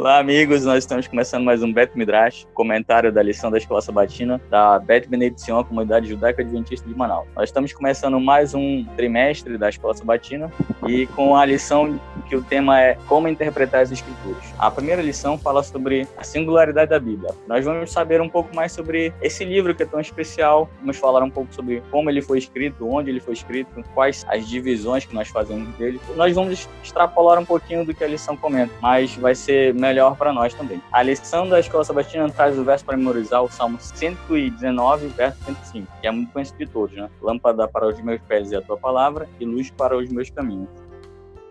Olá, 0.00 0.18
amigos. 0.18 0.64
Nós 0.64 0.78
estamos 0.78 1.06
começando 1.06 1.44
mais 1.44 1.62
um 1.62 1.70
Bet 1.70 1.92
Midrash, 1.94 2.48
comentário 2.54 3.12
da 3.12 3.22
lição 3.22 3.50
da 3.50 3.58
Escola 3.58 3.82
Sabatina 3.82 4.40
da 4.48 4.78
Bet 4.78 5.06
Benedição, 5.06 5.58
a 5.58 5.64
comunidade 5.64 6.08
judaica 6.08 6.40
adventista 6.40 6.88
de 6.88 6.96
Manaus. 6.96 7.28
Nós 7.36 7.50
estamos 7.50 7.70
começando 7.74 8.18
mais 8.18 8.54
um 8.54 8.82
trimestre 8.96 9.58
da 9.58 9.68
Escola 9.68 9.92
Sabatina 9.92 10.50
e 10.88 11.06
com 11.08 11.36
a 11.36 11.44
lição 11.44 12.00
que 12.26 12.34
o 12.34 12.42
tema 12.42 12.80
é 12.80 12.96
Como 13.08 13.28
interpretar 13.28 13.82
as 13.82 13.92
Escrituras. 13.92 14.42
A 14.58 14.70
primeira 14.70 15.02
lição 15.02 15.36
fala 15.36 15.62
sobre 15.62 16.08
a 16.16 16.24
singularidade 16.24 16.88
da 16.88 16.98
Bíblia. 16.98 17.34
Nós 17.46 17.62
vamos 17.62 17.92
saber 17.92 18.22
um 18.22 18.28
pouco 18.28 18.56
mais 18.56 18.72
sobre 18.72 19.12
esse 19.20 19.44
livro 19.44 19.74
que 19.74 19.82
é 19.82 19.86
tão 19.86 20.00
especial. 20.00 20.70
Vamos 20.80 20.96
falar 20.96 21.22
um 21.22 21.30
pouco 21.30 21.52
sobre 21.52 21.82
como 21.90 22.08
ele 22.08 22.22
foi 22.22 22.38
escrito, 22.38 22.88
onde 22.88 23.10
ele 23.10 23.20
foi 23.20 23.34
escrito, 23.34 23.84
quais 23.92 24.24
as 24.30 24.48
divisões 24.48 25.04
que 25.04 25.14
nós 25.14 25.28
fazemos 25.28 25.68
dele. 25.76 26.00
Nós 26.16 26.34
vamos 26.34 26.66
extrapolar 26.82 27.38
um 27.38 27.44
pouquinho 27.44 27.84
do 27.84 27.92
que 27.92 28.02
a 28.02 28.08
lição 28.08 28.34
comenta, 28.34 28.72
mas 28.80 29.14
vai 29.16 29.34
ser 29.34 29.74
melhor 29.74 29.89
melhor 29.90 30.16
para 30.16 30.32
nós 30.32 30.54
também. 30.54 30.80
A 30.92 31.02
lição 31.02 31.48
da 31.48 31.58
Escola 31.58 31.82
Sabatina 31.82 32.30
traz 32.30 32.56
o 32.56 32.62
verso 32.62 32.84
para 32.84 32.96
memorizar, 32.96 33.42
o 33.42 33.50
Salmo 33.50 33.76
119, 33.80 35.08
verso 35.08 35.42
105, 35.44 36.00
que 36.00 36.06
é 36.06 36.10
muito 36.12 36.32
conhecido 36.32 36.58
de 36.58 36.66
todos, 36.66 36.96
né? 36.96 37.10
Lâmpada 37.20 37.66
para 37.66 37.88
os 37.88 38.00
meus 38.00 38.22
pés 38.22 38.52
e 38.52 38.56
a 38.56 38.62
tua 38.62 38.78
palavra, 38.78 39.28
e 39.40 39.44
luz 39.44 39.68
para 39.72 39.96
os 39.96 40.08
meus 40.08 40.30
caminhos. 40.30 40.68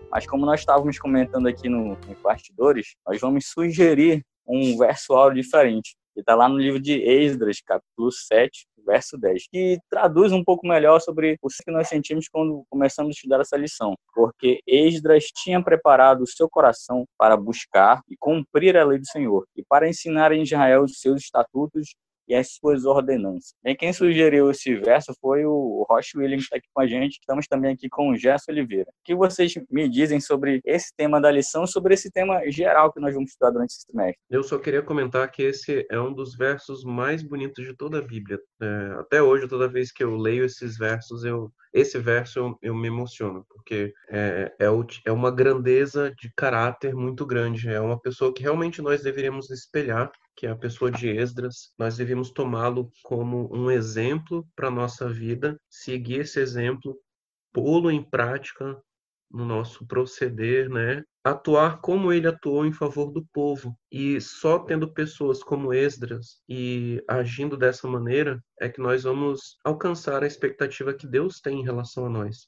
Mas 0.09 0.25
como 0.25 0.45
nós 0.45 0.61
estávamos 0.61 0.97
comentando 0.97 1.47
aqui 1.47 1.67
no, 1.67 1.89
no 1.89 2.15
bastidores, 2.23 2.95
nós 3.05 3.19
vamos 3.19 3.45
sugerir 3.47 4.23
um 4.47 4.77
verso 4.77 5.13
áudio 5.13 5.43
diferente, 5.43 5.97
que 6.13 6.21
está 6.21 6.33
lá 6.33 6.47
no 6.47 6.57
livro 6.57 6.79
de 6.79 6.93
Esdras, 6.93 7.59
capítulo 7.59 8.09
7, 8.09 8.65
verso 8.89 9.17
10, 9.17 9.47
que 9.51 9.77
traduz 9.89 10.31
um 10.31 10.43
pouco 10.43 10.67
melhor 10.67 10.99
sobre 10.99 11.37
o 11.41 11.47
que 11.47 11.71
nós 11.71 11.87
sentimos 11.87 12.27
quando 12.27 12.63
começamos 12.69 13.11
a 13.11 13.15
estudar 13.15 13.39
essa 13.39 13.55
lição, 13.55 13.95
porque 14.13 14.59
Esdras 14.65 15.25
tinha 15.25 15.63
preparado 15.63 16.21
o 16.21 16.27
seu 16.27 16.49
coração 16.49 17.05
para 17.17 17.37
buscar 17.37 18.01
e 18.09 18.15
cumprir 18.17 18.75
a 18.75 18.83
lei 18.83 18.97
do 18.97 19.07
Senhor 19.07 19.45
e 19.55 19.63
para 19.63 19.87
ensinar 19.87 20.31
em 20.31 20.41
Israel 20.41 20.83
os 20.83 20.99
seus 20.99 21.21
estatutos 21.21 21.93
e 22.29 22.35
as 22.35 22.51
suas 22.53 22.85
ordenanças. 22.85 23.55
E 23.65 23.75
quem 23.75 23.91
sugeriu 23.91 24.51
esse 24.51 24.75
verso 24.75 25.13
foi 25.19 25.43
o 25.45 25.85
Roche 25.89 26.17
Williams, 26.17 26.43
que 26.43 26.45
está 26.45 26.57
aqui 26.57 26.67
com 26.71 26.81
a 26.81 26.87
gente. 26.87 27.13
Estamos 27.13 27.47
também 27.47 27.73
aqui 27.73 27.89
com 27.89 28.11
o 28.11 28.15
Gerson 28.15 28.51
Oliveira. 28.51 28.89
O 28.91 29.03
que 29.03 29.15
vocês 29.15 29.53
me 29.69 29.89
dizem 29.89 30.19
sobre 30.19 30.61
esse 30.63 30.93
tema 30.95 31.19
da 31.19 31.31
lição, 31.31 31.65
sobre 31.65 31.95
esse 31.95 32.11
tema 32.11 32.41
geral 32.49 32.93
que 32.93 32.99
nós 32.99 33.15
vamos 33.15 33.31
estudar 33.31 33.49
durante 33.49 33.71
esse 33.71 33.85
semestre? 33.89 34.19
Eu 34.29 34.43
só 34.43 34.59
queria 34.59 34.83
comentar 34.83 35.29
que 35.31 35.41
esse 35.41 35.85
é 35.89 35.99
um 35.99 36.13
dos 36.13 36.35
versos 36.35 36.83
mais 36.83 37.23
bonitos 37.23 37.65
de 37.65 37.75
toda 37.75 37.97
a 37.97 38.01
Bíblia. 38.01 38.39
É, 38.61 38.67
até 38.99 39.21
hoje, 39.21 39.47
toda 39.47 39.67
vez 39.67 39.91
que 39.91 40.03
eu 40.03 40.15
leio 40.15 40.45
esses 40.45 40.77
versos, 40.77 41.23
eu 41.23 41.51
esse 41.73 41.99
verso 41.99 42.39
eu, 42.39 42.57
eu 42.63 42.75
me 42.75 42.87
emociono, 42.87 43.45
porque 43.47 43.93
é, 44.09 44.51
é, 44.59 44.65
é, 45.05 45.11
uma 45.11 45.29
grandeza 45.29 46.11
de 46.19 46.31
caráter 46.35 46.95
muito 46.95 47.25
grande. 47.25 47.69
É 47.69 47.79
uma 47.79 47.99
pessoa 47.99 48.33
que 48.33 48.41
realmente 48.41 48.81
nós 48.81 49.03
deveríamos 49.03 49.49
espelhar 49.51 50.11
que 50.39 50.47
é 50.47 50.51
a 50.51 50.55
pessoa 50.55 50.89
de 50.89 51.09
Esdras, 51.09 51.73
nós 51.77 51.97
devemos 51.97 52.31
tomá-lo 52.31 52.89
como 53.03 53.53
um 53.53 53.69
exemplo 53.69 54.47
para 54.55 54.69
a 54.69 54.71
nossa 54.71 55.09
vida, 55.09 55.59
seguir 55.69 56.21
esse 56.21 56.39
exemplo, 56.39 56.97
pô-lo 57.51 57.91
em 57.91 58.01
prática 58.01 58.81
no 59.29 59.43
nosso 59.43 59.85
proceder, 59.85 60.69
né? 60.69 61.03
Atuar 61.25 61.81
como 61.81 62.13
ele 62.13 62.25
atuou 62.25 62.65
em 62.65 62.71
favor 62.71 63.11
do 63.11 63.27
povo. 63.33 63.77
E 63.91 64.21
só 64.21 64.59
tendo 64.59 64.93
pessoas 64.93 65.43
como 65.43 65.73
Esdras 65.73 66.37
e 66.47 67.03
agindo 67.05 67.57
dessa 67.57 67.85
maneira 67.85 68.41
é 68.61 68.69
que 68.69 68.79
nós 68.79 69.03
vamos 69.03 69.57
alcançar 69.65 70.23
a 70.23 70.27
expectativa 70.27 70.93
que 70.93 71.05
Deus 71.05 71.41
tem 71.41 71.59
em 71.59 71.65
relação 71.65 72.05
a 72.05 72.09
nós. 72.09 72.47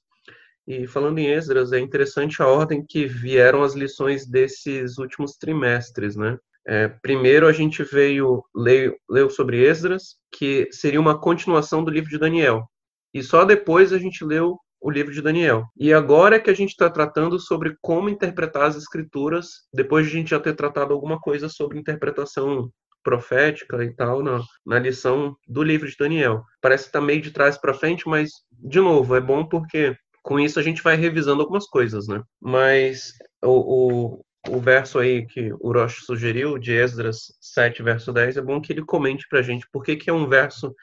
E 0.66 0.88
falando 0.88 1.20
em 1.20 1.28
Esdras, 1.28 1.74
é 1.74 1.80
interessante 1.80 2.42
a 2.42 2.48
ordem 2.48 2.86
que 2.88 3.06
vieram 3.06 3.64
as 3.64 3.74
lições 3.74 4.26
desses 4.26 4.98
últimos 4.98 5.34
trimestres, 5.34 6.16
né? 6.16 6.40
É, 6.68 6.88
primeiro 6.88 7.48
a 7.48 7.52
gente 7.52 7.84
veio 7.84 8.44
leu, 8.56 8.96
leu 9.10 9.30
sobre 9.30 9.64
Esdras, 9.64 10.16
que 10.32 10.68
seria 10.72 11.00
uma 11.00 11.20
continuação 11.20 11.84
do 11.84 11.92
livro 11.92 12.10
de 12.10 12.20
Daniel. 12.20 12.66
E 13.14 13.22
só 13.24 13.44
depois 13.44 13.92
a 13.92 13.98
gente 13.98 14.24
leu 14.24 14.58
o 14.80 14.90
livro 14.90 15.14
de 15.14 15.22
Daniel. 15.22 15.66
E 15.78 15.94
agora 15.94 16.38
é 16.38 16.40
que 16.40 16.50
a 16.50 16.56
gente 16.56 16.72
está 16.72 16.90
tratando 16.90 17.40
sobre 17.40 17.76
como 17.82 18.10
interpretar 18.10 18.64
as 18.64 18.76
escrituras, 18.76 19.48
depois 19.74 20.06
de 20.06 20.12
a 20.12 20.16
gente 20.16 20.30
já 20.32 20.40
ter 20.40 20.56
tratado 20.56 20.94
alguma 20.94 21.20
coisa 21.20 21.48
sobre 21.48 21.80
interpretação 21.80 22.70
profética 23.04 23.84
e 23.84 23.94
tal 23.94 24.24
na, 24.24 24.42
na 24.66 24.80
lição 24.80 25.36
do 25.48 25.64
livro 25.64 25.88
de 25.88 25.96
Daniel. 25.98 26.44
Parece 26.62 26.86
que 26.86 26.90
está 26.90 27.02
meio 27.02 27.22
de 27.22 27.32
trás 27.32 27.58
para 27.58 27.74
frente, 27.74 28.08
mas, 28.08 28.32
de 28.52 28.80
novo, 28.80 29.16
é 29.16 29.22
bom 29.22 29.46
porque 29.46 29.96
com 30.24 30.40
isso 30.40 30.60
a 30.60 30.64
gente 30.64 30.84
vai 30.84 30.96
revisando 30.96 31.42
algumas 31.42 31.66
coisas, 31.68 32.08
né? 32.08 32.22
Mas 32.40 33.14
o, 33.44 34.16
o, 34.16 34.26
o 34.50 34.60
verso 34.60 35.00
aí 35.00 35.26
que 35.26 35.54
o 35.60 35.72
Rocha 35.72 36.02
sugeriu, 36.02 36.58
de 36.58 36.74
Esdras 36.74 37.34
7, 37.40 37.84
verso 37.84 38.12
10, 38.12 38.38
é 38.38 38.42
bom 38.42 38.60
que 38.60 38.74
ele 38.74 38.84
comente 38.84 39.28
para 39.30 39.40
a 39.40 39.44
gente 39.44 39.68
por 39.72 39.84
que, 39.84 39.96
que 39.96 40.10
é 40.10 40.14
um 40.14 40.28
verso 40.28 40.76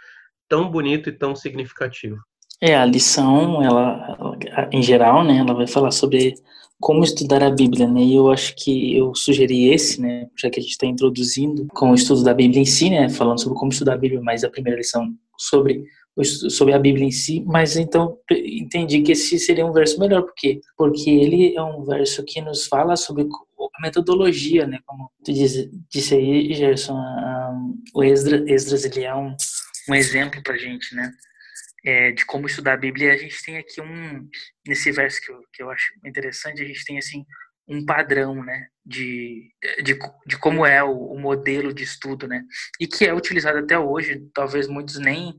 tão 0.49 0.71
bonito 0.71 1.09
e 1.09 1.13
tão 1.13 1.35
significativo. 1.35 2.17
É, 2.61 2.77
a 2.77 2.85
lição, 2.85 3.63
ela, 3.63 4.17
em 4.73 4.83
geral, 4.83 5.25
né, 5.25 5.39
ela 5.39 5.55
vai 5.55 5.67
falar 5.67 5.91
sobre 5.91 6.35
como 6.81 7.03
estudar 7.03 7.43
a 7.43 7.51
Bíblia, 7.51 7.89
né, 7.89 8.01
e 8.01 8.15
eu 8.15 8.31
acho 8.31 8.55
que 8.57 8.97
eu 8.97 9.15
sugeri 9.15 9.69
esse, 9.69 10.01
né, 10.01 10.29
já 10.37 10.49
que 10.49 10.61
a 10.61 10.63
gente 10.63 10.73
está 10.73 10.87
introduzindo 10.87 11.67
com 11.71 11.91
o 11.91 11.95
estudo 11.95 12.23
da 12.23 12.35
Bíblia 12.35 12.61
em 12.61 12.65
si, 12.65 12.91
né, 12.91 13.09
falando 13.09 13.41
sobre 13.41 13.59
como 13.59 13.73
estudar 13.73 13.95
a 13.95 13.99
Bíblia, 13.99 14.21
mas 14.23 14.45
a 14.45 14.51
primeira 14.51 14.79
lição 14.79 15.13
sobre 15.37 15.85
sobre 16.25 16.75
a 16.75 16.79
Bíblia 16.81 17.07
em 17.07 17.13
si, 17.13 17.45
mas 17.47 17.77
então 17.77 18.19
entendi 18.31 19.03
que 19.03 19.13
esse 19.13 19.39
seria 19.39 19.65
um 19.65 19.73
verso 19.73 20.01
melhor, 20.01 20.23
porque 20.23 20.61
porque 20.77 21.09
ele 21.09 21.55
é 21.55 21.63
um 21.63 21.85
verso 21.85 22.25
que 22.25 22.41
nos 22.41 22.67
fala 22.67 22.97
sobre 22.97 23.29
a 23.75 23.83
metodologia, 23.83 24.67
né, 24.67 24.79
como 24.87 25.11
tu 25.25 25.33
disse, 25.33 26.15
aí, 26.15 26.53
Gerson, 26.55 26.95
um, 26.95 27.83
o 27.95 28.05
Esdras, 28.05 28.43
Esdras 28.47 28.85
ele 28.85 29.05
é 29.05 29.15
um, 29.15 29.35
um 29.89 29.95
exemplo 29.95 30.43
para 30.43 30.57
gente, 30.57 30.95
né, 30.95 31.13
é, 31.85 32.13
de 32.13 32.25
como 32.27 32.47
estudar 32.47 32.75
a 32.75 32.79
Bíblia. 32.79 33.13
A 33.13 33.17
gente 33.17 33.43
tem 33.45 33.59
aqui 33.59 33.81
um 33.81 34.29
nesse 34.67 34.91
verso 34.93 35.21
que 35.21 35.31
eu, 35.31 35.41
que 35.53 35.63
eu 35.63 35.71
acho 35.71 35.87
interessante, 36.05 36.63
a 36.63 36.67
gente 36.67 36.85
tem 36.85 36.99
assim 36.99 37.25
um 37.69 37.85
padrão, 37.85 38.43
né, 38.43 38.67
de, 38.85 39.51
de, 39.83 39.99
de 40.27 40.39
como 40.39 40.65
é 40.65 40.83
o, 40.83 40.91
o, 40.91 41.21
modelo 41.21 41.73
de 41.73 41.85
estudo, 41.85 42.27
né, 42.27 42.43
e 42.81 42.87
que 42.87 43.05
é 43.05 43.13
utilizado 43.13 43.59
até 43.59 43.79
hoje. 43.79 44.27
Talvez 44.33 44.67
muitos 44.67 44.99
nem 44.99 45.39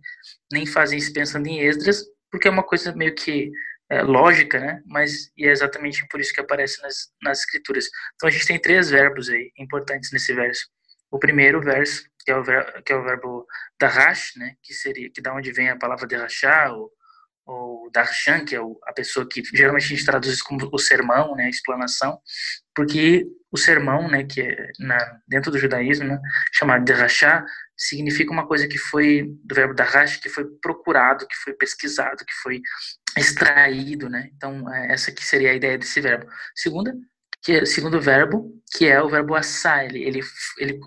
nem 0.51 0.65
fazem 0.65 0.99
isso 0.99 1.11
pensando 1.11 1.47
em 1.47 1.59
Esdras, 1.59 2.03
porque 2.31 2.47
é 2.47 2.51
uma 2.51 2.63
coisa 2.63 2.95
meio 2.95 3.15
que 3.15 3.51
é, 3.89 4.01
lógica, 4.01 4.59
né, 4.59 4.81
mas 4.85 5.31
e 5.35 5.47
é 5.47 5.51
exatamente 5.51 6.05
por 6.07 6.19
isso 6.19 6.33
que 6.33 6.41
aparece 6.41 6.81
nas, 6.81 7.11
nas 7.21 7.39
escrituras. 7.39 7.85
Então 8.15 8.29
a 8.29 8.31
gente 8.31 8.45
tem 8.45 8.59
três 8.59 8.89
verbos 8.89 9.29
aí 9.29 9.51
importantes 9.57 10.11
nesse 10.11 10.33
verso. 10.33 10.67
O 11.11 11.17
primeiro 11.17 11.59
verso, 11.61 12.03
que 12.23 12.31
é 12.31 12.35
o, 12.35 12.43
ver, 12.43 12.83
que 12.83 12.93
é 12.93 12.95
o 12.95 13.03
verbo 13.03 13.47
darash, 13.79 14.33
né, 14.35 14.53
que 14.61 14.73
seria 14.73 15.09
que 15.11 15.21
da 15.21 15.33
onde 15.33 15.51
vem 15.51 15.69
a 15.69 15.77
palavra 15.77 16.07
derrachar, 16.07 16.71
ou 16.73 16.91
o 17.49 17.89
darshan, 17.91 18.45
que 18.45 18.55
é 18.55 18.59
a 18.59 18.93
pessoa 18.93 19.27
que 19.27 19.41
geralmente 19.53 19.85
a 19.85 19.87
gente 19.87 20.05
traduz 20.05 20.41
como 20.41 20.69
o 20.71 20.77
sermão, 20.77 21.35
né, 21.35 21.45
a 21.45 21.49
explanação, 21.49 22.19
porque 22.75 23.25
o 23.51 23.57
sermão, 23.57 24.07
né, 24.07 24.23
que 24.23 24.41
é 24.41 24.71
na, 24.79 25.19
dentro 25.27 25.51
do 25.51 25.57
judaísmo, 25.57 26.05
né, 26.05 26.19
chamado 26.53 26.85
derrachá, 26.85 27.43
significa 27.79 28.31
uma 28.31 28.45
coisa 28.45 28.67
que 28.67 28.77
foi 28.77 29.23
do 29.43 29.55
verbo 29.55 29.73
darash, 29.73 30.17
que 30.17 30.27
foi 30.27 30.45
procurado, 30.61 31.25
que 31.25 31.35
foi 31.37 31.53
pesquisado, 31.53 32.25
que 32.25 32.33
foi 32.43 32.61
extraído, 33.17 34.09
né? 34.09 34.29
Então 34.35 34.71
é, 34.73 34.91
essa 34.91 35.11
que 35.11 35.25
seria 35.25 35.51
a 35.51 35.55
ideia 35.55 35.77
desse 35.77 36.01
verbo. 36.01 36.27
Segunda, 36.53 36.93
que 37.41 37.53
é, 37.53 37.65
segundo 37.65 38.01
verbo, 38.01 38.51
que 38.75 38.85
é 38.85 39.01
o 39.01 39.09
verbo 39.09 39.33
assar, 39.33 39.85
ele, 39.85 40.03
ele, 40.03 40.21
ele 40.57 40.79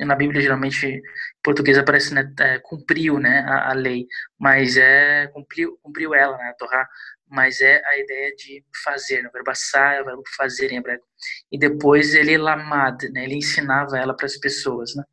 na 0.00 0.16
Bíblia 0.16 0.42
geralmente 0.42 0.86
em 0.86 1.02
português 1.42 1.78
aparece 1.78 2.12
né, 2.12 2.28
é, 2.40 2.58
cumpriu 2.58 3.18
né 3.20 3.40
a, 3.46 3.70
a, 3.70 3.72
lei. 3.72 4.06
Mas 4.38 4.76
é 4.76 5.28
cumpriu 5.28 5.78
cumpriu 5.82 6.14
ela 6.14 6.36
né 6.38 6.50
a 6.50 6.54
Torá. 6.54 6.88
Mas 7.28 7.62
é 7.62 7.82
a 7.86 7.98
ideia 7.98 8.34
de 8.36 8.62
fazer 8.84 9.22
né, 9.22 9.28
o 9.28 9.32
verbo 9.32 9.50
assar 9.50 9.94
é 9.94 10.02
o 10.02 10.04
verbo 10.04 10.22
fazer 10.36 10.72
em 10.72 10.78
hebraico. 10.78 11.06
E 11.50 11.58
depois 11.58 12.14
ele 12.14 12.36
lamad 12.36 13.08
né 13.10 13.24
ele 13.24 13.36
ensinava 13.36 13.96
ela 13.96 14.14
para 14.14 14.26
as 14.26 14.36
pessoas 14.36 14.94
né 14.96 15.04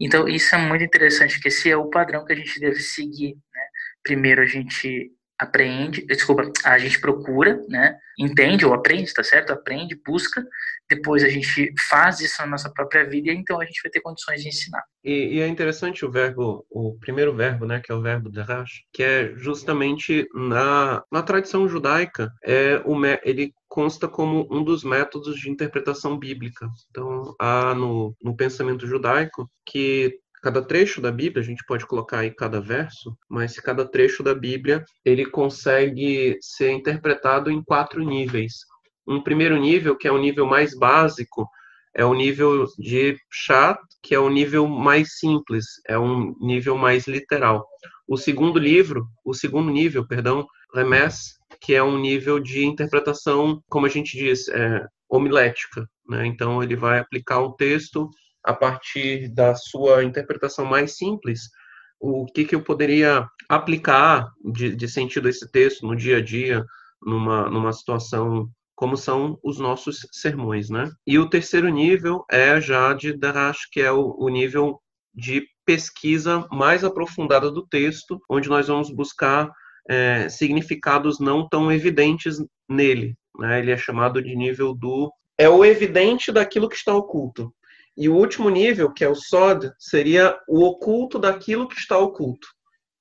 então 0.00 0.28
isso 0.28 0.54
é 0.54 0.58
muito 0.58 0.84
interessante 0.84 1.40
que 1.40 1.48
esse 1.48 1.70
é 1.70 1.76
o 1.76 1.90
padrão 1.90 2.24
que 2.24 2.32
a 2.32 2.36
gente 2.36 2.60
deve 2.60 2.80
seguir 2.80 3.34
né? 3.34 3.62
Primeiro 4.02 4.42
a 4.42 4.46
gente 4.46 5.10
aprende, 5.38 6.06
desculpa, 6.06 6.50
a 6.64 6.78
gente 6.78 7.00
procura, 7.00 7.60
né, 7.68 7.96
entende 8.18 8.64
ou 8.64 8.72
aprende, 8.72 9.12
tá 9.12 9.22
certo? 9.22 9.52
Aprende, 9.52 10.00
busca, 10.04 10.42
depois 10.88 11.22
a 11.22 11.28
gente 11.28 11.72
faz 11.88 12.20
isso 12.20 12.40
na 12.40 12.46
nossa 12.46 12.72
própria 12.72 13.04
vida 13.04 13.30
e 13.30 13.34
então 13.34 13.60
a 13.60 13.64
gente 13.64 13.80
vai 13.82 13.90
ter 13.90 14.00
condições 14.00 14.42
de 14.42 14.48
ensinar. 14.48 14.82
E, 15.04 15.36
e 15.36 15.40
é 15.40 15.46
interessante 15.46 16.04
o 16.04 16.10
verbo, 16.10 16.66
o 16.70 16.96
primeiro 16.98 17.34
verbo, 17.34 17.66
né, 17.66 17.80
que 17.80 17.92
é 17.92 17.94
o 17.94 18.00
verbo 18.00 18.30
derash, 18.30 18.82
que 18.92 19.02
é 19.02 19.34
justamente 19.36 20.26
na, 20.34 21.02
na 21.12 21.22
tradição 21.22 21.68
judaica, 21.68 22.32
é 22.42 22.80
o, 22.84 22.96
ele 23.22 23.52
consta 23.68 24.08
como 24.08 24.48
um 24.50 24.64
dos 24.64 24.84
métodos 24.84 25.38
de 25.38 25.50
interpretação 25.50 26.18
bíblica. 26.18 26.66
Então, 26.90 27.34
há 27.38 27.74
no, 27.74 28.16
no 28.22 28.34
pensamento 28.34 28.86
judaico 28.86 29.50
que 29.66 30.18
cada 30.46 30.62
trecho 30.62 31.00
da 31.00 31.10
Bíblia, 31.10 31.42
a 31.42 31.44
gente 31.44 31.64
pode 31.66 31.84
colocar 31.84 32.20
aí 32.20 32.30
cada 32.30 32.60
verso, 32.60 33.18
mas 33.28 33.58
cada 33.58 33.84
trecho 33.84 34.22
da 34.22 34.32
Bíblia 34.32 34.84
ele 35.04 35.26
consegue 35.26 36.38
ser 36.40 36.70
interpretado 36.70 37.50
em 37.50 37.60
quatro 37.60 38.04
níveis. 38.04 38.58
Um 39.04 39.20
primeiro 39.20 39.56
nível, 39.58 39.96
que 39.96 40.06
é 40.06 40.12
o 40.12 40.18
nível 40.18 40.46
mais 40.46 40.72
básico, 40.78 41.48
é 41.92 42.04
o 42.04 42.14
nível 42.14 42.64
de 42.78 43.16
chat, 43.28 43.76
que 44.00 44.14
é 44.14 44.20
o 44.20 44.28
nível 44.28 44.68
mais 44.68 45.18
simples, 45.18 45.64
é 45.88 45.98
um 45.98 46.32
nível 46.40 46.78
mais 46.78 47.08
literal. 47.08 47.66
O 48.06 48.16
segundo 48.16 48.60
livro, 48.60 49.04
o 49.24 49.34
segundo 49.34 49.68
nível, 49.68 50.06
perdão, 50.06 50.46
Remes, 50.72 51.34
que 51.60 51.74
é 51.74 51.82
um 51.82 51.98
nível 51.98 52.38
de 52.38 52.64
interpretação, 52.64 53.60
como 53.68 53.86
a 53.86 53.88
gente 53.88 54.16
diz, 54.16 54.46
é, 54.46 54.86
homilética. 55.08 55.88
Né? 56.08 56.24
Então, 56.24 56.62
ele 56.62 56.76
vai 56.76 57.00
aplicar 57.00 57.40
um 57.40 57.50
texto 57.50 58.08
a 58.46 58.54
partir 58.54 59.28
da 59.28 59.54
sua 59.54 60.04
interpretação 60.04 60.64
mais 60.64 60.96
simples, 60.96 61.50
o 61.98 62.26
que, 62.26 62.44
que 62.44 62.54
eu 62.54 62.62
poderia 62.62 63.28
aplicar 63.48 64.30
de, 64.52 64.74
de 64.76 64.88
sentido 64.88 65.28
esse 65.28 65.50
texto 65.50 65.86
no 65.86 65.96
dia 65.96 66.18
a 66.18 66.22
dia, 66.22 66.64
numa, 67.02 67.50
numa 67.50 67.72
situação 67.72 68.48
como 68.74 68.96
são 68.96 69.38
os 69.42 69.58
nossos 69.58 70.06
sermões, 70.12 70.68
né? 70.68 70.90
E 71.06 71.18
o 71.18 71.28
terceiro 71.28 71.68
nível 71.68 72.24
é 72.30 72.60
já 72.60 72.92
de 72.92 73.16
Darash, 73.16 73.66
que 73.72 73.80
é 73.80 73.90
o, 73.90 74.14
o 74.18 74.28
nível 74.28 74.80
de 75.14 75.46
pesquisa 75.64 76.46
mais 76.52 76.84
aprofundada 76.84 77.50
do 77.50 77.66
texto, 77.66 78.20
onde 78.30 78.50
nós 78.50 78.68
vamos 78.68 78.90
buscar 78.90 79.50
é, 79.88 80.28
significados 80.28 81.18
não 81.18 81.48
tão 81.48 81.72
evidentes 81.72 82.36
nele. 82.68 83.16
Né? 83.38 83.60
Ele 83.60 83.70
é 83.70 83.76
chamado 83.76 84.22
de 84.22 84.36
nível 84.36 84.74
do 84.74 85.10
é 85.38 85.48
o 85.48 85.64
evidente 85.64 86.32
daquilo 86.32 86.68
que 86.68 86.76
está 86.76 86.94
oculto. 86.94 87.52
E 87.96 88.08
o 88.08 88.14
último 88.14 88.50
nível, 88.50 88.92
que 88.92 89.04
é 89.04 89.08
o 89.08 89.14
Sod, 89.14 89.72
seria 89.78 90.38
o 90.48 90.64
oculto 90.64 91.18
daquilo 91.18 91.68
que 91.68 91.78
está 91.78 91.98
oculto. 91.98 92.46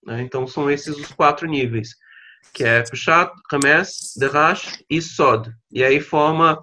Né? 0.05 0.21
Então 0.21 0.47
são 0.47 0.69
esses 0.69 0.95
os 0.97 1.11
quatro 1.11 1.47
níveis 1.47 1.89
que 2.53 2.63
é 2.63 2.81
Pshat, 2.83 3.31
Hames, 3.51 4.13
Derash 4.17 4.83
e 4.89 5.01
Sod. 5.01 5.51
E 5.71 5.83
aí 5.83 5.99
forma 5.99 6.57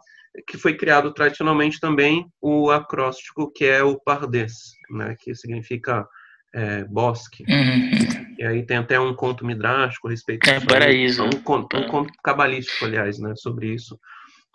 que 0.46 0.56
foi 0.56 0.74
criado 0.74 1.12
tradicionalmente 1.12 1.78
também 1.78 2.26
o 2.40 2.70
acróstico, 2.70 3.52
que 3.52 3.66
é 3.66 3.82
o 3.82 4.00
Pardes, 4.00 4.72
né, 4.90 5.14
que 5.20 5.34
significa 5.34 6.06
é, 6.54 6.84
bosque. 6.84 7.44
Uhum. 7.46 8.34
E 8.38 8.44
aí 8.44 8.64
tem 8.64 8.78
até 8.78 8.98
um 8.98 9.14
conto 9.14 9.44
midrástico 9.44 10.08
a 10.08 10.10
respeito 10.10 10.48
é, 10.48 10.58
paraíso. 10.60 11.22
Um, 11.24 11.30
conto, 11.42 11.76
um 11.76 11.86
conto 11.86 12.12
cabalístico, 12.24 12.86
aliás, 12.86 13.18
né, 13.18 13.34
sobre 13.36 13.74
isso. 13.74 13.98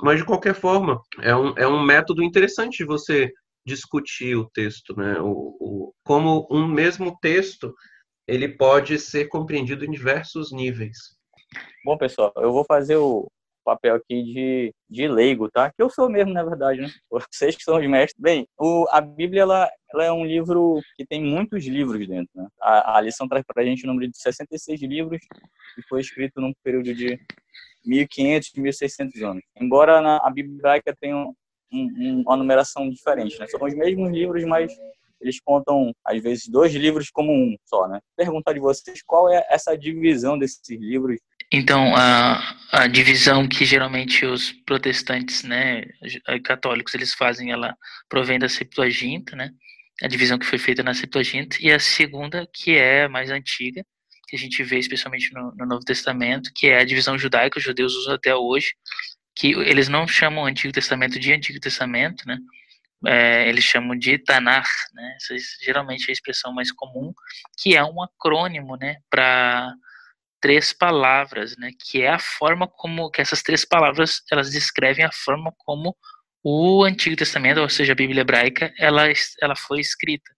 Mas, 0.01 0.19
de 0.19 0.25
qualquer 0.25 0.55
forma, 0.55 0.99
é 1.21 1.35
um, 1.35 1.53
é 1.57 1.67
um 1.67 1.83
método 1.83 2.23
interessante 2.23 2.77
de 2.77 2.85
você 2.85 3.31
discutir 3.67 4.35
o 4.35 4.49
texto, 4.49 4.95
né? 4.95 5.19
O, 5.19 5.57
o, 5.59 5.93
como 6.05 6.47
um 6.49 6.65
mesmo 6.65 7.17
texto 7.19 7.75
ele 8.25 8.47
pode 8.47 8.97
ser 8.97 9.27
compreendido 9.27 9.85
em 9.85 9.91
diversos 9.91 10.51
níveis. 10.53 10.97
Bom, 11.83 11.97
pessoal, 11.97 12.33
eu 12.37 12.51
vou 12.51 12.63
fazer 12.63 12.95
o 12.95 13.29
papel 13.65 13.95
aqui 13.95 14.23
de, 14.23 14.73
de 14.89 15.07
leigo, 15.09 15.51
tá? 15.51 15.69
Que 15.69 15.81
eu 15.81 15.89
sou 15.89 16.09
mesmo, 16.09 16.31
na 16.33 16.43
verdade, 16.43 16.81
né? 16.81 16.89
Vocês 17.11 17.55
que 17.55 17.63
são 17.63 17.77
os 17.77 17.87
mestres. 17.87 18.21
Bem, 18.21 18.47
o, 18.57 18.85
a 18.89 19.01
Bíblia, 19.01 19.41
ela, 19.41 19.69
ela 19.93 20.05
é 20.05 20.11
um 20.11 20.25
livro 20.25 20.79
que 20.95 21.05
tem 21.05 21.21
muitos 21.21 21.65
livros 21.65 22.07
dentro, 22.07 22.31
né? 22.35 22.47
A, 22.61 22.97
a 22.97 23.01
lição 23.01 23.27
traz 23.27 23.43
pra 23.45 23.65
gente 23.65 23.83
o 23.83 23.87
número 23.87 24.09
de 24.09 24.17
66 24.17 24.81
livros 24.81 25.19
e 25.77 25.81
foi 25.89 25.99
escrito 25.99 26.39
num 26.39 26.53
período 26.63 26.93
de 26.93 27.19
1500, 27.85 28.51
1600 28.55 29.21
anos. 29.23 29.43
Embora 29.59 30.01
na, 30.01 30.17
a 30.17 30.29
Bíblia 30.29 30.81
tenha 30.99 31.33
um, 31.71 31.83
um, 31.97 32.21
uma 32.21 32.37
numeração 32.37 32.89
diferente, 32.89 33.39
né? 33.39 33.47
São 33.47 33.63
os 33.63 33.73
mesmos 33.73 34.11
livros, 34.11 34.43
mas 34.45 34.71
eles 35.19 35.39
contam, 35.39 35.91
às 36.05 36.21
vezes, 36.21 36.47
dois 36.47 36.73
livros 36.73 37.09
como 37.09 37.31
um 37.31 37.55
só, 37.65 37.87
né? 37.87 37.99
Perguntar 38.15 38.53
de 38.53 38.59
vocês 38.59 39.01
qual 39.03 39.31
é 39.31 39.45
essa 39.49 39.75
divisão 39.77 40.37
desses 40.37 40.61
livros 40.69 41.19
então, 41.51 41.95
a, 41.95 42.57
a 42.73 42.87
divisão 42.87 43.47
que 43.47 43.63
geralmente 43.63 44.25
os 44.25 44.51
protestantes, 44.51 45.43
né, 45.43 45.83
católicos, 46.43 46.93
eles 46.93 47.13
fazem, 47.13 47.51
ela 47.51 47.73
provém 48.09 48.37
da 48.37 48.49
Septuaginta, 48.49 49.33
né, 49.35 49.51
a 50.01 50.07
divisão 50.07 50.37
que 50.37 50.45
foi 50.45 50.59
feita 50.59 50.83
na 50.83 50.93
Septuaginta, 50.93 51.57
e 51.61 51.71
a 51.71 51.79
segunda, 51.79 52.45
que 52.53 52.75
é 52.75 53.07
mais 53.07 53.31
antiga, 53.31 53.81
que 54.27 54.35
a 54.35 54.39
gente 54.39 54.61
vê 54.61 54.77
especialmente 54.77 55.33
no, 55.33 55.53
no 55.55 55.65
Novo 55.65 55.85
Testamento, 55.85 56.51
que 56.53 56.67
é 56.67 56.79
a 56.79 56.85
divisão 56.85 57.17
judaica, 57.17 57.57
os 57.57 57.63
judeus 57.63 57.95
usam 57.95 58.15
até 58.15 58.35
hoje, 58.35 58.73
que 59.37 59.51
eles 59.51 59.87
não 59.87 60.07
chamam 60.07 60.43
o 60.43 60.47
Antigo 60.47 60.73
Testamento 60.73 61.19
de 61.19 61.31
Antigo 61.31 61.59
Testamento, 61.59 62.27
né, 62.27 62.39
é, 63.05 63.47
eles 63.47 63.63
chamam 63.63 63.95
de 63.95 64.17
Tanar, 64.17 64.67
né, 64.93 65.15
essa 65.15 65.35
geralmente 65.63 66.07
é 66.07 66.11
a 66.11 66.13
expressão 66.13 66.51
mais 66.51 66.71
comum, 66.71 67.13
que 67.59 67.75
é 67.75 67.83
um 67.83 68.01
acrônimo, 68.01 68.75
né, 68.77 68.97
para 69.09 69.71
três 70.41 70.73
palavras, 70.73 71.55
né, 71.57 71.71
que 71.79 72.01
é 72.01 72.09
a 72.09 72.19
forma 72.19 72.67
como 72.67 73.11
que 73.11 73.21
essas 73.21 73.43
três 73.43 73.63
palavras 73.63 74.23
elas 74.31 74.49
descrevem 74.51 75.05
a 75.05 75.11
forma 75.11 75.53
como 75.59 75.95
o 76.43 76.83
Antigo 76.83 77.15
Testamento, 77.15 77.61
ou 77.61 77.69
seja, 77.69 77.91
a 77.93 77.95
Bíblia 77.95 78.21
hebraica, 78.21 78.73
ela 78.77 79.03
ela 79.41 79.55
foi 79.55 79.79
escrita. 79.81 80.31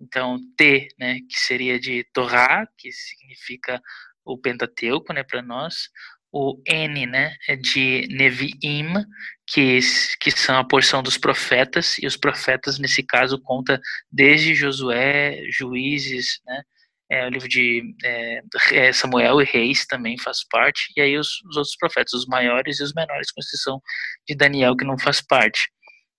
Então, 0.00 0.38
T, 0.56 0.88
né, 0.98 1.18
que 1.28 1.38
seria 1.38 1.78
de 1.78 2.04
Torá, 2.12 2.66
que 2.78 2.90
significa 2.90 3.80
o 4.24 4.38
Pentateuco, 4.38 5.12
né, 5.12 5.22
para 5.22 5.42
nós. 5.42 5.90
O 6.32 6.62
N, 6.66 7.06
né, 7.06 7.34
é 7.48 7.56
de 7.56 8.06
Neviim, 8.10 9.04
que, 9.46 9.80
que 10.20 10.30
são 10.30 10.56
a 10.58 10.64
porção 10.64 11.02
dos 11.02 11.18
profetas, 11.18 11.98
e 11.98 12.06
os 12.06 12.16
profetas, 12.16 12.78
nesse 12.78 13.02
caso, 13.02 13.40
conta 13.40 13.80
desde 14.10 14.54
Josué, 14.54 15.42
Juízes, 15.50 16.40
né, 16.46 16.62
é, 17.10 17.26
o 17.26 17.30
livro 17.30 17.48
de 17.48 17.82
é, 18.04 18.40
é, 18.72 18.92
Samuel 18.92 19.42
e 19.42 19.44
Reis 19.44 19.84
também 19.84 20.16
faz 20.16 20.46
parte, 20.48 20.92
e 20.96 21.00
aí 21.00 21.18
os, 21.18 21.42
os, 21.48 21.56
outros 21.56 21.76
profetas, 21.76 22.12
os 22.12 22.26
maiores 22.26 22.78
e 22.78 22.84
os 22.84 22.94
menores, 22.94 23.32
com 23.32 23.40
exceção 23.40 23.82
de 24.28 24.36
Daniel, 24.36 24.76
que 24.76 24.84
não 24.84 24.96
faz 24.96 25.20
parte. 25.20 25.68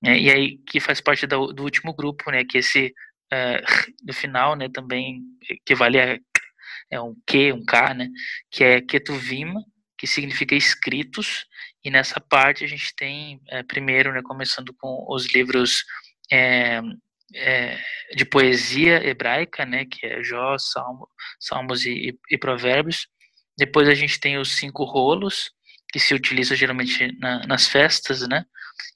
É, 0.04 0.18
e 0.19 0.30
aí, 0.30 0.58
que 0.68 0.80
faz 0.80 1.00
parte 1.00 1.25
do, 1.28 1.63
último 1.63 1.94
grupo, 1.96 2.30
né, 2.31 2.44
que 2.44 2.58
esse, 2.58 2.94
é, 3.31 3.62
do 4.04 4.13
final, 4.13 4.56
né, 4.56 4.68
também, 4.68 5.22
que 5.66 5.74
vale 5.75 6.00
a, 6.00 6.19
é 6.92 7.00
um 7.00 7.16
Q, 7.25 7.54
um 7.54 7.63
K, 7.63 7.94
né, 7.94 8.10
que 8.52 8.63
é 8.63 8.81
Ketuvim, 8.81 9.54
que 10.01 10.07
significa 10.07 10.56
escritos, 10.56 11.45
e 11.86 11.92
nessa 11.92 12.19
parte 12.19 12.63
a 12.63 12.68
gente 12.68 12.92
tem, 12.95 13.39
é, 13.50 13.62
primeiro, 13.62 14.12
né, 14.12 14.24
começando 14.24 14.74
com 14.74 15.06
os 15.07 15.27
livros 15.27 15.86
é, 16.31 16.81
é, 17.36 17.77
de 18.15 18.25
poesia 18.25 19.07
hebraica, 19.07 19.63
né, 19.63 19.86
que 19.86 20.03
é 20.07 20.24
Jó, 20.24 20.57
Salmo, 20.57 21.07
Salmos 21.39 21.86
e, 21.86 22.18
e, 22.31 22.36
Provérbios. 22.36 23.07
Depois 23.55 23.88
a 23.88 23.93
gente 23.93 24.20
tem 24.20 24.39
os 24.39 24.55
cinco 24.55 24.86
rolos, 24.86 25.51
que 25.93 26.00
se 26.00 26.15
utiliza 26.15 26.55
geralmente 26.55 27.15
na, 27.20 27.46
nas 27.46 27.67
festas, 27.67 28.27
né, 28.27 28.43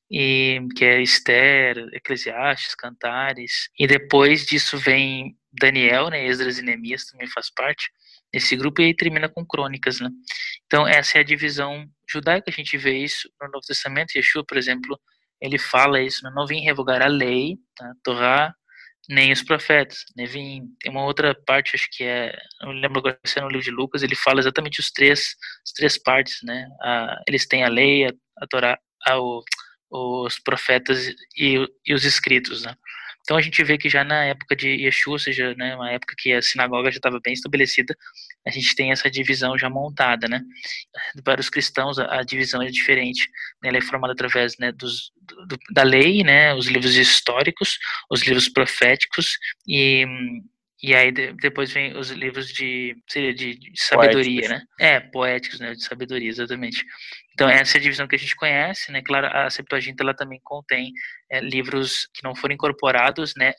e 0.10 0.60
que 0.76 0.84
é 0.84 1.04
Esther, 1.04 1.88
Eclesiastes, 1.94 2.74
Cantares. 2.74 3.70
E 3.78 3.86
depois 3.86 4.44
disso 4.44 4.76
vem 4.76 5.38
Daniel, 5.54 6.10
né, 6.10 6.26
Esdras 6.26 6.58
e 6.58 6.64
Neemias 6.64 7.06
também 7.06 7.28
faz 7.28 7.52
parte 7.54 7.92
desse 8.36 8.56
grupo 8.58 8.82
e 8.82 8.86
aí 8.86 8.94
termina 8.94 9.30
com 9.30 9.46
Crônicas, 9.46 10.02
né. 10.02 10.10
Então 10.66 10.86
essa 10.86 11.18
é 11.18 11.22
a 11.22 11.24
divisão 11.24 11.86
judaica, 12.10 12.50
a 12.50 12.54
gente 12.54 12.78
vê 12.78 12.98
isso 12.98 13.30
no 13.42 13.48
Novo 13.48 13.66
Testamento. 13.66 14.16
Yeshua, 14.16 14.44
por 14.46 14.58
exemplo, 14.58 15.00
ele 15.42 15.58
fala 15.58 16.02
isso, 16.02 16.24
né? 16.24 16.32
não 16.36 16.46
vim 16.46 16.62
revogar 16.62 17.02
a 17.02 17.08
lei, 17.08 17.58
tá? 17.76 17.94
Torá, 18.04 18.54
nem 19.10 19.32
os 19.32 19.42
profetas, 19.42 20.00
né? 20.18 20.26
Vim, 20.26 20.64
tem 20.82 20.92
uma 20.92 21.06
outra 21.06 21.34
parte, 21.46 21.76
acho 21.76 21.88
que 21.92 22.04
é, 22.04 22.36
não 22.62 22.72
lembro 22.72 23.00
agora 23.00 23.20
se 23.26 23.40
é 23.40 23.42
no 23.42 23.48
livro 23.48 23.64
de 23.64 23.72
Lucas, 23.72 24.04
ele 24.04 24.16
fala 24.16 24.40
exatamente 24.40 24.80
os 24.80 24.92
três, 24.92 25.36
as 25.66 25.72
três 25.74 25.98
partes, 26.02 26.40
né? 26.44 26.68
A, 26.82 27.22
eles 27.28 27.48
têm 27.48 27.64
a 27.64 27.70
lei, 27.70 28.06
a, 28.06 28.12
a 28.42 28.48
Torá, 28.48 28.78
a, 29.08 29.20
o, 29.20 29.44
os 29.92 30.40
profetas 30.40 31.08
e, 31.38 31.66
e 31.86 31.94
os 31.94 32.04
escritos, 32.04 32.64
né? 32.64 32.76
Então 33.26 33.38
a 33.38 33.42
gente 33.42 33.64
vê 33.64 33.78
que 33.78 33.90
já 33.90 34.04
na 34.04 34.24
época 34.26 34.56
de 34.56 34.70
Yeshua, 34.70 35.14
ou 35.14 35.20
seja, 35.20 35.56
né, 35.56 35.76
uma 35.76 35.92
época 35.92 36.14
que 36.16 36.32
a 36.32 36.42
sinagoga 36.44 36.92
já 36.92 36.98
estava 36.98 37.20
bem 37.24 37.34
estabelecida, 37.34 37.96
a 38.46 38.52
gente 38.52 38.76
tem 38.76 38.92
essa 38.92 39.10
divisão 39.10 39.58
já 39.58 39.70
montada, 39.70 40.28
né? 40.28 40.42
Para 41.24 41.42
os 41.42 41.50
cristãos 41.50 41.98
a, 41.98 42.20
a 42.20 42.24
divisão 42.24 42.62
é 42.62 42.68
diferente, 42.68 43.30
né? 43.62 43.70
ela 43.70 43.78
é 43.78 43.82
formada 43.82 44.14
através 44.14 44.58
né, 44.60 44.72
dos, 44.72 45.12
do, 45.48 45.58
da 45.72 45.84
lei, 45.84 46.24
né, 46.24 46.54
os 46.54 46.68
livros 46.68 46.96
históricos, 46.96 47.78
os 48.10 48.22
livros 48.22 48.48
proféticos 48.48 49.38
e 49.68 50.06
e 50.84 50.94
aí 50.94 51.12
de, 51.12 51.34
depois 51.34 51.72
vem 51.72 51.98
os 51.98 52.12
livros 52.12 52.54
de, 52.54 52.96
de, 53.12 53.34
de 53.34 53.72
sabedoria, 53.76 54.42
poéticos. 54.42 54.50
né? 54.50 54.66
É, 54.80 55.00
poéticos, 55.00 55.60
né? 55.60 55.74
De 55.74 55.84
sabedoria, 55.84 56.30
exatamente. 56.30 56.86
Então 57.36 57.50
essa 57.50 57.78
é 57.78 57.80
a 57.80 57.84
divisão 57.84 58.08
que 58.08 58.16
a 58.16 58.20
gente 58.20 58.36
conhece, 58.36 58.92
né? 58.94 59.02
Claro, 59.02 59.28
a 59.28 59.50
Septuaginta 59.50 60.02
ela 60.02 60.14
também 60.14 60.40
contém 60.42 60.94
é, 61.30 61.42
livros 61.42 62.08
que 62.14 62.24
não 62.24 62.34
foram 62.34 62.56
incorporados, 62.56 63.34
né? 63.36 63.54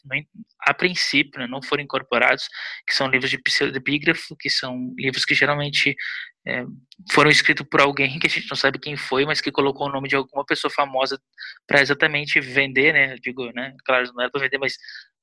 a 0.67 0.73
princípio, 0.75 1.39
né, 1.39 1.47
não 1.47 1.63
foram 1.63 1.83
incorporados, 1.85 2.49
que 2.87 2.95
são 2.95 3.07
livros 3.09 3.31
de 3.31 3.39
pseudepígrafo, 3.39 4.35
que 4.37 4.51
são 4.51 4.93
livros 4.99 5.25
que 5.25 5.35
geralmente 5.35 5.95
é, 6.47 6.65
foram 7.13 7.31
escritos 7.31 7.67
por 7.69 7.81
alguém 7.81 8.19
que 8.19 8.27
a 8.27 8.31
gente 8.31 8.49
não 8.49 8.57
sabe 8.57 8.79
quem 8.79 8.97
foi, 8.97 9.27
mas 9.27 9.41
que 9.41 9.53
colocou 9.53 9.89
o 9.89 9.93
nome 9.93 10.09
de 10.09 10.17
alguma 10.17 10.45
pessoa 10.45 10.71
famosa 10.71 11.21
para 11.67 11.81
exatamente 11.83 12.41
vender, 12.41 12.93
né? 12.95 13.17
Digo, 13.23 13.53
né? 13.53 13.75
Claro, 13.85 14.11
não 14.15 14.23
era 14.23 14.31
para 14.31 14.41
vender, 14.41 14.59
mas 14.59 14.77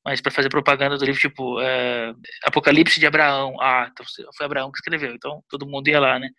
mas 0.06 0.20
para 0.20 0.32
fazer 0.32 0.50
propaganda 0.50 0.98
do 0.98 1.06
livro, 1.06 1.20
tipo, 1.20 1.62
é, 1.62 2.14
Apocalipse 2.44 3.00
de 3.00 3.08
Abraão. 3.08 3.56
Ah, 3.62 3.90
então 3.92 4.06
foi 4.36 4.46
Abraão 4.46 4.72
que 4.72 4.78
escreveu, 4.78 5.14
então 5.14 5.42
todo 5.50 5.68
mundo 5.68 5.88
ia 5.88 6.00
lá, 6.00 6.20
né, 6.20 6.30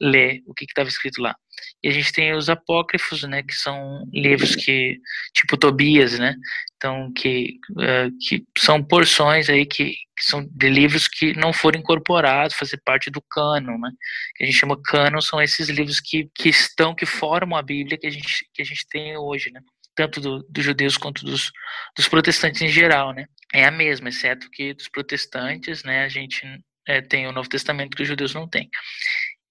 ler 0.00 0.42
o 0.46 0.52
que 0.52 0.64
estava 0.64 0.88
escrito 0.88 1.22
lá. 1.22 1.34
E 1.82 1.88
a 1.88 1.92
gente 1.92 2.12
tem 2.12 2.34
os 2.34 2.50
apócrifos, 2.50 3.22
né, 3.22 3.42
que 3.42 3.54
são 3.54 4.04
livros 4.12 4.54
que, 4.54 4.98
tipo 5.34 5.56
Tobias, 5.56 6.18
né, 6.18 6.34
então 6.76 7.10
que, 7.14 7.58
é, 7.80 8.08
que 8.20 8.44
são 8.58 8.82
porções 8.84 9.48
aí 9.48 9.64
que, 9.64 9.94
que, 10.16 10.24
são 10.24 10.46
de 10.46 10.68
livros 10.68 11.08
que 11.08 11.32
não 11.34 11.54
foram 11.54 11.80
incorporados, 11.80 12.54
fazer 12.54 12.78
parte 12.84 13.10
do 13.10 13.22
cânon, 13.22 13.78
né, 13.78 13.90
que 14.34 14.44
a 14.44 14.46
gente 14.46 14.58
chama 14.58 14.80
cânon, 14.82 15.22
são 15.22 15.40
esses 15.40 15.70
livros 15.70 16.00
que, 16.00 16.28
que 16.34 16.50
estão, 16.50 16.94
que 16.94 17.06
formam 17.06 17.58
a 17.58 17.62
Bíblia 17.62 17.96
que 17.96 18.06
a 18.06 18.10
gente, 18.10 18.46
que 18.52 18.60
a 18.60 18.64
gente 18.64 18.86
tem 18.90 19.16
hoje, 19.16 19.50
né 19.50 19.60
tanto 19.96 20.20
do, 20.20 20.46
dos 20.48 20.64
judeus 20.64 20.96
quanto 20.96 21.24
dos, 21.24 21.50
dos 21.96 22.06
protestantes 22.06 22.60
em 22.62 22.68
geral, 22.68 23.12
né? 23.12 23.26
É 23.52 23.64
a 23.64 23.70
mesma, 23.70 24.10
exceto 24.10 24.48
que 24.50 24.74
dos 24.74 24.88
protestantes, 24.88 25.82
né, 25.82 26.04
a 26.04 26.08
gente 26.08 26.42
é, 26.86 27.00
tem 27.00 27.26
o 27.26 27.32
Novo 27.32 27.48
Testamento 27.48 27.96
que 27.96 28.02
os 28.02 28.08
judeus 28.08 28.34
não 28.34 28.46
têm. 28.48 28.68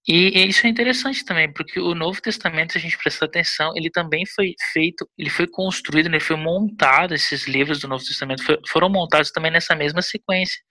E, 0.07 0.37
e, 0.37 0.47
isso 0.47 0.67
é 0.67 0.69
interessante 0.69 1.25
também, 1.25 1.51
porque 1.51 1.79
o 1.79 1.95
Novo 1.95 2.21
Testamento, 2.21 2.73
se 2.73 2.77
a 2.77 2.81
gente 2.81 2.97
prestar 2.97 3.25
atenção, 3.25 3.73
ele 3.75 3.89
também 3.89 4.23
foi 4.25 4.53
feito, 4.71 5.09
ele 5.17 5.31
foi 5.31 5.47
construído, 5.47 6.05
ele 6.05 6.19
foi 6.19 6.35
montado, 6.35 7.15
esses 7.15 7.47
livros 7.47 7.79
do 7.79 7.87
Novo 7.87 8.05
Testamento 8.05 8.43
foi, 8.43 8.59
foram 8.69 8.87
montados 8.87 9.31
também 9.31 9.51
nessa 9.51 9.73
mesma 9.73 10.03
sequência. 10.03 10.61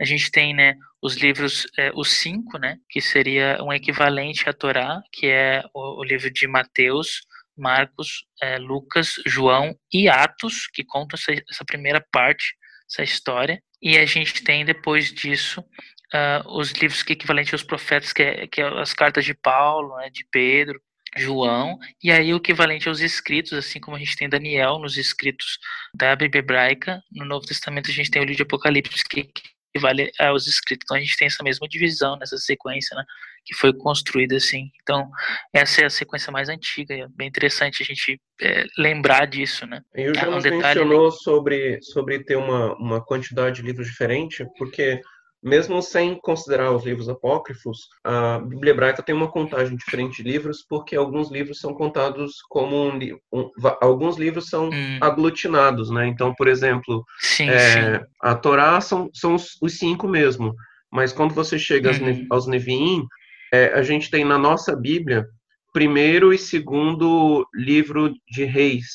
A 0.00 0.04
gente 0.04 0.30
tem, 0.32 0.52
né, 0.52 0.74
os 1.00 1.14
livros, 1.16 1.66
é, 1.78 1.92
os 1.94 2.10
cinco, 2.10 2.58
né, 2.58 2.78
que 2.88 3.00
seria 3.00 3.62
um 3.62 3.72
equivalente 3.72 4.48
à 4.48 4.52
Torá, 4.52 5.00
que 5.12 5.26
é 5.26 5.62
o, 5.72 6.00
o 6.00 6.04
livro 6.04 6.30
de 6.32 6.48
Mateus, 6.48 7.20
Marcos, 7.60 8.24
é, 8.42 8.58
Lucas, 8.58 9.14
João 9.26 9.76
e 9.92 10.08
Atos, 10.08 10.66
que 10.72 10.84
contam 10.84 11.18
essa, 11.18 11.42
essa, 11.48 11.64
primeira 11.64 12.04
parte, 12.12 12.56
essa 12.90 13.02
história. 13.02 13.62
E 13.80 13.96
a 13.96 14.06
gente 14.06 14.42
tem 14.42 14.64
depois 14.64 15.12
disso 15.12 15.60
uh, 15.60 16.58
os 16.58 16.70
livros 16.72 17.02
que 17.02 17.12
equivalentes 17.12 17.52
aos 17.52 17.62
profetas, 17.62 18.12
que 18.12 18.22
é, 18.22 18.46
que 18.46 18.60
é 18.60 18.80
as 18.80 18.92
cartas 18.92 19.24
de 19.24 19.34
Paulo, 19.34 19.96
né, 19.96 20.10
de 20.10 20.24
Pedro, 20.30 20.80
João, 21.16 21.78
e 22.02 22.10
aí 22.10 22.32
o 22.32 22.36
equivalente 22.36 22.88
aos 22.88 23.00
escritos, 23.00 23.52
assim 23.52 23.80
como 23.80 23.96
a 23.96 23.98
gente 23.98 24.16
tem 24.16 24.28
Daniel 24.28 24.78
nos 24.78 24.96
escritos 24.96 25.58
da 25.92 26.14
Bíblia 26.14 26.38
hebraica, 26.38 27.02
no 27.10 27.24
Novo 27.24 27.46
Testamento 27.46 27.90
a 27.90 27.92
gente 27.92 28.10
tem 28.10 28.22
o 28.22 28.24
livro 28.24 28.36
de 28.36 28.42
Apocalipse, 28.42 29.04
que 29.04 29.28
equivale 29.74 30.10
aos 30.18 30.46
escritos. 30.46 30.84
Então 30.84 30.96
a 30.96 31.00
gente 31.00 31.16
tem 31.16 31.26
essa 31.26 31.42
mesma 31.42 31.68
divisão 31.68 32.16
nessa 32.16 32.36
sequência, 32.36 32.96
né? 32.96 33.04
que 33.44 33.54
foi 33.54 33.72
construída 33.72 34.36
assim. 34.36 34.70
Então, 34.82 35.10
essa 35.52 35.82
é 35.82 35.86
a 35.86 35.90
sequência 35.90 36.30
mais 36.30 36.48
antiga, 36.48 36.94
é 36.94 37.06
bem 37.08 37.28
interessante 37.28 37.82
a 37.82 37.86
gente 37.86 38.20
é, 38.40 38.64
lembrar 38.78 39.26
disso, 39.26 39.66
né? 39.66 39.80
E 39.94 40.08
o 40.08 40.14
Jonas 40.14 40.44
um 40.44 40.50
mencionou 40.50 41.10
sobre, 41.10 41.80
sobre 41.82 42.22
ter 42.22 42.36
uma, 42.36 42.74
uma 42.76 43.04
quantidade 43.04 43.56
de 43.56 43.62
livros 43.62 43.86
diferente, 43.86 44.46
porque 44.56 45.00
mesmo 45.42 45.80
sem 45.80 46.18
considerar 46.20 46.70
os 46.70 46.84
livros 46.84 47.08
apócrifos, 47.08 47.88
a 48.04 48.38
Bíblia 48.40 48.72
hebraica 48.72 49.02
tem 49.02 49.14
uma 49.14 49.30
contagem 49.30 49.76
diferente 49.76 50.22
de 50.22 50.30
livros, 50.30 50.64
porque 50.68 50.94
alguns 50.94 51.30
livros 51.30 51.60
são 51.60 51.72
contados 51.72 52.42
como 52.48 52.88
um, 52.88 52.98
um 53.32 53.50
alguns 53.80 54.16
livros 54.16 54.48
são 54.48 54.68
hum. 54.68 54.98
aglutinados, 55.00 55.90
né? 55.90 56.06
Então, 56.06 56.34
por 56.34 56.46
exemplo, 56.46 57.04
sim, 57.20 57.48
é, 57.48 57.98
sim. 57.98 58.04
a 58.20 58.34
Torá 58.34 58.80
são, 58.80 59.08
são 59.14 59.34
os, 59.34 59.56
os, 59.62 59.78
cinco 59.78 60.06
mesmo, 60.06 60.54
mas 60.92 61.12
quando 61.12 61.34
você 61.34 61.58
chega 61.58 61.90
uhum. 61.90 62.26
aos 62.30 62.46
Neviim, 62.46 63.06
é, 63.52 63.72
a 63.74 63.82
gente 63.82 64.10
tem 64.10 64.24
na 64.24 64.36
nossa 64.36 64.76
Bíblia 64.76 65.26
primeiro 65.72 66.34
e 66.34 66.38
segundo 66.38 67.46
livro 67.54 68.12
de 68.28 68.44
Reis 68.44 68.86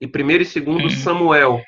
e 0.00 0.06
primeiro 0.06 0.42
e 0.42 0.46
segundo 0.46 0.84
uhum. 0.84 0.90
Samuel. 0.90 1.60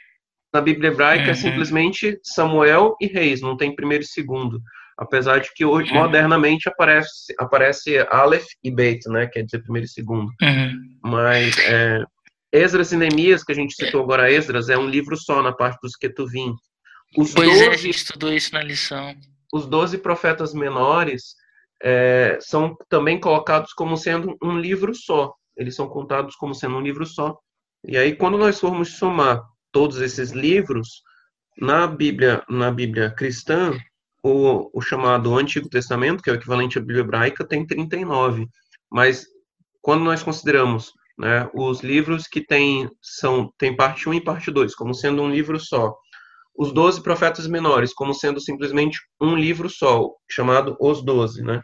Na 0.52 0.60
Bíblia 0.60 0.90
hebraica 0.90 1.24
é 1.24 1.26
uhum. 1.26 1.30
é 1.30 1.34
simplesmente 1.34 2.18
Samuel 2.22 2.96
e 3.00 3.06
Reis, 3.06 3.40
não 3.40 3.56
tem 3.56 3.74
primeiro 3.74 4.02
e 4.04 4.06
segundo. 4.06 4.60
Apesar 4.98 5.38
de 5.38 5.52
que 5.54 5.64
hoje, 5.64 5.92
uhum. 5.92 6.02
modernamente 6.02 6.68
aparece, 6.68 7.34
aparece 7.38 7.98
Aleph 8.10 8.48
e 8.62 8.70
Beit, 8.70 9.08
né, 9.08 9.26
quer 9.26 9.42
dizer 9.42 9.62
primeiro 9.62 9.86
e 9.86 9.88
segundo. 9.88 10.30
Uhum. 10.42 10.98
Mas 11.02 11.56
é, 11.58 12.04
Esdras 12.52 12.92
e 12.92 12.96
Neemias, 12.96 13.44
que 13.44 13.52
a 13.52 13.54
gente 13.54 13.74
citou 13.74 14.02
agora, 14.02 14.30
Esdras, 14.30 14.68
é 14.68 14.76
um 14.76 14.88
livro 14.88 15.16
só 15.16 15.42
na 15.42 15.52
parte 15.52 15.78
dos 15.82 15.96
Ketuvim. 15.96 16.54
Os 17.16 17.32
pois 17.32 17.48
12, 17.48 17.64
é, 17.64 17.68
a 17.68 17.76
gente 17.76 17.96
estudou 17.96 18.32
isso 18.32 18.52
na 18.52 18.62
lição. 18.62 19.14
Os 19.52 19.66
doze 19.66 19.98
profetas 19.98 20.52
menores 20.52 21.34
é, 21.82 22.38
são 22.40 22.76
também 22.88 23.18
colocados 23.18 23.72
como 23.72 23.96
sendo 23.96 24.36
um 24.42 24.58
livro 24.58 24.94
só. 24.94 25.32
Eles 25.56 25.74
são 25.74 25.88
contados 25.88 26.36
como 26.36 26.54
sendo 26.54 26.76
um 26.76 26.80
livro 26.80 27.06
só. 27.06 27.38
E 27.84 27.96
aí, 27.96 28.14
quando 28.14 28.36
nós 28.36 28.60
formos 28.60 28.98
somar 28.98 29.42
todos 29.72 30.00
esses 30.00 30.30
livros, 30.30 31.02
na 31.58 31.86
Bíblia, 31.86 32.42
na 32.48 32.70
Bíblia 32.70 33.10
cristã, 33.10 33.78
o, 34.22 34.70
o 34.78 34.80
chamado 34.80 35.36
Antigo 35.36 35.68
Testamento, 35.68 36.22
que 36.22 36.30
é 36.30 36.32
o 36.32 36.36
equivalente 36.36 36.78
à 36.78 36.80
Bíblia 36.80 37.00
hebraica, 37.00 37.46
tem 37.46 37.66
39. 37.66 38.46
Mas 38.90 39.26
quando 39.80 40.04
nós 40.04 40.22
consideramos 40.22 40.92
né, 41.18 41.48
os 41.54 41.80
livros 41.80 42.26
que 42.26 42.44
têm 42.44 42.88
são 43.00 43.52
tem 43.58 43.76
parte 43.76 44.08
1 44.08 44.14
e 44.14 44.20
parte 44.20 44.50
2, 44.50 44.74
como 44.74 44.94
sendo 44.94 45.22
um 45.22 45.30
livro 45.30 45.58
só, 45.58 45.94
os 46.56 46.72
12 46.72 47.02
profetas 47.02 47.46
menores, 47.46 47.92
como 47.94 48.12
sendo 48.14 48.40
simplesmente 48.40 48.98
um 49.20 49.34
livro 49.34 49.68
só, 49.68 50.10
chamado 50.30 50.76
Os 50.80 51.02
Doze, 51.02 51.42
né? 51.42 51.62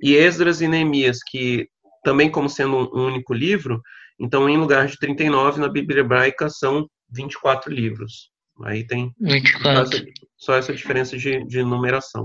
E 0.00 0.14
Esdras 0.14 0.60
e 0.60 0.68
Neemias, 0.68 1.18
que 1.26 1.68
também 2.02 2.30
como 2.30 2.48
sendo 2.48 2.90
um 2.94 3.06
único 3.06 3.34
livro, 3.34 3.80
então 4.18 4.48
em 4.48 4.56
lugar 4.56 4.86
de 4.86 4.98
39 4.98 5.60
na 5.60 5.68
Bíblia 5.68 6.00
hebraica 6.00 6.48
são 6.48 6.88
24 7.12 7.72
livros. 7.72 8.30
Aí 8.64 8.86
tem 8.86 9.14
24. 9.20 9.62
Só, 9.62 9.82
essa, 9.82 10.04
só 10.36 10.54
essa 10.56 10.74
diferença 10.74 11.16
de, 11.16 11.44
de 11.46 11.62
numeração. 11.62 12.24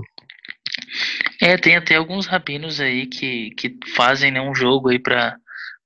É, 1.40 1.56
tem 1.56 1.76
até 1.76 1.96
alguns 1.96 2.26
rabinos 2.26 2.80
aí 2.80 3.06
que, 3.06 3.50
que 3.52 3.76
fazem 3.94 4.30
né, 4.30 4.40
um 4.40 4.54
jogo 4.54 4.88
aí 4.88 4.98
para 4.98 5.36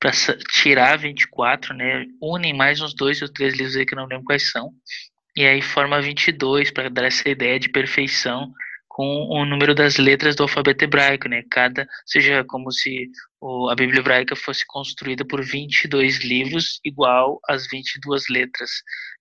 para 0.00 0.12
tirar 0.50 0.96
24, 0.96 1.74
né? 1.74 2.06
Unem 2.22 2.56
mais 2.56 2.80
uns 2.80 2.94
dois 2.94 3.20
ou 3.20 3.28
três 3.28 3.52
livros 3.54 3.76
aí 3.76 3.84
que 3.84 3.92
eu 3.92 3.98
não 3.98 4.06
lembro 4.06 4.24
quais 4.24 4.50
são. 4.50 4.72
E 5.36 5.44
aí 5.44 5.60
forma 5.60 6.00
22 6.00 6.70
para 6.70 6.88
dar 6.88 7.04
essa 7.04 7.28
ideia 7.28 7.60
de 7.60 7.68
perfeição 7.68 8.50
com 8.90 9.28
o 9.30 9.46
número 9.46 9.72
das 9.72 9.98
letras 9.98 10.34
do 10.34 10.42
alfabeto 10.42 10.84
hebraico, 10.84 11.28
né? 11.28 11.44
Cada, 11.48 11.88
seja 12.04 12.44
como 12.44 12.72
se 12.72 13.08
o, 13.40 13.70
a 13.70 13.74
Bíblia 13.76 14.00
hebraica 14.00 14.34
fosse 14.34 14.66
construída 14.66 15.24
por 15.24 15.44
22 15.44 16.18
livros 16.24 16.80
igual 16.84 17.40
às 17.48 17.68
22 17.68 18.24
letras, 18.28 18.68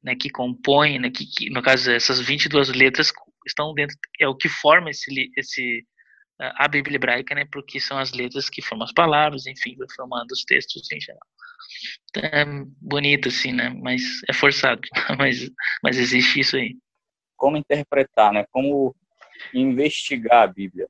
né, 0.04 0.16
que 0.16 0.28
compõem, 0.32 0.98
né, 0.98 1.12
que, 1.12 1.24
que 1.24 1.52
no 1.52 1.62
caso 1.62 1.92
essas 1.92 2.20
22 2.20 2.70
letras 2.70 3.14
estão 3.46 3.72
dentro 3.76 3.96
é 4.20 4.28
o 4.28 4.36
que 4.36 4.50
forma 4.50 4.90
esse 4.90 5.32
esse 5.38 5.86
a 6.40 6.68
Bíblia 6.68 6.96
hebraica, 6.96 7.36
né, 7.36 7.46
porque 7.52 7.80
são 7.80 8.00
as 8.00 8.12
letras 8.12 8.50
que 8.50 8.64
formam 8.64 8.86
as 8.86 8.94
palavras, 8.94 9.46
enfim, 9.46 9.76
vai 9.78 9.88
formando 9.96 10.32
os 10.32 10.44
textos 10.46 10.92
em 10.92 11.00
geral. 11.00 11.22
Então, 12.10 12.24
é 12.24 12.46
bonito 12.82 13.28
assim, 13.30 13.52
né, 13.54 13.70
mas 13.70 14.02
é 14.28 14.34
forçado, 14.34 14.82
mas 15.20 15.48
mas 15.84 15.98
existe 16.00 16.40
isso 16.40 16.58
aí. 16.58 16.76
Como 17.38 17.56
interpretar, 17.56 18.34
né? 18.34 18.46
Como 18.52 18.96
investigar 19.54 20.44
a 20.44 20.48
Bíblia. 20.48 20.88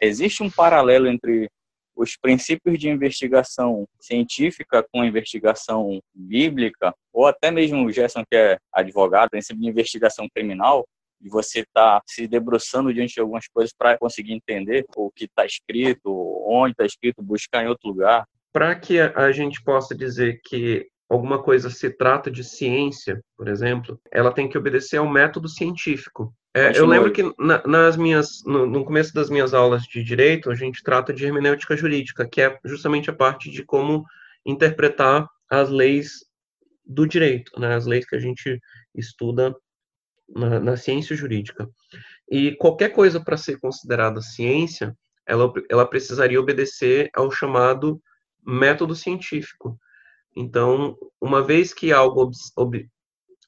Existe 0.00 0.42
um 0.42 0.50
paralelo 0.50 1.06
entre 1.06 1.50
os 1.98 2.16
princípios 2.16 2.78
de 2.78 2.88
investigação 2.88 3.84
científica 3.98 4.86
com 4.92 5.04
investigação 5.04 6.00
bíblica, 6.14 6.94
ou 7.12 7.26
até 7.26 7.50
mesmo 7.50 7.84
o 7.84 7.90
Gerson, 7.90 8.22
que 8.30 8.36
é 8.36 8.58
advogado, 8.72 9.30
princípio 9.30 9.60
de 9.60 9.68
investigação 9.68 10.28
criminal, 10.32 10.86
de 11.20 11.28
você 11.28 11.60
estar 11.60 11.98
tá 11.98 12.02
se 12.06 12.28
debruçando 12.28 12.94
diante 12.94 13.14
de 13.14 13.20
algumas 13.20 13.48
coisas 13.48 13.72
para 13.76 13.98
conseguir 13.98 14.32
entender 14.32 14.86
o 14.96 15.10
que 15.10 15.24
está 15.24 15.44
escrito, 15.44 16.08
onde 16.46 16.70
está 16.70 16.86
escrito, 16.86 17.20
buscar 17.20 17.64
em 17.64 17.68
outro 17.68 17.88
lugar. 17.88 18.24
Para 18.52 18.76
que 18.76 19.00
a 19.00 19.32
gente 19.32 19.60
possa 19.62 19.92
dizer 19.92 20.40
que 20.44 20.86
alguma 21.08 21.42
coisa 21.42 21.68
se 21.68 21.90
trata 21.90 22.30
de 22.30 22.44
ciência, 22.44 23.20
por 23.36 23.48
exemplo, 23.48 24.00
ela 24.12 24.32
tem 24.32 24.48
que 24.48 24.56
obedecer 24.56 24.98
ao 24.98 25.08
método 25.08 25.48
científico. 25.48 26.32
É, 26.54 26.76
eu 26.78 26.86
lembro 26.86 27.12
que 27.12 27.22
na, 27.38 27.62
nas 27.66 27.96
minhas, 27.96 28.42
no, 28.44 28.66
no, 28.66 28.84
começo 28.84 29.12
das 29.12 29.28
minhas 29.28 29.52
aulas 29.52 29.82
de 29.84 30.02
direito, 30.02 30.50
a 30.50 30.54
gente 30.54 30.82
trata 30.82 31.12
de 31.12 31.24
hermenêutica 31.24 31.76
jurídica, 31.76 32.26
que 32.28 32.40
é 32.40 32.58
justamente 32.64 33.10
a 33.10 33.14
parte 33.14 33.50
de 33.50 33.62
como 33.62 34.04
interpretar 34.44 35.28
as 35.50 35.68
leis 35.68 36.24
do 36.84 37.06
direito, 37.06 37.58
né, 37.60 37.74
as 37.74 37.86
leis 37.86 38.06
que 38.06 38.16
a 38.16 38.18
gente 38.18 38.60
estuda 38.94 39.54
na, 40.28 40.58
na 40.58 40.76
ciência 40.76 41.14
jurídica. 41.14 41.68
E 42.30 42.56
qualquer 42.56 42.90
coisa 42.90 43.20
para 43.20 43.36
ser 43.36 43.58
considerada 43.60 44.20
ciência, 44.20 44.96
ela, 45.26 45.52
ela 45.68 45.86
precisaria 45.86 46.40
obedecer 46.40 47.10
ao 47.14 47.30
chamado 47.30 48.00
método 48.44 48.94
científico. 48.94 49.78
Então, 50.34 50.96
uma 51.20 51.42
vez 51.42 51.74
que 51.74 51.92
algo 51.92 52.22
ob, 52.22 52.34
ob, 52.56 52.90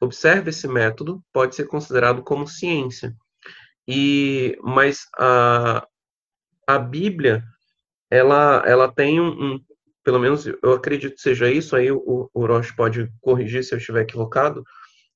observa 0.00 0.50
esse 0.50 0.66
método, 0.66 1.22
pode 1.32 1.54
ser 1.54 1.66
considerado 1.66 2.22
como 2.22 2.46
ciência. 2.46 3.14
E 3.86 4.56
mas 4.62 5.06
a, 5.18 5.86
a 6.66 6.78
Bíblia 6.78 7.42
ela 8.10 8.62
ela 8.66 8.92
tem 8.92 9.20
um, 9.20 9.28
um 9.28 9.60
pelo 10.04 10.18
menos 10.18 10.46
eu 10.46 10.72
acredito 10.72 11.14
que 11.16 11.22
seja 11.22 11.50
isso 11.50 11.76
aí 11.76 11.90
o, 11.90 12.30
o 12.32 12.46
Roche 12.46 12.74
pode 12.74 13.10
corrigir 13.20 13.62
se 13.64 13.74
eu 13.74 13.78
estiver 13.78 14.02
equivocado 14.02 14.64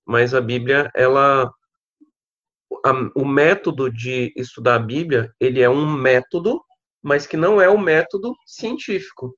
mas 0.06 0.34
a 0.34 0.40
Bíblia, 0.40 0.90
ela 0.94 1.50
a, 2.84 2.92
o 3.14 3.24
método 3.24 3.90
de 3.90 4.32
estudar 4.36 4.76
a 4.76 4.78
Bíblia, 4.78 5.32
ele 5.40 5.60
é 5.60 5.68
um 5.68 5.90
método, 5.90 6.62
mas 7.02 7.26
que 7.26 7.36
não 7.36 7.60
é 7.60 7.68
o 7.68 7.74
um 7.74 7.80
método 7.80 8.34
científico. 8.46 9.34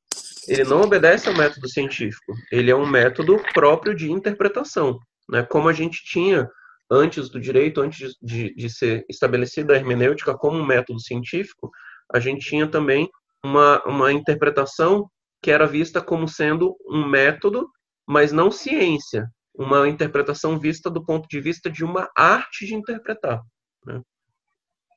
Ele 0.48 0.64
não 0.64 0.82
obedece 0.82 1.28
ao 1.28 1.36
método 1.36 1.68
científico. 1.68 2.32
Ele 2.50 2.70
é 2.70 2.76
um 2.76 2.86
método 2.86 3.40
próprio 3.52 3.94
de 3.94 4.10
interpretação, 4.10 4.98
né? 5.28 5.42
Como 5.42 5.68
a 5.68 5.72
gente 5.72 6.04
tinha 6.04 6.48
antes 6.90 7.28
do 7.28 7.40
direito, 7.40 7.80
antes 7.80 8.16
de, 8.22 8.54
de 8.54 8.70
ser 8.70 9.04
estabelecida 9.08 9.74
a 9.74 9.76
hermenêutica 9.76 10.36
como 10.36 10.58
um 10.58 10.66
método 10.66 11.00
científico, 11.00 11.70
a 12.12 12.20
gente 12.20 12.46
tinha 12.46 12.66
também 12.68 13.08
uma, 13.44 13.82
uma 13.84 14.12
interpretação 14.12 15.10
que 15.42 15.50
era 15.50 15.66
vista 15.66 16.00
como 16.00 16.28
sendo 16.28 16.76
um 16.88 17.06
método, 17.06 17.68
mas 18.06 18.32
não 18.32 18.50
ciência, 18.50 19.28
uma 19.54 19.88
interpretação 19.88 20.58
vista 20.58 20.90
do 20.90 21.04
ponto 21.04 21.28
de 21.28 21.40
vista 21.40 21.70
de 21.70 21.84
uma 21.84 22.08
arte 22.16 22.66
de 22.66 22.74
interpretar. 22.74 23.40
Né? 23.84 24.00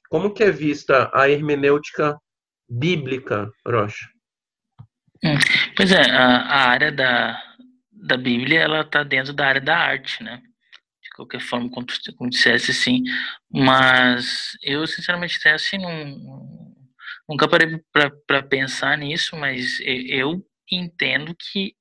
Como 0.10 0.34
que 0.34 0.44
é 0.44 0.52
vista 0.52 1.10
a 1.14 1.30
hermenêutica 1.30 2.18
bíblica, 2.68 3.50
Rocha? 3.66 4.08
Hum, 5.24 5.38
pois 5.76 5.92
é, 5.92 6.10
a, 6.12 6.42
a, 6.42 6.70
área 6.70 6.92
da, 6.92 7.42
da 8.04 8.18
Bíblia 8.18 8.62
ela 8.62 8.82
está 8.82 9.04
dentro 9.04 9.34
da 9.34 9.48
área 9.48 9.62
da 9.62 9.78
arte, 9.78 10.24
né? 10.24 10.42
De 11.02 11.10
qualquer 11.16 11.42
forma, 11.42 11.70
como, 11.70 11.86
como 12.18 12.30
dissesse 12.30 12.72
assim. 12.72 13.04
Mas 13.52 14.58
eu, 14.62 14.86
sinceramente, 14.88 15.38
até 15.40 15.52
assim, 15.54 15.78
não, 15.78 16.76
nunca 17.28 17.48
parei 17.48 17.80
para 18.28 18.44
pensar 18.44 18.98
nisso, 18.98 19.36
mas 19.36 19.80
eu 19.82 20.46
entendo 20.72 21.36
que 21.36 21.76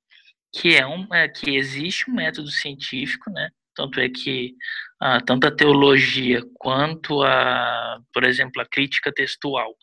que 0.50 0.74
é 0.76 0.86
um 0.86 1.06
é, 1.14 1.28
que 1.28 1.56
existe 1.56 2.10
um 2.10 2.14
método 2.14 2.50
científico, 2.50 3.30
né? 3.30 3.50
Tanto 3.74 4.00
é 4.00 4.08
que 4.08 4.54
ah, 5.00 5.20
tanto 5.20 5.46
a 5.46 5.54
teologia 5.54 6.42
quanto 6.54 7.22
a, 7.22 8.00
por 8.12 8.24
exemplo, 8.24 8.60
a 8.60 8.66
crítica 8.66 9.12
textual, 9.12 9.74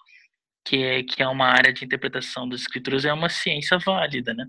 que 0.66 0.78
é 0.84 1.04
que 1.04 1.22
é 1.22 1.28
uma 1.28 1.48
área 1.48 1.72
de 1.72 1.86
interpretação 1.86 2.50
das 2.50 2.62
escrituras, 2.62 3.06
é 3.06 3.14
uma 3.14 3.30
ciência 3.30 3.78
válida, 3.78 4.34
né? 4.34 4.46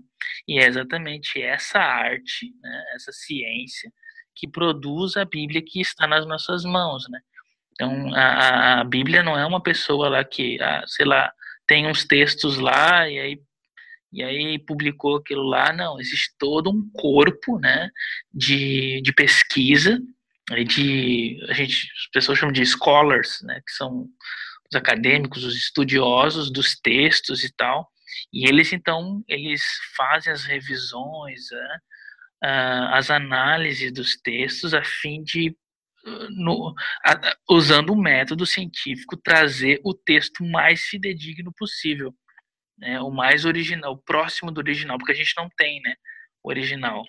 E 0.47 0.59
é 0.59 0.67
exatamente 0.67 1.41
essa 1.41 1.79
arte, 1.79 2.51
né? 2.61 2.83
Essa 2.95 3.11
ciência 3.11 3.91
que 4.35 4.47
produz 4.47 5.15
a 5.15 5.25
Bíblia 5.25 5.61
que 5.65 5.79
está 5.79 6.07
nas 6.07 6.25
nossas 6.27 6.63
mãos, 6.63 7.07
né? 7.09 7.19
Então, 7.73 8.13
a, 8.15 8.81
a 8.81 8.83
Bíblia 8.83 9.21
não 9.21 9.37
é 9.37 9.45
uma 9.45 9.61
pessoa 9.61 10.09
lá 10.09 10.23
que, 10.23 10.59
ah, 10.61 10.83
sei 10.87 11.05
lá, 11.05 11.31
tem 11.67 11.87
uns 11.87 12.05
textos 12.05 12.57
lá 12.57 13.07
e 13.07 13.19
aí 13.19 13.41
e 14.11 14.23
aí 14.23 14.57
publicou 14.57 15.17
aquilo 15.17 15.43
lá. 15.43 15.73
Não, 15.73 15.99
existe 15.99 16.33
todo 16.39 16.71
um 16.71 16.89
corpo, 16.93 17.59
né, 17.59 17.89
de, 18.33 19.01
de 19.01 19.13
pesquisa, 19.13 19.99
de 20.65 21.39
a 21.49 21.53
gente, 21.53 21.91
as 22.05 22.11
pessoas 22.11 22.39
chamam 22.39 22.53
de 22.53 22.65
scholars, 22.65 23.39
né, 23.43 23.61
que 23.65 23.71
são 23.73 24.07
os 24.71 24.75
acadêmicos, 24.75 25.43
os 25.43 25.55
estudiosos 25.55 26.51
dos 26.51 26.79
textos 26.79 27.43
e 27.43 27.53
tal. 27.55 27.89
E 28.33 28.47
eles 28.47 28.73
então 28.73 29.23
eles 29.27 29.61
fazem 29.95 30.31
as 30.31 30.43
revisões, 30.43 31.41
né, 31.51 31.79
as 32.91 33.09
análises 33.09 33.91
dos 33.93 34.15
textos 34.17 34.73
a 34.73 34.83
fim 34.83 35.23
de 35.23 35.55
no, 36.29 36.73
a, 37.05 37.35
usando 37.49 37.91
o 37.91 38.01
método 38.01 38.45
científico 38.45 39.17
trazer 39.17 39.81
o 39.83 39.93
texto 39.93 40.43
mais 40.45 40.81
fidedigno 40.83 41.51
possível 41.57 42.15
né, 42.77 42.99
o 43.01 43.09
mais 43.09 43.45
original, 43.45 43.93
o 43.93 43.97
próximo 43.97 44.51
do 44.51 44.59
original, 44.59 44.97
porque 44.97 45.11
a 45.11 45.15
gente 45.15 45.33
não 45.35 45.49
tem, 45.57 45.81
né, 45.81 45.95
o 46.43 46.49
original. 46.49 47.03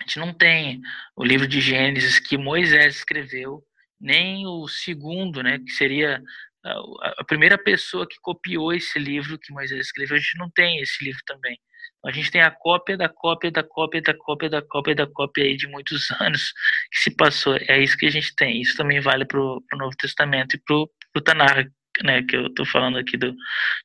A 0.00 0.04
gente 0.04 0.18
não 0.18 0.32
tem 0.32 0.80
o 1.16 1.24
livro 1.24 1.46
de 1.46 1.60
Gênesis 1.60 2.18
que 2.18 2.38
Moisés 2.38 2.96
escreveu, 2.96 3.62
nem 4.00 4.46
o 4.46 4.66
segundo, 4.68 5.42
né, 5.42 5.58
que 5.58 5.70
seria 5.72 6.22
a 6.64 7.24
primeira 7.24 7.58
pessoa 7.58 8.06
que 8.06 8.16
copiou 8.20 8.72
esse 8.72 8.98
livro 8.98 9.38
que 9.38 9.52
Moisés 9.52 9.86
escreveu, 9.86 10.16
a 10.16 10.20
gente 10.20 10.38
não 10.38 10.50
tem 10.50 10.80
esse 10.80 11.04
livro 11.04 11.20
também. 11.26 11.58
Então, 11.98 12.10
a 12.10 12.14
gente 12.14 12.30
tem 12.30 12.40
a 12.40 12.50
cópia 12.50 12.96
da 12.96 13.08
cópia 13.08 13.50
da 13.50 13.62
cópia 13.62 14.02
da 14.02 14.14
cópia 14.14 14.50
da 14.50 14.62
cópia 14.62 14.94
da 14.94 15.06
cópia 15.06 15.44
aí 15.44 15.56
de 15.56 15.66
muitos 15.68 16.10
anos 16.20 16.52
que 16.92 16.98
se 16.98 17.16
passou. 17.16 17.56
É 17.68 17.80
isso 17.82 17.96
que 17.96 18.06
a 18.06 18.10
gente 18.10 18.34
tem. 18.34 18.60
Isso 18.60 18.76
também 18.76 19.00
vale 19.00 19.24
para 19.24 19.40
o 19.40 19.62
Novo 19.74 19.96
Testamento 19.96 20.54
e 20.54 20.60
para 20.60 20.76
o 20.76 21.20
Tanar, 21.24 21.66
né, 22.02 22.22
que 22.22 22.36
eu 22.36 22.46
estou 22.46 22.66
falando 22.66 22.98
aqui 22.98 23.16
do, 23.16 23.34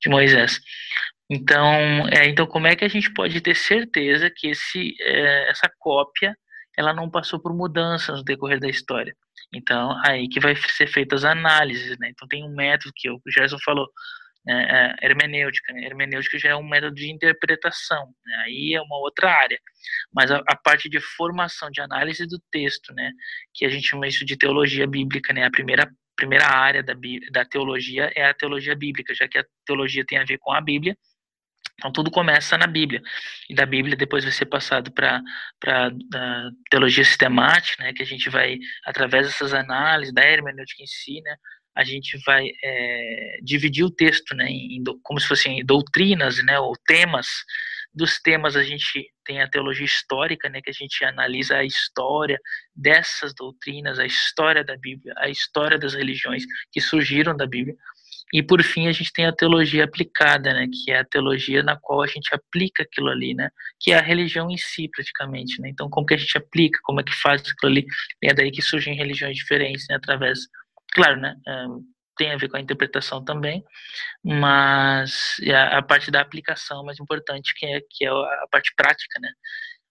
de 0.02 0.10
Moisés. 0.10 0.60
Então, 1.30 2.08
é, 2.10 2.28
então, 2.28 2.48
como 2.48 2.68
é 2.68 2.76
que 2.76 2.86
a 2.86 2.88
gente 2.88 3.12
pode 3.14 3.42
ter 3.42 3.56
certeza 3.56 4.32
que 4.34 4.48
esse, 4.48 4.96
é, 5.02 5.50
essa 5.50 5.70
cópia 5.80 6.36
ela 6.78 6.94
não 6.94 7.10
passou 7.10 7.40
por 7.40 7.54
mudanças 7.56 8.20
no 8.20 8.24
decorrer 8.24 8.60
da 8.60 8.70
história? 8.70 9.16
Então, 9.54 10.00
aí 10.06 10.28
que 10.28 10.40
vai 10.40 10.56
ser 10.56 10.88
feitas 10.88 11.24
as 11.24 11.32
análises, 11.32 11.98
né? 12.00 12.10
Então, 12.10 12.28
tem 12.28 12.44
um 12.44 12.54
método 12.54 12.94
que 12.96 13.10
o 13.10 13.20
Gerson 13.28 13.58
falou, 13.64 13.88
né, 14.46 14.96
é, 15.02 15.06
hermenêutica. 15.06 15.74
Né? 15.74 15.86
Hermenêutica 15.86 16.40
já 16.40 16.50
é 16.50 16.56
um 16.56 16.68
método 16.68 16.96
de 16.96 17.12
interpretação, 17.12 18.08
né? 18.26 18.36
aí 18.46 18.74
é 18.74 18.82
uma 18.82 18.98
outra 19.00 19.30
área. 19.30 19.60
Mas 20.14 20.32
a, 20.32 20.42
a, 20.48 20.56
parte 20.56 20.90
de 20.90 21.00
formação, 21.02 21.70
de 21.70 21.82
análise 21.82 22.26
do 22.26 22.40
texto, 22.52 22.94
né, 22.94 23.12
que 23.54 23.66
a 23.66 23.70
gente 23.70 23.88
chama 23.88 24.08
isso 24.08 24.26
de 24.26 24.38
teologia 24.38 24.88
bíblica, 24.88 25.34
né, 25.34 25.46
a 25.46 25.52
primeira 25.52 25.90
primeira 26.16 26.48
área 26.48 26.82
da, 26.82 26.96
da 27.32 27.46
teologia 27.46 28.12
é 28.16 28.26
a 28.26 28.34
teologia 28.34 28.76
bíblica, 28.76 29.14
já 29.14 29.28
que 29.28 29.38
a 29.38 29.46
teologia 29.68 30.04
tem 30.04 30.18
a 30.18 30.26
ver 30.26 30.40
com 30.40 30.52
a 30.52 30.60
Bíblia. 30.60 30.98
Então 31.78 31.92
tudo 31.92 32.10
começa 32.10 32.58
na 32.58 32.66
Bíblia 32.66 33.02
e 33.50 33.54
da 33.54 33.66
Bíblia 33.66 33.96
depois 33.96 34.24
vai 34.24 34.34
ser 34.34 34.46
passado 34.48 34.92
para 34.92 35.22
para 35.60 35.92
teologia 36.72 37.04
sistemática, 37.06 37.84
né, 37.84 37.94
que 37.94 38.02
a 38.02 38.06
gente 38.06 38.30
vai 38.30 38.58
através 38.86 39.28
dessas 39.28 39.54
análises 39.54 40.14
da 40.14 40.24
hermenêutica 40.24 40.82
em 40.82 40.88
si, 40.88 41.22
né, 41.22 41.36
a 41.78 41.84
gente 41.84 42.18
vai 42.26 42.48
é, 42.64 43.38
dividir 43.44 43.86
o 43.86 43.92
texto, 43.92 44.36
né, 44.36 44.48
em, 44.50 44.84
como 45.04 45.20
se 45.20 45.28
fossem 45.28 45.64
doutrinas, 45.64 46.44
né, 46.44 46.60
ou 46.60 46.74
temas. 46.88 47.28
Dos 47.94 48.20
temas 48.20 48.56
a 48.56 48.64
gente 48.64 49.12
tem 49.24 49.42
a 49.42 49.48
teologia 49.48 49.86
histórica, 49.86 50.50
né, 50.50 50.60
que 50.60 50.72
a 50.72 50.74
gente 50.74 51.06
analisa 51.06 51.58
a 51.58 51.64
história 51.64 52.40
dessas 52.76 53.34
doutrinas, 53.36 54.00
a 54.00 54.06
história 54.06 54.64
da 54.64 54.76
Bíblia, 54.76 55.14
a 55.18 55.30
história 55.30 55.78
das 55.78 55.94
religiões 55.94 56.44
que 56.72 56.82
surgiram 56.82 57.38
da 57.38 57.46
Bíblia. 57.46 57.76
E 58.34 58.44
por 58.44 58.62
fim 58.62 58.88
a 58.88 58.92
gente 58.92 59.12
tem 59.14 59.26
a 59.26 59.32
teologia 59.32 59.86
aplicada, 59.86 60.54
né, 60.54 60.68
que 60.68 60.92
é 60.92 61.00
a 61.00 61.06
teologia 61.06 61.64
na 61.64 61.78
qual 61.80 62.02
a 62.02 62.08
gente 62.08 62.34
aplica 62.34 62.84
aquilo 62.84 63.10
ali, 63.10 63.34
né, 63.34 63.50
que 63.80 63.92
é 63.92 63.98
a 63.98 64.02
religião 64.02 64.50
em 64.52 64.58
si 64.58 64.90
praticamente, 64.90 65.62
né. 65.62 65.70
Então 65.70 65.90
como 65.90 66.06
que 66.06 66.14
a 66.14 66.18
gente 66.18 66.38
aplica, 66.38 66.80
como 66.84 67.00
é 67.00 67.04
que 67.04 67.16
faz 67.16 67.42
aquilo 67.42 67.72
ali? 67.72 67.86
E 68.22 68.30
é 68.30 68.34
daí 68.34 68.52
que 68.52 68.62
surgem 68.62 68.96
religiões 68.96 69.38
diferentes, 69.38 69.86
né, 69.90 69.96
através, 69.96 70.40
claro, 70.94 71.20
né, 71.22 71.36
tem 72.18 72.32
a 72.32 72.38
ver 72.38 72.50
com 72.50 72.58
a 72.58 72.62
interpretação 72.62 73.24
também, 73.24 73.64
mas 74.24 75.38
a, 75.54 75.78
a 75.78 75.82
parte 75.82 76.12
da 76.12 76.22
aplicação 76.22 76.82
é 76.82 76.86
mais 76.86 77.00
importante, 77.00 77.54
que 77.56 77.66
é, 77.66 77.80
que 77.90 78.06
é 78.06 78.10
a 78.10 78.48
parte 78.52 78.74
prática, 78.76 79.20
né. 79.22 79.32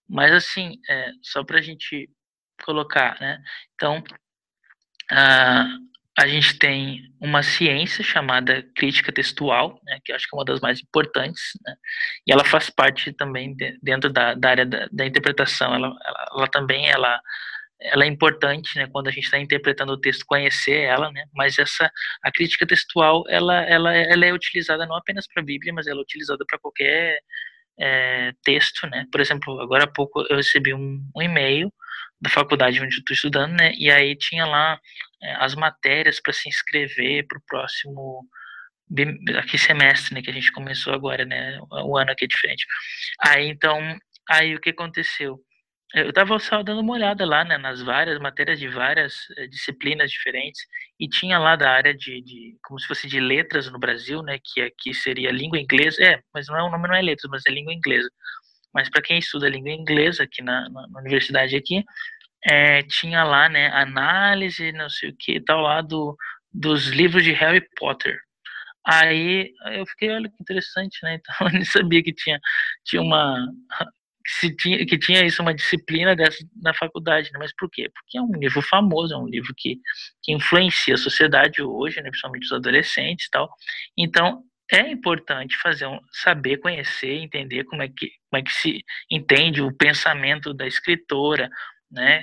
Mas 0.08 0.32
assim, 0.32 0.78
é, 0.90 1.10
só 1.22 1.42
para 1.42 1.58
a 1.58 1.62
gente 1.62 2.08
colocar, 2.64 3.18
né, 3.20 3.38
então 3.74 4.02
a, 5.10 5.66
a 6.18 6.26
gente 6.26 6.58
tem 6.58 7.12
uma 7.20 7.42
ciência 7.42 8.02
chamada 8.02 8.62
crítica 8.74 9.12
textual, 9.12 9.78
né, 9.84 9.98
que 10.02 10.12
acho 10.12 10.26
que 10.26 10.34
é 10.34 10.38
uma 10.38 10.44
das 10.46 10.60
mais 10.60 10.80
importantes, 10.80 11.42
né, 11.64 11.74
e 12.26 12.32
ela 12.32 12.42
faz 12.42 12.70
parte 12.70 13.12
também 13.12 13.54
de, 13.54 13.78
dentro 13.82 14.10
da, 14.10 14.32
da 14.34 14.50
área 14.50 14.64
da, 14.64 14.88
da 14.90 15.04
interpretação. 15.04 15.74
Ela, 15.74 15.88
ela, 15.88 16.26
ela, 16.34 16.48
também 16.48 16.88
ela, 16.88 17.20
ela 17.80 18.04
é 18.04 18.06
importante, 18.06 18.78
né, 18.78 18.86
quando 18.90 19.08
a 19.08 19.10
gente 19.10 19.24
está 19.24 19.38
interpretando 19.38 19.92
o 19.92 20.00
texto, 20.00 20.24
conhecer 20.26 20.84
ela, 20.84 21.12
né, 21.12 21.24
mas 21.34 21.58
essa 21.58 21.90
a 22.22 22.32
crítica 22.32 22.66
textual 22.66 23.24
ela, 23.28 23.62
ela, 23.64 23.94
ela 23.94 24.24
é 24.24 24.32
utilizada 24.32 24.86
não 24.86 24.96
apenas 24.96 25.26
para 25.26 25.42
a 25.42 25.46
Bíblia, 25.46 25.72
mas 25.74 25.86
ela 25.86 26.00
é 26.00 26.02
utilizada 26.02 26.42
para 26.48 26.58
qualquer 26.58 27.18
é, 27.78 28.32
texto, 28.42 28.86
né. 28.86 29.04
Por 29.12 29.20
exemplo, 29.20 29.60
agora 29.60 29.84
há 29.84 29.86
pouco 29.86 30.24
eu 30.30 30.36
recebi 30.36 30.72
um, 30.72 30.98
um 31.14 31.22
e-mail 31.22 31.70
da 32.20 32.30
faculdade 32.30 32.80
onde 32.80 32.96
eu 32.96 33.00
estou 33.00 33.14
estudando, 33.14 33.52
né? 33.52 33.72
E 33.76 33.90
aí 33.90 34.16
tinha 34.16 34.46
lá 34.46 34.80
as 35.38 35.54
matérias 35.54 36.20
para 36.20 36.32
se 36.32 36.48
inscrever 36.48 37.26
para 37.26 37.38
o 37.38 37.42
próximo 37.46 38.26
aqui 39.38 39.58
semestre, 39.58 40.14
né? 40.14 40.22
Que 40.22 40.30
a 40.30 40.32
gente 40.32 40.52
começou 40.52 40.92
agora, 40.94 41.24
né? 41.24 41.58
O 41.84 41.96
ano 41.96 42.12
aqui 42.12 42.24
é 42.24 42.28
diferente. 42.28 42.66
Aí 43.24 43.48
então, 43.48 43.78
aí 44.30 44.54
o 44.54 44.60
que 44.60 44.70
aconteceu? 44.70 45.38
Eu 45.94 46.10
estava 46.10 46.38
só 46.38 46.62
dando 46.62 46.80
uma 46.80 46.94
olhada 46.94 47.24
lá, 47.24 47.44
né? 47.44 47.58
Nas 47.58 47.80
várias 47.82 48.18
matérias 48.18 48.58
de 48.58 48.68
várias 48.68 49.14
é, 49.38 49.46
disciplinas 49.46 50.10
diferentes 50.10 50.60
e 51.00 51.08
tinha 51.08 51.38
lá 51.38 51.56
da 51.56 51.70
área 51.70 51.94
de, 51.94 52.20
de, 52.22 52.56
como 52.64 52.78
se 52.78 52.86
fosse 52.86 53.08
de 53.08 53.20
letras 53.20 53.70
no 53.70 53.78
Brasil, 53.78 54.22
né? 54.22 54.38
Que 54.44 54.62
aqui 54.62 54.92
seria 54.94 55.30
língua 55.30 55.58
inglesa, 55.58 56.02
é, 56.02 56.20
mas 56.34 56.48
não 56.48 56.58
é 56.58 56.62
o 56.62 56.70
nome 56.70 56.88
não 56.88 56.94
é 56.94 57.02
letras, 57.02 57.30
mas 57.30 57.42
é 57.46 57.50
língua 57.50 57.72
inglesa. 57.72 58.08
Mas 58.74 58.90
para 58.90 59.00
quem 59.00 59.18
estuda 59.18 59.48
língua 59.48 59.70
inglesa 59.70 60.24
aqui 60.24 60.42
na, 60.42 60.68
na, 60.68 60.86
na 60.88 61.00
universidade 61.00 61.56
aqui, 61.56 61.82
é, 62.44 62.82
tinha 62.82 63.24
lá, 63.24 63.48
né, 63.48 63.68
análise, 63.68 64.72
não 64.72 64.88
sei 64.88 65.10
o 65.10 65.16
que, 65.16 65.40
tal 65.40 65.60
lá 65.60 65.80
do, 65.80 66.16
dos 66.52 66.88
livros 66.88 67.24
de 67.24 67.32
Harry 67.32 67.66
Potter. 67.76 68.18
Aí 68.86 69.52
eu 69.72 69.84
fiquei, 69.86 70.10
olha 70.10 70.28
que 70.28 70.36
interessante, 70.40 70.98
né? 71.02 71.18
Então 71.20 71.48
eu 71.48 71.52
nem 71.52 71.64
sabia 71.64 72.02
que 72.02 72.12
tinha, 72.12 72.40
tinha 72.84 73.02
uma 73.02 73.46
se 74.26 74.54
tinha, 74.56 74.84
que 74.84 74.98
tinha 74.98 75.24
isso, 75.24 75.42
uma 75.42 75.54
disciplina 75.54 76.14
dessa 76.16 76.38
na 76.60 76.74
faculdade, 76.74 77.30
né? 77.32 77.38
mas 77.38 77.54
por 77.56 77.70
quê? 77.70 77.90
Porque 77.94 78.18
é 78.18 78.22
um 78.22 78.32
livro 78.32 78.60
famoso, 78.60 79.14
é 79.14 79.16
um 79.16 79.26
livro 79.26 79.54
que, 79.56 79.78
que 80.22 80.32
influencia 80.32 80.94
a 80.94 80.98
sociedade 80.98 81.62
hoje, 81.62 82.00
né? 82.00 82.10
principalmente 82.10 82.44
os 82.46 82.52
adolescentes 82.52 83.26
e 83.26 83.30
tal. 83.30 83.48
Então, 83.96 84.42
é 84.72 84.80
importante 84.90 85.56
fazer 85.58 85.86
um, 85.86 86.00
saber 86.10 86.58
conhecer, 86.58 87.12
entender 87.12 87.64
como 87.64 87.82
é 87.82 87.88
que 87.88 88.10
como 88.28 88.40
é 88.40 88.42
que 88.42 88.52
se 88.52 88.84
entende 89.08 89.62
o 89.62 89.72
pensamento 89.72 90.52
da 90.52 90.66
escritora, 90.66 91.48
né? 91.90 92.22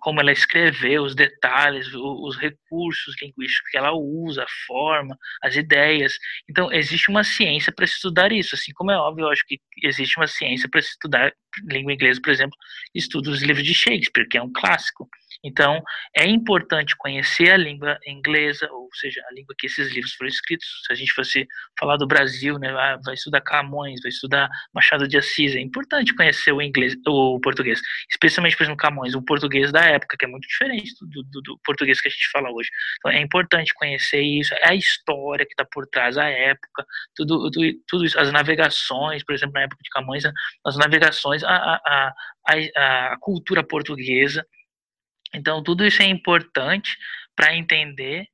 como 0.00 0.20
ela 0.20 0.32
escreveu, 0.32 1.02
os 1.02 1.14
detalhes, 1.14 1.86
os 1.94 2.36
recursos 2.36 3.14
linguísticos 3.20 3.70
que 3.70 3.76
ela 3.76 3.92
usa, 3.92 4.42
a 4.42 4.46
forma, 4.66 5.16
as 5.42 5.54
ideias. 5.54 6.14
Então, 6.48 6.72
existe 6.72 7.10
uma 7.10 7.22
ciência 7.22 7.72
para 7.72 7.84
estudar 7.84 8.32
isso. 8.32 8.54
Assim 8.54 8.72
como 8.72 8.90
é 8.90 8.96
óbvio, 8.96 9.24
eu 9.24 9.30
acho 9.30 9.44
que 9.46 9.60
existe 9.82 10.16
uma 10.16 10.26
ciência 10.26 10.68
para 10.68 10.80
estudar 10.80 11.32
língua 11.68 11.92
inglesa, 11.92 12.20
por 12.22 12.30
exemplo, 12.30 12.56
estuda 12.94 13.30
os 13.30 13.42
livros 13.42 13.64
de 13.64 13.74
Shakespeare, 13.74 14.26
que 14.28 14.38
é 14.38 14.42
um 14.42 14.52
clássico. 14.52 15.08
Então, 15.44 15.82
é 16.16 16.24
importante 16.24 16.96
conhecer 16.96 17.50
a 17.50 17.56
língua 17.56 17.98
inglesa, 18.06 18.68
ou 18.70 18.88
seja, 18.94 19.20
a 19.28 19.34
língua 19.34 19.54
que 19.58 19.66
esses 19.66 19.92
livros 19.92 20.14
foram 20.14 20.28
escritos. 20.28 20.66
Se 20.86 20.92
a 20.92 20.96
gente 20.96 21.12
fosse 21.12 21.46
falar 21.78 21.96
do 21.96 22.06
Brasil, 22.06 22.58
né, 22.58 22.68
ah, 22.70 22.98
vai 23.04 23.14
estudar 23.14 23.40
Camões, 23.40 24.00
vai 24.02 24.10
estudar 24.10 24.48
Machado 24.72 25.08
de 25.08 25.18
Assis, 25.18 25.54
é 25.56 25.60
importante 25.60 26.14
conhecer 26.14 26.52
o 26.52 26.62
inglês, 26.62 26.94
o 27.06 27.40
português, 27.40 27.80
especialmente, 28.10 28.56
por 28.56 28.62
exemplo, 28.62 28.78
Camões, 28.78 29.14
o 29.14 29.22
português 29.22 29.72
da 29.72 29.84
época, 29.84 30.16
que 30.16 30.24
é 30.24 30.28
muito 30.28 30.46
diferente 30.46 30.92
do, 31.00 31.22
do, 31.24 31.40
do 31.40 31.58
português 31.64 32.00
que 32.00 32.08
a 32.08 32.10
gente 32.10 32.30
fala 32.30 32.50
hoje. 32.50 32.70
Então, 32.98 33.10
é 33.10 33.20
importante 33.20 33.74
conhecer 33.74 34.20
isso, 34.20 34.54
é 34.54 34.68
a 34.68 34.74
história 34.74 35.44
que 35.44 35.52
está 35.52 35.64
por 35.64 35.86
trás, 35.88 36.16
a 36.16 36.28
época, 36.28 36.86
tudo, 37.16 37.50
tudo, 37.50 37.66
tudo 37.88 38.04
isso, 38.04 38.18
as 38.18 38.30
navegações, 38.30 39.24
por 39.24 39.34
exemplo, 39.34 39.54
na 39.54 39.62
época 39.62 39.82
de 39.82 39.90
Camões, 39.90 40.22
as 40.64 40.76
navegações, 40.76 41.42
a, 41.42 41.80
a, 41.84 42.14
a, 42.46 43.12
a 43.12 43.16
cultura 43.20 43.64
portuguesa, 43.64 44.46
então, 45.34 45.62
tudo 45.62 45.84
isso 45.84 46.02
é 46.02 46.06
importante 46.06 46.96
para 47.34 47.54
entender 47.54 48.26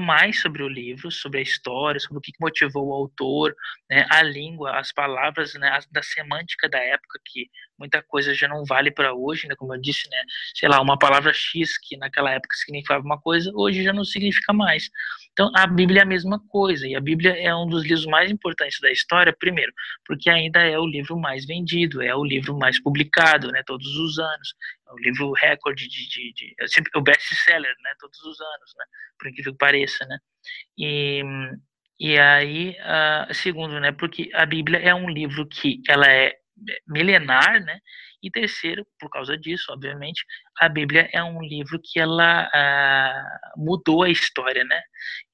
mais 0.00 0.40
sobre 0.40 0.62
o 0.62 0.68
livro, 0.68 1.10
sobre 1.10 1.40
a 1.40 1.42
história, 1.42 2.00
sobre 2.00 2.18
o 2.18 2.20
que 2.20 2.32
motivou 2.40 2.88
o 2.88 2.92
autor, 2.94 3.54
né, 3.90 4.06
a 4.10 4.22
língua, 4.22 4.78
as 4.78 4.90
palavras, 4.90 5.52
né, 5.54 5.78
da 5.90 6.02
semântica 6.02 6.68
da 6.68 6.78
época, 6.78 7.20
que 7.26 7.50
muita 7.78 8.02
coisa 8.02 8.32
já 8.32 8.48
não 8.48 8.64
vale 8.64 8.90
para 8.90 9.12
hoje, 9.12 9.46
né, 9.46 9.54
como 9.54 9.74
eu 9.74 9.80
disse, 9.80 10.08
né, 10.08 10.16
sei 10.54 10.68
lá, 10.70 10.80
uma 10.80 10.98
palavra 10.98 11.34
X 11.34 11.76
que 11.78 11.98
naquela 11.98 12.30
época 12.30 12.56
significava 12.56 13.04
uma 13.04 13.20
coisa, 13.20 13.50
hoje 13.54 13.82
já 13.82 13.92
não 13.92 14.04
significa 14.04 14.54
mais. 14.54 14.88
Então, 15.34 15.50
a 15.56 15.66
Bíblia 15.66 16.00
é 16.00 16.02
a 16.04 16.06
mesma 16.06 16.38
coisa, 16.48 16.86
e 16.86 16.94
a 16.94 17.00
Bíblia 17.00 17.32
é 17.36 17.52
um 17.54 17.66
dos 17.66 17.82
livros 17.82 18.06
mais 18.06 18.30
importantes 18.30 18.78
da 18.80 18.90
história, 18.90 19.34
primeiro, 19.36 19.72
porque 20.06 20.30
ainda 20.30 20.60
é 20.60 20.78
o 20.78 20.86
livro 20.86 21.18
mais 21.18 21.44
vendido, 21.44 22.00
é 22.00 22.14
o 22.14 22.24
livro 22.24 22.56
mais 22.56 22.80
publicado, 22.80 23.50
né, 23.50 23.62
todos 23.66 23.96
os 23.96 24.16
anos, 24.20 24.54
é 24.88 24.92
o 24.92 24.96
livro 24.98 25.32
recorde 25.32 25.88
de, 25.88 26.08
de, 26.08 26.32
de 26.34 26.54
é 26.60 26.68
sempre 26.68 26.92
o 26.94 27.02
best-seller, 27.02 27.74
né, 27.82 27.90
todos 27.98 28.20
os 28.20 28.40
anos, 28.40 28.74
né, 28.78 28.84
por 29.18 29.28
incrível 29.28 29.52
que 29.52 29.58
pareça, 29.58 30.06
né, 30.06 30.18
e, 30.78 31.22
e 31.98 32.16
aí, 32.16 32.76
uh, 32.78 33.34
segundo, 33.34 33.80
né, 33.80 33.90
porque 33.90 34.30
a 34.34 34.46
Bíblia 34.46 34.78
é 34.78 34.94
um 34.94 35.10
livro 35.10 35.44
que 35.48 35.82
ela 35.88 36.06
é 36.06 36.38
milenar, 36.86 37.60
né, 37.62 37.78
e 38.22 38.30
terceiro, 38.30 38.86
por 38.98 39.10
causa 39.10 39.36
disso, 39.36 39.70
obviamente, 39.70 40.24
a 40.58 40.68
Bíblia 40.68 41.08
é 41.12 41.22
um 41.22 41.42
livro 41.42 41.78
que 41.82 42.00
ela 42.00 42.48
ah, 42.52 43.38
mudou 43.56 44.02
a 44.02 44.08
história, 44.08 44.64
né? 44.64 44.80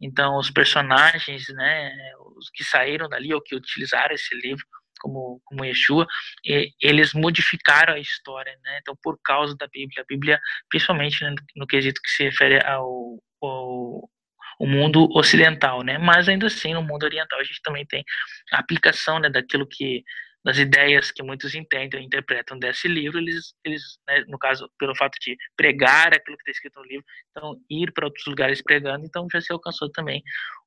Então, 0.01 0.37
os 0.37 0.51
personagens, 0.51 1.47
né, 1.51 1.93
os 2.37 2.51
que 2.51 2.65
saíram 2.65 3.09
dali 3.09 3.33
ou 3.33 3.41
que 3.41 3.55
utilizaram 3.55 4.15
esse 4.15 4.35
livro, 4.35 4.65
como, 5.01 5.41
como 5.45 5.65
Yeshua, 5.65 6.07
e, 6.45 6.73
eles 6.81 7.15
modificaram 7.15 7.95
a 7.95 8.01
história, 8.01 8.59
né? 8.63 8.79
Então, 8.81 8.97
por 9.03 9.19
causa 9.23 9.55
da 9.57 9.69
Bíblia, 9.69 10.03
a 10.03 10.07
Bíblia, 10.09 10.41
principalmente 10.69 11.25
no, 11.25 11.35
no 11.57 11.67
quesito 11.67 12.01
que 12.03 12.11
se 12.11 12.25
refere 12.25 12.65
ao, 12.67 13.23
ao 13.41 14.11
o 14.59 14.67
mundo 14.67 15.09
ocidental, 15.17 15.83
né? 15.83 15.97
Mas 15.97 16.29
ainda 16.29 16.47
assim, 16.47 16.75
no 16.75 16.83
mundo 16.83 17.05
oriental, 17.05 17.41
a 17.41 17.45
gente 17.45 17.63
também 17.63 17.87
tem 17.87 18.05
a 18.53 18.59
aplicação, 18.59 19.19
né, 19.19 19.31
daquilo 19.31 19.67
que 19.67 20.05
das 20.45 20.59
ideias 20.59 21.11
que 21.11 21.23
muitos 21.23 21.55
entendem, 21.55 22.05
interpretam 22.05 22.59
desse 22.59 22.89
livro, 22.89 23.19
eles, 23.19 23.55
eles 23.65 23.83
né, 24.09 24.25
no 24.29 24.39
caso, 24.39 24.71
pelo 24.79 24.97
fato 24.97 25.17
de 25.21 25.37
pregar 25.57 26.15
aquilo 26.15 26.37
que 26.37 26.43
está 26.43 26.53
escrito 26.53 26.81
no 26.81 26.87
livro, 26.87 27.05
então 27.31 27.57
ir 27.69 27.93
para 27.93 28.07
outros 28.07 28.25
lugares 28.27 28.63
pregando, 28.63 29.05
então 29.05 29.27
já 29.31 29.41
se 29.41 29.53
alcançou 29.53 29.91
também 29.91 30.23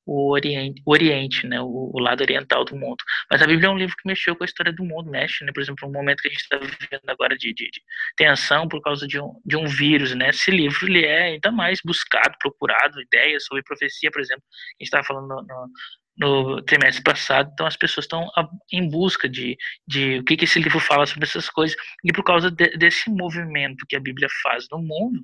o 0.05 0.31
Oriente, 0.31 0.81
o 0.86 0.91
Oriente 0.91 1.47
né, 1.47 1.62
o, 1.62 1.91
o, 1.93 1.99
lado 1.99 2.21
oriental 2.21 2.65
do 2.65 2.75
mundo. 2.75 2.97
Mas 3.31 3.41
a 3.41 3.47
Bíblia 3.47 3.67
é 3.67 3.71
um 3.71 3.77
livro 3.77 3.95
que 3.95 4.07
mexeu 4.07 4.36
com 4.36 4.43
a 4.43 4.45
história 4.45 4.71
do 4.71 4.83
mundo, 4.83 5.09
mexe, 5.09 5.43
né, 5.45 5.51
por 5.53 5.62
exemplo, 5.62 5.88
no 5.88 5.93
momento 5.93 6.21
que 6.21 6.27
a 6.27 6.31
gente 6.31 6.41
está 6.41 6.57
vivendo 6.57 7.09
agora 7.09 7.38
de, 7.38 7.53
de, 7.53 7.69
de, 7.71 7.81
tensão 8.15 8.67
por 8.67 8.81
causa 8.81 9.07
de 9.07 9.19
um, 9.19 9.41
de 9.45 9.55
um 9.55 9.65
vírus, 9.65 10.13
né, 10.13 10.29
esse 10.29 10.51
livro 10.51 10.86
ele 10.88 11.05
é 11.05 11.23
ainda 11.23 11.51
mais 11.51 11.79
buscado, 11.83 12.36
procurado, 12.39 13.01
ideias 13.01 13.45
sobre 13.45 13.63
profecia, 13.63 14.12
por 14.12 14.21
exemplo, 14.21 14.43
a 14.43 14.83
gente 14.83 14.88
estava 14.88 15.03
falando 15.03 15.27
no, 15.27 15.41
no 15.41 15.69
no 16.17 16.62
trimestre 16.62 17.04
passado, 17.04 17.49
então 17.54 17.65
as 17.65 17.76
pessoas 17.76 18.06
estão 18.06 18.30
em 18.71 18.88
busca 18.88 19.28
de, 19.28 19.58
de 19.88 20.19
o 20.19 20.23
que, 20.23 20.38
que 20.38 20.45
esse 20.45 20.60
livro 20.60 20.80
fala 20.80 21.06
sobre 21.06 21.26
essas 21.26 21.49
coisas, 21.49 21.76
e 22.04 22.12
por 22.13 22.23
causa 22.23 22.52
de, 22.52 22.69
desse 22.78 23.10
movimento 23.10 23.86
que 23.88 23.95
a 23.95 23.99
Bíblia 23.99 24.28
faz 24.43 24.67
no 24.71 24.80
mundo, 24.80 25.19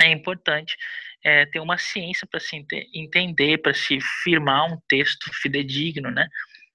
é 0.00 0.10
importante 0.10 0.76
é, 1.24 1.46
ter 1.46 1.60
uma 1.60 1.78
ciência 1.78 2.26
para 2.30 2.40
se 2.40 2.64
entender, 2.94 3.58
para 3.58 3.72
se 3.72 3.98
firmar 4.22 4.72
um 4.72 4.78
texto 4.88 5.30
fidedigno, 5.40 6.10
né? 6.10 6.28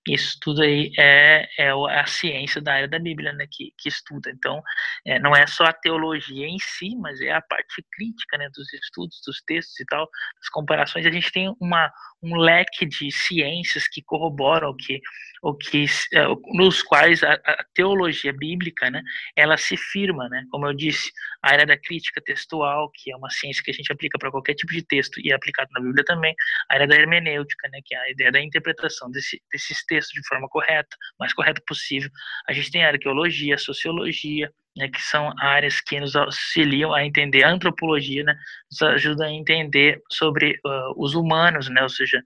Isso 0.08 0.38
tudo 0.42 0.64
aí 0.64 0.92
é, 0.98 1.48
é 1.60 1.70
a 1.70 2.06
ciência 2.08 2.60
da 2.60 2.74
área 2.74 2.88
da 2.88 2.98
Bíblia, 2.98 3.34
né, 3.34 3.46
que, 3.50 3.72
que 3.78 3.88
estuda. 3.88 4.32
Então, 4.32 4.62
é, 5.06 5.20
não 5.20 5.36
é 5.36 5.46
só 5.46 5.66
a 5.66 5.74
teologia 5.74 6.48
em 6.48 6.58
si, 6.60 6.96
mas 6.96 7.22
é 7.22 7.32
a 7.32 7.42
parte 7.42 7.86
crítica, 7.92 8.36
né, 8.38 8.50
dos 8.50 8.74
estudos, 8.74 9.22
dos 9.26 9.42
textos 9.44 9.80
e 9.80 9.86
tal, 9.86 10.10
das 10.40 10.50
comparações. 10.50 11.06
A 11.06 11.12
gente 11.12 11.32
tem 11.32 11.54
uma, 11.62 11.92
um 12.22 12.36
leque 12.36 12.86
de 12.86 13.12
ciências 13.12 13.88
que 13.88 14.02
corroboram 14.02 14.76
que, 14.76 15.00
o 15.42 15.56
que, 15.56 15.86
é, 16.14 16.24
nos 16.54 16.84
quais 16.84 17.24
a, 17.24 17.34
a, 17.34 17.66
teologia 17.74 18.32
bíblica, 18.32 18.92
né, 18.92 19.02
ela 19.36 19.58
se 19.58 19.76
firma, 19.76 20.30
né, 20.30 20.46
como 20.52 20.68
eu 20.68 20.74
disse, 20.74 21.12
a 21.42 21.52
área 21.52 21.66
da 21.66 21.78
crítica 21.78 22.22
textual, 22.22 22.92
que 22.94 23.12
é 23.12 23.16
uma 23.16 23.30
ciência 23.30 23.64
que 23.64 23.72
a 23.72 23.74
gente 23.74 23.92
aplica 23.92 24.20
para 24.20 24.30
qualquer 24.30 24.54
tipo 24.54 24.72
de 24.72 24.84
texto 24.84 25.20
e 25.20 25.32
é 25.32 25.36
aplicado 25.36 25.70
na 25.74 25.82
Bíblia 25.82 26.06
também, 26.06 26.36
a 26.70 26.76
área 26.76 26.88
da 26.88 26.96
hermenêutica, 26.96 27.68
né, 27.70 27.80
que 27.84 27.96
é 27.96 28.00
a 28.00 28.12
ideia 28.12 28.32
da 28.32 28.40
interpretação 28.40 29.10
desse, 29.10 29.42
desses 29.52 29.84
textos 29.86 30.14
de 30.14 30.28
forma 30.28 30.48
correta, 30.48 30.96
mais 31.20 31.34
correta 31.34 31.62
possível. 31.66 32.10
A 32.48 32.54
gente 32.54 32.70
tem 32.70 32.86
a 32.86 32.90
arqueologia, 32.90 33.56
a 33.56 33.58
sociologia, 33.58 34.52
né, 34.78 34.88
que 34.90 35.02
são 35.02 35.34
áreas 35.40 35.82
que 35.82 36.00
nos 36.00 36.16
auxiliam 36.16 36.94
a 36.94 37.04
entender 37.04 37.44
a 37.44 37.50
antropologia, 37.50 38.24
né, 38.24 38.36
nos 38.70 38.82
ajuda 38.82 39.26
a 39.26 39.32
entender 39.32 40.02
sobre 40.12 40.60
uh, 40.66 40.94
os 41.04 41.16
humanos, 41.16 41.68
né, 41.68 41.82
ou 41.82 41.90
seja, 41.90 42.20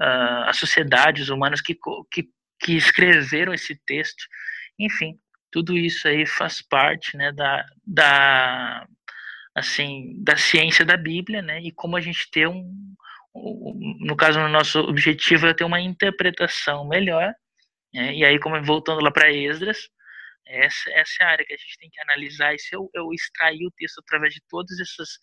uh, 0.00 0.44
a 0.46 0.52
sociedade, 0.52 1.22
os 1.22 1.30
humanos 1.30 1.60
que, 1.60 1.74
que, 2.12 2.28
que 2.60 2.76
escreveram 2.76 3.54
esse 3.54 3.76
texto, 3.86 4.24
enfim, 4.78 5.18
tudo 5.50 5.76
isso 5.76 6.06
aí 6.08 6.26
faz 6.26 6.62
parte, 6.62 7.16
né, 7.16 7.32
da, 7.32 7.64
da 7.86 8.86
assim, 9.54 10.14
da 10.22 10.36
ciência 10.36 10.84
da 10.84 10.96
Bíblia, 10.96 11.42
né, 11.42 11.60
e 11.62 11.72
como 11.72 11.96
a 11.96 12.00
gente 12.00 12.30
ter 12.30 12.46
um, 12.48 12.94
um 13.34 13.98
no 14.00 14.16
caso, 14.16 14.38
o 14.40 14.48
nosso 14.48 14.80
objetivo 14.80 15.46
é 15.46 15.54
ter 15.54 15.64
uma 15.64 15.80
interpretação 15.80 16.86
melhor, 16.86 17.32
né, 17.92 18.14
e 18.14 18.24
aí, 18.24 18.38
como 18.38 18.62
voltando 18.62 19.02
lá 19.02 19.10
para 19.10 19.32
Esdras, 19.32 19.88
essa, 20.46 20.90
essa 20.92 21.22
é 21.22 21.24
a 21.24 21.28
área 21.30 21.44
que 21.44 21.52
a 21.54 21.56
gente 21.56 21.78
tem 21.78 21.90
que 21.90 22.00
analisar, 22.00 22.54
e 22.54 22.58
se 22.58 22.74
eu, 22.74 22.90
eu 22.94 23.12
extrair 23.12 23.66
o 23.66 23.70
texto 23.72 23.98
através 23.98 24.32
de 24.34 24.40
todas 24.48 24.78
essas, 24.80 25.18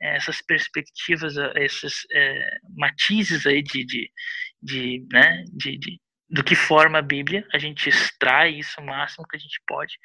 essas 0.00 0.40
perspectivas, 0.42 1.34
esses 1.56 2.06
é, 2.12 2.58
matizes 2.76 3.46
aí 3.46 3.62
de, 3.62 3.84
de, 3.84 4.10
de, 4.62 5.06
né, 5.12 5.44
de, 5.52 5.78
de, 5.78 6.00
do 6.30 6.44
que 6.44 6.54
forma 6.54 6.98
a 6.98 7.02
Bíblia, 7.02 7.46
a 7.52 7.58
gente 7.58 7.88
extrai 7.88 8.50
isso 8.52 8.80
o 8.80 8.86
máximo 8.86 9.26
que 9.26 9.36
a 9.36 9.40
gente 9.40 9.60
pode 9.66 9.98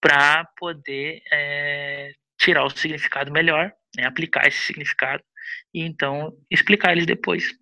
para 0.00 0.44
poder 0.58 1.22
é, 1.32 2.12
tirar 2.38 2.64
o 2.64 2.70
significado 2.70 3.32
melhor, 3.32 3.72
né, 3.96 4.04
aplicar 4.04 4.46
esse 4.46 4.58
significado 4.58 5.22
e 5.72 5.82
então 5.82 6.36
explicar 6.50 6.92
eles 6.92 7.06
depois. 7.06 7.54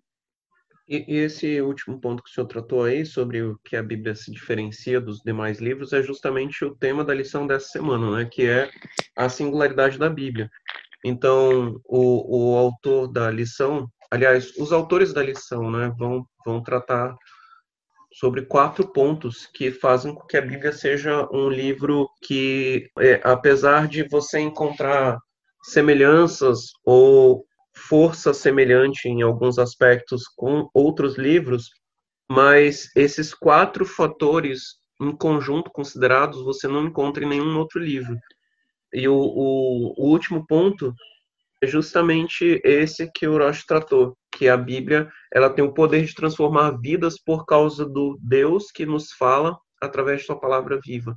E, 0.87 1.05
e, 1.07 1.17
esse 1.19 1.61
último 1.61 2.01
ponto 2.01 2.21
que 2.21 2.29
o 2.29 2.33
senhor 2.33 2.47
tratou 2.47 2.83
aí, 2.83 3.05
sobre 3.05 3.41
o 3.41 3.57
que 3.63 3.77
a 3.77 3.83
Bíblia 3.83 4.13
se 4.13 4.29
diferencia 4.29 4.99
dos 4.99 5.19
demais 5.19 5.59
livros, 5.61 5.93
é 5.93 6.03
justamente 6.03 6.65
o 6.65 6.75
tema 6.75 7.05
da 7.05 7.13
lição 7.13 7.47
dessa 7.47 7.69
semana, 7.69 8.17
né? 8.17 8.29
Que 8.29 8.45
é 8.45 8.69
a 9.15 9.29
singularidade 9.29 9.97
da 9.97 10.09
Bíblia. 10.09 10.49
Então, 11.05 11.79
o, 11.85 12.53
o 12.53 12.57
autor 12.57 13.07
da 13.07 13.31
lição, 13.31 13.87
aliás, 14.11 14.53
os 14.57 14.73
autores 14.73 15.13
da 15.13 15.23
lição, 15.23 15.71
né, 15.71 15.93
vão, 15.97 16.25
vão 16.45 16.61
tratar 16.61 17.15
sobre 18.13 18.45
quatro 18.45 18.87
pontos 18.91 19.47
que 19.53 19.71
fazem 19.71 20.13
com 20.13 20.25
que 20.27 20.37
a 20.37 20.41
Bíblia 20.41 20.73
seja 20.73 21.27
um 21.31 21.49
livro 21.49 22.09
que, 22.21 22.89
é, 22.99 23.21
apesar 23.23 23.87
de 23.87 24.07
você 24.09 24.39
encontrar 24.39 25.17
semelhanças 25.63 26.71
ou 26.85 27.45
força 27.73 28.33
semelhante 28.33 29.07
em 29.07 29.21
alguns 29.21 29.57
aspectos 29.57 30.23
com 30.35 30.69
outros 30.73 31.17
livros, 31.17 31.69
mas 32.29 32.89
esses 32.95 33.33
quatro 33.33 33.85
fatores 33.85 34.81
em 35.01 35.15
conjunto 35.15 35.71
considerados, 35.71 36.43
você 36.43 36.67
não 36.67 36.85
encontra 36.85 37.23
em 37.23 37.27
nenhum 37.27 37.57
outro 37.57 37.79
livro. 37.79 38.15
E 38.93 39.07
o, 39.07 39.15
o, 39.15 39.93
o 39.97 40.09
último 40.11 40.45
ponto 40.45 40.93
é 41.61 41.67
justamente 41.67 42.61
esse 42.63 43.09
que 43.11 43.27
o 43.27 43.37
Roche 43.37 43.65
tratou, 43.65 44.15
que 44.41 44.49
a 44.49 44.57
Bíblia 44.57 45.07
ela 45.31 45.51
tem 45.51 45.63
o 45.63 45.71
poder 45.71 46.03
de 46.03 46.15
transformar 46.15 46.71
vidas 46.71 47.21
por 47.23 47.45
causa 47.45 47.85
do 47.85 48.17
Deus 48.19 48.71
que 48.71 48.87
nos 48.87 49.11
fala 49.11 49.55
através 49.79 50.21
de 50.21 50.25
sua 50.25 50.39
palavra 50.39 50.79
viva, 50.83 51.15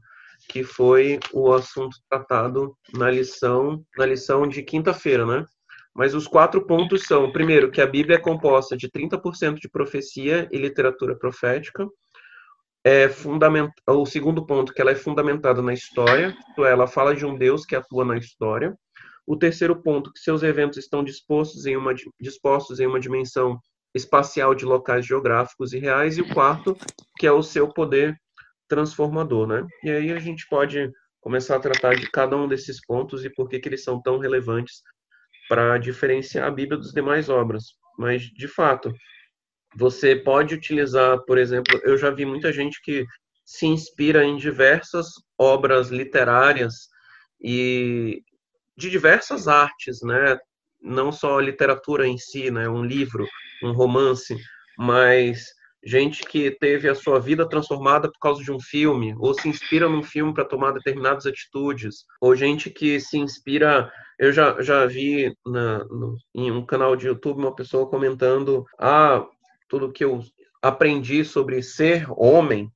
que 0.51 0.63
foi 0.63 1.19
o 1.33 1.51
assunto 1.55 1.97
tratado 2.07 2.77
na 2.93 3.11
lição 3.11 3.83
na 3.97 4.05
lição 4.05 4.47
de 4.47 4.63
quinta-feira, 4.63 5.25
né? 5.25 5.43
Mas 5.95 6.15
os 6.15 6.29
quatro 6.29 6.67
pontos 6.67 7.05
são, 7.05 7.33
primeiro, 7.33 7.71
que 7.71 7.81
a 7.81 7.87
Bíblia 7.87 8.17
é 8.17 8.21
composta 8.21 8.77
de 8.77 8.91
30% 8.91 9.55
de 9.55 9.71
profecia 9.71 10.47
e 10.53 10.59
literatura 10.59 11.17
profética. 11.17 11.89
É 12.85 13.09
fundament... 13.09 13.71
O 13.89 14.05
segundo 14.05 14.45
ponto, 14.45 14.75
que 14.75 14.83
ela 14.83 14.91
é 14.91 14.95
fundamentada 14.95 15.63
na 15.63 15.73
história, 15.73 16.37
é, 16.59 16.63
ela 16.63 16.87
fala 16.87 17.15
de 17.15 17.25
um 17.25 17.39
Deus 17.39 17.65
que 17.65 17.75
atua 17.75 18.05
na 18.05 18.19
história. 18.19 18.77
O 19.27 19.37
terceiro 19.37 19.81
ponto, 19.83 20.13
que 20.13 20.21
seus 20.21 20.43
eventos 20.43 20.79
estão 20.79 21.03
dispostos 21.03 21.67
em 21.67 21.77
uma, 21.77 21.95
dispostos 22.21 22.81
em 22.81 22.87
uma 22.87 23.01
dimensão 23.01 23.59
espacial 23.95 24.55
de 24.55 24.65
locais 24.65 25.07
geográficos 25.07 25.73
e 25.73 25.79
reais. 25.79 26.19
E 26.19 26.21
o 26.21 26.35
quarto, 26.35 26.77
que 27.17 27.27
é 27.27 27.33
o 27.33 27.43
seu 27.43 27.69
poder 27.69 28.19
transformador, 28.69 29.47
né? 29.47 29.67
E 29.83 29.91
aí 29.91 30.13
a 30.13 30.19
gente 30.19 30.47
pode 30.49 30.91
começar 31.21 31.57
a 31.57 31.61
tratar 31.61 31.95
de 31.95 32.11
cada 32.11 32.37
um 32.37 32.49
desses 32.49 32.85
pontos 32.85 33.25
e 33.25 33.31
por 33.31 33.49
que, 33.49 33.59
que 33.59 33.69
eles 33.69 33.83
são 33.83 34.03
tão 34.03 34.19
relevantes 34.19 34.83
para 35.49 35.79
diferenciar 35.79 36.49
a 36.49 36.51
Bíblia 36.51 36.79
dos 36.79 36.93
demais 36.93 37.29
obras. 37.29 37.65
Mas, 37.99 38.23
de 38.23 38.49
fato, 38.49 38.93
você 39.77 40.17
pode 40.17 40.55
utilizar, 40.55 41.19
por 41.25 41.39
exemplo, 41.39 41.81
eu 41.85 41.97
já 41.97 42.11
vi 42.11 42.27
muita 42.27 42.53
gente 42.53 42.81
que 42.83 43.07
se 43.45 43.67
inspira 43.67 44.25
em 44.25 44.37
diversas 44.37 45.07
obras 45.39 45.89
literárias 45.89 46.89
e 47.41 48.23
de 48.77 48.91
diversas 48.91 49.49
artes, 49.49 50.01
né? 50.03 50.39
Não 50.81 51.11
só 51.11 51.39
literatura 51.41 52.07
em 52.07 52.19
si, 52.19 52.51
né? 52.51 52.69
Um 52.69 52.85
livro, 52.85 53.27
um 53.63 53.73
romance, 53.73 54.37
mas 54.79 55.47
gente 55.85 56.23
que 56.23 56.51
teve 56.51 56.89
a 56.89 56.95
sua 56.95 57.21
vida 57.21 57.49
transformada 57.49 58.11
por 58.11 58.19
causa 58.19 58.43
de 58.43 58.51
um 58.51 58.59
filme, 58.59 59.15
ou 59.19 59.35
se 59.35 59.49
inspira 59.49 59.89
num 59.89 60.03
filme 60.03 60.33
para 60.33 60.45
tomar 60.45 60.73
determinadas 60.73 61.27
atitudes, 61.27 62.05
ou 62.21 62.35
gente 62.35 62.71
que 62.71 62.99
se 62.99 63.19
inspira. 63.19 63.91
Eu 64.19 64.33
já, 64.33 64.61
já 64.63 64.87
vi 64.87 65.35
na, 65.45 65.85
no, 65.85 66.17
em 66.35 66.51
um 66.51 66.65
canal 66.65 66.97
de 66.97 67.07
YouTube 67.07 67.39
uma 67.39 67.55
pessoa 67.55 67.89
comentando: 67.89 68.65
ah, 68.79 69.25
tudo 69.69 69.93
que 69.93 70.05
eu 70.05 70.21
aprendi 70.63 71.25
sobre 71.25 71.63
ser 71.63 72.07
homem 72.11 72.73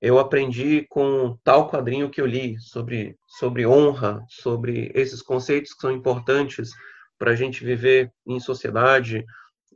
eu 0.00 0.18
aprendi 0.18 0.86
com 0.88 1.38
tal 1.42 1.70
quadrinho 1.70 2.10
que 2.10 2.20
eu 2.20 2.26
li 2.26 2.58
sobre, 2.60 3.16
sobre 3.26 3.66
honra, 3.66 4.22
sobre 4.28 4.90
esses 4.94 5.22
conceitos 5.22 5.72
que 5.72 5.80
são 5.80 5.92
importantes 5.92 6.70
para 7.18 7.30
a 7.30 7.34
gente 7.34 7.64
viver 7.64 8.12
em 8.26 8.38
sociedade. 8.38 9.24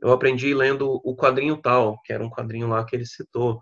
Eu 0.01 0.11
aprendi 0.11 0.53
lendo 0.53 1.01
o 1.03 1.15
quadrinho 1.15 1.57
tal, 1.57 1.99
que 2.03 2.13
era 2.13 2.23
um 2.23 2.29
quadrinho 2.29 2.67
lá 2.67 2.83
que 2.85 2.95
ele 2.95 3.05
citou. 3.05 3.59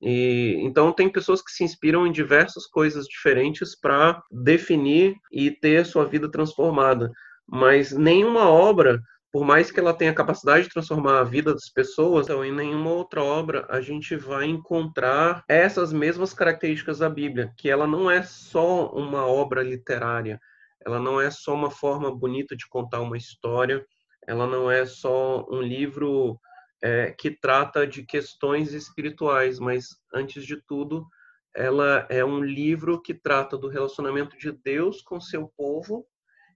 E 0.00 0.56
então 0.60 0.92
tem 0.92 1.10
pessoas 1.10 1.42
que 1.42 1.50
se 1.50 1.64
inspiram 1.64 2.06
em 2.06 2.12
diversas 2.12 2.66
coisas 2.66 3.06
diferentes 3.06 3.78
para 3.78 4.22
definir 4.30 5.16
e 5.30 5.50
ter 5.50 5.84
sua 5.84 6.04
vida 6.04 6.30
transformada, 6.30 7.10
mas 7.46 7.92
nenhuma 7.92 8.48
obra 8.48 9.00
por 9.30 9.44
mais 9.44 9.70
que 9.70 9.78
ela 9.78 9.92
tenha 9.92 10.14
capacidade 10.14 10.64
de 10.64 10.72
transformar 10.72 11.20
a 11.20 11.24
vida 11.24 11.52
das 11.52 11.68
pessoas, 11.68 12.26
então, 12.26 12.44
em 12.44 12.52
nenhuma 12.52 12.90
outra 12.90 13.22
obra 13.22 13.66
a 13.68 13.80
gente 13.80 14.16
vai 14.16 14.46
encontrar 14.46 15.44
essas 15.48 15.92
mesmas 15.92 16.32
características 16.32 16.98
da 16.98 17.10
Bíblia, 17.10 17.52
que 17.56 17.68
ela 17.68 17.86
não 17.86 18.10
é 18.10 18.22
só 18.22 18.90
uma 18.90 19.26
obra 19.26 19.62
literária, 19.62 20.40
ela 20.84 20.98
não 20.98 21.20
é 21.20 21.30
só 21.30 21.54
uma 21.54 21.70
forma 21.70 22.14
bonita 22.14 22.56
de 22.56 22.66
contar 22.68 23.00
uma 23.00 23.16
história, 23.16 23.84
ela 24.26 24.46
não 24.46 24.70
é 24.70 24.86
só 24.86 25.46
um 25.50 25.60
livro 25.60 26.38
é, 26.82 27.12
que 27.18 27.30
trata 27.30 27.86
de 27.86 28.04
questões 28.04 28.72
espirituais, 28.72 29.58
mas 29.58 29.88
antes 30.14 30.44
de 30.44 30.56
tudo, 30.66 31.06
ela 31.54 32.06
é 32.08 32.24
um 32.24 32.42
livro 32.42 33.00
que 33.02 33.12
trata 33.12 33.58
do 33.58 33.68
relacionamento 33.68 34.38
de 34.38 34.52
Deus 34.52 35.02
com 35.02 35.20
seu 35.20 35.48
povo 35.56 36.06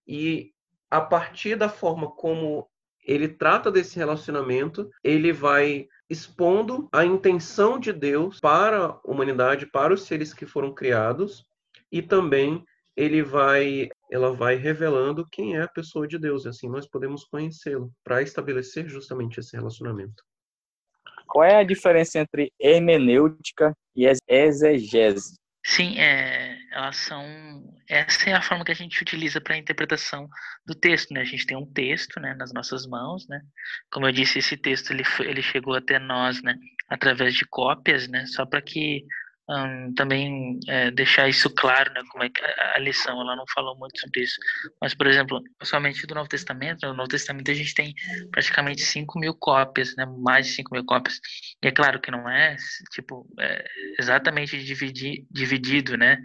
e 0.07 0.53
a 0.93 1.01
partir 1.01 1.57
da 1.57 1.71
forma 1.71 2.11
como 2.11 2.69
ele 3.03 3.27
trata 3.27 3.73
desse 3.73 3.97
relacionamento, 3.97 4.91
ele 5.03 5.33
vai 5.33 5.89
expondo 6.09 6.87
a 6.93 7.03
intenção 7.03 7.81
de 7.81 7.95
Deus 7.95 8.39
para 8.39 8.85
a 8.85 9.01
humanidade, 9.03 9.65
para 9.65 9.95
os 9.95 10.03
seres 10.03 10.35
que 10.35 10.45
foram 10.45 10.75
criados, 10.75 11.47
e 11.91 12.03
também 12.03 12.63
ele 12.95 13.23
vai 13.23 13.89
ela 14.11 14.35
vai 14.35 14.57
revelando 14.57 15.27
quem 15.33 15.57
é 15.57 15.63
a 15.63 15.69
pessoa 15.69 16.07
de 16.07 16.19
Deus, 16.19 16.45
e 16.45 16.51
assim 16.51 16.69
nós 16.69 16.87
podemos 16.87 17.25
conhecê-lo 17.25 17.91
para 18.05 18.21
estabelecer 18.21 18.87
justamente 18.87 19.41
esse 19.41 19.57
relacionamento. 19.57 20.23
Qual 21.27 21.43
é 21.43 21.57
a 21.57 21.65
diferença 21.65 22.19
entre 22.19 22.53
hermenêutica 22.61 23.75
e 23.97 24.07
exegese? 24.29 25.37
Sim, 25.65 25.99
é, 25.99 26.52
elas 26.73 26.97
são. 26.97 27.25
Essa 27.89 28.31
é 28.31 28.33
a 28.33 28.43
forma 28.43 28.65
que 28.65 28.73
a 28.73 28.75
gente 28.75 29.01
utiliza 29.01 29.41
para 29.41 29.55
a 29.55 29.59
interpretação 29.59 30.29
do 30.67 30.75
texto, 30.75 31.13
né? 31.13 31.21
A 31.21 31.25
gente 31.25 31.47
tem 31.47 31.57
um 31.57 31.67
texto, 31.67 32.19
né, 32.21 32.35
nas 32.35 32.53
nossas 32.53 32.87
mãos, 32.87 33.27
né? 33.29 33.41
Como 33.91 34.07
eu 34.07 34.13
disse, 34.13 34.39
esse 34.39 34.57
texto 34.57 34.91
ele, 34.91 35.05
ele 35.21 35.43
chegou 35.43 35.75
até 35.75 35.99
nós, 35.99 36.43
né, 36.43 36.55
através 36.89 37.35
de 37.35 37.45
cópias, 37.47 38.09
né? 38.09 38.27
Só 38.27 38.47
para 38.47 38.63
que 38.63 39.05
um, 39.49 39.93
também 39.95 40.59
é, 40.69 40.91
deixar 40.91 41.29
isso 41.29 41.51
claro, 41.51 41.93
né, 41.93 42.01
como 42.11 42.25
é 42.25 42.31
que 42.31 42.43
a, 42.45 42.77
a, 42.77 42.79
lição, 42.79 43.21
ela 43.21 43.35
não 43.37 43.45
falou 43.53 43.77
muito 43.77 43.99
sobre 44.01 44.23
isso, 44.23 44.37
mas, 44.81 44.95
por 44.95 45.07
exemplo, 45.07 45.43
somente 45.63 46.07
do 46.07 46.15
Novo 46.15 46.29
Testamento, 46.29 46.87
no 46.87 46.95
Novo 46.95 47.09
Testamento 47.09 47.51
a 47.51 47.55
gente 47.55 47.75
tem 47.75 47.93
praticamente 48.31 48.83
5 48.83 49.19
mil 49.19 49.35
cópias, 49.35 49.95
né, 49.97 50.07
mais 50.07 50.47
de 50.47 50.53
5 50.53 50.73
mil 50.73 50.85
cópias, 50.85 51.21
e 51.63 51.67
é 51.67 51.73
claro 51.73 52.01
que 52.01 52.11
não 52.11 52.29
é, 52.29 52.57
tipo, 52.93 53.27
é 53.39 53.65
exatamente 53.99 54.63
dividir, 54.63 55.27
dividido, 55.31 55.97
né, 55.97 56.19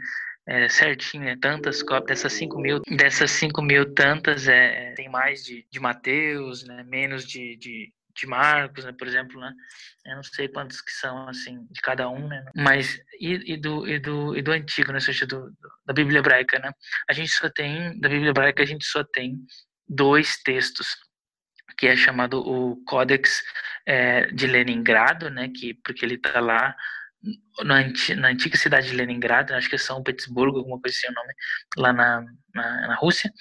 é, 0.47 0.69
certinho, 0.69 1.25
né? 1.25 1.37
Tantas 1.39 1.83
cópias, 1.83 2.19
dessas 2.19 2.33
5 2.33 2.59
mil, 2.59 2.81
dessas 2.89 3.31
5 3.31 3.61
mil 3.61 3.93
tantas, 3.93 4.47
é, 4.47 4.93
tem 4.93 5.09
mais 5.09 5.43
de, 5.43 5.67
de 5.69 5.79
Mateus, 5.79 6.63
né? 6.63 6.83
Menos 6.83 7.27
de, 7.27 7.57
de, 7.57 7.93
de 8.15 8.27
Marcos, 8.27 8.85
né, 8.85 8.93
por 8.97 9.07
exemplo, 9.07 9.39
né? 9.41 9.53
Eu 10.05 10.15
não 10.15 10.23
sei 10.23 10.47
quantos 10.47 10.81
que 10.81 10.91
são, 10.91 11.27
assim, 11.27 11.67
de 11.69 11.81
cada 11.81 12.09
um, 12.09 12.29
né? 12.29 12.45
Mas, 12.55 12.97
e, 13.19 13.53
e 13.53 13.57
do, 13.57 13.85
e, 13.85 13.99
do, 13.99 14.37
e 14.37 14.41
do 14.41 14.51
antigo, 14.51 14.93
né? 14.93 15.01
Seja, 15.01 15.27
do, 15.27 15.53
da 15.85 15.93
Bíblia 15.93 16.19
hebraica, 16.19 16.57
né? 16.59 16.71
A 17.09 17.13
gente 17.13 17.31
só 17.31 17.49
tem, 17.49 17.99
da 17.99 18.07
Bíblia 18.07 18.29
hebraica, 18.29 18.63
a 18.63 18.65
gente 18.65 18.85
só 18.85 19.03
tem 19.03 19.35
dois 19.87 20.41
textos, 20.43 20.95
que 21.77 21.87
é 21.87 21.95
chamado 21.95 22.39
o 22.39 22.81
Códex 22.85 23.43
é, 23.85 24.27
de 24.27 24.47
Leningrado, 24.47 25.29
né? 25.29 25.49
Que, 25.49 25.73
porque 25.83 26.05
ele 26.05 26.15
está 26.15 26.39
lá 26.39 26.73
na, 27.63 28.29
antiga 28.29 28.57
cidade 28.57 28.89
de 28.89 28.95
Leningrado, 28.95 29.53
acho 29.53 29.69
que 29.69 29.75
é 29.75 29.79
São 29.79 30.03
Petersburgo, 30.03 30.59
alguma 30.59 30.79
coisa 30.79 30.95
assim 30.95 31.11
o 31.11 31.15
nome, 31.15 31.33
lá 31.77 31.93
na, 31.93 32.25
na, 32.53 32.87
na 32.87 32.95
Rússia, 32.95 33.31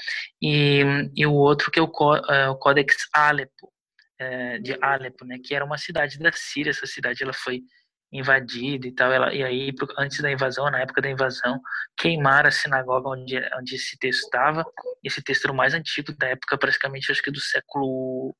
e, 0.41 0.83
e 1.15 1.27
o 1.27 1.35
outro 1.35 1.71
que 1.71 1.79
é 1.79 1.83
o, 1.83 1.91
é, 2.29 2.49
o 2.49 2.57
Códex 2.57 2.97
Alepo, 3.13 3.73
é, 4.19 4.59
de 4.59 4.77
Alepo, 4.81 5.25
né, 5.25 5.39
que 5.43 5.55
era 5.55 5.65
uma 5.65 5.79
cidade 5.79 6.19
da 6.19 6.33
Síria. 6.33 6.71
Essa 6.71 6.87
cidade 6.87 7.23
ela 7.23 7.33
foi 7.33 7.63
invadida 8.13 8.87
e 8.87 8.93
tal. 8.93 9.13
Ela, 9.13 9.35
e 9.35 9.43
aí, 9.43 9.73
antes 9.99 10.21
da 10.21 10.31
invasão, 10.31 10.71
na 10.71 10.81
época 10.81 11.03
da 11.03 11.11
invasão, 11.11 11.61
queimaram 11.97 12.49
a 12.49 12.53
sinagoga 12.53 13.11
onde, 13.11 13.39
onde 13.59 13.75
esse 13.75 13.99
texto 13.99 14.25
estava. 14.25 14.65
Esse 15.05 15.23
texto 15.23 15.45
era 15.45 15.53
o 15.53 15.57
mais 15.57 15.75
antigo 15.75 16.13
da 16.17 16.29
época, 16.29 16.59
praticamente, 16.59 17.11
acho 17.11 17.23
que 17.23 17.31
do 17.31 17.41
século 17.41 18.35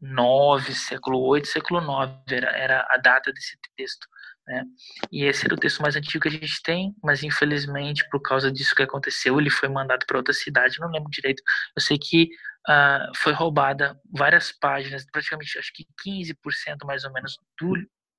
9, 0.00 0.74
século 0.74 1.20
8, 1.26 1.48
século 1.48 1.80
9 1.80 2.14
era, 2.30 2.50
era 2.56 2.86
a 2.90 2.96
data 2.98 3.32
desse 3.32 3.58
texto. 3.76 4.06
Né? 4.46 4.64
E 5.10 5.24
esse 5.24 5.44
era 5.44 5.54
o 5.54 5.58
texto 5.58 5.82
mais 5.82 5.96
antigo 5.96 6.22
que 6.22 6.28
a 6.28 6.32
gente 6.32 6.62
tem, 6.62 6.94
mas 7.02 7.22
infelizmente, 7.22 8.08
por 8.10 8.20
causa 8.20 8.50
disso 8.50 8.74
que 8.74 8.82
aconteceu, 8.82 9.40
ele 9.40 9.50
foi 9.50 9.68
mandado 9.68 10.06
para 10.06 10.18
outra 10.18 10.32
cidade, 10.32 10.78
não 10.78 10.90
lembro 10.90 11.10
direito. 11.10 11.42
Eu 11.76 11.82
sei 11.82 11.98
que 11.98 12.28
uh, 12.68 13.12
foi 13.16 13.32
roubada 13.32 13.98
várias 14.12 14.52
páginas, 14.52 15.04
praticamente 15.10 15.58
acho 15.58 15.72
que 15.72 15.84
15% 16.06 16.84
mais 16.84 17.04
ou 17.04 17.12
menos 17.12 17.38
do, 17.60 17.74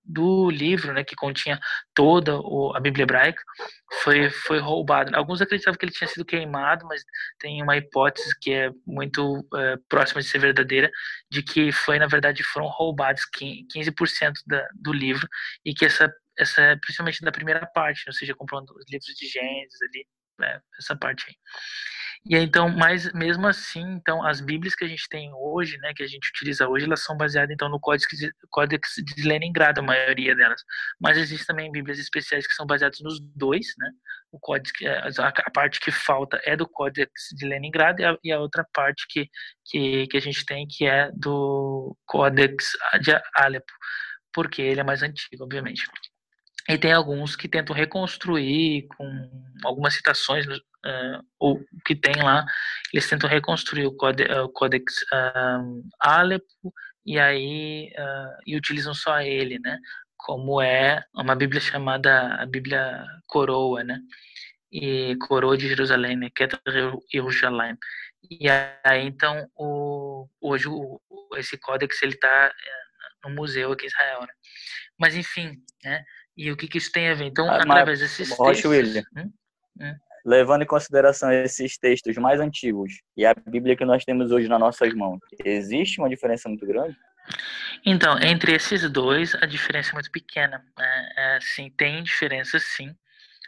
do 0.07 0.49
livro, 0.49 0.93
né, 0.93 1.03
que 1.03 1.15
continha 1.15 1.59
toda 1.93 2.33
a 2.75 2.79
Bíblia 2.79 3.03
hebraica, 3.03 3.41
foi, 4.03 4.29
foi 4.29 4.59
roubado. 4.59 5.15
Alguns 5.15 5.41
acreditavam 5.41 5.77
que 5.77 5.85
ele 5.85 5.91
tinha 5.91 6.07
sido 6.07 6.25
queimado, 6.25 6.85
mas 6.87 7.03
tem 7.39 7.61
uma 7.61 7.77
hipótese 7.77 8.37
que 8.39 8.53
é 8.53 8.71
muito 8.85 9.39
uh, 9.39 9.77
próxima 9.89 10.21
de 10.21 10.27
ser 10.27 10.39
verdadeira, 10.39 10.89
de 11.29 11.43
que 11.43 11.71
foi, 11.71 11.99
na 11.99 12.07
verdade, 12.07 12.43
foram 12.43 12.67
roubados 12.67 13.23
15% 13.35 14.33
da, 14.45 14.65
do 14.75 14.93
livro 14.93 15.27
e 15.65 15.73
que 15.73 15.85
essa, 15.85 16.11
essa, 16.37 16.77
principalmente 16.81 17.21
da 17.21 17.31
primeira 17.31 17.65
parte, 17.65 18.03
ou 18.07 18.13
seja, 18.13 18.33
comprando 18.33 18.71
os 18.71 18.85
livros 18.89 19.13
de 19.13 19.27
Gênesis 19.27 19.81
ali, 19.81 20.05
é, 20.41 20.59
essa 20.79 20.95
parte 20.95 21.25
aí. 21.27 21.35
E 22.25 22.35
então, 22.35 22.69
mas 22.69 23.11
mesmo 23.13 23.47
assim, 23.47 23.83
então 23.93 24.23
as 24.25 24.41
Bíblias 24.41 24.75
que 24.75 24.83
a 24.83 24.87
gente 24.87 25.07
tem 25.07 25.31
hoje, 25.33 25.77
né, 25.77 25.93
que 25.95 26.03
a 26.03 26.07
gente 26.07 26.29
utiliza 26.29 26.67
hoje, 26.67 26.85
elas 26.85 27.03
são 27.03 27.15
baseadas 27.15 27.53
então 27.53 27.69
no 27.69 27.79
Códex 27.79 28.05
de, 28.17 28.31
Códex 28.49 28.95
de 28.97 29.23
Leningrado, 29.23 29.79
a 29.79 29.83
maioria 29.83 30.35
delas. 30.35 30.61
Mas 30.99 31.17
existem 31.17 31.47
também 31.47 31.71
Bíblias 31.71 31.99
especiais 31.99 32.45
que 32.45 32.53
são 32.53 32.65
baseadas 32.65 32.99
nos 33.01 33.19
dois, 33.35 33.67
né? 33.77 33.89
O 34.31 34.39
código, 34.39 34.75
é, 34.81 35.09
a, 35.19 35.51
parte 35.51 35.79
que 35.79 35.91
falta 35.91 36.39
é 36.43 36.55
do 36.55 36.67
Códex 36.67 37.09
de 37.35 37.45
Leningrado 37.45 38.01
e 38.01 38.05
a, 38.05 38.17
e 38.23 38.31
a 38.31 38.39
outra 38.39 38.65
parte 38.73 39.05
que, 39.09 39.29
que, 39.65 40.07
que 40.07 40.17
a 40.17 40.21
gente 40.21 40.45
tem 40.45 40.67
que 40.67 40.85
é 40.85 41.09
do 41.13 41.95
Códex 42.05 42.71
de 43.01 43.11
Alepo, 43.35 43.71
porque 44.33 44.61
ele 44.61 44.81
é 44.81 44.83
mais 44.83 45.01
antigo, 45.01 45.45
obviamente. 45.45 45.83
E 46.69 46.77
tem 46.77 46.91
alguns 46.91 47.35
que 47.35 47.47
tentam 47.47 47.75
reconstruir 47.75 48.87
com 48.97 49.29
algumas 49.63 49.93
citações, 49.93 50.45
uh, 50.45 51.23
ou 51.39 51.63
que 51.85 51.95
tem 51.95 52.15
lá, 52.21 52.45
eles 52.93 53.09
tentam 53.09 53.29
reconstruir 53.29 53.87
o, 53.87 53.95
o 53.95 54.49
Codex 54.49 55.01
uh, 55.13 55.81
Alepo 55.99 56.73
e 57.05 57.17
aí 57.17 57.89
uh, 57.97 58.37
e 58.45 58.57
utilizam 58.57 58.93
só 58.93 59.21
ele, 59.21 59.59
né? 59.59 59.79
Como 60.17 60.61
é 60.61 61.03
uma 61.15 61.35
Bíblia 61.35 61.61
chamada 61.61 62.35
a 62.35 62.45
Bíblia 62.45 63.05
Coroa, 63.27 63.83
né? 63.83 63.99
E 64.71 65.15
Coroa 65.27 65.57
de 65.57 65.69
Jerusalém, 65.69 66.17
né? 66.17 66.29
Queta 66.35 66.59
Jerusalém. 67.11 67.77
E 68.29 68.49
aí 68.83 69.05
então 69.05 69.49
o, 69.55 70.27
hoje 70.41 70.67
o, 70.67 70.99
esse 71.37 71.57
códex 71.57 72.01
ele 72.01 72.13
está 72.13 72.51
no 73.23 73.29
museu 73.29 73.71
aqui 73.71 73.85
em 73.85 73.87
Israel, 73.87 74.21
né? 74.21 74.33
Mas 74.99 75.15
enfim, 75.15 75.53
né? 75.83 76.03
E 76.37 76.51
o 76.51 76.57
que, 76.57 76.67
que 76.67 76.77
isso 76.77 76.91
tem 76.91 77.09
a 77.09 77.15
ver? 77.15 77.25
Então, 77.25 77.49
ah, 77.49 77.57
através 77.57 77.99
desses 77.99 78.29
textos... 78.29 78.65
William, 78.65 79.03
hum? 79.15 79.31
Hum? 79.81 79.95
levando 80.25 80.63
em 80.63 80.67
consideração 80.67 81.31
esses 81.31 81.77
textos 81.77 82.17
mais 82.17 82.41
antigos 82.41 83.01
e 83.15 83.25
a 83.25 83.33
Bíblia 83.33 83.77
que 83.77 83.85
nós 83.85 84.03
temos 84.03 84.29
hoje 84.29 84.49
nas 84.49 84.59
nossas 84.59 84.93
mãos, 84.93 85.19
existe 85.45 85.99
uma 85.99 86.09
diferença 86.09 86.49
muito 86.49 86.65
grande? 86.67 86.97
Então, 87.85 88.19
entre 88.19 88.53
esses 88.53 88.89
dois, 88.91 89.35
a 89.35 89.45
diferença 89.45 89.91
é 89.91 89.93
muito 89.93 90.11
pequena. 90.11 90.61
Né? 90.77 91.09
É, 91.17 91.39
sim, 91.41 91.71
tem 91.77 92.03
diferença, 92.03 92.59
sim 92.59 92.93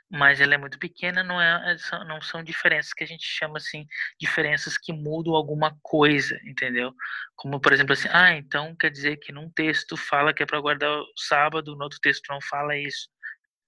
mas 0.10 0.42
ela 0.42 0.56
é 0.56 0.58
muito 0.58 0.80
pequena, 0.80 1.24
não, 1.24 1.40
é, 1.40 1.78
não 2.08 2.22
são 2.22 2.44
diferenças 2.44 2.94
que 2.94 3.04
a 3.04 3.08
gente 3.08 3.24
chama 3.26 3.58
assim, 3.58 3.86
diferenças 4.20 4.78
que 4.78 4.92
mudam 4.92 5.36
alguma 5.36 5.78
coisa, 5.84 6.40
entendeu? 6.46 6.94
Como, 7.36 7.60
por 7.60 7.72
exemplo, 7.74 7.94
assim, 7.94 8.08
ah, 8.12 8.34
então 8.34 8.76
quer 8.76 8.90
dizer 8.90 9.18
que 9.18 9.32
num 9.32 9.50
texto 9.52 9.96
fala 9.96 10.34
que 10.34 10.42
é 10.42 10.46
para 10.46 10.60
guardar 10.60 10.90
o 10.90 11.06
sábado, 11.16 11.76
no 11.76 11.84
outro 11.84 12.00
texto 12.02 12.28
não 12.30 12.42
fala 12.42 12.76
isso. 12.76 13.08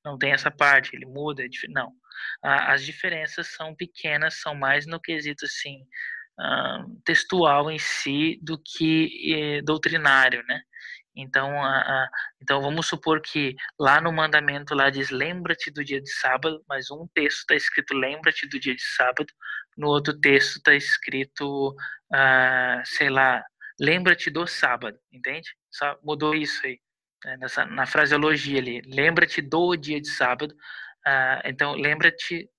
Não 0.04 0.18
tem 0.18 0.32
essa 0.32 0.50
parte, 0.50 0.96
ele 0.96 1.06
muda, 1.06 1.44
é 1.44 1.48
não. 1.70 1.92
As 2.42 2.84
diferenças 2.84 3.48
são 3.54 3.76
pequenas, 3.76 4.42
são 4.42 4.56
mais 4.56 4.88
no 4.88 5.00
quesito, 5.00 5.46
assim, 5.46 5.86
textual 7.06 7.70
em 7.70 7.78
si 7.80 8.40
do 8.42 8.58
que 8.58 9.58
eh, 9.60 9.62
doutrinário, 9.62 10.44
né? 10.48 10.62
Então, 11.16 11.62
a, 11.64 11.78
a, 11.80 12.10
então 12.42 12.62
vamos 12.62 12.88
supor 12.88 13.22
que 13.22 13.56
lá 13.80 14.00
no 14.00 14.12
mandamento 14.12 14.74
lá 14.74 14.90
diz 14.90 15.10
lembra-te 15.10 15.70
do 15.70 15.84
dia 15.84 16.02
de 16.02 16.10
sábado, 16.10 16.64
mas 16.68 16.90
um 16.90 17.08
texto 17.14 17.40
está 17.40 17.56
escrito 17.56 17.94
lembra-te 17.94 18.48
do 18.48 18.60
dia 18.60 18.76
de 18.76 18.84
sábado, 18.96 19.28
no 19.78 19.88
outro 19.88 20.18
texto 20.20 20.58
está 20.58 20.74
escrito, 20.74 21.76
ah, 22.14 22.82
sei 22.86 23.10
lá, 23.10 23.44
lembra-te 23.80 24.30
do 24.30 24.48
sábado, 24.48 24.98
entende? 25.12 25.50
Só 25.70 25.98
mudou 26.04 26.34
isso 26.36 26.66
aí, 26.66 26.80
né? 27.26 27.38
Nessa, 27.38 27.66
na 27.66 27.86
fraseologia 27.86 28.60
ali, 28.60 28.82
lembra-te 28.86 29.42
do 29.42 29.76
dia 29.76 30.00
de 30.00 30.10
sábado, 30.10 30.56
ah, 31.06 31.42
então 31.46 31.74
lembra-te 31.74 32.50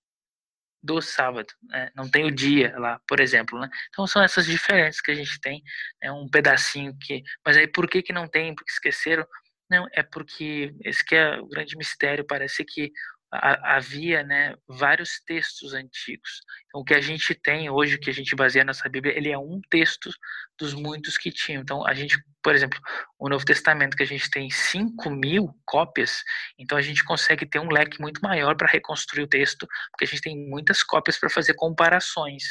do 0.83 1.01
sábado, 1.01 1.53
né? 1.63 1.91
não 1.95 2.11
tem 2.11 2.25
o 2.25 2.31
dia 2.31 2.75
lá, 2.79 3.01
por 3.07 3.21
exemplo, 3.21 3.59
né? 3.61 3.69
Então 3.91 4.07
são 4.07 4.23
essas 4.23 4.47
diferenças 4.47 5.01
que 5.01 5.11
a 5.11 5.15
gente 5.15 5.41
tem, 5.41 5.63
é 6.03 6.09
né? 6.09 6.13
um 6.13 6.29
pedacinho 6.29 6.97
que, 7.01 7.23
mas 7.45 7.57
aí 7.57 7.69
por 7.69 7.89
que 7.89 8.03
que 8.03 8.13
não 8.13 8.27
tem, 8.27 8.55
porque 8.55 8.71
esqueceram? 8.71 9.27
Não, 9.71 9.87
é 9.93 10.03
porque 10.03 10.75
esse 10.85 11.05
que 11.05 11.15
é 11.15 11.39
o 11.41 11.47
grande 11.47 11.77
mistério, 11.77 12.27
parece 12.27 12.65
que 12.65 12.93
havia 13.33 14.23
né, 14.23 14.55
vários 14.69 15.19
textos 15.25 15.73
antigos. 15.73 16.43
Então, 16.67 16.83
o 16.83 16.85
que 16.85 16.93
a 16.93 17.01
gente 17.01 17.35
tem 17.35 17.71
hoje, 17.71 17.99
que 17.99 18.11
a 18.11 18.13
gente 18.13 18.37
baseia 18.37 18.65
nessa 18.65 18.89
Bíblia, 18.91 19.17
ele 19.17 19.31
é 19.31 19.39
um 19.39 19.59
texto 19.71 20.11
dos 20.59 20.75
muitos 20.75 21.17
que 21.17 21.31
tinham. 21.31 21.63
Então, 21.63 21.87
a 21.87 21.95
gente, 21.95 22.23
por 22.43 22.55
exemplo, 22.55 22.79
o 23.19 23.31
Novo 23.31 23.45
Testamento, 23.45 23.97
que 23.97 24.03
a 24.03 24.07
gente 24.07 24.31
tem 24.31 24.51
5 24.51 25.09
mil 25.09 25.49
cópias, 25.65 26.23
então 26.59 26.77
a 26.77 26.83
gente 26.83 27.03
consegue 27.05 27.47
ter 27.47 27.59
um 27.59 27.71
leque 27.71 27.99
muito 28.01 28.21
maior 28.21 28.55
para 28.55 28.71
reconstruir 28.71 29.23
o 29.23 29.29
texto, 29.29 29.67
porque 29.91 30.05
a 30.05 30.09
gente 30.09 30.21
tem 30.21 30.37
muitas 30.37 30.83
cópias 30.83 31.19
para 31.19 31.31
fazer 31.31 31.55
comparações. 31.55 32.43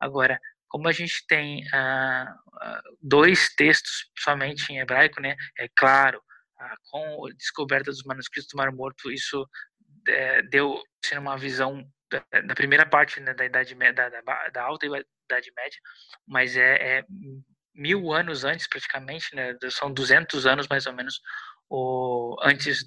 Agora, 0.00 0.40
como 0.68 0.88
a 0.88 0.92
gente 0.92 1.24
tem 1.28 1.64
ah, 1.72 2.34
ah, 2.60 2.82
dois 3.00 3.54
textos 3.54 4.10
somente 4.18 4.72
em 4.72 4.80
hebraico, 4.80 5.20
né, 5.20 5.36
é 5.56 5.68
claro, 5.76 6.20
ah, 6.58 6.74
com 6.90 7.26
a 7.26 7.32
descoberta 7.34 7.90
dos 7.90 8.02
manuscritos 8.02 8.50
do 8.50 8.56
Mar 8.56 8.72
Morto, 8.72 9.12
isso 9.12 9.46
é, 10.08 10.42
deu 10.42 10.82
sendo 11.04 11.20
uma 11.20 11.36
visão 11.36 11.84
da, 12.10 12.40
da, 12.40 12.54
primeira 12.54 12.86
parte 12.86 13.20
né, 13.20 13.34
da 13.34 13.44
idade 13.44 13.74
da, 13.74 14.08
da, 14.08 14.48
da, 14.50 14.62
alta 14.62 14.86
idade 14.86 15.52
média, 15.56 15.80
mas 16.26 16.56
é, 16.56 16.98
é, 16.98 17.04
mil 17.74 18.12
anos 18.12 18.44
antes 18.44 18.68
praticamente, 18.68 19.34
né, 19.34 19.56
são 19.70 19.92
200 19.92 20.46
anos 20.46 20.68
mais 20.68 20.86
ou 20.86 20.92
menos 20.92 21.20
o, 21.68 22.36
antes 22.42 22.84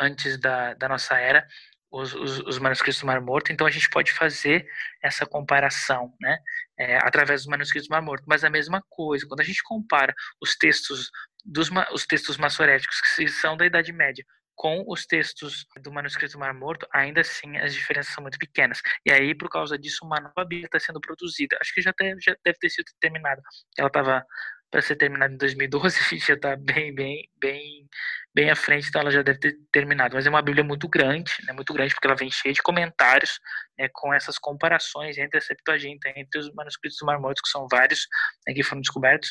antes 0.00 0.38
da, 0.38 0.74
da 0.74 0.88
nossa 0.88 1.18
era 1.18 1.44
os, 1.90 2.14
os, 2.14 2.38
os, 2.38 2.58
manuscritos 2.58 3.00
do 3.00 3.06
Mar 3.06 3.20
Morto, 3.20 3.52
então 3.52 3.66
a 3.66 3.70
gente 3.70 3.90
pode 3.90 4.12
fazer 4.12 4.66
essa 5.02 5.26
comparação, 5.26 6.14
né, 6.20 6.38
é, 6.78 6.96
através 6.96 7.42
dos 7.42 7.50
manuscritos 7.50 7.86
do 7.86 7.92
Mar 7.92 8.00
Morto. 8.00 8.24
Mas 8.26 8.44
a 8.44 8.50
mesma 8.50 8.82
coisa, 8.88 9.26
quando 9.26 9.40
a 9.40 9.44
gente 9.44 9.62
compara 9.62 10.14
os 10.40 10.56
textos 10.56 11.10
dos 11.44 11.70
os 11.92 12.06
textos 12.06 12.38
maçoréticos 12.38 13.00
que 13.00 13.28
são 13.28 13.56
da 13.56 13.66
Idade 13.66 13.92
Média 13.92 14.24
com 14.54 14.84
os 14.86 15.06
textos 15.06 15.66
do 15.82 15.92
manuscrito 15.92 16.38
Mar 16.38 16.54
Morto, 16.54 16.86
ainda 16.92 17.20
assim 17.20 17.56
as 17.58 17.74
diferenças 17.74 18.14
são 18.14 18.22
muito 18.22 18.38
pequenas. 18.38 18.80
E 19.06 19.12
aí, 19.12 19.34
por 19.34 19.48
causa 19.48 19.78
disso, 19.78 20.04
uma 20.04 20.20
nova 20.20 20.44
Bíblia 20.44 20.66
está 20.66 20.78
sendo 20.78 21.00
produzida. 21.00 21.56
Acho 21.60 21.74
que 21.74 21.82
já, 21.82 21.92
já 22.20 22.36
deve 22.44 22.58
ter 22.58 22.70
sido 22.70 22.86
terminada. 23.00 23.42
Ela 23.76 23.88
estava 23.88 24.24
para 24.72 24.80
ser 24.80 24.96
terminada 24.96 25.34
em 25.34 25.36
2012, 25.36 25.98
a 26.00 26.02
gente 26.02 26.26
já 26.26 26.34
está 26.34 26.56
bem, 26.56 26.94
bem, 26.94 27.28
bem, 27.38 27.86
bem 28.34 28.50
à 28.50 28.56
frente, 28.56 28.88
então 28.88 29.02
ela 29.02 29.10
já 29.10 29.20
deve 29.20 29.38
ter 29.38 29.54
terminado. 29.70 30.14
Mas 30.14 30.26
é 30.26 30.30
uma 30.30 30.40
Bíblia 30.40 30.64
muito 30.64 30.88
grande, 30.88 31.30
né, 31.46 31.52
muito 31.52 31.74
grande, 31.74 31.94
porque 31.94 32.06
ela 32.06 32.16
vem 32.16 32.30
cheia 32.30 32.54
de 32.54 32.62
comentários 32.62 33.38
né, 33.78 33.88
com 33.92 34.14
essas 34.14 34.38
comparações 34.38 35.18
entre 35.18 35.38
a 35.38 35.42
Septuaginta, 35.42 36.10
entre 36.16 36.40
os 36.40 36.50
manuscritos 36.54 36.98
do 36.98 37.06
Mar 37.06 37.20
Morto, 37.20 37.42
que 37.42 37.50
são 37.50 37.68
vários 37.70 38.06
né, 38.48 38.54
que 38.54 38.62
foram 38.62 38.80
descobertos, 38.80 39.30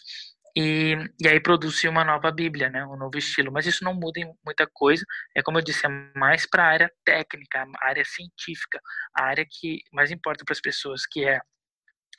e, 0.56 0.96
e 1.20 1.28
aí 1.28 1.40
produzir 1.40 1.88
uma 1.88 2.04
nova 2.04 2.32
Bíblia, 2.32 2.70
né, 2.70 2.86
um 2.86 2.98
novo 2.98 3.18
estilo. 3.18 3.52
Mas 3.52 3.66
isso 3.66 3.84
não 3.84 3.94
muda 3.94 4.20
em 4.20 4.32
muita 4.46 4.68
coisa. 4.72 5.06
É 5.36 5.42
como 5.42 5.58
eu 5.58 5.64
disse, 5.64 5.86
é 5.86 5.90
mais 6.18 6.46
para 6.50 6.64
a 6.64 6.68
área 6.68 6.92
técnica, 7.06 7.66
a 7.80 7.88
área 7.88 8.04
científica, 8.06 8.80
a 9.16 9.26
área 9.26 9.46
que 9.50 9.82
mais 9.94 10.12
importa 10.12 10.44
para 10.46 10.54
as 10.54 10.62
pessoas, 10.62 11.06
que 11.06 11.26
é 11.26 11.40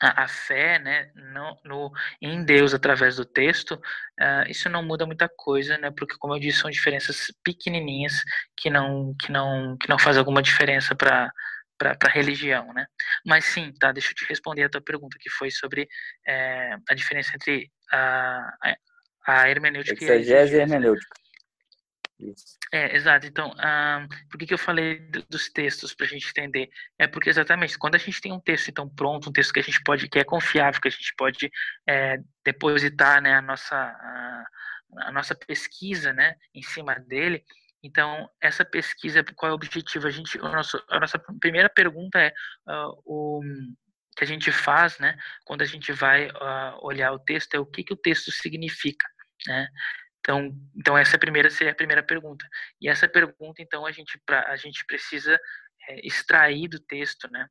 a, 0.00 0.24
a 0.24 0.28
fé, 0.28 0.78
né, 0.78 1.10
no, 1.14 1.56
no, 1.64 1.92
em 2.20 2.44
Deus 2.44 2.74
através 2.74 3.16
do 3.16 3.24
texto. 3.24 3.74
Uh, 4.20 4.48
isso 4.50 4.68
não 4.68 4.82
muda 4.82 5.06
muita 5.06 5.28
coisa, 5.36 5.78
né, 5.78 5.90
porque 5.96 6.16
como 6.18 6.34
eu 6.34 6.40
disse, 6.40 6.60
são 6.60 6.70
diferenças 6.70 7.26
pequenininhas 7.44 8.22
que 8.56 8.68
não 8.70 9.14
que 9.20 9.30
não 9.30 9.76
que 9.78 9.88
não 9.88 9.98
faz 9.98 10.16
alguma 10.18 10.42
diferença 10.42 10.94
para 10.94 11.30
para 11.78 11.96
a 12.06 12.12
religião, 12.12 12.72
né? 12.72 12.86
Mas 13.26 13.44
sim, 13.46 13.72
tá, 13.80 13.90
deixa 13.90 14.10
eu 14.10 14.14
te 14.14 14.24
responder 14.28 14.62
a 14.62 14.68
tua 14.68 14.80
pergunta, 14.80 15.16
que 15.20 15.28
foi 15.30 15.50
sobre 15.50 15.88
é, 16.26 16.76
a 16.88 16.94
diferença 16.94 17.32
entre 17.34 17.72
a, 17.92 18.57
a, 19.26 19.50
hermenêutica 19.50 20.05
Exegese 20.05 20.55
e 20.55 20.59
a 20.59 20.62
hermenêutica. 20.62 21.22
Isso. 22.18 22.59
É, 22.72 22.96
exato. 22.96 23.26
Então, 23.26 23.52
ah, 23.59 24.07
por 24.31 24.38
que, 24.38 24.46
que 24.46 24.55
eu 24.55 24.59
falei 24.59 24.98
dos 25.28 25.50
textos 25.50 25.94
para 25.94 26.07
a 26.07 26.09
gente 26.09 26.28
entender? 26.31 26.68
É 26.98 27.07
porque 27.07 27.28
exatamente 27.28 27.78
quando 27.78 27.96
a 27.96 27.98
gente 27.98 28.20
tem 28.20 28.33
um 28.33 28.40
texto 28.40 28.68
então 28.68 28.88
pronto, 28.88 29.28
um 29.28 29.33
texto 29.33 29.52
que 29.52 29.61
a 29.61 29.62
gente 29.62 29.83
pode, 29.83 30.09
que 30.09 30.18
é 30.18 30.24
confiável, 30.24 30.81
que 30.81 30.88
a 30.88 30.90
gente 30.90 31.12
pode 31.16 31.50
é, 31.87 32.18
depositar, 32.44 33.20
né, 33.20 33.35
a 33.35 33.42
nossa 33.42 33.76
a, 33.76 34.44
a, 35.09 35.12
nossa 35.12 35.35
pesquisa, 35.35 36.12
né, 36.12 36.37
em 36.55 36.62
cima 36.62 36.94
dele. 36.94 37.44
Então, 37.85 38.31
essa 38.40 38.64
pesquisa, 38.64 39.24
qual 39.35 39.50
é 39.50 39.52
o 39.52 39.57
objetivo? 39.57 40.07
A 40.07 40.11
gente, 40.11 40.38
o 40.38 40.48
nosso, 40.48 40.81
a 40.88 41.00
nossa 41.00 41.18
primeira 41.40 41.68
pergunta 41.68 42.18
é 42.20 42.33
uh, 42.68 43.02
o 43.05 43.40
que 44.16 44.25
a 44.25 44.27
gente 44.27 44.52
faz, 44.52 44.98
né, 44.98 45.17
quando 45.44 45.63
a 45.63 45.67
gente 45.67 45.92
vai 45.92 46.29
uh, 46.29 46.79
olhar 46.83 47.13
o 47.13 47.19
texto, 47.19 47.54
é 47.54 47.58
o 47.58 47.67
que, 47.67 47.83
que 47.83 47.92
o 47.92 47.96
texto 47.96 48.31
significa, 48.31 49.06
né? 49.46 49.69
Então, 50.21 50.56
então 50.77 50.96
essa 50.96 51.17
é 51.17 51.19
primeira 51.19 51.50
seria 51.50 51.73
a 51.73 51.77
primeira 51.77 52.02
pergunta. 52.02 52.46
E 52.81 52.88
essa 52.88 53.08
pergunta, 53.08 53.60
então, 53.60 53.85
a 53.85 53.90
gente 53.90 54.21
pra, 54.25 54.48
a 54.48 54.56
gente 54.56 54.85
precisa 54.87 55.38
é, 55.88 56.06
extrair 56.06 56.69
do 56.69 56.79
texto, 56.79 57.29
né, 57.31 57.48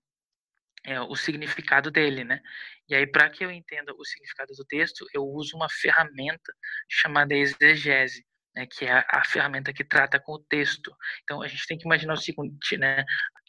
é, 0.86 1.02
o 1.02 1.16
significado 1.16 1.92
dele, 1.92 2.24
né? 2.24 2.42
E 2.90 2.96
aí, 2.96 3.06
para 3.06 3.30
que 3.30 3.44
eu 3.44 3.52
entenda 3.52 3.94
o 3.94 4.06
significado 4.06 4.54
do 4.56 4.66
texto, 4.66 5.06
eu 5.14 5.24
uso 5.24 5.56
uma 5.56 5.70
ferramenta 5.70 6.54
chamada 6.90 7.34
exegese 7.36 8.26
né, 8.56 8.66
que 8.66 8.86
é 8.86 9.06
a, 9.10 9.24
ferramenta 9.24 9.74
que 9.74 9.84
trata 9.84 10.20
com 10.20 10.34
o 10.34 10.44
texto. 10.44 10.96
Então 11.24 11.42
a 11.42 11.48
gente 11.48 11.66
tem 11.66 11.78
que 11.78 11.86
imaginar 11.86 12.14
o 12.14 12.18
seguinte, 12.18 12.78
né, 12.78 13.04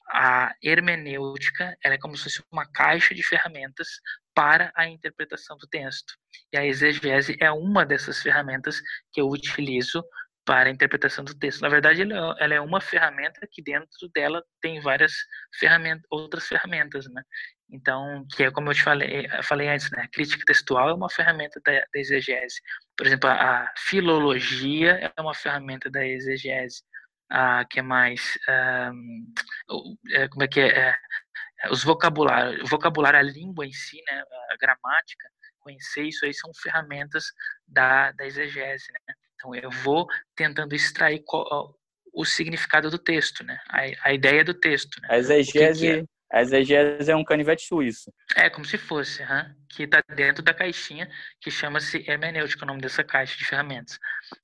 a 0.08 0.54
hermenêutica 0.62 1.76
é 1.82 1.98
como 1.98 2.16
se 2.16 2.24
fosse 2.24 2.42
uma 2.50 2.66
caixa 2.66 3.14
de 3.14 3.22
ferramentas 3.22 3.88
para 4.34 4.72
a 4.74 4.86
interpretação 4.86 5.56
do 5.56 5.66
texto. 5.66 6.14
E 6.52 6.56
a 6.56 6.64
exegese 6.64 7.36
é 7.40 7.50
uma 7.50 7.84
dessas 7.84 8.20
ferramentas 8.20 8.80
que 9.12 9.20
eu 9.20 9.28
utilizo 9.28 10.02
para 10.44 10.68
a 10.68 10.72
interpretação 10.72 11.24
do 11.24 11.38
texto. 11.38 11.60
Na 11.60 11.68
verdade, 11.68 12.02
ela 12.02 12.54
é 12.54 12.60
uma 12.60 12.80
ferramenta 12.80 13.46
que 13.50 13.62
dentro 13.62 14.08
dela 14.14 14.42
tem 14.60 14.80
várias 14.80 15.12
ferramentas, 15.58 16.04
outras 16.10 16.46
ferramentas, 16.48 17.06
né? 17.08 17.22
Então, 17.70 18.26
que 18.34 18.42
é 18.44 18.50
como 18.50 18.68
eu 18.70 18.74
te 18.74 18.82
falei, 18.82 19.26
eu 19.32 19.42
falei 19.42 19.68
antes, 19.68 19.90
né? 19.90 20.02
A 20.02 20.08
crítica 20.08 20.44
textual 20.44 20.90
é 20.90 20.94
uma 20.94 21.08
ferramenta 21.08 21.60
da, 21.64 21.72
da 21.72 22.00
exegese. 22.00 22.60
Por 22.96 23.06
exemplo, 23.06 23.30
a, 23.30 23.34
a, 23.34 23.72
filologia 23.78 25.12
é 25.16 25.20
uma 25.20 25.34
ferramenta 25.34 25.90
da 25.90 26.04
exegese. 26.04 26.82
A 27.34 27.64
que 27.64 27.78
é 27.78 27.82
mais, 27.82 28.38
um, 28.90 29.32
como 30.30 30.42
é 30.42 30.48
que 30.48 30.60
é, 30.60 30.90
é 31.62 31.70
os 31.70 31.82
vocabulários, 31.82 32.68
vocabulário, 32.68 33.18
a 33.18 33.22
língua 33.22 33.64
em 33.64 33.72
si, 33.72 33.96
né? 34.06 34.22
A 34.50 34.56
gramática, 34.56 35.28
conhecer 35.60 36.02
isso 36.02 36.26
aí 36.26 36.34
são 36.34 36.50
ferramentas 36.54 37.24
da, 37.66 38.12
da 38.12 38.26
exegese, 38.26 38.92
né? 38.92 39.14
Então, 39.34 39.54
eu 39.54 39.70
vou 39.70 40.06
tentando 40.36 40.74
extrair 40.74 41.22
qual, 41.24 41.74
o 42.12 42.24
significado 42.24 42.90
do 42.90 42.98
texto, 42.98 43.42
né? 43.44 43.58
A, 43.68 44.08
a 44.08 44.12
ideia 44.12 44.44
do 44.44 44.54
texto. 44.54 45.00
Né? 45.00 45.08
A 45.10 45.18
exegese, 45.18 45.52
que 45.52 45.94
que 45.94 46.00
é? 46.00 46.04
a 46.32 46.42
exegese 46.42 47.10
é 47.10 47.16
um 47.16 47.24
canivete 47.24 47.66
suíço. 47.66 48.12
É, 48.36 48.50
como 48.50 48.64
se 48.64 48.76
fosse, 48.76 49.22
hein? 49.22 49.54
que 49.68 49.84
está 49.84 50.02
dentro 50.14 50.42
da 50.42 50.52
caixinha 50.52 51.10
que 51.40 51.50
chama-se 51.50 52.04
hermenêutica, 52.08 52.64
o 52.64 52.66
nome 52.66 52.80
dessa 52.80 53.02
caixa 53.02 53.36
de 53.36 53.44
ferramentas. 53.44 53.98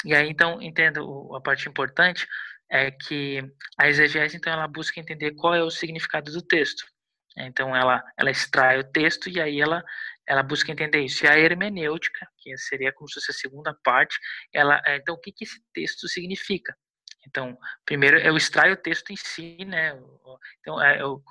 E 0.05 0.15
aí, 0.15 0.29
então, 0.29 0.61
entendo 0.63 1.35
a 1.35 1.41
parte 1.41 1.69
importante 1.69 2.27
é 2.71 2.91
que 2.91 3.41
a 3.79 3.89
exegese, 3.89 4.37
então, 4.37 4.53
ela 4.53 4.69
busca 4.69 5.01
entender 5.01 5.33
qual 5.33 5.55
é 5.55 5.63
o 5.63 5.71
significado 5.71 6.31
do 6.33 6.43
texto. 6.43 6.85
Então, 7.37 7.75
ela, 7.75 8.03
ela 8.19 8.31
extrai 8.31 8.79
o 8.79 8.85
texto 8.85 9.29
e 9.29 9.41
aí 9.41 9.61
ela, 9.61 9.83
ela 10.27 10.43
busca 10.43 10.73
entender 10.73 11.01
isso. 11.01 11.25
E 11.25 11.29
a 11.29 11.39
hermenêutica, 11.39 12.27
que 12.39 12.57
seria 12.59 12.93
como 12.93 13.09
se 13.09 13.15
fosse 13.15 13.31
a 13.31 13.35
segunda 13.35 13.75
parte, 13.85 14.19
ela, 14.53 14.83
é, 14.85 14.97
então, 14.97 15.15
o 15.15 15.21
que, 15.21 15.33
que 15.33 15.45
esse 15.45 15.61
texto 15.73 16.09
significa? 16.09 16.77
Então, 17.27 17.59
primeiro 17.85 18.19
eu 18.19 18.37
extraio 18.37 18.73
o 18.73 18.77
texto 18.77 19.11
em 19.11 19.17
si, 19.17 19.59
né? 19.67 19.93
Então, 20.61 20.81
é, 20.83 21.01
eu, 21.03 21.23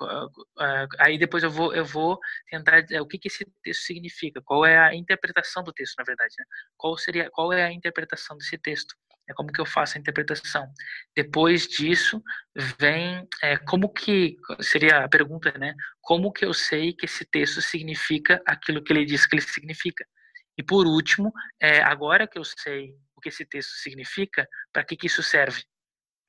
aí 0.98 1.18
depois 1.18 1.42
eu 1.42 1.50
vou, 1.50 1.74
eu 1.74 1.84
vou 1.84 2.18
tentar 2.48 2.84
o 3.00 3.06
que, 3.06 3.18
que 3.18 3.28
esse 3.28 3.44
texto 3.62 3.82
significa, 3.82 4.40
qual 4.44 4.64
é 4.64 4.78
a 4.78 4.94
interpretação 4.94 5.62
do 5.64 5.72
texto, 5.72 5.96
na 5.98 6.04
verdade, 6.04 6.34
né? 6.38 6.44
Qual 6.76 6.96
seria, 6.96 7.28
qual 7.30 7.52
é 7.52 7.64
a 7.64 7.72
interpretação 7.72 8.36
desse 8.36 8.56
texto? 8.58 8.94
É 9.28 9.34
como 9.34 9.52
que 9.52 9.60
eu 9.60 9.66
faço 9.66 9.96
a 9.96 10.00
interpretação. 10.00 10.66
Depois 11.14 11.66
disso, 11.66 12.22
vem 12.78 13.26
é, 13.42 13.56
como 13.58 13.92
que 13.92 14.36
seria 14.60 15.04
a 15.04 15.08
pergunta, 15.08 15.52
né? 15.58 15.74
Como 16.00 16.32
que 16.32 16.44
eu 16.44 16.54
sei 16.54 16.92
que 16.92 17.04
esse 17.04 17.24
texto 17.24 17.60
significa 17.60 18.40
aquilo 18.46 18.82
que 18.82 18.92
ele 18.92 19.04
diz 19.04 19.26
que 19.26 19.36
ele 19.36 19.42
significa? 19.42 20.04
E 20.56 20.62
por 20.62 20.86
último, 20.86 21.32
é, 21.60 21.82
agora 21.82 22.26
que 22.26 22.38
eu 22.38 22.44
sei 22.44 22.94
o 23.14 23.20
que 23.20 23.28
esse 23.28 23.44
texto 23.44 23.70
significa, 23.70 24.46
para 24.72 24.84
que 24.84 24.96
que 24.96 25.06
isso 25.06 25.22
serve? 25.22 25.62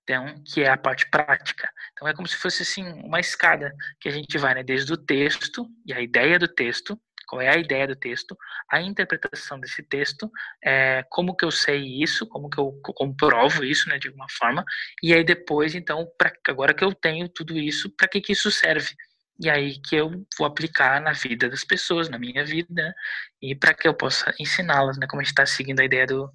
Então, 0.03 0.43
que 0.43 0.61
é 0.61 0.69
a 0.69 0.77
parte 0.77 1.07
prática. 1.09 1.69
Então 1.91 2.07
é 2.07 2.13
como 2.15 2.27
se 2.27 2.35
fosse 2.35 2.63
assim 2.63 2.83
uma 3.03 3.19
escada 3.19 3.71
que 3.99 4.09
a 4.09 4.11
gente 4.11 4.37
vai, 4.39 4.55
né, 4.55 4.63
desde 4.63 4.91
o 4.91 4.97
texto 4.97 5.67
e 5.85 5.93
a 5.93 6.01
ideia 6.01 6.39
do 6.39 6.47
texto 6.47 6.99
qual 7.29 7.41
é 7.41 7.49
a 7.49 7.57
ideia 7.57 7.87
do 7.87 7.95
texto, 7.95 8.35
a 8.71 8.81
interpretação 8.81 9.59
desse 9.59 9.83
texto, 9.83 10.31
é, 10.63 11.05
como 11.09 11.35
que 11.35 11.45
eu 11.45 11.51
sei 11.51 12.01
isso, 12.01 12.27
como 12.27 12.49
que 12.49 12.59
eu 12.59 12.71
comprovo 12.95 13.63
isso, 13.63 13.87
né, 13.87 13.99
de 13.99 14.07
alguma 14.07 14.27
forma, 14.31 14.65
e 15.03 15.13
aí 15.13 15.23
depois, 15.23 15.75
então, 15.75 16.07
pra, 16.17 16.33
agora 16.47 16.73
que 16.73 16.83
eu 16.83 16.93
tenho 16.93 17.29
tudo 17.29 17.57
isso, 17.57 17.89
para 17.95 18.07
que 18.07 18.19
que 18.19 18.33
isso 18.33 18.49
serve? 18.49 18.95
E 19.41 19.49
aí 19.49 19.79
que 19.79 19.95
eu 19.95 20.25
vou 20.37 20.47
aplicar 20.47 20.99
na 20.99 21.13
vida 21.13 21.47
das 21.47 21.63
pessoas, 21.63 22.09
na 22.09 22.17
minha 22.19 22.43
vida, 22.43 22.93
e 23.41 23.55
para 23.55 23.73
que 23.73 23.87
eu 23.87 23.93
possa 23.93 24.33
ensiná-las, 24.39 24.97
né, 24.97 25.05
como 25.07 25.21
a 25.21 25.23
gente 25.23 25.31
está 25.31 25.45
seguindo 25.45 25.79
a 25.79 25.85
ideia 25.85 26.07
do, 26.07 26.31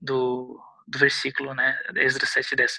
do, 0.00 0.58
do 0.86 0.98
versículo, 0.98 1.54
né, 1.54 1.78
Esdras 1.96 2.30
7:10. 2.30 2.72
E 2.72 2.78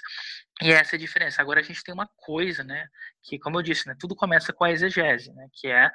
essa 0.68 0.94
é 0.94 0.96
a 0.96 1.00
diferença. 1.00 1.40
Agora 1.40 1.60
a 1.60 1.62
gente 1.62 1.82
tem 1.82 1.94
uma 1.94 2.08
coisa, 2.16 2.62
né, 2.62 2.86
que 3.22 3.38
como 3.38 3.58
eu 3.58 3.62
disse, 3.62 3.86
né, 3.86 3.96
tudo 3.98 4.14
começa 4.14 4.52
com 4.52 4.64
a 4.64 4.70
exegese, 4.70 5.32
né, 5.32 5.48
que 5.54 5.68
é 5.68 5.90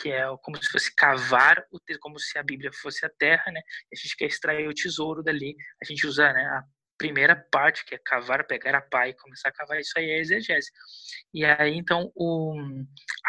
que 0.00 0.10
é 0.10 0.24
como 0.42 0.62
se 0.62 0.70
fosse 0.70 0.94
cavar 0.94 1.64
o 1.70 1.78
como 2.00 2.18
se 2.18 2.38
a 2.38 2.42
Bíblia 2.42 2.70
fosse 2.72 3.04
a 3.04 3.10
terra, 3.18 3.50
né? 3.52 3.60
a 3.92 3.96
gente 3.96 4.16
quer 4.16 4.26
extrair 4.26 4.68
o 4.68 4.74
tesouro 4.74 5.22
dali. 5.22 5.54
A 5.82 5.84
gente 5.84 6.06
usa, 6.06 6.32
né, 6.32 6.44
a 6.44 6.62
primeira 6.98 7.36
parte, 7.50 7.84
que 7.84 7.94
é 7.94 7.98
cavar, 8.04 8.46
pegar 8.46 8.74
a 8.76 8.80
pá 8.80 9.08
e 9.08 9.14
começar 9.14 9.48
a 9.50 9.52
cavar, 9.52 9.78
isso 9.78 9.92
aí 9.96 10.10
é 10.10 10.18
exegese. 10.18 10.70
E 11.32 11.44
aí, 11.44 11.76
então, 11.76 12.10
o, 12.14 12.54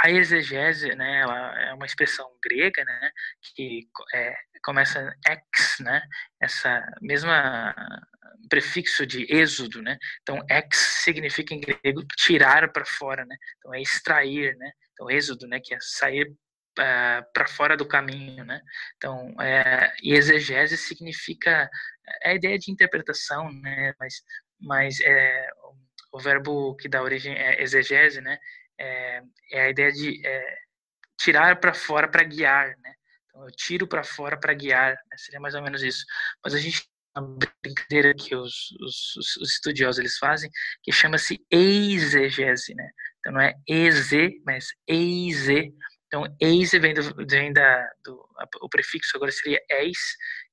a 0.04 0.10
exegese, 0.10 0.96
né, 0.96 1.22
ela 1.22 1.62
é 1.64 1.74
uma 1.74 1.86
expressão 1.86 2.28
grega, 2.44 2.84
né, 2.84 3.12
que 3.56 3.88
é, 4.14 4.36
começa 4.64 5.14
ex, 5.28 5.80
né, 5.80 6.02
essa 6.42 6.84
mesma 7.02 7.76
prefixo 8.50 9.06
de 9.06 9.26
êxodo, 9.34 9.82
né, 9.82 9.98
então 10.22 10.44
ex 10.50 10.78
significa 11.04 11.54
em 11.54 11.62
grego 11.62 12.06
tirar 12.16 12.72
para 12.72 12.86
fora, 12.86 13.26
né, 13.26 13.36
então 13.58 13.74
é 13.74 13.82
extrair, 13.82 14.56
né, 14.58 14.72
então 14.94 15.10
êxodo, 15.10 15.48
né, 15.48 15.60
que 15.60 15.74
é 15.74 15.78
sair 15.80 16.28
uh, 16.28 16.82
eh, 16.82 17.22
para 17.34 17.48
fora 17.48 17.76
do 17.76 17.88
caminho, 17.88 18.46
né? 18.46 18.62
Então, 18.98 19.34
é, 19.42 19.94
e 20.02 20.14
exegese 20.14 20.78
significa 20.78 21.70
é 22.24 22.32
a 22.32 22.36
ideia 22.36 22.58
de 22.58 22.72
interpretação, 22.72 23.52
né? 23.52 23.94
Mas, 24.00 24.24
mas 24.60 25.00
é, 25.02 25.50
o 26.12 26.20
verbo 26.20 26.76
que 26.76 26.90
dá 26.90 27.02
origem 27.02 27.34
é 27.36 27.62
exegese, 27.62 28.22
né? 28.22 28.38
É, 28.80 29.22
é 29.52 29.62
a 29.64 29.70
ideia 29.70 29.92
de 29.92 30.26
é, 30.26 30.58
tirar 31.20 31.60
para 31.60 31.74
fora 31.74 32.08
para 32.08 32.24
guiar, 32.24 32.78
né? 32.80 32.94
Então, 33.28 33.44
eu 33.46 33.52
tiro 33.52 33.88
para 33.88 34.04
fora 34.04 34.40
para 34.40 34.54
guiar, 34.54 34.92
né? 34.94 35.18
seria 35.18 35.40
mais 35.40 35.56
ou 35.56 35.62
menos 35.62 35.84
isso. 35.84 36.06
Mas 36.44 36.54
a 36.54 36.60
gente 36.60 36.88
uma 37.20 37.38
brincadeira 37.62 38.14
que 38.14 38.36
os, 38.36 38.72
os, 38.82 39.16
os, 39.42 39.52
estudiosos 39.52 40.00
eles 40.00 40.18
fazem, 40.18 40.50
que 40.84 40.92
chama-se 40.92 41.40
exegese, 41.52 42.74
né? 42.76 42.90
Então 43.20 43.34
não 43.34 43.42
é 43.42 43.54
exe, 43.68 44.42
mas 44.46 44.68
eise, 44.88 45.74
então, 46.08 46.24
eis 46.40 46.72
vem, 46.72 46.94
do, 46.94 47.02
vem 47.28 47.52
da, 47.52 47.90
do, 48.04 48.26
o 48.62 48.70
prefixo 48.70 49.18
agora 49.18 49.32
seria 49.32 49.60
eis, 49.70 49.98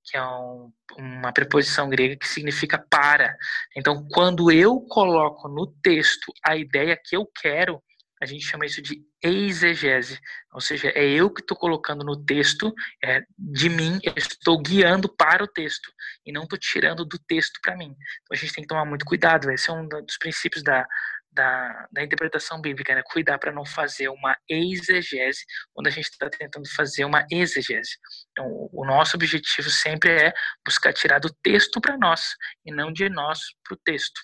que 0.05 0.17
é 0.17 0.23
um, 0.23 0.73
uma 0.99 1.33
preposição 1.33 1.89
grega 1.89 2.17
que 2.17 2.27
significa 2.27 2.79
para. 2.91 3.37
Então, 3.77 4.07
quando 4.11 4.51
eu 4.51 4.81
coloco 4.81 5.49
no 5.49 5.67
texto 5.81 6.33
a 6.45 6.57
ideia 6.57 6.99
que 7.03 7.17
eu 7.17 7.25
quero, 7.41 7.81
a 8.25 8.27
gente 8.27 8.45
chama 8.45 8.67
isso 8.67 8.81
de 8.83 9.03
exegese, 9.23 10.19
ou 10.53 10.61
seja, 10.61 10.89
é 10.95 11.05
eu 11.05 11.31
que 11.31 11.41
estou 11.41 11.57
colocando 11.57 12.05
no 12.05 12.25
texto, 12.25 12.73
é, 13.03 13.23
de 13.39 13.69
mim, 13.69 13.99
eu 14.03 14.15
estou 14.17 14.61
guiando 14.61 15.09
para 15.15 15.45
o 15.45 15.49
texto 15.49 15.93
e 16.27 16.33
não 16.33 16.45
estou 16.45 16.59
tirando 16.59 17.05
do 17.05 17.19
texto 17.19 17.61
para 17.63 17.77
mim. 17.77 17.95
Então 18.23 18.33
a 18.33 18.37
gente 18.37 18.53
tem 18.53 18.63
que 18.63 18.69
tomar 18.69 18.85
muito 18.85 19.05
cuidado, 19.05 19.51
esse 19.51 19.71
é 19.71 19.73
um 19.73 19.87
dos 19.87 20.19
princípios 20.19 20.63
da, 20.63 20.87
da, 21.35 21.89
da 21.93 22.03
interpretação 22.03 22.61
bíblica, 22.61 22.95
né? 22.95 23.03
Cuidar 23.05 23.39
para 23.39 23.53
não 23.53 23.67
fazer 23.67 24.09
uma 24.09 24.37
exegese 24.49 25.45
quando 25.73 25.89
a 25.89 25.91
gente 25.91 26.05
está 26.05 26.31
tentando 26.31 26.69
fazer 26.75 27.05
uma 27.05 27.27
exegese. 27.31 27.99
Então, 28.31 28.47
o 28.73 28.87
nosso 28.87 29.17
objetivo 29.17 29.69
sempre 29.69 30.11
é 30.11 30.33
buscar 30.65 30.93
tirar 30.93 31.19
do 31.19 31.33
texto 31.43 31.81
para 31.81 31.99
nós 31.99 32.35
e 32.65 32.73
não 32.73 32.93
de 32.93 33.09
nós 33.09 33.41
para 33.65 33.75
o 33.75 33.81
texto. 33.85 34.21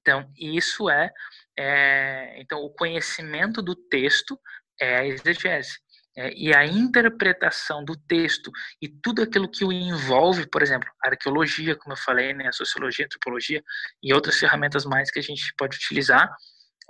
Então, 0.00 0.30
isso 0.36 0.88
é, 0.88 1.10
é, 1.58 2.34
então 2.40 2.60
o 2.60 2.70
conhecimento 2.70 3.62
do 3.62 3.74
texto 3.74 4.38
é 4.80 4.96
a 4.98 5.06
exegese. 5.06 5.78
É, 6.18 6.32
e 6.34 6.54
a 6.54 6.64
interpretação 6.64 7.84
do 7.84 7.94
texto 7.94 8.50
e 8.80 8.88
tudo 8.88 9.20
aquilo 9.20 9.50
que 9.50 9.66
o 9.66 9.70
envolve, 9.70 10.48
por 10.48 10.62
exemplo, 10.62 10.88
arqueologia, 11.04 11.76
como 11.76 11.92
eu 11.92 11.98
falei, 11.98 12.32
né, 12.32 12.50
sociologia, 12.52 13.04
antropologia 13.04 13.62
e 14.02 14.14
outras 14.14 14.38
ferramentas 14.38 14.86
mais 14.86 15.10
que 15.10 15.18
a 15.18 15.22
gente 15.22 15.52
pode 15.58 15.76
utilizar, 15.76 16.34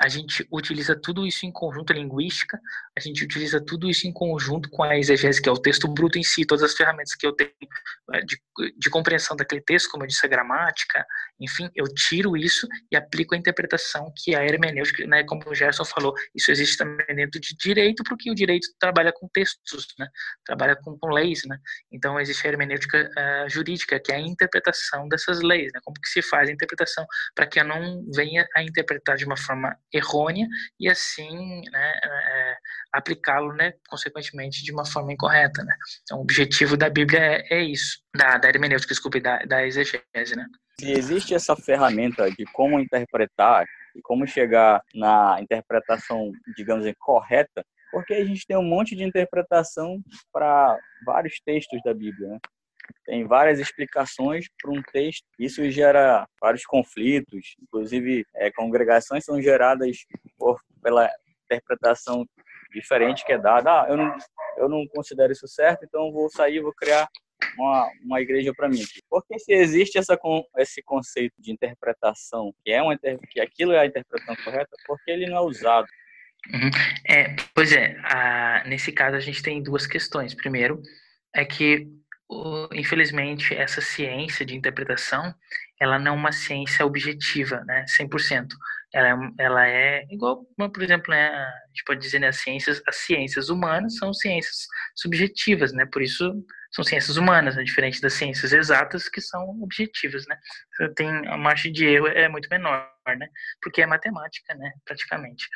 a 0.00 0.08
gente 0.08 0.46
utiliza 0.52 0.94
tudo 0.94 1.26
isso 1.26 1.46
em 1.46 1.52
conjunto, 1.52 1.92
a 1.92 1.96
linguística, 1.96 2.60
a 2.96 3.00
gente 3.00 3.24
utiliza 3.24 3.64
tudo 3.64 3.88
isso 3.88 4.06
em 4.06 4.12
conjunto 4.12 4.68
com 4.70 4.82
a 4.82 4.96
exegese, 4.96 5.40
que 5.40 5.48
é 5.48 5.52
o 5.52 5.58
texto 5.58 5.88
bruto 5.88 6.18
em 6.18 6.22
si, 6.22 6.44
todas 6.44 6.62
as 6.62 6.74
ferramentas 6.74 7.14
que 7.14 7.26
eu 7.26 7.32
tenho 7.32 7.50
é, 8.12 8.20
de, 8.20 8.38
de 8.76 8.90
compreensão 8.90 9.36
daquele 9.36 9.62
texto, 9.62 9.90
como 9.90 10.04
eu 10.04 10.08
disse, 10.08 10.24
a 10.24 10.28
gramática, 10.28 11.04
enfim, 11.40 11.70
eu 11.74 11.86
tiro 11.94 12.36
isso 12.36 12.66
e 12.90 12.96
aplico 12.96 13.34
a 13.34 13.38
interpretação 13.38 14.12
que 14.16 14.34
a 14.34 14.44
hermenêutica, 14.44 15.06
né, 15.06 15.24
como 15.24 15.42
o 15.48 15.54
Gerson 15.54 15.84
falou, 15.84 16.14
isso 16.34 16.50
existe 16.50 16.76
também 16.76 17.06
dentro 17.14 17.40
de 17.40 17.56
direito, 17.56 18.02
porque 18.04 18.30
o 18.30 18.34
direito 18.34 18.68
trabalha 18.78 19.12
com 19.12 19.28
textos, 19.32 19.86
né, 19.98 20.08
trabalha 20.44 20.76
com, 20.76 20.98
com 20.98 21.08
leis, 21.08 21.42
né, 21.46 21.58
então 21.90 22.20
existe 22.20 22.46
a 22.46 22.50
hermenêutica 22.50 23.10
uh, 23.16 23.48
jurídica, 23.48 23.98
que 23.98 24.12
é 24.12 24.16
a 24.16 24.20
interpretação 24.20 25.08
dessas 25.08 25.40
leis, 25.40 25.70
né, 25.72 25.80
como 25.82 25.98
que 26.00 26.08
se 26.08 26.20
faz 26.20 26.50
a 26.50 26.52
interpretação 26.52 27.06
para 27.34 27.46
que 27.46 27.58
eu 27.60 27.64
não 27.64 28.04
venha 28.14 28.46
a 28.54 28.62
interpretar 28.62 29.16
de 29.16 29.24
uma 29.24 29.36
forma 29.36 29.76
errônea 29.92 30.46
e 30.78 30.88
assim 30.88 31.62
né, 31.70 32.00
é, 32.02 32.56
aplicá-lo, 32.92 33.52
né, 33.52 33.72
consequentemente, 33.88 34.62
de 34.62 34.72
uma 34.72 34.84
forma 34.84 35.12
incorreta. 35.12 35.62
Né? 35.62 35.74
Então, 36.02 36.18
o 36.18 36.22
objetivo 36.22 36.76
da 36.76 36.88
Bíblia 36.88 37.20
é, 37.20 37.46
é 37.50 37.62
isso, 37.62 38.00
da, 38.14 38.36
da 38.38 38.48
hermenêutica, 38.48 38.92
desculpe, 38.92 39.20
da, 39.20 39.38
da 39.44 39.66
exegese. 39.66 40.36
Né? 40.36 40.46
Se 40.80 40.90
existe 40.90 41.34
essa 41.34 41.56
ferramenta 41.56 42.30
de 42.30 42.44
como 42.52 42.78
interpretar 42.80 43.64
e 43.94 44.02
como 44.02 44.26
chegar 44.26 44.82
na 44.94 45.38
interpretação, 45.40 46.30
digamos 46.56 46.84
assim, 46.84 46.94
correta, 46.98 47.64
porque 47.90 48.14
a 48.14 48.24
gente 48.24 48.46
tem 48.46 48.56
um 48.56 48.64
monte 48.64 48.94
de 48.94 49.04
interpretação 49.04 50.00
para 50.32 50.78
vários 51.04 51.40
textos 51.40 51.80
da 51.82 51.94
Bíblia, 51.94 52.28
né? 52.28 52.38
Tem 53.04 53.26
várias 53.26 53.58
explicações 53.58 54.46
para 54.60 54.70
um 54.70 54.82
texto. 54.82 55.24
Isso 55.38 55.68
gera 55.70 56.26
vários 56.40 56.64
conflitos, 56.64 57.54
inclusive 57.62 58.24
é, 58.34 58.50
congregações 58.50 59.24
são 59.24 59.40
geradas 59.40 59.98
por, 60.38 60.60
pela 60.82 61.10
interpretação 61.44 62.26
diferente 62.72 63.24
que 63.24 63.32
é 63.32 63.38
dada. 63.38 63.70
Ah, 63.70 63.86
eu 63.88 63.96
não, 63.96 64.16
eu 64.58 64.68
não 64.68 64.86
considero 64.88 65.32
isso 65.32 65.46
certo, 65.46 65.84
então 65.84 66.12
vou 66.12 66.28
sair, 66.30 66.60
vou 66.60 66.74
criar 66.74 67.08
uma, 67.56 67.90
uma 68.04 68.20
igreja 68.20 68.52
para 68.54 68.68
mim. 68.68 68.82
Porque 69.08 69.38
se 69.38 69.52
existe 69.52 69.98
essa, 69.98 70.18
esse 70.58 70.82
conceito 70.82 71.34
de 71.38 71.52
interpretação, 71.52 72.52
que 72.64 72.72
é 72.72 72.82
uma 72.82 72.96
que 73.30 73.40
aquilo 73.40 73.72
é 73.72 73.80
a 73.80 73.86
interpretação 73.86 74.36
correta, 74.44 74.76
porque 74.86 75.10
ele 75.10 75.26
não 75.26 75.38
é 75.38 75.40
usado. 75.40 75.86
Uhum. 76.52 76.70
É, 77.08 77.34
pois 77.54 77.72
é, 77.72 77.96
nesse 78.66 78.92
caso 78.92 79.16
a 79.16 79.20
gente 79.20 79.42
tem 79.42 79.62
duas 79.62 79.86
questões. 79.86 80.34
Primeiro, 80.34 80.80
é 81.34 81.44
que 81.44 81.86
infelizmente 82.72 83.54
essa 83.54 83.80
ciência 83.80 84.44
de 84.44 84.56
interpretação 84.56 85.34
ela 85.80 85.98
não 85.98 86.12
é 86.12 86.14
uma 86.14 86.32
ciência 86.32 86.84
objetiva, 86.86 87.62
né, 87.66 87.84
100%. 87.88 88.48
Ela 88.94 89.08
é, 89.08 89.14
ela 89.44 89.68
é 89.68 90.06
igual, 90.10 90.44
por 90.56 90.82
exemplo, 90.82 91.10
né, 91.10 91.28
a 91.28 91.66
gente 91.68 91.84
pode 91.84 92.00
dizer, 92.00 92.18
né, 92.18 92.28
as 92.28 92.36
ciências, 92.36 92.82
as 92.86 92.96
ciências 92.96 93.50
humanas 93.50 93.96
são 93.96 94.12
ciências 94.14 94.66
subjetivas, 94.94 95.72
né, 95.72 95.84
por 95.86 96.00
isso 96.02 96.32
são 96.72 96.82
ciências 96.82 97.16
humanas, 97.16 97.56
né, 97.56 97.62
diferente 97.62 98.00
das 98.00 98.14
ciências 98.14 98.52
exatas 98.52 99.08
que 99.08 99.20
são 99.20 99.42
objetivas, 99.62 100.26
né. 100.26 100.38
Tem 100.96 101.08
a 101.28 101.36
margem 101.36 101.72
de 101.72 101.84
erro 101.84 102.06
é 102.08 102.28
muito 102.28 102.48
menor, 102.50 102.90
né, 103.06 103.28
porque 103.60 103.82
é 103.82 103.86
matemática, 103.86 104.54
né, 104.54 104.72
praticamente. 104.84 105.46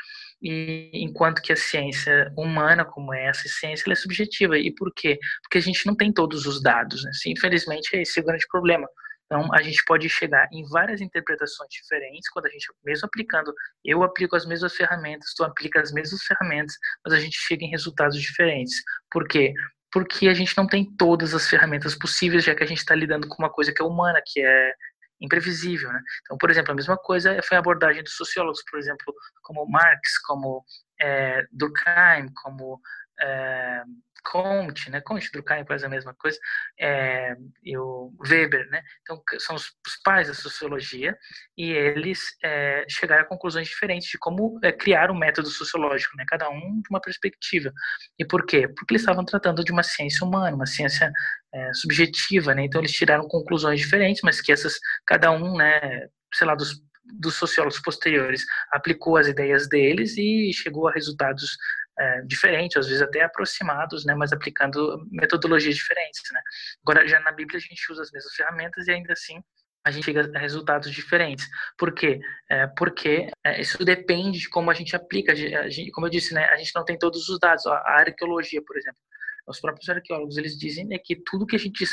E 0.43 0.91
enquanto 0.95 1.43
que 1.43 1.53
a 1.53 1.57
ciência 1.57 2.32
humana, 2.36 2.84
como 2.84 3.12
é 3.12 3.26
essa 3.26 3.49
ciência, 3.49 3.91
é 3.91 3.95
subjetiva. 3.95 4.59
E 4.59 4.74
por 4.74 4.93
quê? 4.95 5.18
Porque 5.43 5.59
a 5.59 5.62
gente 5.62 5.86
não 5.86 5.95
tem 5.95 6.12
todos 6.12 6.47
os 6.47 6.62
dados, 6.62 7.05
né. 7.05 7.11
Infelizmente, 7.26 7.95
é 7.95 8.03
esse 8.03 8.20
o 8.20 8.24
grande 8.24 8.47
problema. 8.51 8.88
Então, 9.26 9.49
a 9.55 9.62
gente 9.62 9.84
pode 9.84 10.09
chegar 10.09 10.49
em 10.53 10.66
várias 10.68 11.01
interpretações 11.01 11.68
diferentes, 11.70 12.28
quando 12.30 12.47
a 12.47 12.49
gente, 12.49 12.66
mesmo 12.84 13.07
aplicando, 13.07 13.55
eu 13.84 14.03
aplico 14.03 14.34
as 14.34 14.45
mesmas 14.45 14.74
ferramentas, 14.74 15.32
tu 15.36 15.45
aplica 15.45 15.80
as 15.80 15.93
mesmas 15.93 16.20
ferramentas, 16.24 16.74
mas 17.05 17.14
a 17.14 17.20
gente 17.20 17.36
chega 17.38 17.64
em 17.64 17.70
resultados 17.70 18.20
diferentes. 18.20 18.82
Por 19.09 19.28
quê? 19.28 19.55
Porque 19.93 20.26
a 20.26 20.34
gente 20.34 20.57
não 20.57 20.66
tem 20.66 20.84
todas 20.97 21.32
as 21.32 21.49
ferramentas 21.49 21.95
possíveis, 21.95 22.43
já 22.43 22.57
que 22.57 22.64
a 22.64 22.66
gente 22.66 22.78
está 22.78 22.95
lidando 22.95 23.28
com 23.28 23.36
uma 23.41 23.51
coisa 23.51 23.72
que 23.72 23.80
é 23.80 23.84
humana, 23.84 24.20
que 24.26 24.41
é 24.41 24.72
imprevisível, 25.21 25.93
né? 25.93 26.01
Então, 26.23 26.39
por 26.39 26.51
exemplo, 26.51 26.73
a 26.73 26.75
mesma 26.75 26.97
coisa 26.97 27.41
foi 27.43 27.57
a 27.57 27.61
abordagem 27.61 28.03
dos 28.03 28.16
sociólogos, 28.16 28.62
por 28.68 28.79
exemplo, 28.79 29.14
como 29.43 29.66
Marx, 29.68 30.18
como 30.27 30.64
é, 31.01 31.45
Durkheim, 31.53 32.33
como 32.43 32.81
é, 33.21 33.83
Comte, 34.23 34.91
né? 34.91 35.01
Comte, 35.01 35.31
Durkheim 35.33 35.64
quase 35.64 35.85
a 35.85 35.89
mesma 35.89 36.14
coisa, 36.14 36.39
é, 36.79 37.35
e 37.62 37.77
o 37.77 38.12
Weber, 38.29 38.68
né? 38.71 38.83
Então, 39.03 39.23
são 39.39 39.57
os, 39.57 39.64
os 39.64 39.97
pais 40.05 40.29
da 40.29 40.35
sociologia 40.35 41.16
e 41.57 41.71
eles 41.71 42.21
é, 42.43 42.85
chegaram 42.89 43.23
a 43.23 43.27
conclusões 43.27 43.68
diferentes 43.68 44.09
de 44.09 44.18
como 44.18 44.59
é, 44.62 44.73
criar 44.73 45.11
um 45.11 45.18
método 45.18 45.49
sociológico, 45.49 46.16
né? 46.16 46.25
Cada 46.29 46.49
um 46.51 46.81
de 46.81 46.89
uma 46.91 47.01
perspectiva. 47.01 47.73
E 48.18 48.25
por 48.25 48.45
quê? 48.47 48.68
Porque 48.68 48.95
eles 48.95 49.03
estavam 49.03 49.25
tratando 49.25 49.64
de 49.64 49.73
uma 49.73 49.83
ciência 49.83 50.27
humana, 50.27 50.57
uma 50.57 50.66
ciência 50.66 51.12
é, 51.53 51.73
subjetiva, 51.75 52.55
né? 52.55 52.64
Então, 52.64 52.81
eles 52.81 52.93
tiraram 52.93 53.27
conclusões 53.29 53.81
diferentes, 53.81 54.23
mas 54.23 54.41
que 54.41 54.53
essas, 54.53 54.79
cada 55.07 55.31
um, 55.31 55.57
né? 55.57 56.09
Sei 56.33 56.47
lá, 56.47 56.55
dos 56.55 56.81
dos 57.18 57.35
sociólogos 57.35 57.81
posteriores 57.81 58.45
aplicou 58.71 59.16
as 59.16 59.27
ideias 59.27 59.68
deles 59.68 60.16
e 60.16 60.53
chegou 60.53 60.89
a 60.89 60.93
resultados 60.93 61.57
é, 62.01 62.22
diferentes, 62.22 62.76
às 62.76 62.86
vezes 62.86 63.03
até 63.03 63.22
aproximados, 63.22 64.05
né, 64.07 64.14
mas 64.14 64.32
aplicando 64.32 65.07
metodologias 65.11 65.76
diferentes. 65.76 66.22
Né. 66.32 66.40
Agora, 66.82 67.07
já 67.07 67.20
na 67.20 67.32
Bíblia 67.32 67.59
a 67.59 67.61
gente 67.61 67.92
usa 67.92 68.03
as 68.03 68.11
mesmas 68.11 68.34
ferramentas 68.34 68.86
e 68.88 68.92
ainda 68.92 69.12
assim 69.12 69.42
a 69.84 69.90
gente 69.90 70.05
chega 70.05 70.30
a 70.34 70.38
resultados 70.38 70.90
diferentes. 70.90 71.48
Por 71.78 71.94
quê? 71.94 72.20
É, 72.51 72.66
porque 72.66 73.30
é, 73.44 73.61
isso 73.61 73.82
depende 73.84 74.38
de 74.38 74.48
como 74.48 74.70
a 74.70 74.74
gente 74.74 74.94
aplica. 74.94 75.32
A 75.32 75.68
gente, 75.68 75.90
como 75.90 76.07
eu 76.07 76.11
disse, 76.11 76.34
né, 76.34 76.44
a 76.46 76.57
gente 76.57 76.72
não 76.74 76.84
tem 76.84 76.98
todos 76.98 77.28
os 77.28 77.38
dados. 77.38 77.66
A 77.66 78.01
arqueologia, 78.01 78.62
por 78.66 78.76
exemplo, 78.76 79.01
os 79.46 79.61
próprios 79.61 79.88
arqueólogos 79.88 80.36
eles 80.36 80.59
dizem 80.59 80.86
né, 80.86 80.98
que 81.03 81.16
tudo 81.16 81.46
que 81.46 81.57
a 81.57 81.59
gente 81.59 81.84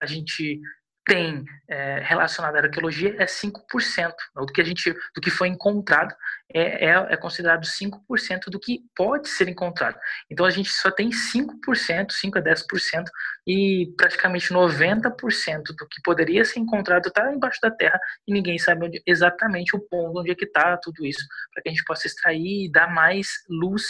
a 0.00 0.06
gente 0.06 0.60
tem 1.04 1.44
é, 1.68 2.00
relacionado 2.00 2.56
à 2.56 2.60
arqueologia 2.60 3.16
é 3.18 3.24
5%. 3.24 4.12
Do 4.36 4.46
que 4.46 4.60
a 4.60 4.64
gente, 4.64 4.94
do 5.14 5.20
que 5.20 5.30
foi 5.30 5.48
encontrado 5.48 6.14
é, 6.54 6.86
é, 6.86 7.06
é, 7.10 7.16
considerado 7.16 7.64
5% 7.64 8.50
do 8.50 8.60
que 8.60 8.82
pode 8.94 9.28
ser 9.28 9.48
encontrado. 9.48 9.98
Então 10.30 10.44
a 10.44 10.50
gente 10.50 10.70
só 10.70 10.90
tem 10.90 11.10
5%, 11.10 12.10
5 12.10 12.38
a 12.38 12.42
10% 12.42 13.04
e 13.46 13.92
praticamente 13.96 14.52
90% 14.52 15.62
do 15.76 15.88
que 15.88 16.02
poderia 16.04 16.44
ser 16.44 16.60
encontrado 16.60 17.08
está 17.08 17.32
embaixo 17.32 17.58
da 17.62 17.70
terra 17.70 17.98
e 18.26 18.32
ninguém 18.32 18.58
sabe 18.58 18.86
onde, 18.86 19.02
exatamente 19.06 19.74
o 19.74 19.80
ponto 19.80 20.20
onde 20.20 20.30
é 20.30 20.34
que 20.34 20.44
está 20.44 20.76
tudo 20.76 21.06
isso, 21.06 21.26
para 21.52 21.62
que 21.62 21.68
a 21.70 21.72
gente 21.72 21.84
possa 21.84 22.06
extrair 22.06 22.66
e 22.66 22.70
dar 22.70 22.92
mais 22.92 23.28
luz 23.48 23.82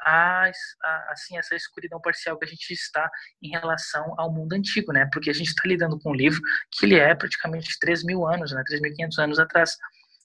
a, 0.00 0.50
a, 0.82 1.12
assim 1.12 1.38
essa 1.38 1.54
escuridão 1.54 2.00
parcial 2.00 2.38
que 2.38 2.44
a 2.44 2.48
gente 2.48 2.70
está 2.72 3.10
em 3.42 3.50
relação 3.50 4.14
ao 4.18 4.32
mundo 4.32 4.52
antigo, 4.54 4.92
né? 4.92 5.08
Porque 5.12 5.30
a 5.30 5.32
gente 5.32 5.48
está 5.48 5.62
lidando 5.66 5.98
com 5.98 6.10
um 6.10 6.14
livro 6.14 6.40
que 6.72 6.86
ele 6.86 6.96
é 6.96 7.14
praticamente 7.14 7.78
3 7.80 8.04
mil 8.04 8.26
anos, 8.26 8.52
né? 8.52 8.62
3.500 8.70 9.18
anos 9.22 9.38
atrás. 9.38 9.70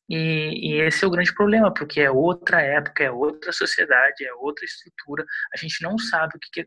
E, 0.10 0.74
e, 0.74 0.82
esse 0.82 1.06
é 1.06 1.08
o 1.08 1.12
grande 1.12 1.34
problema, 1.34 1.74
porque 1.74 2.02
é 2.02 2.12
outra 2.12 2.62
época, 2.62 3.02
é 3.02 3.10
outra 3.10 3.54
sociedade, 3.54 4.26
é 4.26 4.34
outra 4.34 4.66
estrutura. 4.66 5.26
A 5.54 5.58
gente 5.58 5.82
não 5.82 5.98
sabe 5.98 6.36
o 6.36 6.40
que, 6.40 6.50
que 6.52 6.62
é, 6.62 6.66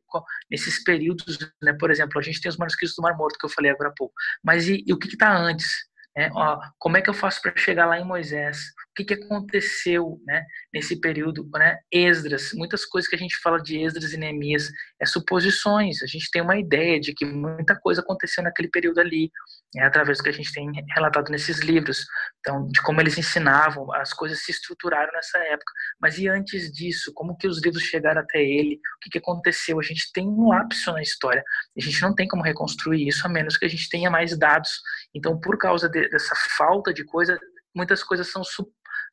nesses 0.51 0.83
períodos, 0.83 1.39
né? 1.63 1.75
Por 1.79 1.91
exemplo, 1.91 2.19
a 2.19 2.23
gente 2.23 2.41
tem 2.41 2.49
os 2.49 2.57
manuscritos 2.57 2.97
do 2.97 3.03
Mar 3.03 3.15
Morto 3.17 3.39
que 3.39 3.45
eu 3.45 3.51
falei 3.51 3.71
agora 3.71 3.91
há 3.91 3.95
pouco, 3.95 4.15
mas 4.43 4.67
e, 4.67 4.83
e 4.87 4.93
o 4.95 4.99
que 4.99 5.09
está 5.09 5.37
antes? 5.37 5.69
É, 6.17 6.31
ó, 6.33 6.59
como 6.79 6.97
é 6.97 7.03
que 7.03 7.11
eu 7.11 7.15
faço 7.15 7.43
para 7.43 7.57
chegar 7.57 7.87
lá 7.87 7.99
em 7.99 8.05
Moisés? 8.05 8.59
O 8.95 9.03
que, 9.03 9.05
que 9.05 9.15
aconteceu 9.15 10.21
né, 10.25 10.45
nesse 10.73 11.01
período? 11.01 11.51
Né? 11.53 11.79
Esdras, 11.91 12.53
muitas 12.55 12.85
coisas 12.85 13.11
que 13.11 13.17
a 13.17 13.19
gente 13.19 13.37
fala 13.43 13.61
de 13.61 13.77
Esdras 13.77 14.13
e 14.13 14.17
Neemias 14.17 14.71
é 15.01 15.05
suposições. 15.05 16.01
A 16.01 16.07
gente 16.07 16.31
tem 16.31 16.41
uma 16.41 16.57
ideia 16.57 17.01
de 17.01 17.13
que 17.13 17.25
muita 17.25 17.75
coisa 17.75 18.03
aconteceu 18.03 18.45
naquele 18.45 18.69
período 18.69 19.01
ali, 19.01 19.33
é, 19.77 19.83
através 19.83 20.19
do 20.19 20.23
que 20.23 20.31
a 20.31 20.33
gente 20.33 20.53
tem 20.53 20.71
relatado 20.95 21.29
nesses 21.31 21.59
livros. 21.59 22.07
Então, 22.39 22.69
de 22.69 22.81
como 22.83 23.01
eles 23.01 23.19
ensinavam, 23.19 23.93
as 23.95 24.13
coisas 24.13 24.45
se 24.45 24.53
estruturaram 24.53 25.13
nessa 25.13 25.39
época. 25.39 25.73
Mas 26.01 26.17
e 26.19 26.29
antes 26.29 26.71
disso? 26.71 27.13
Como 27.15 27.37
que 27.37 27.49
os 27.49 27.61
livros 27.61 27.83
chegaram 27.83 28.21
até 28.21 28.41
ele? 28.41 28.77
O 28.77 29.01
que, 29.03 29.11
que 29.11 29.19
aconteceu? 29.19 29.81
A 29.81 29.83
gente 29.83 30.13
tem 30.13 30.29
um 30.29 30.51
lapso 30.51 30.93
na 30.93 31.03
história. 31.03 31.43
A 31.77 31.81
gente 31.81 32.01
não 32.01 32.15
tem 32.15 32.29
como 32.29 32.45
reconstruir 32.45 33.09
isso, 33.09 33.27
a 33.27 33.29
menos 33.29 33.57
que 33.57 33.65
a 33.65 33.69
gente 33.69 33.89
tenha 33.89 34.09
mais 34.09 34.39
dados. 34.39 34.71
Então, 35.13 35.41
por 35.41 35.59
causa 35.59 35.89
de, 35.89 36.09
dessa 36.11 36.37
falta 36.57 36.95
de 36.95 37.05
coisa, 37.05 37.37
muitas 37.75 38.05
coisas 38.05 38.31
são 38.31 38.45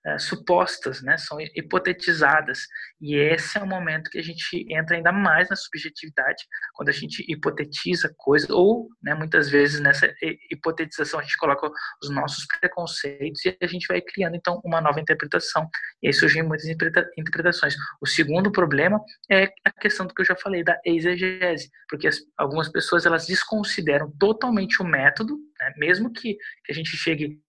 é, 0.06 0.18
supostas, 0.18 1.02
né, 1.02 1.18
são 1.18 1.40
hipotetizadas. 1.40 2.62
E 3.00 3.16
esse 3.16 3.58
é 3.58 3.62
o 3.62 3.68
momento 3.68 4.10
que 4.10 4.18
a 4.18 4.24
gente 4.24 4.66
entra 4.70 4.96
ainda 4.96 5.12
mais 5.12 5.50
na 5.50 5.56
subjetividade, 5.56 6.44
quando 6.74 6.90
a 6.90 6.94
gente 6.94 7.24
hipotetiza 7.28 8.14
coisas, 8.18 8.50
ou 8.50 8.90
né, 9.02 9.14
muitas 9.14 9.50
vezes 9.50 9.80
nessa 9.80 10.12
hipotetização 10.50 11.20
a 11.20 11.24
gente 11.24 11.38
coloca 11.38 11.70
os 12.02 12.10
nossos 12.10 12.46
preconceitos 12.60 13.46
e 13.46 13.58
a 13.62 13.68
gente 13.68 13.88
vai 13.88 14.02
criando 14.02 14.36
então 14.36 14.60
uma 14.64 14.82
nova 14.82 15.00
interpretação. 15.00 15.70
E 16.02 16.08
aí 16.08 16.14
surgem 16.14 16.44
muitas 16.44 16.68
interpretações. 16.68 17.76
O 18.02 18.08
segundo 18.08 18.52
problema 18.52 19.00
é 19.32 19.52
a 19.64 19.72
questão 19.72 20.06
do 20.06 20.14
que 20.14 20.22
eu 20.22 20.26
já 20.26 20.36
falei, 20.36 20.64
da 20.64 20.80
exegese, 20.86 21.70
porque 21.88 22.08
as, 22.08 22.18
algumas 22.38 22.70
pessoas 22.70 23.06
elas 23.06 23.28
desconsideram 23.28 24.12
totalmente 24.20 24.82
o 24.82 24.86
método, 24.86 25.38
né, 25.60 25.74
mesmo 25.78 26.12
que, 26.12 26.36
que 26.66 26.72
a 26.72 26.76
gente 26.76 26.98
chegue 26.98 27.40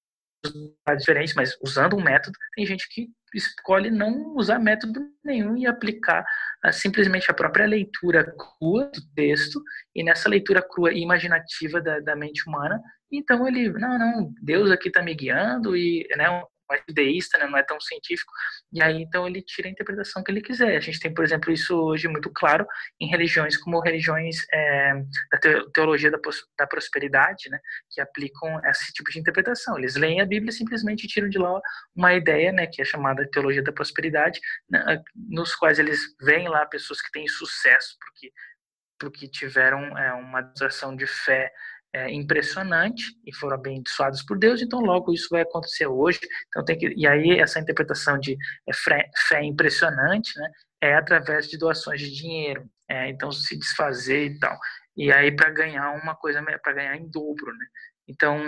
diferentes, 0.99 1.34
mas 1.34 1.57
usando 1.62 1.97
um 1.97 2.03
método, 2.03 2.36
tem 2.55 2.66
gente 2.66 2.88
que 2.90 3.09
escolhe 3.34 3.90
não 3.90 4.34
usar 4.36 4.59
método 4.59 5.01
nenhum 5.24 5.57
e 5.57 5.66
aplicar 5.66 6.24
uh, 6.64 6.72
simplesmente 6.72 7.30
a 7.30 7.34
própria 7.34 7.66
leitura 7.66 8.24
crua 8.36 8.90
do 8.95 9.01
texto 9.14 9.62
e 9.95 10.05
nessa 10.05 10.28
leitura 10.28 10.62
crua 10.62 10.93
e 10.93 11.01
imaginativa 11.01 11.80
da, 11.80 12.01
da 12.01 12.14
mente 12.14 12.47
humana, 12.47 12.80
então 13.11 13.47
ele, 13.47 13.70
não, 13.72 13.99
não, 13.99 14.34
Deus 14.43 14.70
aqui 14.70 14.88
está 14.88 15.03
me 15.03 15.14
guiando 15.14 15.76
e 15.76 16.07
né, 16.16 16.26
mais 16.73 16.83
deísta, 16.89 17.39
né, 17.39 17.47
não 17.47 17.59
é 17.59 17.62
tão 17.62 17.81
científico, 17.81 18.33
e 18.73 18.83
aí 18.83 19.03
então 19.03 19.27
ele 19.27 19.43
tira 19.43 19.68
a 19.68 19.70
interpretação 19.70 20.23
que 20.23 20.31
ele 20.31 20.41
quiser. 20.41 20.77
A 20.77 20.81
gente 20.81 20.99
tem, 20.99 21.12
por 21.12 21.25
exemplo, 21.25 21.53
isso 21.53 21.77
hoje 21.77 22.09
muito 22.09 22.31
claro 22.31 22.66
em 23.01 23.09
religiões 23.09 23.57
como 23.57 23.81
religiões 23.81 24.37
é, 24.53 24.95
da 25.31 25.39
teologia 25.75 26.11
da, 26.11 26.18
da 26.59 26.66
prosperidade, 26.66 27.51
né, 27.51 27.59
que 27.91 28.01
aplicam 28.01 28.61
esse 28.66 28.93
tipo 28.93 29.11
de 29.11 29.18
interpretação. 29.18 29.79
Eles 29.79 29.97
leem 29.97 30.20
a 30.20 30.27
Bíblia 30.27 30.51
e 30.51 30.55
simplesmente 30.55 31.07
tiram 31.07 31.29
de 31.29 31.39
lá 31.39 31.61
uma 31.95 32.14
ideia, 32.14 32.53
né, 32.53 32.66
que 32.66 32.81
é 32.81 32.85
chamada 32.85 33.29
teologia 33.31 33.62
da 33.62 33.73
prosperidade, 33.73 34.41
nos 35.14 35.55
quais 35.55 35.79
eles 35.79 36.01
veem 36.20 36.49
lá 36.49 36.64
pessoas 36.66 37.01
que 37.01 37.11
têm 37.11 37.29
sucesso 37.29 37.97
porque 38.01 38.33
porque 38.99 39.27
tiveram 39.27 39.99
é, 39.99 40.12
uma 40.12 40.41
demonstração 40.41 40.95
de 40.95 41.09
fé 41.09 41.53
é, 41.95 42.11
impressionante 42.11 43.05
e 43.26 43.34
foram 43.34 43.57
abençoados 43.57 44.22
por 44.22 44.38
Deus, 44.38 44.62
então 44.62 44.80
logo 44.80 45.12
isso 45.12 45.28
vai 45.30 45.43
acontecer 45.43 45.86
hoje. 45.86 46.20
Então 46.49 46.64
tem 46.64 46.78
que 46.78 46.93
e 46.97 47.07
aí 47.07 47.38
essa 47.38 47.61
interpretação 47.61 48.18
de 48.18 48.36
é, 48.68 48.72
fé, 48.74 49.11
fé 49.28 49.43
impressionante, 49.43 50.38
né, 50.38 50.51
é 50.80 50.95
através 50.95 51.49
de 51.49 51.59
doações 51.59 52.01
de 52.01 52.11
dinheiro. 52.11 52.64
É, 52.88 53.09
então 53.09 53.30
se 53.30 53.59
desfazer 53.59 54.26
e 54.26 54.38
tal. 54.38 54.59
E 54.97 55.12
aí 55.12 55.30
para 55.34 55.51
ganhar 55.51 55.90
uma 55.93 56.14
coisa 56.14 56.43
para 56.62 56.72
ganhar 56.72 56.97
em 56.97 57.09
dobro, 57.11 57.53
né? 57.57 57.66
Então 58.09 58.38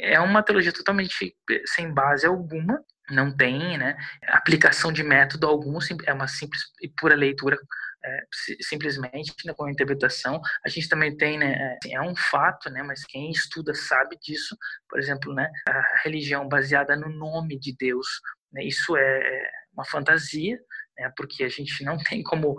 é 0.00 0.20
uma 0.20 0.42
teologia 0.42 0.72
totalmente 0.72 1.34
sem 1.66 1.92
base 1.92 2.26
alguma, 2.26 2.82
não 3.10 3.34
tem, 3.34 3.78
né, 3.78 3.96
aplicação 4.28 4.92
de 4.92 5.02
método 5.02 5.46
algum, 5.46 5.78
é 6.04 6.12
uma 6.12 6.26
simples 6.26 6.62
e 6.82 6.88
pura 6.88 7.14
leitura 7.14 7.56
é, 8.04 8.20
simplesmente 8.60 9.32
né, 9.44 9.52
com 9.54 9.64
a 9.64 9.70
interpretação. 9.70 10.40
A 10.64 10.68
gente 10.68 10.88
também 10.88 11.16
tem, 11.16 11.38
né, 11.38 11.54
é, 11.54 11.76
assim, 11.76 11.94
é 11.94 12.00
um 12.00 12.14
fato, 12.16 12.70
né, 12.70 12.82
mas 12.82 13.04
quem 13.04 13.30
estuda 13.30 13.74
sabe 13.74 14.16
disso. 14.22 14.56
Por 14.88 14.98
exemplo, 14.98 15.34
né, 15.34 15.50
a 15.68 16.00
religião 16.02 16.48
baseada 16.48 16.96
no 16.96 17.08
nome 17.08 17.58
de 17.58 17.74
Deus, 17.76 18.06
né, 18.52 18.64
isso 18.64 18.96
é 18.96 19.50
uma 19.72 19.84
fantasia, 19.84 20.58
né, 20.98 21.12
porque 21.16 21.44
a 21.44 21.48
gente 21.48 21.84
não 21.84 21.98
tem 21.98 22.22
como 22.22 22.56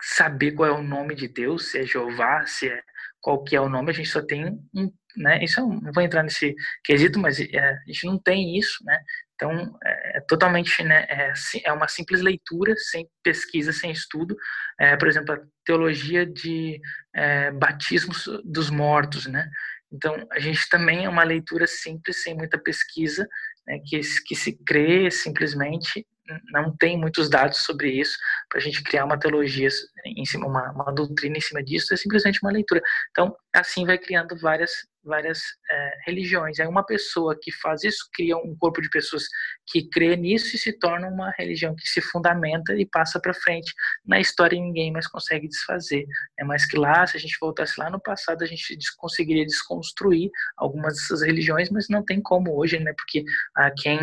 saber 0.00 0.52
qual 0.52 0.68
é 0.68 0.72
o 0.72 0.82
nome 0.82 1.14
de 1.14 1.28
Deus, 1.28 1.70
se 1.70 1.78
é 1.78 1.86
Jeová, 1.86 2.44
se 2.46 2.68
é 2.68 2.82
qual 3.20 3.42
que 3.44 3.54
é 3.54 3.60
o 3.60 3.68
nome, 3.68 3.90
a 3.90 3.94
gente 3.94 4.08
só 4.08 4.20
tem 4.20 4.46
um, 4.74 4.92
né, 5.16 5.42
isso 5.44 5.60
é 5.60 5.62
um, 5.62 5.80
não 5.80 5.92
vou 5.92 6.02
entrar 6.02 6.24
nesse 6.24 6.54
quesito, 6.84 7.20
mas 7.20 7.38
é, 7.38 7.58
a 7.58 7.82
gente 7.86 8.06
não 8.06 8.18
tem 8.18 8.58
isso, 8.58 8.84
né, 8.84 8.98
então, 9.42 9.76
é, 9.84 10.18
é 10.18 10.20
totalmente, 10.20 10.84
né, 10.84 11.04
é, 11.08 11.32
é, 11.64 11.72
uma 11.72 11.88
simples 11.88 12.20
leitura, 12.20 12.76
sem 12.76 13.08
pesquisa, 13.24 13.72
sem 13.72 13.90
estudo. 13.90 14.36
É, 14.78 14.96
por 14.96 15.08
exemplo, 15.08 15.34
a 15.34 15.40
teologia 15.64 16.24
de 16.24 16.80
é, 17.12 17.50
batismos 17.50 18.28
dos 18.44 18.70
mortos, 18.70 19.26
né? 19.26 19.50
Então, 19.92 20.14
a 20.30 20.38
gente 20.38 20.68
também 20.68 21.04
é 21.04 21.08
uma 21.08 21.24
leitura 21.24 21.66
simples, 21.66 22.22
sem 22.22 22.34
muita 22.34 22.56
pesquisa, 22.56 23.28
né, 23.66 23.80
que, 23.84 24.00
que 24.26 24.36
se 24.36 24.56
crê 24.64 25.10
simplesmente, 25.10 26.06
não 26.52 26.74
tem 26.76 26.96
muitos 26.96 27.28
dados 27.28 27.58
sobre 27.58 27.90
isso, 27.90 28.16
para 28.48 28.58
a 28.58 28.62
gente 28.62 28.82
criar 28.82 29.04
uma 29.04 29.18
teologia 29.18 29.68
em 30.06 30.24
cima, 30.24 30.46
uma, 30.46 30.70
uma 30.70 30.92
doutrina 30.92 31.36
em 31.36 31.40
cima 31.40 31.62
disso, 31.62 31.92
é 31.92 31.96
simplesmente 31.96 32.38
uma 32.42 32.52
leitura. 32.52 32.80
Então, 33.10 33.36
assim 33.52 33.84
vai 33.84 33.98
criando 33.98 34.38
várias 34.38 34.70
várias 35.04 35.40
é, 35.70 35.98
religiões. 36.06 36.58
Aí 36.60 36.66
uma 36.66 36.84
pessoa 36.84 37.36
que 37.40 37.50
faz 37.52 37.82
isso 37.84 38.08
cria 38.12 38.36
um 38.36 38.56
corpo 38.56 38.80
de 38.80 38.88
pessoas 38.88 39.24
que 39.66 39.88
crê 39.88 40.16
nisso 40.16 40.54
e 40.54 40.58
se 40.58 40.72
torna 40.72 41.08
uma 41.08 41.32
religião 41.38 41.74
que 41.74 41.86
se 41.88 42.00
fundamenta 42.00 42.74
e 42.74 42.86
passa 42.86 43.20
para 43.20 43.34
frente 43.34 43.72
na 44.04 44.20
história 44.20 44.56
e 44.56 44.60
ninguém 44.60 44.92
mais 44.92 45.06
consegue 45.06 45.48
desfazer. 45.48 46.06
É 46.38 46.44
mais 46.44 46.66
que 46.66 46.76
lá, 46.76 47.06
se 47.06 47.16
a 47.16 47.20
gente 47.20 47.36
voltasse 47.40 47.78
lá 47.78 47.90
no 47.90 48.00
passado, 48.00 48.42
a 48.42 48.46
gente 48.46 48.76
conseguiria 48.96 49.44
desconstruir 49.44 50.30
algumas 50.56 50.94
dessas 50.94 51.22
religiões, 51.22 51.70
mas 51.70 51.88
não 51.88 52.04
tem 52.04 52.20
como 52.20 52.56
hoje, 52.56 52.78
né? 52.78 52.92
Porque 52.96 53.24
a 53.56 53.70
quem 53.70 53.98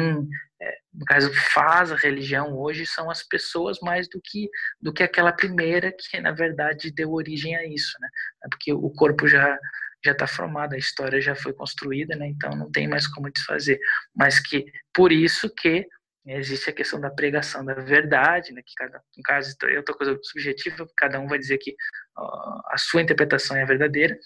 no 0.94 1.06
caso 1.06 1.32
faz 1.54 1.92
a 1.92 1.96
religião 1.96 2.58
hoje 2.58 2.86
são 2.86 3.10
as 3.10 3.24
pessoas 3.24 3.80
mais 3.82 4.10
do 4.10 4.20
que 4.24 4.50
do 4.82 4.92
que 4.92 5.04
aquela 5.04 5.32
primeira 5.32 5.92
que 5.92 6.20
na 6.20 6.32
verdade 6.32 6.92
deu 6.92 7.12
origem 7.14 7.56
a 7.56 7.66
isso, 7.66 7.98
né? 8.02 8.10
Porque 8.50 8.74
o 8.74 8.90
corpo 8.90 9.28
já 9.28 9.58
já 10.04 10.14
está 10.14 10.26
formada, 10.26 10.76
a 10.76 10.80
história 10.80 11.20
já 11.20 11.36
foi 11.36 11.54
construída, 11.54 12.16
né? 12.16 12.28
Então 12.28 12.56
não 12.56 12.72
tem 12.72 12.88
mais 12.88 13.08
como 13.08 13.32
desfazer. 13.32 13.80
Mas 14.16 14.40
que 14.40 14.66
por 14.94 15.12
isso 15.12 15.50
que 15.54 15.86
existe 16.26 16.70
a 16.70 16.74
questão 16.74 17.00
da 17.00 17.10
pregação 17.10 17.66
da 17.66 17.74
verdade, 17.74 18.54
né? 18.54 18.62
Que 18.66 18.74
cada, 18.76 19.02
no 19.18 19.24
caso 19.24 19.56
é 19.64 19.78
outra 19.78 19.96
coisa 19.96 20.18
subjetiva, 20.24 20.88
cada 20.98 21.20
um 21.20 21.28
vai 21.28 21.40
dizer 21.40 21.58
que 21.58 21.72
uh, 21.72 22.62
a 22.68 22.76
sua 22.78 23.02
interpretação 23.02 23.58
é 23.58 23.66
verdadeira, 23.66 24.18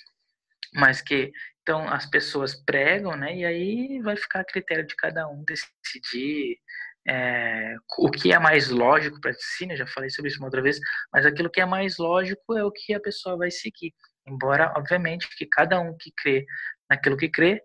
mas 0.76 1.02
que 1.02 1.32
então 1.64 1.88
as 1.88 2.06
pessoas 2.06 2.54
pregam, 2.54 3.16
né? 3.16 3.36
E 3.36 3.46
aí 3.46 4.02
vai 4.02 4.16
ficar 4.16 4.42
a 4.42 4.46
critério 4.46 4.86
de 4.86 4.96
cada 4.96 5.28
um 5.28 5.44
decidir 5.46 6.60
é, 7.08 7.76
o 7.98 8.12
que 8.12 8.32
é 8.32 8.40
mais 8.40 8.70
lógico 8.70 9.20
para 9.20 9.34
si, 9.34 9.66
né? 9.66 9.76
Já 9.76 9.88
falei 9.88 10.10
sobre 10.10 10.30
isso 10.30 10.40
uma 10.40 10.48
outra 10.48 10.62
vez, 10.62 10.80
mas 11.12 11.26
aquilo 11.26 11.50
que 11.50 11.62
é 11.62 11.66
mais 11.66 11.98
lógico 11.98 12.56
é 12.58 12.64
o 12.64 12.72
que 12.72 12.94
a 12.94 13.00
pessoa 13.00 13.38
vai 13.38 13.50
seguir. 13.50 13.94
Embora, 14.28 14.74
obviamente, 14.78 15.28
que 15.38 15.46
cada 15.46 15.80
um 15.80 15.96
que 15.98 16.12
crê 16.16 16.46
naquilo 16.90 17.18
que 17.18 17.30
crê, 17.30 17.62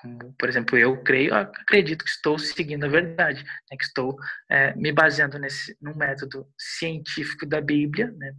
como, 0.00 0.34
por 0.38 0.48
exemplo, 0.48 0.76
eu 0.76 1.02
creio, 1.02 1.34
acredito 1.34 2.04
que 2.04 2.10
estou 2.10 2.38
seguindo 2.38 2.84
a 2.84 2.88
verdade, 2.88 3.42
né, 3.42 3.76
que 3.78 3.84
estou 3.84 4.16
é, 4.50 4.74
me 4.74 4.92
baseando 4.92 5.38
nesse, 5.38 5.76
num 5.80 5.96
método 5.96 6.46
científico 6.58 7.46
da 7.46 7.60
Bíblia, 7.60 8.12
né, 8.12 8.32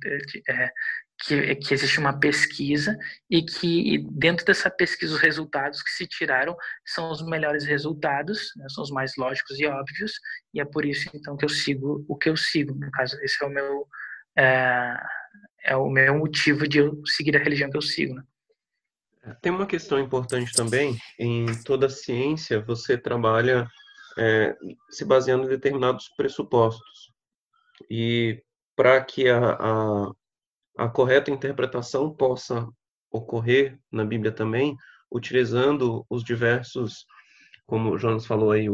é, 0.49 0.72
que, 1.20 1.55
que 1.55 1.74
existe 1.74 1.99
uma 1.99 2.20
pesquisa 2.20 2.97
e 3.30 3.41
que 3.41 4.05
dentro 4.11 4.45
dessa 4.45 4.70
pesquisa 4.70 5.15
os 5.15 5.22
resultados 5.22 5.82
que 5.82 5.89
se 5.89 6.07
tiraram 6.07 6.55
são 6.86 7.11
os 7.11 7.26
melhores 7.26 7.65
resultados, 7.65 8.51
né, 8.55 8.65
são 8.70 8.84
os 8.84 8.91
mais 8.91 9.13
lógicos 9.18 9.59
e 9.59 9.65
óbvios, 9.65 10.13
e 10.53 10.61
é 10.61 10.65
por 10.65 10.86
isso 10.86 11.09
então 11.13 11.36
que 11.36 11.45
eu 11.45 11.49
sigo 11.49 12.05
o 12.07 12.15
que 12.15 12.30
eu 12.30 12.38
sigo. 12.38 12.76
No 12.76 12.91
caso, 12.91 13.18
esse 13.22 13.43
é 13.43 13.47
o 13.47 13.49
meu 13.49 13.88
é, 14.38 14.97
é 15.63 15.76
o 15.76 15.89
meu 15.89 16.20
motivo 16.20 16.68
de 16.68 16.80
eu 16.80 17.01
seguir 17.05 17.36
a 17.36 17.39
religião 17.39 17.70
que 17.70 17.78
eu 17.78 17.82
sigo. 17.82 18.15
Né? 18.15 18.24
Tem 19.41 19.51
uma 19.51 19.65
questão 19.65 19.99
importante 19.99 20.53
também, 20.53 20.97
em 21.20 21.45
toda 21.63 21.88
a 21.88 21.89
ciência 21.89 22.61
você 22.61 22.97
trabalha 22.97 23.68
é, 24.18 24.55
se 24.89 25.03
baseando 25.03 25.45
em 25.45 25.49
determinados 25.49 26.09
pressupostos. 26.09 27.11
E 27.89 28.41
para 28.76 29.03
que 29.03 29.28
a, 29.28 29.53
a, 29.53 30.11
a 30.78 30.88
correta 30.88 31.32
interpretação 31.32 32.13
possa 32.13 32.67
ocorrer 33.11 33.80
na 33.91 34.05
Bíblia 34.05 34.32
também, 34.32 34.75
utilizando 35.11 36.05
os 36.09 36.23
diversos, 36.23 37.05
como 37.65 37.91
o 37.91 37.97
Jonas 37.97 38.25
falou 38.25 38.51
aí, 38.51 38.67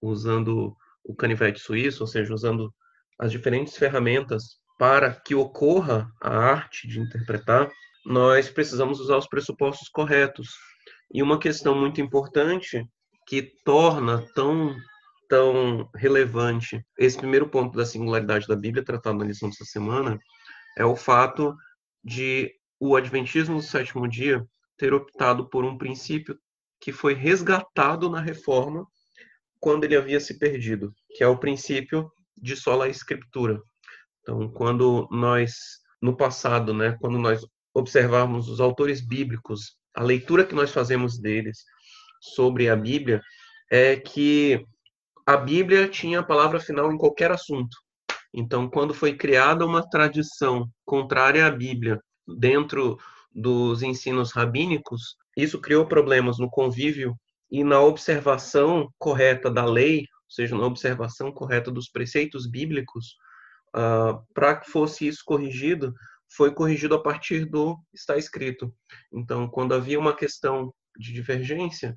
usando 0.00 0.76
o 1.02 1.14
canivete 1.14 1.60
suíço, 1.60 2.02
ou 2.02 2.06
seja, 2.06 2.32
usando 2.32 2.72
as 3.18 3.32
diferentes 3.32 3.76
ferramentas 3.76 4.58
para 4.78 5.12
que 5.12 5.34
ocorra 5.34 6.10
a 6.22 6.36
arte 6.36 6.86
de 6.86 7.00
interpretar, 7.00 7.70
nós 8.06 8.48
precisamos 8.48 9.00
usar 9.00 9.16
os 9.16 9.28
pressupostos 9.28 9.88
corretos. 9.88 10.50
E 11.12 11.22
uma 11.22 11.38
questão 11.38 11.74
muito 11.74 12.00
importante 12.00 12.86
que 13.26 13.42
torna 13.64 14.24
tão 14.34 14.74
tão 15.26 15.88
relevante 15.96 16.84
esse 16.98 17.16
primeiro 17.16 17.48
ponto 17.48 17.76
da 17.76 17.86
singularidade 17.86 18.46
da 18.46 18.54
Bíblia 18.54 18.84
tratado 18.84 19.18
na 19.18 19.24
lição 19.24 19.48
dessa 19.48 19.64
semana 19.64 20.20
é 20.76 20.84
o 20.84 20.96
fato 20.96 21.56
de 22.02 22.52
o 22.78 22.96
adventismo 22.96 23.56
do 23.56 23.62
sétimo 23.62 24.08
dia 24.08 24.46
ter 24.76 24.92
optado 24.92 25.48
por 25.48 25.64
um 25.64 25.78
princípio 25.78 26.38
que 26.80 26.92
foi 26.92 27.14
resgatado 27.14 28.10
na 28.10 28.20
reforma 28.20 28.86
quando 29.60 29.84
ele 29.84 29.96
havia 29.96 30.20
se 30.20 30.38
perdido, 30.38 30.94
que 31.10 31.24
é 31.24 31.26
o 31.26 31.38
princípio 31.38 32.10
de 32.36 32.56
sola 32.56 32.88
escritura, 32.88 33.62
então, 34.24 34.48
quando 34.48 35.06
nós, 35.10 35.54
no 36.00 36.16
passado, 36.16 36.72
né, 36.72 36.96
quando 36.98 37.18
nós 37.18 37.46
observarmos 37.74 38.48
os 38.48 38.58
autores 38.58 39.06
bíblicos, 39.06 39.76
a 39.94 40.02
leitura 40.02 40.46
que 40.46 40.54
nós 40.54 40.72
fazemos 40.72 41.18
deles 41.18 41.62
sobre 42.20 42.70
a 42.70 42.74
Bíblia 42.74 43.20
é 43.70 43.96
que 43.96 44.64
a 45.26 45.36
Bíblia 45.36 45.88
tinha 45.88 46.20
a 46.20 46.24
palavra 46.24 46.58
final 46.58 46.90
em 46.90 46.96
qualquer 46.96 47.30
assunto. 47.30 47.76
Então, 48.36 48.68
quando 48.68 48.92
foi 48.92 49.16
criada 49.16 49.64
uma 49.64 49.88
tradição 49.88 50.68
contrária 50.84 51.46
à 51.46 51.50
Bíblia 51.50 52.00
dentro 52.26 52.98
dos 53.32 53.80
ensinos 53.80 54.32
rabínicos, 54.32 55.16
isso 55.36 55.60
criou 55.60 55.86
problemas 55.86 56.38
no 56.38 56.50
convívio 56.50 57.14
e 57.48 57.62
na 57.62 57.80
observação 57.80 58.88
correta 58.98 59.48
da 59.48 59.64
lei, 59.64 60.00
ou 60.00 60.30
seja, 60.30 60.56
na 60.56 60.66
observação 60.66 61.30
correta 61.30 61.70
dos 61.70 61.88
preceitos 61.88 62.50
bíblicos, 62.50 63.14
uh, 63.76 64.20
para 64.34 64.56
que 64.56 64.68
fosse 64.68 65.06
isso 65.06 65.22
corrigido, 65.24 65.94
foi 66.36 66.52
corrigido 66.52 66.96
a 66.96 67.02
partir 67.02 67.44
do 67.44 67.78
está 67.92 68.16
escrito. 68.16 68.74
Então, 69.12 69.48
quando 69.48 69.74
havia 69.74 69.98
uma 69.98 70.16
questão 70.16 70.74
de 70.98 71.12
divergência 71.12 71.94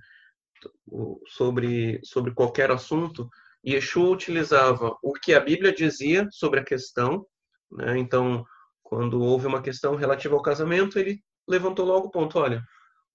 sobre, 1.27 1.99
sobre 2.03 2.31
qualquer 2.31 2.69
assunto, 2.69 3.27
Yeshua 3.67 4.09
utilizava 4.09 4.95
o 5.03 5.11
que 5.13 5.33
a 5.33 5.39
Bíblia 5.39 5.73
dizia 5.73 6.27
sobre 6.31 6.59
a 6.59 6.63
questão. 6.63 7.25
Né? 7.71 7.97
Então, 7.99 8.45
quando 8.81 9.21
houve 9.21 9.45
uma 9.45 9.61
questão 9.61 9.95
relativa 9.95 10.35
ao 10.35 10.41
casamento, 10.41 10.97
ele 10.97 11.19
levantou 11.47 11.85
logo 11.85 12.07
o 12.07 12.11
ponto: 12.11 12.39
olha, 12.39 12.63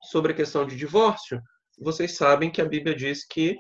sobre 0.03 0.33
a 0.33 0.37
questão 0.37 0.67
de 0.67 0.77
divórcio, 0.77 1.41
vocês 1.79 2.17
sabem 2.17 2.51
que 2.51 2.61
a 2.61 2.67
Bíblia 2.67 2.95
diz 2.95 3.27
que 3.27 3.57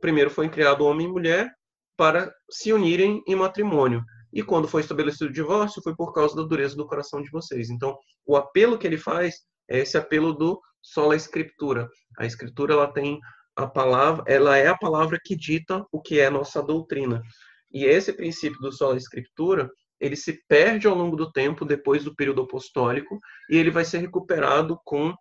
primeiro 0.00 0.30
foi 0.30 0.48
criado 0.48 0.84
homem 0.84 1.06
e 1.06 1.10
mulher 1.10 1.52
para 1.96 2.34
se 2.50 2.72
unirem 2.72 3.22
em 3.26 3.36
matrimônio. 3.36 4.04
E 4.32 4.42
quando 4.42 4.66
foi 4.66 4.80
estabelecido 4.80 5.30
o 5.30 5.32
divórcio, 5.32 5.82
foi 5.82 5.94
por 5.94 6.12
causa 6.12 6.34
da 6.34 6.42
dureza 6.42 6.74
do 6.74 6.86
coração 6.86 7.22
de 7.22 7.30
vocês. 7.30 7.70
Então, 7.70 7.96
o 8.26 8.36
apelo 8.36 8.78
que 8.78 8.86
ele 8.86 8.96
faz 8.96 9.42
é 9.68 9.78
esse 9.78 9.96
apelo 9.96 10.32
do 10.32 10.60
sola 10.82 11.14
escritura. 11.14 11.88
A 12.18 12.26
escritura 12.26 12.72
ela 12.72 12.92
tem 12.92 13.20
a 13.56 13.66
palavra, 13.66 14.24
ela 14.26 14.56
é 14.56 14.68
a 14.68 14.76
palavra 14.76 15.18
que 15.22 15.36
dita 15.36 15.84
o 15.92 16.00
que 16.00 16.18
é 16.18 16.30
nossa 16.30 16.62
doutrina. 16.62 17.22
E 17.70 17.84
esse 17.84 18.12
princípio 18.12 18.58
do 18.60 18.72
sola 18.72 18.96
escritura, 18.96 19.70
ele 20.00 20.16
se 20.16 20.42
perde 20.48 20.86
ao 20.86 20.94
longo 20.94 21.16
do 21.16 21.30
tempo 21.30 21.64
depois 21.64 22.04
do 22.04 22.14
período 22.14 22.42
apostólico 22.42 23.18
e 23.48 23.56
ele 23.56 23.70
vai 23.70 23.84
ser 23.84 23.98
recuperado 23.98 24.78
com 24.84 25.14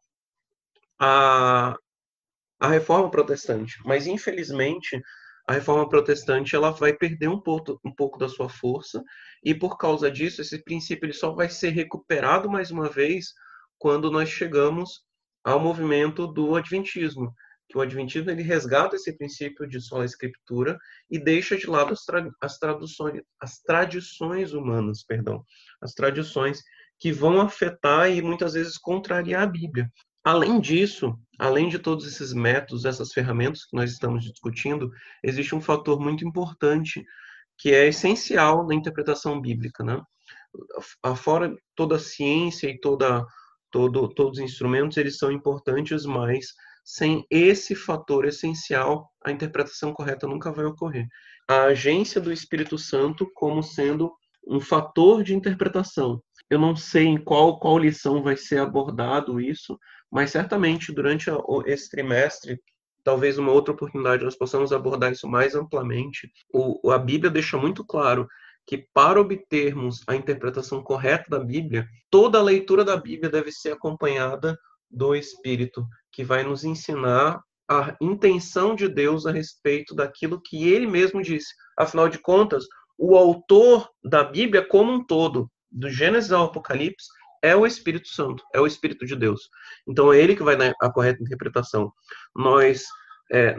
a, 1.00 1.76
a 2.60 2.68
reforma 2.68 3.10
protestante. 3.10 3.78
Mas, 3.86 4.08
infelizmente, 4.08 5.02
a 5.48 5.54
reforma 5.54 5.88
protestante 5.88 6.56
ela 6.56 6.72
vai 6.72 6.94
perder 6.94 7.28
um 7.28 7.40
pouco, 7.40 7.80
um 7.84 7.94
pouco 7.94 8.18
da 8.18 8.30
sua 8.30 8.48
força 8.50 9.04
e 9.44 9.54
por 9.54 9.78
causa 9.78 10.10
disso 10.10 10.42
esse 10.42 10.64
princípio 10.64 11.06
ele 11.06 11.14
só 11.14 11.32
vai 11.34 11.50
ser 11.50 11.70
recuperado 11.70 12.50
mais 12.50 12.72
uma 12.72 12.88
vez 12.88 13.34
quando 13.78 14.12
nós 14.12 14.30
chegamos 14.30 15.02
ao 15.44 15.60
movimento 15.60 16.28
do 16.28 16.56
adventismo 16.56 17.34
que 17.72 17.78
o 17.78 17.82
adventismo 17.82 18.30
ele 18.30 18.44
resgata 18.44 18.98
esse 18.98 19.18
princípio 19.18 19.66
de 19.66 19.80
sola 19.80 20.04
escritura 20.04 20.78
e 21.10 21.18
deixa 21.18 21.58
de 21.58 21.68
lado 21.68 21.94
as, 21.94 22.04
tra 22.04 22.30
as 22.42 22.58
traduções 22.58 23.22
as 23.40 23.60
tradições 23.62 24.54
humanas 24.54 25.04
perdão 25.04 25.46
as 25.82 25.94
tradições 25.94 26.62
que 27.00 27.12
vão 27.12 27.40
afetar 27.40 28.12
e 28.12 28.22
muitas 28.22 28.54
vezes 28.54 28.78
contrariar 28.78 29.44
a 29.44 29.48
Bíblia 29.48 29.90
Além 30.24 30.60
disso, 30.60 31.18
além 31.40 31.68
de 31.68 31.80
todos 31.80 32.06
esses 32.06 32.32
métodos, 32.32 32.86
essas 32.86 33.12
ferramentas 33.12 33.66
que 33.66 33.76
nós 33.76 33.92
estamos 33.92 34.24
discutindo, 34.24 34.92
existe 35.24 35.56
um 35.56 35.62
fator 35.62 36.00
muito 36.00 36.24
importante 36.24 37.04
que 37.58 37.74
é 37.74 37.88
essencial 37.88 38.66
na 38.68 38.76
interpretação 38.76 39.42
bíblica, 39.42 39.84
né? 39.84 40.00
Fora 41.16 41.56
toda 41.76 41.96
a 41.96 42.00
ciência 42.00 42.68
e 42.68 42.80
toda, 42.80 43.26
todo, 43.72 44.10
todos 44.10 44.38
os 44.38 44.44
instrumentos, 44.44 44.98
eles 44.98 45.18
são 45.18 45.32
importantes, 45.32 46.06
mas 46.06 46.48
sem 46.84 47.26
esse 47.30 47.76
fator 47.76 48.26
essencial, 48.26 49.10
a 49.24 49.32
interpretação 49.32 49.94
correta 49.94 50.28
nunca 50.28 50.52
vai 50.52 50.66
ocorrer. 50.66 51.08
A 51.48 51.64
agência 51.64 52.20
do 52.20 52.32
Espírito 52.32 52.78
Santo 52.78 53.30
como 53.34 53.62
sendo 53.62 54.12
um 54.48 54.60
fator 54.60 55.24
de 55.24 55.36
interpretação. 55.36 56.22
Eu 56.50 56.60
não 56.60 56.76
sei 56.76 57.06
em 57.06 57.18
qual, 57.18 57.60
qual 57.60 57.78
lição 57.78 58.22
vai 58.24 58.36
ser 58.36 58.60
abordado 58.60 59.40
isso, 59.40 59.78
mas 60.12 60.32
certamente 60.32 60.92
durante 60.92 61.30
esse 61.66 61.90
trimestre, 61.90 62.60
talvez 63.04 63.38
uma 63.38 63.52
outra 63.52 63.74
oportunidade 63.74 64.24
nós 64.24 64.36
possamos 64.36 64.74
abordar 64.74 65.12
isso 65.12 65.28
mais 65.28 65.56
amplamente. 65.56 66.30
O, 66.54 66.92
a 66.92 66.98
Bíblia 66.98 67.32
deixa 67.32 67.58
muito 67.58 67.86
claro 67.86 68.28
que 68.66 68.78
para 68.94 69.20
obtermos 69.20 70.04
a 70.08 70.16
interpretação 70.16 70.84
correta 70.84 71.30
da 71.30 71.40
Bíblia, 71.40 71.88
toda 72.10 72.38
a 72.38 72.44
leitura 72.44 72.84
da 72.84 72.96
Bíblia 72.98 73.30
deve 73.30 73.52
ser 73.52 73.72
acompanhada 73.72 74.58
do 74.90 75.16
Espírito, 75.16 75.86
que 76.12 76.24
vai 76.24 76.44
nos 76.44 76.64
ensinar 76.64 77.42
a 77.70 77.96
intenção 78.02 78.76
de 78.76 78.90
Deus 78.90 79.26
a 79.26 79.32
respeito 79.32 79.96
daquilo 79.96 80.42
que 80.42 80.70
ele 80.70 80.86
mesmo 80.86 81.22
disse. 81.22 81.54
Afinal 81.78 82.10
de 82.10 82.20
contas, 82.20 82.66
o 82.98 83.16
autor 83.16 83.90
da 84.04 84.24
Bíblia 84.24 84.66
como 84.68 84.92
um 84.92 85.06
todo, 85.06 85.50
do 85.72 85.90
Gênesis 85.90 86.32
ao 86.32 86.46
Apocalipse, 86.46 87.08
é 87.42 87.56
o 87.56 87.66
Espírito 87.66 88.10
Santo, 88.10 88.44
é 88.54 88.60
o 88.60 88.68
Espírito 88.68 89.06
de 89.06 89.16
Deus. 89.16 89.50
Então 89.88 90.14
é 90.14 90.20
ele 90.20 90.36
que 90.36 90.44
vai 90.44 90.56
dar 90.56 90.74
a 90.82 90.92
correta 90.92 91.24
interpretação. 91.24 91.92
Nós 92.36 92.84
é, 93.32 93.56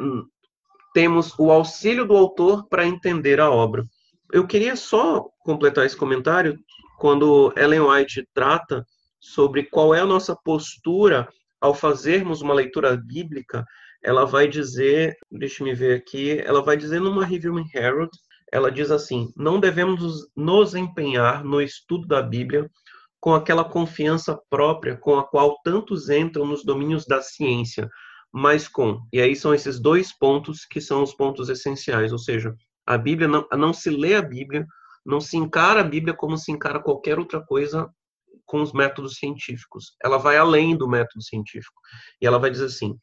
temos 0.95 1.35
o 1.39 1.51
auxílio 1.51 2.07
do 2.07 2.17
autor 2.17 2.69
para 2.69 2.87
entender 2.87 3.41
a 3.41 3.51
obra. 3.51 3.85
Eu 4.33 4.47
queria 4.47 4.77
só 4.77 5.29
completar 5.41 5.85
esse 5.85 5.97
comentário 5.97 6.59
quando 6.99 7.53
Ellen 7.57 7.81
White 7.81 8.29
trata 8.33 8.87
sobre 9.19 9.65
qual 9.65 9.95
é 9.95 10.01
a 10.01 10.07
nossa 10.07 10.37
postura 10.37 11.29
ao 11.63 11.73
fazermos 11.73 12.43
uma 12.43 12.53
leitura 12.53 12.97
bíblica. 12.97 13.65
Ela 14.03 14.27
vai 14.27 14.49
dizer, 14.49 15.17
deixa 15.31 15.63
me 15.63 15.73
ver 15.73 15.97
aqui, 15.97 16.41
ela 16.41 16.61
vai 16.61 16.77
dizer 16.77 17.01
numa 17.01 17.25
Review 17.25 17.59
in 17.59 17.65
Herald, 17.73 18.11
ela 18.53 18.71
diz 18.71 18.91
assim: 18.91 19.33
não 19.37 19.61
devemos 19.61 20.29
nos 20.37 20.75
empenhar 20.75 21.45
no 21.45 21.63
estudo 21.63 22.07
da 22.09 22.21
Bíblia 22.21 22.69
com 23.21 23.33
aquela 23.33 23.65
confiança 23.65 24.37
própria 24.51 24.97
com 24.97 25.17
a 25.17 25.25
qual 25.25 25.57
tantos 25.63 26.11
entram 26.11 26.45
nos 26.45 26.65
domínios 26.65 27.07
da 27.07 27.23
ciência, 27.23 27.89
mas 28.33 28.67
com, 28.67 29.01
e 29.13 29.21
aí 29.21 29.37
são 29.37 29.55
esses 29.55 29.79
dois 29.79 30.13
pontos 30.19 30.67
que 30.67 30.81
são 30.81 31.03
os 31.03 31.15
pontos 31.15 31.49
essenciais, 31.49 32.11
ou 32.11 32.19
seja, 32.19 32.53
a 32.85 32.99
Bíblia 32.99 33.29
não, 33.29 33.47
não 33.53 33.73
se 33.73 33.89
lê 33.89 34.17
a 34.17 34.23
Bíblia, 34.23 34.67
não 35.07 35.21
se 35.21 35.37
encara 35.37 35.81
a 35.81 35.85
Bíblia 35.85 36.15
como 36.15 36.37
se 36.37 36.51
encara 36.51 36.81
qualquer 36.81 37.19
outra 37.19 37.41
coisa 37.41 37.89
com 38.53 38.61
os 38.61 38.75
métodos 38.75 39.15
científicos. 39.15 39.97
Ela 40.05 40.19
vai 40.19 40.37
além 40.37 40.77
do 40.77 40.87
método 40.87 41.25
científico. 41.25 41.81
E 42.21 42.27
ela 42.27 42.39
vai 42.39 42.51
dizer 42.51 42.67
assim: 42.67 42.95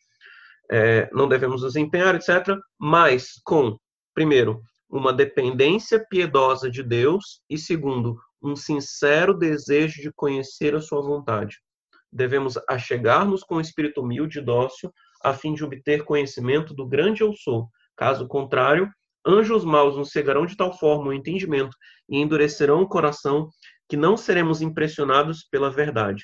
é, 0.72 1.10
não 1.12 1.28
devemos 1.28 1.64
nos 1.64 1.76
empenhar, 1.76 2.14
etc., 2.14 2.56
mas 2.80 3.32
com, 3.44 3.76
primeiro, 4.14 4.62
uma 4.88 5.12
dependência 5.12 6.06
piedosa 6.08 6.70
de 6.70 6.84
Deus, 6.84 7.42
e 7.50 7.58
segundo, 7.58 8.16
um 8.40 8.56
sincero 8.56 9.34
desejo 9.34 10.00
de 10.04 10.14
conhecer 10.14 10.76
a 10.76 10.82
sua 10.82 11.02
vontade. 11.02 11.58
Devemos 12.12 12.56
achegar-nos 12.70 13.44
com 13.44 13.60
espírito 13.60 14.02
humilde 14.02 14.38
e 14.38 14.44
dócil, 14.44 14.94
a 15.24 15.34
fim 15.34 15.56
de 15.56 15.66
obter 15.66 16.04
conhecimento 16.04 16.76
do 16.76 16.88
grande 16.88 17.22
eu 17.22 17.34
sou. 17.34 17.68
Caso 17.98 18.28
contrário, 18.28 18.88
anjos 19.26 19.66
maus 19.66 19.98
nos 19.98 20.12
cegarão 20.12 20.46
de 20.46 20.56
tal 20.56 20.78
forma 20.78 21.08
o 21.08 21.14
entendimento 21.14 21.76
e 22.08 22.20
endurecerão 22.20 22.82
o 22.82 22.88
coração 22.88 23.50
que 23.90 23.98
não 23.98 24.16
seremos 24.16 24.62
impressionados 24.62 25.44
pela 25.44 25.72
verdade. 25.72 26.24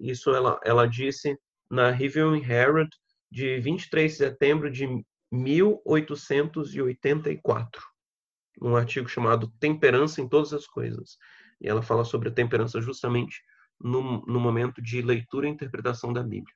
Isso 0.00 0.34
ela, 0.34 0.58
ela 0.64 0.86
disse 0.86 1.38
na 1.70 1.90
Review 1.90 2.34
Herald 2.36 2.88
de 3.30 3.60
23 3.60 4.10
de 4.10 4.16
setembro 4.16 4.70
de 4.70 4.88
1884 5.32 7.82
um 8.62 8.76
artigo 8.76 9.08
chamado 9.08 9.52
Temperança 9.58 10.20
em 10.20 10.28
Todas 10.28 10.52
as 10.52 10.64
Coisas. 10.66 11.16
E 11.60 11.68
ela 11.68 11.82
fala 11.82 12.04
sobre 12.04 12.28
a 12.28 12.32
temperança 12.32 12.80
justamente 12.80 13.42
no, 13.80 14.24
no 14.26 14.38
momento 14.38 14.80
de 14.80 15.02
leitura 15.02 15.48
e 15.48 15.50
interpretação 15.50 16.12
da 16.12 16.22
Bíblia. 16.22 16.54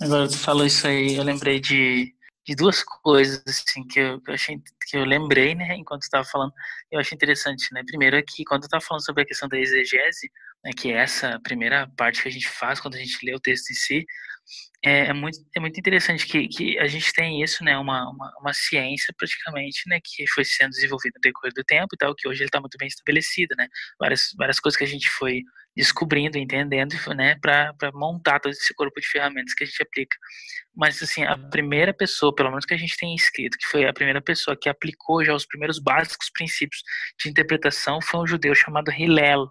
Agora 0.00 0.28
tu 0.28 0.36
falou 0.36 0.66
isso 0.66 0.84
aí, 0.86 1.14
eu 1.14 1.22
lembrei 1.22 1.60
de, 1.60 2.12
de 2.46 2.54
duas 2.56 2.82
coisas 2.82 3.42
assim 3.46 3.86
que 3.86 4.00
eu, 4.00 4.20
que 4.20 4.30
eu 4.30 4.34
achei 4.34 4.58
que 4.88 4.96
eu 4.96 5.04
lembrei, 5.04 5.54
né, 5.54 5.74
enquanto 5.76 6.02
estava 6.02 6.24
falando. 6.24 6.52
Eu 6.90 7.00
achei 7.00 7.14
interessante, 7.14 7.72
né? 7.72 7.82
Primeiro 7.86 8.16
é 8.16 8.22
que 8.22 8.44
quando 8.44 8.62
eu 8.62 8.66
estava 8.66 8.84
falando 8.84 9.04
sobre 9.04 9.22
a 9.22 9.26
questão 9.26 9.48
da 9.48 9.58
exegese, 9.58 10.30
né, 10.64 10.72
que 10.76 10.92
é 10.92 10.96
essa 10.96 11.40
primeira 11.42 11.88
parte 11.96 12.22
que 12.22 12.28
a 12.28 12.32
gente 12.32 12.48
faz 12.48 12.80
quando 12.80 12.96
a 12.96 12.98
gente 12.98 13.24
lê 13.24 13.34
o 13.34 13.40
texto 13.40 13.70
em 13.70 13.74
si, 13.74 14.06
é, 14.84 15.06
é, 15.06 15.12
muito, 15.12 15.38
é 15.56 15.60
muito 15.60 15.78
interessante 15.78 16.26
que, 16.26 16.48
que 16.48 16.78
a 16.78 16.86
gente 16.88 17.12
tem 17.12 17.42
isso, 17.42 17.62
né, 17.62 17.78
uma, 17.78 18.10
uma, 18.10 18.32
uma 18.40 18.52
ciência 18.52 19.14
praticamente, 19.16 19.82
né, 19.86 20.00
que 20.02 20.26
foi 20.28 20.44
sendo 20.44 20.70
desenvolvida 20.70 21.14
no 21.16 21.20
decorrer 21.20 21.52
do 21.54 21.62
tempo 21.62 21.94
e 21.94 21.96
tal, 21.96 22.14
que 22.14 22.28
hoje 22.28 22.42
está 22.42 22.60
muito 22.60 22.76
bem 22.78 22.88
estabelecida, 22.88 23.54
né, 23.56 23.68
várias, 23.98 24.30
várias 24.36 24.58
coisas 24.58 24.76
que 24.76 24.84
a 24.84 24.88
gente 24.88 25.08
foi 25.08 25.42
descobrindo, 25.76 26.36
entendendo, 26.36 26.94
né, 27.14 27.36
para 27.40 27.72
montar 27.94 28.40
todo 28.40 28.52
esse 28.52 28.74
corpo 28.74 29.00
de 29.00 29.06
ferramentas 29.06 29.54
que 29.54 29.64
a 29.64 29.66
gente 29.66 29.82
aplica. 29.82 30.16
Mas, 30.74 31.02
assim, 31.02 31.22
a 31.24 31.38
primeira 31.38 31.94
pessoa, 31.94 32.34
pelo 32.34 32.50
menos 32.50 32.66
que 32.66 32.74
a 32.74 32.76
gente 32.78 32.96
tem 32.96 33.14
escrito, 33.14 33.56
que 33.56 33.66
foi 33.68 33.86
a 33.86 33.92
primeira 33.92 34.20
pessoa 34.20 34.56
que 34.60 34.68
aplicou 34.68 35.24
já 35.24 35.34
os 35.34 35.46
primeiros 35.46 35.78
básicos 35.78 36.30
princípios 36.30 36.82
de 37.22 37.30
interpretação, 37.30 38.00
foi 38.02 38.20
um 38.20 38.26
judeu 38.26 38.54
chamado 38.54 38.90
Hillel, 38.90 39.50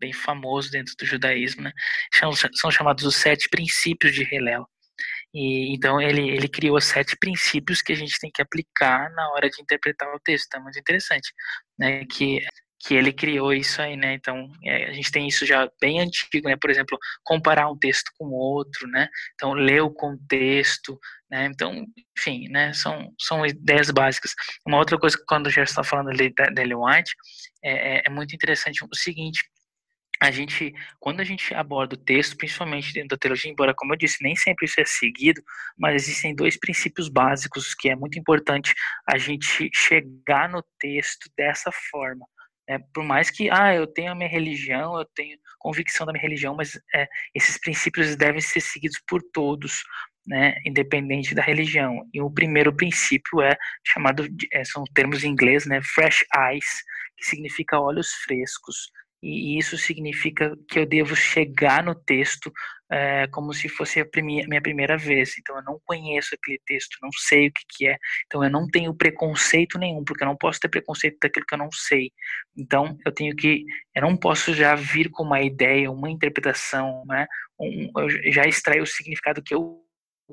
bem 0.00 0.12
famoso 0.12 0.70
dentro 0.70 0.94
do 0.96 1.06
judaísmo, 1.06 1.62
né? 1.62 1.72
São, 2.54 2.70
chamados 2.70 3.04
os 3.04 3.16
sete 3.16 3.48
princípios 3.48 4.14
de 4.14 4.22
Hillel. 4.22 4.66
E, 5.32 5.74
então 5.74 6.00
ele, 6.00 6.28
ele 6.30 6.48
criou 6.48 6.80
sete 6.80 7.16
princípios 7.16 7.82
que 7.82 7.92
a 7.92 7.96
gente 7.96 8.18
tem 8.18 8.30
que 8.32 8.42
aplicar 8.42 9.10
na 9.12 9.30
hora 9.32 9.48
de 9.48 9.62
interpretar 9.62 10.08
o 10.14 10.20
texto. 10.20 10.48
Tá 10.48 10.60
muito 10.60 10.78
interessante, 10.78 11.32
né? 11.78 12.04
Que 12.06 12.40
que 12.82 12.94
ele 12.94 13.12
criou 13.12 13.52
isso 13.52 13.80
aí, 13.82 13.94
né? 13.94 14.14
Então 14.14 14.50
é, 14.64 14.86
a 14.88 14.92
gente 14.92 15.12
tem 15.12 15.28
isso 15.28 15.44
já 15.44 15.70
bem 15.80 16.00
antigo, 16.00 16.48
né? 16.48 16.56
Por 16.56 16.70
exemplo, 16.70 16.98
comparar 17.22 17.70
um 17.70 17.78
texto 17.78 18.10
com 18.18 18.30
outro, 18.30 18.88
né? 18.88 19.08
Então 19.34 19.52
ler 19.52 19.82
o 19.82 19.90
contexto, 19.90 20.98
né? 21.30 21.44
Então, 21.46 21.84
enfim, 22.18 22.48
né? 22.48 22.72
São 22.72 23.12
são 23.18 23.44
ideias 23.44 23.90
básicas. 23.90 24.32
Uma 24.66 24.78
outra 24.78 24.98
coisa 24.98 25.16
que 25.16 25.24
quando 25.26 25.50
já 25.50 25.62
está 25.62 25.84
falando 25.84 26.08
ali 26.08 26.32
da 26.32 26.62
Ellen 26.62 26.78
White 26.78 27.14
é, 27.62 27.98
é, 27.98 28.02
é 28.06 28.10
muito 28.10 28.34
interessante 28.34 28.82
o 28.82 28.96
seguinte 28.96 29.42
a 30.20 30.30
gente, 30.30 30.74
quando 30.98 31.20
a 31.20 31.24
gente 31.24 31.54
aborda 31.54 31.94
o 31.94 31.98
texto, 31.98 32.36
principalmente 32.36 32.92
dentro 32.92 33.08
da 33.08 33.16
teologia, 33.16 33.50
embora, 33.50 33.74
como 33.74 33.94
eu 33.94 33.96
disse, 33.96 34.22
nem 34.22 34.36
sempre 34.36 34.66
isso 34.66 34.78
é 34.78 34.84
seguido, 34.84 35.42
mas 35.78 36.02
existem 36.02 36.34
dois 36.34 36.58
princípios 36.58 37.08
básicos 37.08 37.74
que 37.74 37.88
é 37.88 37.96
muito 37.96 38.18
importante 38.18 38.74
a 39.08 39.16
gente 39.16 39.70
chegar 39.72 40.50
no 40.50 40.62
texto 40.78 41.30
dessa 41.36 41.70
forma. 41.90 42.26
É, 42.68 42.78
por 42.94 43.02
mais 43.02 43.30
que, 43.30 43.48
ah, 43.50 43.74
eu 43.74 43.86
tenho 43.86 44.12
a 44.12 44.14
minha 44.14 44.28
religião, 44.28 44.96
eu 44.98 45.06
tenho 45.14 45.38
convicção 45.58 46.06
da 46.06 46.12
minha 46.12 46.22
religião, 46.22 46.54
mas 46.54 46.78
é, 46.94 47.08
esses 47.34 47.58
princípios 47.58 48.14
devem 48.14 48.42
ser 48.42 48.60
seguidos 48.60 49.00
por 49.08 49.22
todos, 49.32 49.82
né, 50.26 50.54
independente 50.66 51.34
da 51.34 51.42
religião. 51.42 52.06
E 52.12 52.20
o 52.20 52.30
primeiro 52.30 52.76
princípio 52.76 53.40
é 53.40 53.56
chamado, 53.84 54.28
é, 54.52 54.64
são 54.64 54.84
termos 54.94 55.24
em 55.24 55.30
inglês, 55.30 55.66
né, 55.66 55.80
fresh 55.82 56.24
eyes, 56.36 56.84
que 57.16 57.24
significa 57.24 57.80
olhos 57.80 58.12
frescos 58.24 58.90
e 59.22 59.58
isso 59.58 59.76
significa 59.76 60.56
que 60.68 60.78
eu 60.78 60.86
devo 60.86 61.14
chegar 61.14 61.82
no 61.82 61.94
texto 61.94 62.50
é, 62.90 63.26
como 63.28 63.52
se 63.52 63.68
fosse 63.68 64.00
a 64.00 64.06
minha 64.22 64.60
primeira 64.60 64.96
vez. 64.96 65.34
Então 65.38 65.56
eu 65.56 65.62
não 65.62 65.80
conheço 65.84 66.34
aquele 66.34 66.58
texto, 66.66 66.96
não 67.02 67.10
sei 67.12 67.48
o 67.48 67.52
que, 67.52 67.62
que 67.68 67.88
é. 67.88 67.96
Então 68.26 68.42
eu 68.42 68.50
não 68.50 68.66
tenho 68.66 68.94
preconceito 68.94 69.78
nenhum, 69.78 70.04
porque 70.04 70.24
eu 70.24 70.28
não 70.28 70.36
posso 70.36 70.58
ter 70.58 70.68
preconceito 70.68 71.18
daquilo 71.22 71.46
que 71.46 71.54
eu 71.54 71.58
não 71.58 71.70
sei. 71.72 72.10
Então 72.56 72.96
eu 73.04 73.12
tenho 73.12 73.36
que, 73.36 73.64
eu 73.94 74.02
não 74.02 74.16
posso 74.16 74.54
já 74.54 74.74
vir 74.74 75.10
com 75.10 75.22
uma 75.22 75.40
ideia, 75.40 75.90
uma 75.90 76.10
interpretação, 76.10 77.04
né? 77.06 77.26
Um, 77.58 77.90
eu 77.98 78.32
já 78.32 78.44
extrair 78.44 78.80
o 78.80 78.86
significado 78.86 79.42
que 79.42 79.54
eu 79.54 79.84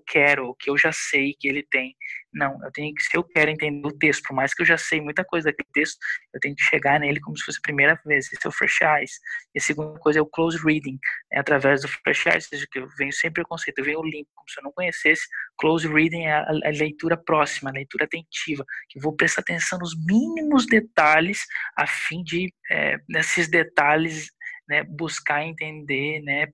quero, 0.05 0.55
que 0.59 0.69
eu 0.69 0.77
já 0.77 0.91
sei 0.91 1.35
que 1.39 1.47
ele 1.47 1.63
tem. 1.69 1.95
Não, 2.33 2.59
eu 2.63 2.71
tenho 2.71 2.93
que, 2.93 3.01
se 3.01 3.17
eu 3.17 3.23
quero 3.23 3.49
entender 3.49 3.87
o 3.87 3.97
texto, 3.97 4.23
por 4.27 4.35
mais 4.35 4.53
que 4.53 4.61
eu 4.61 4.65
já 4.65 4.77
sei 4.77 5.01
muita 5.01 5.23
coisa 5.25 5.49
daquele 5.49 5.69
texto, 5.73 5.97
eu 6.33 6.39
tenho 6.39 6.55
que 6.55 6.63
chegar 6.63 6.99
nele 6.99 7.19
como 7.19 7.37
se 7.37 7.43
fosse 7.43 7.57
a 7.57 7.61
primeira 7.61 7.99
vez. 8.05 8.25
Esse 8.31 8.45
é 8.45 8.49
o 8.49 8.51
fresh 8.51 8.81
eyes. 8.81 9.11
E 9.55 9.59
a 9.59 9.61
segunda 9.61 9.99
coisa 9.99 10.19
é 10.19 10.21
o 10.21 10.25
close 10.25 10.57
reading, 10.63 10.99
é 11.31 11.39
através 11.39 11.81
do 11.81 11.87
fresh 11.87 12.25
eyes, 12.27 12.45
seja, 12.47 12.67
que 12.69 12.79
eu 12.79 12.87
venho 12.97 13.13
sempre 13.13 13.41
o 13.41 13.47
conceito, 13.47 13.79
eu 13.79 13.85
venho 13.85 13.99
o 13.99 14.05
link, 14.05 14.27
como 14.35 14.49
se 14.49 14.59
eu 14.59 14.63
não 14.63 14.71
conhecesse. 14.71 15.23
Close 15.57 15.87
reading 15.87 16.25
é 16.25 16.33
a, 16.33 16.41
a 16.41 16.69
leitura 16.69 17.17
próxima, 17.17 17.69
a 17.69 17.73
leitura 17.73 18.05
atentiva, 18.05 18.63
que 18.89 18.99
eu 18.99 19.03
vou 19.03 19.15
prestar 19.15 19.41
atenção 19.41 19.79
nos 19.79 19.95
mínimos 20.05 20.65
detalhes, 20.67 21.45
a 21.77 21.87
fim 21.87 22.23
de, 22.23 22.53
é, 22.69 22.97
nesses 23.09 23.49
detalhes, 23.49 24.29
né, 24.67 24.83
buscar 24.83 25.43
entender 25.43 26.21
né, 26.21 26.47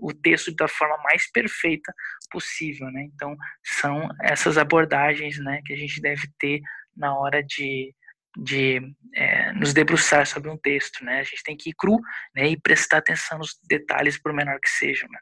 o 0.00 0.12
texto 0.12 0.54
da 0.54 0.68
forma 0.68 0.96
mais 1.02 1.30
perfeita 1.30 1.92
possível. 2.30 2.90
Né? 2.90 3.08
Então, 3.14 3.36
são 3.62 4.08
essas 4.22 4.56
abordagens 4.56 5.38
né, 5.38 5.60
que 5.64 5.72
a 5.72 5.76
gente 5.76 6.00
deve 6.00 6.28
ter 6.38 6.60
na 6.96 7.18
hora 7.18 7.42
de, 7.42 7.94
de 8.36 8.80
é, 9.14 9.52
nos 9.52 9.72
debruçar 9.72 10.26
sobre 10.26 10.50
um 10.50 10.56
texto. 10.56 11.04
Né? 11.04 11.20
A 11.20 11.24
gente 11.24 11.42
tem 11.42 11.56
que 11.56 11.70
ir 11.70 11.74
cru 11.74 11.98
né, 12.34 12.48
e 12.48 12.60
prestar 12.60 12.98
atenção 12.98 13.38
nos 13.38 13.58
detalhes, 13.68 14.20
por 14.20 14.32
menor 14.32 14.58
que 14.60 14.68
sejam. 14.68 15.08
Né? 15.10 15.18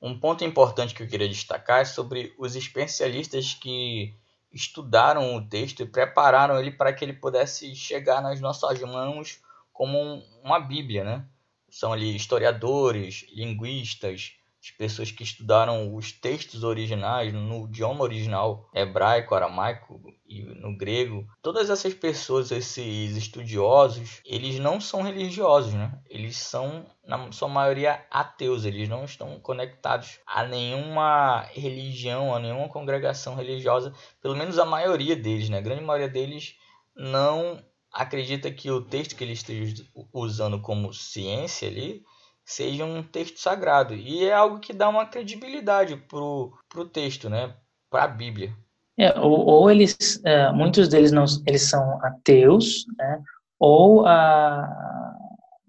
Um 0.00 0.18
ponto 0.18 0.44
importante 0.44 0.94
que 0.94 1.02
eu 1.02 1.08
queria 1.08 1.28
destacar 1.28 1.80
é 1.80 1.84
sobre 1.84 2.34
os 2.38 2.56
especialistas 2.56 3.54
que 3.54 4.14
estudaram 4.52 5.34
o 5.36 5.48
texto 5.48 5.82
e 5.82 5.86
prepararam 5.86 6.58
ele 6.58 6.70
para 6.70 6.92
que 6.92 7.04
ele 7.04 7.14
pudesse 7.14 7.74
chegar 7.74 8.20
nas 8.20 8.40
nossas 8.40 8.80
mãos 8.80 9.40
como 9.72 10.22
uma 10.42 10.60
Bíblia, 10.60 11.04
né? 11.04 11.24
São 11.72 11.90
ali 11.90 12.14
historiadores, 12.14 13.24
linguistas, 13.32 14.32
as 14.62 14.70
pessoas 14.70 15.10
que 15.10 15.24
estudaram 15.24 15.92
os 15.92 16.12
textos 16.12 16.62
originais 16.62 17.32
no 17.32 17.64
idioma 17.64 18.04
original 18.04 18.68
hebraico, 18.72 19.34
aramaico 19.34 20.00
e 20.28 20.42
no 20.42 20.76
grego. 20.76 21.26
Todas 21.42 21.70
essas 21.70 21.94
pessoas, 21.94 22.52
esses 22.52 23.16
estudiosos, 23.16 24.20
eles 24.24 24.60
não 24.60 24.80
são 24.80 25.02
religiosos, 25.02 25.72
né? 25.72 25.98
Eles 26.08 26.36
são, 26.36 26.86
na 27.04 27.32
sua 27.32 27.48
maioria, 27.48 28.06
ateus. 28.08 28.64
Eles 28.64 28.88
não 28.88 29.04
estão 29.04 29.40
conectados 29.40 30.20
a 30.26 30.44
nenhuma 30.44 31.40
religião, 31.54 32.32
a 32.32 32.38
nenhuma 32.38 32.68
congregação 32.68 33.34
religiosa. 33.34 33.92
Pelo 34.20 34.36
menos 34.36 34.58
a 34.60 34.64
maioria 34.64 35.16
deles, 35.16 35.48
né? 35.48 35.58
A 35.58 35.62
grande 35.62 35.82
maioria 35.82 36.08
deles 36.08 36.54
não 36.94 37.64
acredita 37.92 38.50
que 38.50 38.70
o 38.70 38.80
texto 38.80 39.14
que 39.14 39.22
ele 39.22 39.32
esteja 39.32 39.84
usando 40.12 40.60
como 40.60 40.92
ciência 40.92 41.68
ali 41.68 42.02
seja 42.44 42.84
um 42.84 43.02
texto 43.02 43.38
sagrado. 43.38 43.94
E 43.94 44.24
é 44.24 44.32
algo 44.32 44.58
que 44.58 44.72
dá 44.72 44.88
uma 44.88 45.06
credibilidade 45.06 45.96
pro, 45.96 46.52
pro 46.68 46.84
texto, 46.84 47.28
né? 47.28 47.54
Para 47.90 48.04
a 48.04 48.08
Bíblia. 48.08 48.52
É, 48.98 49.18
ou, 49.18 49.46
ou, 49.46 49.70
eles, 49.70 50.22
uh, 50.26 50.54
muitos 50.54 50.88
deles 50.88 51.12
não, 51.12 51.24
eles 51.46 51.62
são 51.62 51.98
ateus, 52.04 52.86
né? 52.96 53.22
Ou 53.58 54.06
a, 54.06 54.68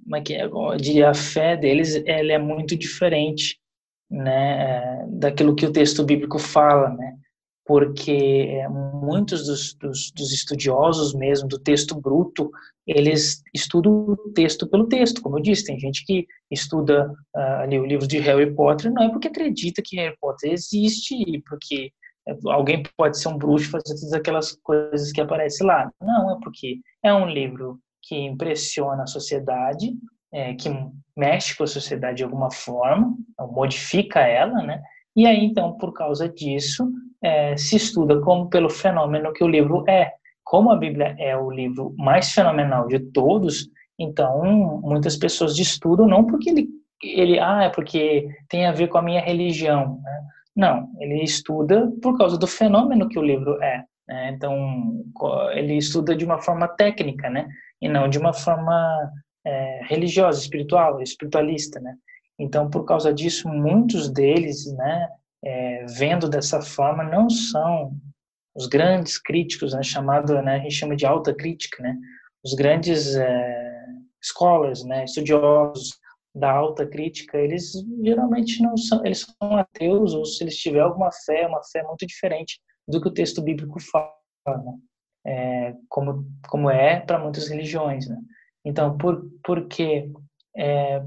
como 0.03 0.15
é 0.15 0.21
que 0.21 0.34
é? 0.34 1.05
a 1.05 1.13
fé 1.13 1.55
deles 1.55 2.01
ela 2.05 2.34
é 2.34 2.38
muito 2.38 2.78
diferente, 2.78 3.59
né? 4.09 5.05
Daquilo 5.07 5.55
que 5.55 5.65
o 5.65 5.71
texto 5.71 6.03
bíblico 6.03 6.38
fala, 6.38 6.89
né? 6.89 7.17
Porque 7.66 8.47
é, 8.49 8.68
muitos 8.68 9.47
dos, 9.47 9.74
dos, 9.76 10.11
dos, 10.11 10.34
estudiosos 10.34 11.14
mesmo 11.14 11.47
do 11.47 11.57
texto 11.57 11.99
bruto 11.99 12.51
eles 12.86 13.41
estudam 13.53 14.09
o 14.09 14.18
texto 14.34 14.68
pelo 14.68 14.88
texto, 14.88 15.22
como 15.22 15.38
eu 15.38 15.41
disse, 15.41 15.66
tem 15.66 15.80
gente 15.80 16.05
que 16.05 16.28
estuda 16.51 17.09
uh, 17.34 17.61
ali 17.61 17.80
o 17.80 17.86
livro 17.86 18.05
de 18.05 18.20
Harry 18.20 18.53
Potter 18.53 18.91
não 18.91 19.03
é 19.03 19.09
porque 19.09 19.30
acredita 19.30 19.82
que 19.84 19.95
Harry 19.95 20.18
Potter 20.20 20.51
existe 20.51 21.16
e 21.16 21.41
porque 21.41 21.91
alguém 22.47 22.84
pode 22.97 23.18
ser 23.18 23.30
um 23.30 23.38
bruxo 23.38 23.70
fazer 23.70 23.95
todas 23.95 24.14
aquelas 24.14 24.53
coisas 24.64 25.11
que 25.11 25.22
aparecem 25.22 25.66
lá, 25.66 25.89
não 26.01 26.32
é 26.32 26.39
porque 26.41 26.80
é 27.01 27.14
um 27.14 27.28
livro 27.28 27.80
que 28.01 28.16
impressiona 28.16 29.03
a 29.03 29.07
sociedade, 29.07 29.93
é, 30.32 30.53
que 30.55 30.70
mexe 31.16 31.55
com 31.55 31.64
a 31.64 31.68
sociedade 31.68 32.18
de 32.18 32.24
alguma 32.24 32.51
forma, 32.51 33.16
modifica 33.51 34.20
ela, 34.20 34.61
né? 34.61 34.82
E 35.16 35.28
aí, 35.28 35.43
então, 35.45 35.78
por 35.78 35.93
causa 35.93 36.28
disso, 36.28 36.91
é, 37.24 37.55
se 37.55 37.78
estuda 37.78 38.19
como 38.19 38.49
pelo 38.49 38.69
fenômeno 38.69 39.34
que 39.34 39.43
o 39.43 39.47
livro 39.47 39.84
é. 39.88 40.11
Como 40.43 40.71
a 40.71 40.76
Bíblia 40.76 41.15
é 41.17 41.36
o 41.38 41.49
livro 41.49 41.95
mais 41.97 42.32
fenomenal 42.32 42.88
de 42.88 42.99
todos, 42.99 43.69
então 43.97 44.43
muitas 44.82 45.15
pessoas 45.15 45.57
estudam 45.57 46.07
não 46.07 46.26
porque 46.26 46.49
ele, 46.49 46.67
ele 47.01 47.39
ah, 47.39 47.63
é 47.63 47.69
porque 47.69 48.28
tem 48.49 48.65
a 48.65 48.74
ver 48.74 48.88
com 48.89 48.97
a 48.97 49.01
minha 49.01 49.21
religião. 49.21 50.01
Né? 50.03 50.21
Não, 50.55 50.89
ele 50.99 51.24
estuda 51.24 51.91
por 52.01 52.17
causa 52.17 52.38
do 52.38 52.45
fenômeno 52.45 53.07
que 53.07 53.17
o 53.17 53.24
livro 53.24 53.61
é. 53.63 53.84
Né? 54.07 54.32
Então, 54.32 55.01
ele 55.53 55.78
estuda 55.78 56.15
de 56.15 56.26
uma 56.26 56.41
forma 56.41 56.67
técnica, 56.67 57.30
né? 57.30 57.47
E 57.82 57.88
não 57.88 58.09
de 58.09 58.19
uma 58.19 58.34
forma 58.34 59.11
é, 59.45 59.82
religiosa, 59.86 60.39
espiritual, 60.39 61.01
espiritualista, 61.01 61.80
né? 61.80 61.95
Então, 62.38 62.69
por 62.69 62.84
causa 62.86 63.13
disso, 63.13 63.47
muitos 63.47 64.09
deles, 64.09 64.65
né, 64.74 65.07
é, 65.44 65.86
vendo 65.86 66.30
dessa 66.30 66.62
forma, 66.62 67.04
não 67.04 67.30
são 67.30 67.96
os 68.56 68.68
grandes 68.68 69.18
críticos, 69.18 69.74
né, 69.74 69.82
chamado, 69.84 70.41
né, 70.41 70.56
a 70.56 70.60
gente 70.60 70.76
chama 70.76 70.96
de 70.96 71.06
alta 71.06 71.34
crítica, 71.34 71.82
né, 71.82 71.98
os 72.44 72.54
grandes 72.54 73.16
é, 73.16 73.86
scholars, 74.22 74.84
né, 74.84 75.06
estudiosos 75.06 76.00
da 76.36 76.52
alta 76.52 76.86
crítica, 76.86 77.38
eles 77.38 77.74
geralmente 78.04 78.62
não 78.62 78.76
são, 78.78 79.06
eles 79.06 79.22
são 79.22 79.58
ateus 79.58 80.14
ou 80.14 80.26
se 80.26 80.44
eles 80.44 80.58
tiverem 80.58 80.88
alguma 80.88 81.12
fé, 81.26 81.48
uma 81.48 81.62
fé 81.72 81.84
muito 81.84 82.06
diferente 82.06 82.60
do 82.88 83.02
que 83.02 83.08
o 83.08 83.14
texto 83.14 83.41
bíblico 83.41 83.80
fala, 83.80 84.64
né, 84.64 84.74
é, 85.26 85.76
como 85.89 86.26
como 86.48 86.70
é 86.70 87.00
para 87.00 87.20
muitas 87.20 87.48
religiões, 87.48 88.08
né. 88.08 88.18
Então, 88.66 88.98
por 88.98 89.30
porque 89.44 90.10
é, 90.56 91.02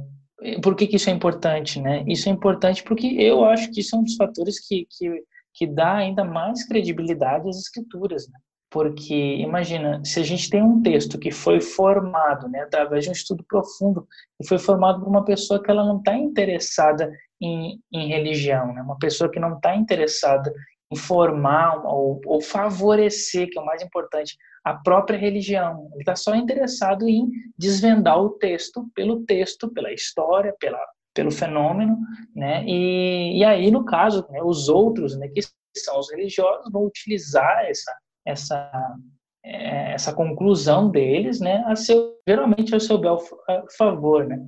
por 0.63 0.77
que, 0.77 0.87
que, 0.87 0.97
isso 0.97 1.09
é 1.09 1.13
importante, 1.13 1.81
né? 1.81 2.05
Isso 2.07 2.29
é 2.29 2.33
importante 2.33 2.83
porque 2.83 3.07
eu 3.07 3.45
acho 3.45 3.71
que 3.71 3.81
isso 3.81 3.97
é 3.97 3.99
um 3.99 4.05
dos 4.05 4.17
fatores 4.17 4.61
que, 4.67 4.87
que, 4.91 5.23
que 5.55 5.67
dá 5.67 5.95
ainda 5.95 6.25
mais 6.25 6.67
credibilidade 6.67 7.49
às 7.49 7.59
escrituras, 7.59 8.29
né? 8.29 8.39
Porque, 8.71 9.37
imagina, 9.37 10.03
se 10.05 10.21
a 10.21 10.23
gente 10.23 10.51
tem 10.51 10.63
um 10.63 10.83
texto 10.83 11.19
que 11.19 11.31
foi 11.31 11.61
formado, 11.61 12.49
né, 12.49 12.61
através 12.61 13.05
de 13.05 13.11
um 13.11 13.13
estudo 13.13 13.45
profundo, 13.49 14.07
e 14.41 14.47
foi 14.47 14.59
formado 14.59 15.01
por 15.01 15.09
uma 15.09 15.25
pessoa 15.25 15.63
que 15.63 15.71
ela 15.71 15.85
não 15.85 15.99
está 15.99 16.17
interessada 16.17 17.11
em, 17.41 17.81
em 17.93 18.09
religião, 18.09 18.75
né? 18.75 18.83
Uma 18.83 18.99
pessoa 18.99 19.31
que 19.31 19.41
não 19.41 19.57
está 19.57 19.75
interessada 19.77 20.53
em 20.93 20.97
formar 20.97 21.85
ou, 21.85 22.21
ou 22.27 22.41
favorecer, 22.41 23.49
que 23.51 23.59
é 23.59 23.63
o 23.63 23.67
mais 23.67 23.83
importante, 23.83 24.37
a 24.65 24.75
própria 24.75 25.19
religião. 25.19 25.89
Ele 25.93 26.03
está 26.03 26.17
só 26.17 26.35
interessado 26.35 27.09
em 27.09 27.29
desvendar 27.57 28.21
o 28.21 28.31
texto 28.31 28.89
pelo 28.95 29.25
texto, 29.25 29.69
pela 29.69 29.93
história, 29.93 30.55
pela, 30.59 30.81
pelo 31.15 31.31
fenômeno, 31.31 31.99
né? 32.35 32.65
E, 32.67 33.39
e 33.39 33.45
aí, 33.45 33.71
no 33.71 33.85
caso, 33.85 34.27
né, 34.31 34.43
os 34.43 34.69
outros, 34.69 35.17
né, 35.17 35.29
que 35.29 35.41
são 35.77 35.99
os 35.99 36.11
religiosos, 36.11 36.71
vão 36.73 36.85
utilizar 36.85 37.65
essa 37.67 37.93
essa 38.25 38.71
é, 39.45 39.93
essa 39.93 40.13
conclusão 40.13 40.91
deles, 40.91 41.41
né, 41.41 41.63
a 41.67 41.77
seu, 41.77 42.19
geralmente 42.27 42.75
ao 42.75 42.81
seu 42.81 42.99
bel 42.99 43.19
favor, 43.79 44.27
né? 44.27 44.45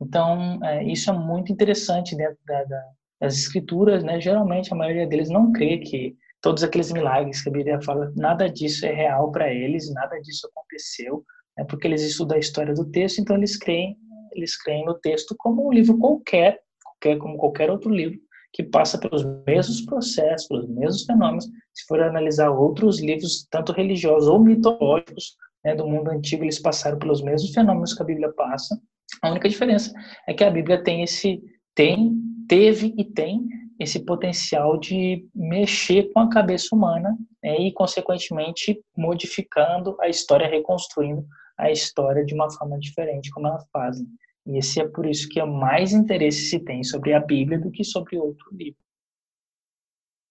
Então, 0.00 0.58
é, 0.64 0.84
isso 0.84 1.10
é 1.10 1.12
muito 1.12 1.52
interessante 1.52 2.16
dentro 2.16 2.38
da, 2.46 2.64
da, 2.64 2.82
das 3.20 3.34
escrituras, 3.36 4.04
né? 4.04 4.20
Geralmente 4.20 4.72
a 4.72 4.76
maioria 4.76 5.06
deles 5.06 5.28
não 5.28 5.52
crê 5.52 5.78
que 5.78 6.16
todos 6.40 6.62
aqueles 6.62 6.92
milagres 6.92 7.42
que 7.42 7.48
a 7.48 7.52
Bíblia 7.52 7.82
fala, 7.82 8.12
nada 8.16 8.48
disso 8.48 8.86
é 8.86 8.92
real 8.92 9.30
para 9.32 9.52
eles, 9.52 9.92
nada 9.92 10.20
disso 10.20 10.48
aconteceu, 10.48 11.24
né, 11.56 11.64
porque 11.68 11.86
eles 11.86 12.02
estudam 12.02 12.36
a 12.36 12.40
história 12.40 12.72
do 12.74 12.88
texto, 12.90 13.20
então 13.20 13.36
eles 13.36 13.56
creem, 13.56 13.96
eles 14.32 14.56
creem 14.56 14.84
no 14.84 14.94
texto 14.94 15.34
como 15.36 15.66
um 15.66 15.72
livro 15.72 15.98
qualquer, 15.98 16.60
qualquer 16.82 17.18
como 17.18 17.36
qualquer 17.36 17.70
outro 17.70 17.90
livro, 17.90 18.18
que 18.52 18.62
passa 18.62 18.98
pelos 18.98 19.24
mesmos 19.46 19.82
processos, 19.82 20.46
pelos 20.48 20.68
mesmos 20.68 21.04
fenômenos. 21.04 21.44
Se 21.74 21.84
for 21.86 22.00
analisar 22.00 22.50
outros 22.50 23.00
livros, 23.00 23.46
tanto 23.50 23.72
religiosos 23.72 24.28
ou 24.28 24.38
mitológicos, 24.38 25.36
né, 25.64 25.74
do 25.74 25.86
mundo 25.86 26.10
antigo, 26.10 26.44
eles 26.44 26.58
passaram 26.58 26.98
pelos 26.98 27.20
mesmos 27.20 27.52
fenômenos 27.52 27.92
que 27.92 28.02
a 28.02 28.06
Bíblia 28.06 28.32
passa. 28.32 28.80
A 29.22 29.30
única 29.30 29.48
diferença 29.48 29.92
é 30.26 30.32
que 30.32 30.44
a 30.44 30.50
Bíblia 30.50 30.82
tem 30.82 31.02
esse 31.02 31.42
tem, 31.74 32.16
teve 32.48 32.94
e 32.96 33.04
tem 33.04 33.46
esse 33.78 34.04
potencial 34.04 34.78
de 34.78 35.28
mexer 35.34 36.10
com 36.12 36.20
a 36.20 36.28
cabeça 36.28 36.74
humana 36.74 37.16
né, 37.42 37.56
e, 37.60 37.72
consequentemente, 37.72 38.82
modificando 38.96 39.96
a 40.00 40.08
história, 40.08 40.48
reconstruindo 40.48 41.24
a 41.56 41.70
história 41.70 42.24
de 42.24 42.34
uma 42.34 42.50
forma 42.50 42.78
diferente, 42.78 43.30
como 43.30 43.46
ela 43.46 43.64
faz. 43.72 43.98
E 44.46 44.58
esse 44.58 44.80
é 44.80 44.88
por 44.88 45.06
isso 45.06 45.28
que 45.28 45.38
é 45.38 45.44
mais 45.44 45.92
interesse 45.92 46.48
se 46.48 46.58
tem 46.58 46.82
sobre 46.82 47.12
a 47.12 47.20
Bíblia 47.20 47.58
do 47.58 47.70
que 47.70 47.84
sobre 47.84 48.18
outro 48.18 48.48
livro. 48.52 48.80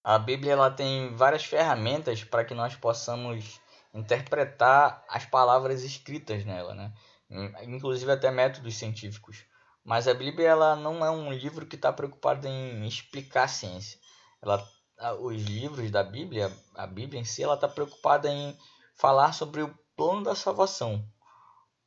A 0.03 0.18
Bíblia 0.18 0.53
ela 0.53 0.72
tem 0.72 1.13
várias 1.15 1.43
ferramentas 1.43 2.24
para 2.24 2.43
que 2.43 2.53
nós 2.53 2.76
possamos 2.76 3.61
interpretar 3.93 5.05
as 5.09 5.26
palavras 5.26 5.84
escritas 5.84 6.45
nela, 6.45 6.74
né? 6.74 6.93
Inclusive 7.63 8.11
até 8.11 8.32
métodos 8.32 8.76
científicos. 8.76 9.45
Mas 9.88 10.05
a 10.05 10.13
Bíblia 10.13 10.49
ela 10.49 10.75
não 10.75 11.05
é 11.05 11.09
um 11.09 11.31
livro 11.31 11.65
que 11.65 11.77
está 11.77 11.93
preocupado 11.93 12.45
em 12.45 12.85
explicar 12.85 13.43
a 13.43 13.47
ciência. 13.47 13.97
Ela, 14.41 14.61
os 15.21 15.41
livros 15.41 15.89
da 15.89 16.03
Bíblia, 16.03 16.51
a 16.75 16.85
Bíblia 16.85 17.21
em 17.21 17.23
si, 17.23 17.41
ela 17.41 17.53
está 17.53 17.69
preocupada 17.69 18.29
em 18.29 18.53
falar 18.97 19.31
sobre 19.31 19.61
o 19.61 19.73
plano 19.95 20.23
da 20.23 20.35
salvação, 20.35 21.07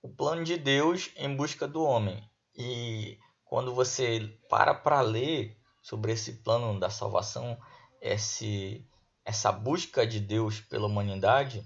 o 0.00 0.08
plano 0.08 0.42
de 0.42 0.56
Deus 0.56 1.10
em 1.14 1.36
busca 1.36 1.68
do 1.68 1.82
homem. 1.82 2.26
E 2.56 3.18
quando 3.44 3.74
você 3.74 4.34
para 4.48 4.72
para 4.72 5.02
ler 5.02 5.60
sobre 5.82 6.12
esse 6.12 6.42
plano 6.42 6.80
da 6.80 6.88
salvação, 6.88 7.60
esse, 8.00 8.82
essa 9.26 9.52
busca 9.52 10.06
de 10.06 10.20
Deus 10.20 10.58
pela 10.58 10.86
humanidade, 10.86 11.62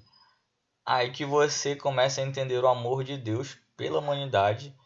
aí 0.85 1.13
que 1.13 1.25
você 1.25 1.77
começa 1.77 2.21
a 2.21 2.25
entender 2.25 2.59
o 2.59 2.67
amor 2.67 3.05
de 3.05 3.17
Deus 3.17 3.57
pela 3.77 4.01
humanidade. 4.01 4.77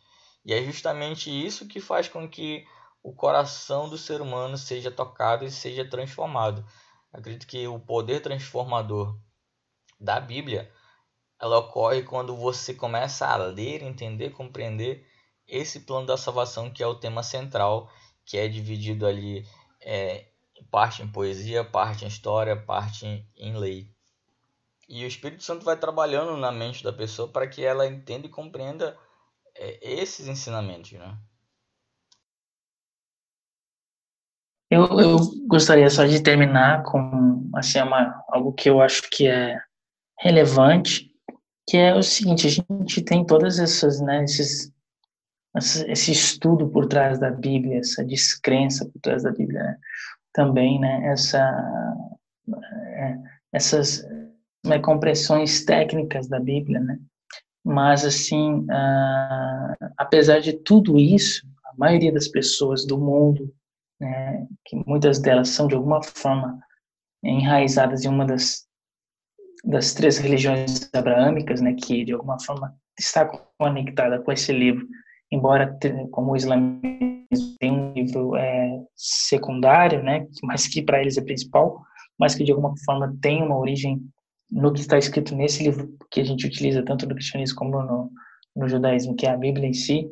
E 0.49 0.55
é 0.55 0.62
justamente 0.62 1.28
isso 1.28 1.68
que 1.68 1.78
faz 1.78 2.09
com 2.09 2.26
que 2.26 2.66
o 3.03 3.12
coração 3.12 3.86
do 3.86 3.99
ser 3.99 4.22
humano 4.22 4.57
seja 4.57 4.90
tocado 4.90 5.44
e 5.44 5.51
seja 5.51 5.84
transformado. 5.84 6.64
Acredito 7.12 7.46
que 7.46 7.68
o 7.68 7.78
poder 7.78 8.20
transformador 8.20 9.14
da 10.01 10.18
Bíblia 10.18 10.72
ela 11.38 11.59
ocorre 11.59 12.03
quando 12.03 12.34
você 12.34 12.72
começa 12.72 13.26
a 13.26 13.36
ler, 13.36 13.82
entender, 13.82 14.30
compreender 14.30 15.07
esse 15.46 15.80
plano 15.80 16.07
da 16.07 16.16
salvação 16.16 16.70
que 16.70 16.82
é 16.82 16.86
o 16.86 16.94
tema 16.94 17.22
central, 17.22 17.92
que 18.24 18.38
é 18.38 18.49
dividido 18.49 19.07
ali 19.07 19.46
é, 19.82 20.28
parte 20.70 21.03
em 21.03 21.09
poesia, 21.09 21.62
parte 21.62 22.07
em 22.07 22.09
história, 22.09 22.57
parte 22.57 23.05
em, 23.05 23.30
em 23.36 23.55
lei. 23.55 23.94
E 24.88 25.05
o 25.05 25.09
Espírito 25.09 25.42
Santo 25.42 25.62
vai 25.62 25.76
trabalhando 25.76 26.38
na 26.38 26.51
mente 26.51 26.82
da 26.82 26.92
pessoa 26.92 27.28
para 27.28 27.46
que 27.46 27.62
ela 27.62 27.86
entenda 27.86 28.26
e 28.26 28.30
compreenda 28.30 28.99
esses 29.82 30.28
ensinamentos, 30.28 30.92
né? 30.92 31.16
Eu, 34.70 34.84
eu 35.00 35.16
gostaria 35.46 35.88
só 35.88 36.04
de 36.04 36.22
terminar 36.22 36.82
com 36.82 37.50
assim, 37.54 37.80
uma, 37.80 38.22
algo 38.28 38.52
que 38.52 38.68
eu 38.68 38.82
acho 38.82 39.09
que 39.09 39.26
é 39.26 39.59
relevante 40.18 41.09
que 41.68 41.76
é 41.76 41.94
o 41.94 42.02
seguinte, 42.02 42.46
a 42.46 42.50
gente 42.50 43.02
tem 43.02 43.26
todas 43.26 43.59
essas, 43.59 44.00
né, 44.00 44.24
esses, 44.24 44.72
esse 45.86 46.12
estudo 46.12 46.66
por 46.70 46.86
trás 46.86 47.18
da 47.18 47.30
Bíblia, 47.30 47.80
essa 47.80 48.02
descrença 48.02 48.86
por 48.86 48.98
trás 49.02 49.22
da 49.22 49.30
Bíblia, 49.30 49.62
né? 49.62 49.78
também, 50.32 50.80
né, 50.80 51.09
essa, 51.12 51.38
é, 52.94 53.18
essas 53.52 54.02
né, 54.64 54.78
compressões 54.78 55.62
técnicas 55.66 56.26
da 56.26 56.40
Bíblia, 56.40 56.80
né, 56.80 56.98
mas 57.64 58.04
assim, 58.04 58.66
ah, 58.70 59.74
apesar 59.96 60.40
de 60.40 60.52
tudo 60.52 60.98
isso, 60.98 61.46
a 61.64 61.72
maioria 61.76 62.12
das 62.12 62.28
pessoas 62.28 62.86
do 62.86 62.98
mundo, 62.98 63.52
né, 64.00 64.46
que 64.64 64.76
muitas 64.86 65.18
delas 65.18 65.48
são 65.48 65.66
de 65.66 65.74
alguma 65.74 66.02
forma 66.02 66.59
enraizadas 67.22 68.04
em 68.04 68.09
uma 68.09 68.24
das 68.24 68.68
das 69.64 69.92
três 69.92 70.18
religiões 70.18 70.88
abraâmicas, 70.94 71.61
né, 71.61 71.74
que 71.74 72.04
de 72.04 72.12
alguma 72.12 72.38
forma 72.40 72.74
está 72.98 73.26
conectada 73.59 74.20
com 74.20 74.32
esse 74.32 74.52
livro, 74.52 74.86
embora 75.30 75.76
como 76.11 76.32
o 76.32 76.36
islamismo 76.36 77.56
tem 77.59 77.72
um 77.72 77.92
livro 77.92 78.36
é, 78.36 78.80
secundário, 78.94 80.02
né, 80.02 80.26
mas 80.42 80.66
que 80.66 80.80
para 80.80 81.00
eles 81.00 81.18
é 81.18 81.22
principal, 81.22 81.82
mas 82.18 82.34
que 82.34 82.44
de 82.44 82.52
alguma 82.52 82.72
forma 82.84 83.16
tem 83.20 83.42
uma 83.42 83.59
origem 83.59 84.00
no 84.51 84.72
que 84.72 84.80
está 84.80 84.96
escrito 84.99 85.34
nesse 85.34 85.62
livro 85.62 85.96
que 86.11 86.20
a 86.20 86.24
gente 86.24 86.46
utiliza 86.46 86.84
tanto 86.84 87.07
no 87.07 87.14
cristianismo 87.14 87.57
como 87.57 87.82
no, 87.82 88.11
no 88.57 88.68
judaísmo, 88.68 89.14
que 89.14 89.26
é 89.26 89.30
a 89.30 89.36
Bíblia 89.36 89.68
em 89.68 89.74
si. 89.74 90.09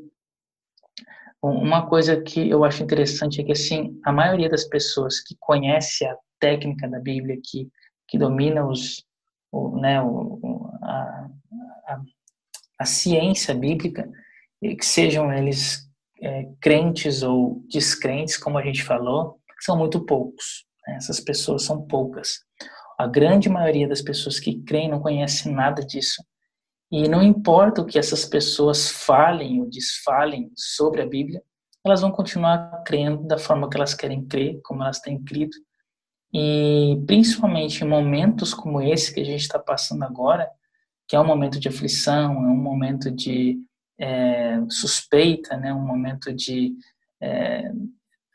Uma 1.42 1.86
coisa 1.86 2.20
que 2.20 2.48
eu 2.48 2.64
acho 2.64 2.82
interessante 2.82 3.40
é 3.40 3.44
que 3.44 3.52
assim 3.52 4.00
a 4.04 4.12
maioria 4.12 4.48
das 4.48 4.64
pessoas 4.64 5.20
que 5.20 5.36
conhece 5.38 6.04
a 6.04 6.16
técnica 6.40 6.88
da 6.88 6.98
Bíblia, 6.98 7.38
que 7.42 7.68
que 8.08 8.18
domina 8.18 8.66
os 8.66 9.04
o, 9.50 9.78
né, 9.80 10.00
o, 10.02 10.70
a, 10.82 11.28
a, 11.86 12.00
a, 12.80 12.84
ciência 12.84 13.54
bíblica, 13.54 14.08
que 14.60 14.84
sejam 14.84 15.32
eles 15.32 15.88
é, 16.20 16.48
crentes 16.60 17.22
ou 17.22 17.62
descrentes, 17.68 18.36
como 18.36 18.58
a 18.58 18.62
gente 18.62 18.82
falou, 18.82 19.40
são 19.60 19.76
muito 19.76 20.04
poucos. 20.04 20.66
Né? 20.86 20.96
Essas 20.96 21.20
pessoas 21.20 21.62
são 21.62 21.86
poucas. 21.86 22.40
A 22.98 23.06
grande 23.06 23.48
maioria 23.48 23.88
das 23.88 24.00
pessoas 24.00 24.40
que 24.40 24.60
creem 24.62 24.90
não 24.90 25.00
conhece 25.00 25.50
nada 25.50 25.84
disso. 25.84 26.24
E 26.90 27.08
não 27.08 27.22
importa 27.22 27.82
o 27.82 27.86
que 27.86 27.98
essas 27.98 28.24
pessoas 28.24 28.88
falem 28.88 29.60
ou 29.60 29.68
desfalem 29.68 30.50
sobre 30.56 31.02
a 31.02 31.06
Bíblia, 31.06 31.42
elas 31.84 32.00
vão 32.00 32.10
continuar 32.10 32.82
crendo 32.84 33.24
da 33.26 33.38
forma 33.38 33.68
que 33.68 33.76
elas 33.76 33.94
querem 33.94 34.24
crer, 34.24 34.60
como 34.62 34.82
elas 34.82 35.00
têm 35.00 35.22
crido, 35.22 35.56
e 36.32 37.00
principalmente 37.06 37.84
em 37.84 37.88
momentos 37.88 38.52
como 38.52 38.80
esse 38.80 39.12
que 39.14 39.20
a 39.20 39.24
gente 39.24 39.40
está 39.40 39.58
passando 39.58 40.02
agora, 40.02 40.48
que 41.08 41.14
é 41.14 41.20
um 41.20 41.26
momento 41.26 41.58
de 41.60 41.68
aflição, 41.68 42.32
é 42.32 42.48
um 42.48 42.56
momento 42.56 43.10
de 43.10 43.58
é, 43.98 44.60
suspeita, 44.68 45.56
né? 45.56 45.72
um 45.72 45.86
momento 45.86 46.32
de, 46.32 46.74
é, 47.20 47.70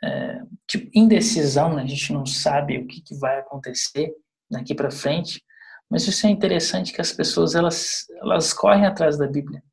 é, 0.03 0.41
de 0.67 0.89
indecisão, 0.93 1.75
né? 1.75 1.83
a 1.83 1.87
gente 1.87 2.13
não 2.13 2.25
sabe 2.25 2.77
o 2.77 2.87
que, 2.87 3.01
que 3.01 3.15
vai 3.15 3.39
acontecer 3.39 4.13
daqui 4.51 4.75
para 4.75 4.91
frente, 4.91 5.41
mas 5.89 6.07
isso 6.07 6.27
é 6.27 6.29
interessante 6.29 6.93
que 6.93 7.01
as 7.01 7.11
pessoas 7.11 7.55
elas, 7.55 8.05
elas 8.21 8.53
correm 8.53 8.85
atrás 8.85 9.17
da 9.17 9.27
Bíblia. 9.27 9.63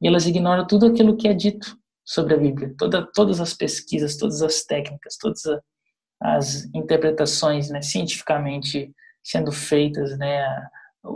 E 0.00 0.06
elas 0.06 0.26
ignoram 0.26 0.66
tudo 0.66 0.86
aquilo 0.86 1.16
que 1.16 1.28
é 1.28 1.34
dito 1.34 1.76
sobre 2.04 2.34
a 2.34 2.38
Bíblia, 2.38 2.74
toda, 2.78 3.06
todas 3.12 3.40
as 3.40 3.52
pesquisas, 3.52 4.16
todas 4.16 4.42
as 4.42 4.64
técnicas, 4.64 5.16
todas 5.18 5.44
as 5.46 5.60
as 6.20 6.66
interpretações 6.74 7.70
né, 7.70 7.80
cientificamente 7.80 8.92
sendo 9.24 9.50
feitas, 9.50 10.16
né, 10.18 10.44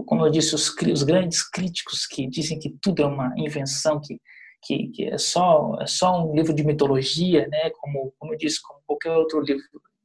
como 0.06 0.24
eu 0.24 0.30
disse, 0.30 0.54
os, 0.54 0.74
os, 0.92 1.02
grandes 1.02 1.46
críticos 1.48 2.06
que 2.06 2.26
dizem 2.26 2.58
que 2.58 2.74
tudo 2.80 3.02
é 3.02 3.06
uma 3.06 3.34
invenção, 3.36 4.00
que, 4.00 4.18
que, 4.62 4.88
que, 4.88 5.04
é, 5.04 5.18
só, 5.18 5.76
é 5.80 5.86
só 5.86 6.24
um 6.24 6.34
livro 6.34 6.54
de 6.54 6.64
mitologia, 6.64 7.46
né, 7.48 7.70
como, 7.70 8.14
como 8.18 8.32
eu 8.32 8.38
disse, 8.38 8.62
como 8.62 8.80
qualquer 8.86 9.10
outro 9.10 9.40
livro 9.40 9.62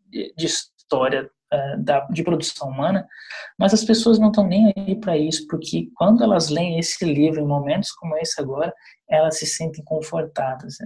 de, 0.10 0.34
de 0.36 0.46
história 0.46 1.30
uh, 1.54 1.84
da, 1.84 2.02
de 2.08 2.24
produção 2.24 2.70
humana, 2.70 3.08
mas 3.58 3.74
as 3.74 3.84
pessoas 3.84 4.20
não 4.20 4.30
estão 4.30 4.46
nem 4.46 4.74
aí 4.76 4.96
para 5.00 5.18
isso, 5.18 5.46
porque 5.48 5.90
quando 5.96 6.24
elas 6.24 6.50
leem 6.50 6.80
esse 6.80 7.04
livro 7.06 7.40
em 7.40 7.48
momentos 7.48 7.92
como 7.92 8.18
esse 8.18 8.40
agora, 8.40 8.74
elas 9.10 9.38
se 9.40 9.46
sentem 9.46 9.84
confortadas. 9.84 10.78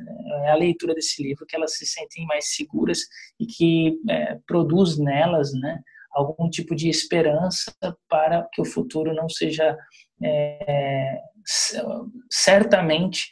É 0.43 0.51
a 0.51 0.55
leitura 0.55 0.93
desse 0.93 1.21
livro 1.21 1.45
que 1.45 1.55
elas 1.55 1.77
se 1.77 1.85
sentem 1.85 2.25
mais 2.25 2.55
seguras 2.55 2.99
e 3.39 3.45
que 3.45 3.99
é, 4.09 4.39
produz 4.47 4.97
nelas, 4.97 5.51
né, 5.53 5.81
algum 6.11 6.49
tipo 6.49 6.75
de 6.75 6.89
esperança 6.89 7.73
para 8.07 8.47
que 8.53 8.61
o 8.61 8.65
futuro 8.65 9.13
não 9.13 9.27
seja 9.27 9.77
é, 10.23 11.19
certamente 12.31 13.31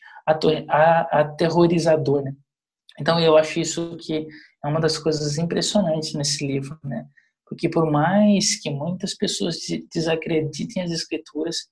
aterrorizador, 1.11 2.23
né? 2.23 2.33
Então 2.99 3.19
eu 3.19 3.37
acho 3.37 3.59
isso 3.59 3.97
que 3.97 4.27
é 4.63 4.67
uma 4.67 4.79
das 4.79 4.97
coisas 4.97 5.37
impressionantes 5.37 6.13
nesse 6.13 6.45
livro, 6.45 6.77
né? 6.83 7.05
Porque 7.51 7.67
por 7.67 7.91
mais 7.91 8.57
que 8.61 8.69
muitas 8.69 9.13
pessoas 9.13 9.57
desacreditem 9.93 10.83
as 10.83 10.89
escrituras, 10.89 11.67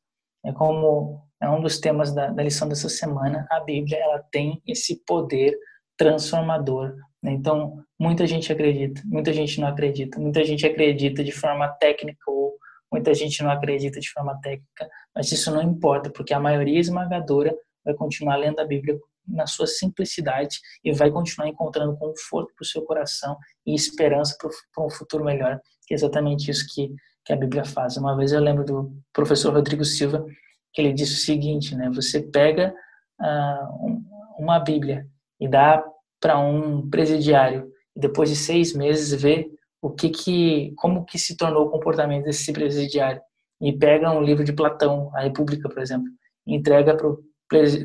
é 0.45 0.51
como 0.51 1.21
é 1.41 1.49
um 1.49 1.61
dos 1.61 1.79
temas 1.79 2.13
da, 2.13 2.27
da 2.27 2.43
lição 2.43 2.67
dessa 2.67 2.89
semana, 2.89 3.47
a 3.49 3.61
Bíblia 3.61 3.97
ela 3.97 4.19
tem 4.29 4.61
esse 4.67 5.01
poder 5.05 5.57
transformador. 5.95 6.93
Né? 7.23 7.31
Então, 7.31 7.81
muita 7.97 8.27
gente 8.27 8.51
acredita, 8.51 9.01
muita 9.05 9.31
gente 9.31 9.61
não 9.61 9.69
acredita, 9.69 10.19
muita 10.19 10.43
gente 10.43 10.65
acredita 10.65 11.23
de 11.23 11.31
forma 11.31 11.69
técnica 11.69 12.19
ou 12.27 12.57
muita 12.91 13.13
gente 13.13 13.41
não 13.41 13.49
acredita 13.49 14.01
de 14.01 14.11
forma 14.11 14.37
técnica, 14.41 14.85
mas 15.15 15.31
isso 15.31 15.49
não 15.49 15.61
importa, 15.61 16.09
porque 16.09 16.33
a 16.33 16.41
maioria 16.41 16.77
esmagadora 16.77 17.55
vai 17.85 17.93
continuar 17.93 18.35
lendo 18.35 18.59
a 18.59 18.65
Bíblia 18.65 18.99
na 19.29 19.47
sua 19.47 19.67
simplicidade 19.67 20.59
e 20.83 20.91
vai 20.91 21.11
continuar 21.11 21.47
encontrando 21.47 21.97
conforto 21.97 22.53
para 22.55 22.63
o 22.63 22.65
seu 22.65 22.81
coração 22.83 23.37
e 23.65 23.73
esperança 23.73 24.35
para 24.73 24.85
um 24.85 24.89
futuro 24.89 25.23
melhor, 25.23 25.59
que 25.85 25.93
é 25.93 25.95
exatamente 25.95 26.49
isso 26.49 26.65
que, 26.73 26.93
que 27.25 27.33
a 27.33 27.35
Bíblia 27.35 27.65
faz. 27.65 27.97
Uma 27.97 28.15
vez 28.15 28.31
eu 28.31 28.41
lembro 28.41 28.65
do 28.65 28.91
professor 29.13 29.53
Rodrigo 29.53 29.85
Silva, 29.85 30.25
que 30.73 30.81
ele 30.81 30.93
disse 30.93 31.13
o 31.13 31.25
seguinte, 31.25 31.75
né? 31.75 31.89
Você 31.93 32.21
pega 32.21 32.73
uh, 33.19 34.03
uma 34.37 34.59
Bíblia 34.59 35.07
e 35.39 35.47
dá 35.47 35.83
para 36.19 36.37
um 36.37 36.89
presidiário 36.89 37.71
e 37.95 37.99
depois 37.99 38.29
de 38.29 38.35
seis 38.35 38.73
meses 38.73 39.19
vê 39.19 39.49
o 39.81 39.89
que 39.89 40.09
que 40.09 40.73
como 40.75 41.05
que 41.05 41.17
se 41.17 41.37
tornou 41.37 41.65
o 41.65 41.69
comportamento 41.69 42.25
desse 42.25 42.51
presidiário 42.51 43.21
e 43.61 43.73
pega 43.73 44.11
um 44.11 44.21
livro 44.21 44.43
de 44.43 44.53
Platão, 44.53 45.11
a 45.15 45.21
República, 45.21 45.67
por 45.69 45.81
exemplo, 45.81 46.07
entrega 46.45 46.95
para 46.95 47.07
o 47.07 47.19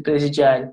presidiário 0.02 0.72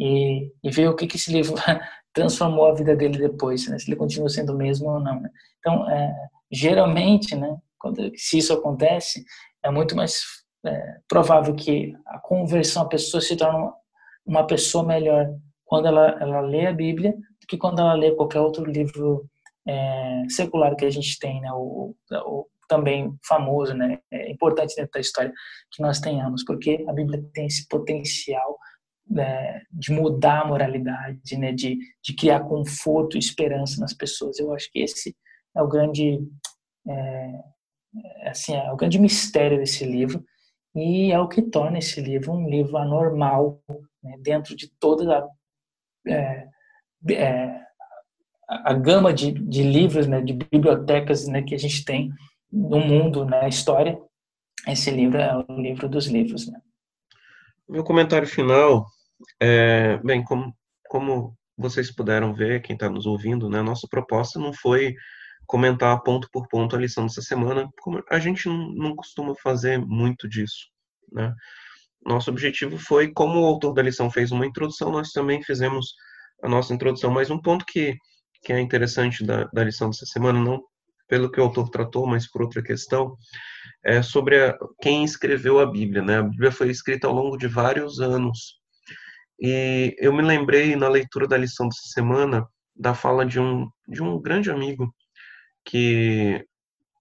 e, 0.00 0.50
e 0.64 0.70
ver 0.70 0.88
o 0.88 0.96
que, 0.96 1.06
que 1.06 1.16
esse 1.16 1.30
livro 1.30 1.54
transformou 2.14 2.66
a 2.66 2.74
vida 2.74 2.96
dele 2.96 3.18
depois, 3.18 3.68
né? 3.68 3.78
se 3.78 3.88
ele 3.88 3.96
continua 3.96 4.30
sendo 4.30 4.54
o 4.54 4.56
mesmo 4.56 4.88
ou 4.88 4.98
não. 4.98 5.20
Né? 5.20 5.30
Então, 5.58 5.88
é, 5.90 6.12
geralmente, 6.50 7.36
né, 7.36 7.54
quando, 7.78 8.10
se 8.16 8.38
isso 8.38 8.52
acontece, 8.52 9.22
é 9.62 9.70
muito 9.70 9.94
mais 9.94 10.22
é, 10.64 10.96
provável 11.06 11.54
que 11.54 11.94
a 12.06 12.18
conversão, 12.18 12.82
a 12.82 12.88
pessoa 12.88 13.20
se 13.20 13.36
torne 13.36 13.70
uma, 14.26 14.46
pessoa 14.46 14.84
melhor 14.84 15.28
quando 15.66 15.86
ela, 15.86 16.16
ela 16.20 16.40
lê 16.40 16.66
a 16.66 16.72
Bíblia 16.72 17.12
do 17.12 17.46
que 17.46 17.58
quando 17.58 17.80
ela 17.80 17.94
lê 17.94 18.10
qualquer 18.12 18.40
outro 18.40 18.64
livro 18.64 19.26
é, 19.68 20.24
secular 20.28 20.74
que 20.74 20.84
a 20.84 20.90
gente 20.90 21.18
tem, 21.18 21.40
né? 21.40 21.52
O, 21.52 21.94
o, 22.10 22.46
também 22.68 23.12
famoso, 23.26 23.74
né? 23.74 23.98
É 24.10 24.30
importante 24.30 24.74
dentro 24.76 24.92
da 24.92 25.00
história 25.00 25.32
que 25.72 25.82
nós 25.82 26.00
tenhamos, 26.00 26.44
porque 26.44 26.84
a 26.88 26.92
Bíblia 26.92 27.22
tem 27.34 27.46
esse 27.46 27.66
potencial 27.68 28.58
né, 29.10 29.62
de 29.72 29.92
mudar 29.92 30.42
a 30.42 30.46
moralidade, 30.46 31.36
né? 31.36 31.52
De, 31.52 31.78
de 32.02 32.14
criar 32.14 32.40
conforto 32.40 33.16
e 33.16 33.18
esperança 33.18 33.80
nas 33.80 33.92
pessoas. 33.92 34.38
Eu 34.38 34.54
acho 34.54 34.70
que 34.70 34.78
esse 34.78 35.16
é 35.56 35.62
o 35.62 35.68
grande, 35.68 36.20
é, 36.88 37.40
assim, 38.28 38.54
é 38.54 38.72
o 38.72 38.76
grande 38.76 38.98
mistério 38.98 39.58
desse 39.58 39.84
livro 39.84 40.24
e 40.74 41.10
é 41.10 41.18
o 41.18 41.28
que 41.28 41.42
torna 41.42 41.78
esse 41.78 42.00
livro 42.00 42.32
um 42.32 42.48
livro 42.48 42.76
anormal 42.76 43.60
né, 44.00 44.16
dentro 44.20 44.54
de 44.54 44.70
toda 44.78 45.18
a, 45.18 45.28
é, 46.08 46.48
é, 47.10 47.60
a 48.48 48.72
gama 48.72 49.12
de, 49.12 49.32
de 49.32 49.64
livros, 49.64 50.06
né, 50.06 50.20
de 50.20 50.32
bibliotecas 50.32 51.26
né, 51.26 51.42
que 51.42 51.56
a 51.56 51.58
gente 51.58 51.84
tem 51.84 52.12
no 52.52 52.78
mundo, 52.78 53.24
na 53.24 53.48
história, 53.48 54.00
esse 54.68 54.90
livro 54.90 55.18
é 55.18 55.36
o 55.36 55.60
livro 55.60 55.88
dos 55.88 56.06
livros. 56.06 56.48
Né? 56.48 56.60
Meu 57.68 57.82
comentário 57.82 58.26
final 58.26 58.86
é, 59.40 59.98
bem, 59.98 60.22
como, 60.24 60.54
como 60.88 61.36
vocês 61.56 61.94
puderam 61.94 62.34
ver, 62.34 62.62
quem 62.62 62.74
está 62.74 62.88
nos 62.88 63.06
ouvindo, 63.06 63.48
né, 63.48 63.62
nossa 63.62 63.86
proposta 63.88 64.38
não 64.38 64.52
foi 64.52 64.94
comentar 65.46 66.02
ponto 66.02 66.28
por 66.32 66.46
ponto 66.48 66.76
a 66.76 66.78
lição 66.78 67.06
dessa 67.06 67.22
semana, 67.22 67.68
como 67.80 68.02
a 68.08 68.18
gente 68.18 68.48
não, 68.48 68.70
não 68.72 68.96
costuma 68.96 69.34
fazer 69.42 69.78
muito 69.78 70.28
disso, 70.28 70.68
né? 71.12 71.34
Nosso 72.04 72.30
objetivo 72.30 72.78
foi, 72.78 73.12
como 73.12 73.40
o 73.40 73.44
autor 73.44 73.74
da 73.74 73.82
lição 73.82 74.10
fez 74.10 74.32
uma 74.32 74.46
introdução, 74.46 74.90
nós 74.90 75.10
também 75.12 75.42
fizemos 75.42 75.92
a 76.42 76.48
nossa 76.48 76.72
introdução, 76.72 77.10
mas 77.10 77.30
um 77.30 77.40
ponto 77.40 77.64
que, 77.66 77.94
que 78.42 78.52
é 78.52 78.60
interessante 78.60 79.24
da, 79.24 79.44
da 79.52 79.64
lição 79.64 79.90
dessa 79.90 80.06
semana, 80.06 80.40
não 80.40 80.62
pelo 81.08 81.30
que 81.30 81.40
o 81.40 81.42
autor 81.42 81.68
tratou, 81.68 82.06
mas 82.06 82.30
por 82.30 82.42
outra 82.42 82.62
questão, 82.62 83.16
é 83.84 84.00
sobre 84.00 84.40
a, 84.42 84.56
quem 84.80 85.04
escreveu 85.04 85.58
a 85.58 85.66
Bíblia. 85.66 86.02
Né? 86.02 86.18
A 86.18 86.22
Bíblia 86.22 86.52
foi 86.52 86.70
escrita 86.70 87.08
ao 87.08 87.12
longo 87.12 87.36
de 87.36 87.48
vários 87.48 88.00
anos. 88.00 88.59
E 89.40 89.94
eu 89.98 90.12
me 90.12 90.22
lembrei 90.22 90.76
na 90.76 90.88
leitura 90.88 91.26
da 91.26 91.36
lição 91.36 91.66
dessa 91.68 91.88
semana 91.92 92.46
da 92.76 92.94
fala 92.94 93.24
de 93.24 93.40
um, 93.40 93.68
de 93.88 94.02
um 94.02 94.20
grande 94.20 94.50
amigo 94.50 94.94
que 95.64 96.44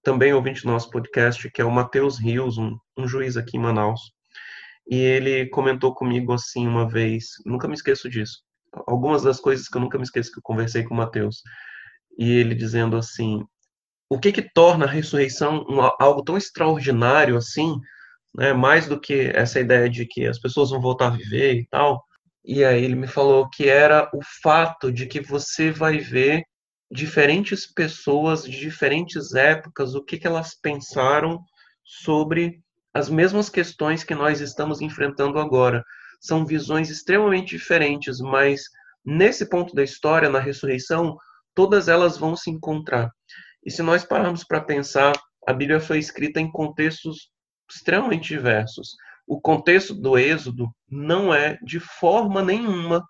também 0.03 0.33
ouvinte 0.33 0.63
do 0.63 0.71
nosso 0.71 0.89
podcast, 0.89 1.49
que 1.51 1.61
é 1.61 1.65
o 1.65 1.71
Matheus 1.71 2.17
Rios, 2.17 2.57
um, 2.57 2.77
um 2.97 3.07
juiz 3.07 3.37
aqui 3.37 3.57
em 3.57 3.61
Manaus. 3.61 4.01
E 4.89 4.97
ele 4.97 5.47
comentou 5.49 5.93
comigo 5.93 6.33
assim 6.33 6.67
uma 6.67 6.87
vez, 6.87 7.27
nunca 7.45 7.67
me 7.67 7.73
esqueço 7.73 8.09
disso. 8.09 8.41
Algumas 8.87 9.21
das 9.23 9.39
coisas 9.39 9.67
que 9.67 9.77
eu 9.77 9.81
nunca 9.81 9.97
me 9.97 10.03
esqueço 10.03 10.31
que 10.31 10.39
eu 10.39 10.43
conversei 10.43 10.83
com 10.83 10.93
o 10.93 10.97
Matheus. 10.97 11.41
E 12.17 12.31
ele 12.31 12.55
dizendo 12.55 12.97
assim: 12.97 13.43
o 14.09 14.19
que 14.19 14.31
que 14.31 14.41
torna 14.41 14.85
a 14.85 14.89
ressurreição 14.89 15.65
algo 15.99 16.23
tão 16.23 16.37
extraordinário 16.37 17.37
assim, 17.37 17.79
né, 18.35 18.53
mais 18.53 18.87
do 18.87 18.99
que 18.99 19.31
essa 19.33 19.59
ideia 19.59 19.89
de 19.89 20.05
que 20.05 20.25
as 20.25 20.39
pessoas 20.39 20.71
vão 20.71 20.81
voltar 20.81 21.07
a 21.07 21.17
viver 21.17 21.55
e 21.55 21.67
tal. 21.67 22.03
E 22.43 22.63
aí 22.63 22.83
ele 22.83 22.95
me 22.95 23.07
falou 23.07 23.49
que 23.49 23.67
era 23.67 24.09
o 24.13 24.19
fato 24.41 24.91
de 24.91 25.05
que 25.05 25.21
você 25.21 25.71
vai 25.71 25.97
ver 25.97 26.43
diferentes 26.91 27.71
pessoas 27.71 28.43
de 28.43 28.57
diferentes 28.59 29.35
épocas, 29.35 29.93
o 29.93 30.03
que, 30.03 30.17
que 30.17 30.25
elas 30.25 30.55
pensaram 30.55 31.39
sobre 31.83 32.61
as 32.93 33.09
mesmas 33.09 33.49
questões 33.49 34.03
que 34.03 34.15
nós 34.15 34.41
estamos 34.41 34.81
enfrentando 34.81 35.39
agora. 35.39 35.83
São 36.19 36.45
visões 36.45 36.89
extremamente 36.89 37.49
diferentes, 37.49 38.19
mas 38.19 38.63
nesse 39.05 39.47
ponto 39.47 39.75
da 39.75 39.83
história, 39.83 40.29
na 40.29 40.39
ressurreição, 40.39 41.17
todas 41.53 41.87
elas 41.87 42.17
vão 42.17 42.35
se 42.35 42.49
encontrar. 42.49 43.11
E 43.63 43.71
se 43.71 43.81
nós 43.81 44.03
pararmos 44.03 44.43
para 44.43 44.61
pensar, 44.61 45.13
a 45.47 45.53
Bíblia 45.53 45.79
foi 45.79 45.99
escrita 45.99 46.39
em 46.39 46.51
contextos 46.51 47.29
extremamente 47.69 48.29
diversos. 48.29 48.95
O 49.29 49.39
contexto 49.39 49.93
do 49.93 50.17
Êxodo 50.17 50.73
não 50.89 51.31
é 51.31 51.59
de 51.61 51.79
forma 51.79 52.41
nenhuma 52.41 53.05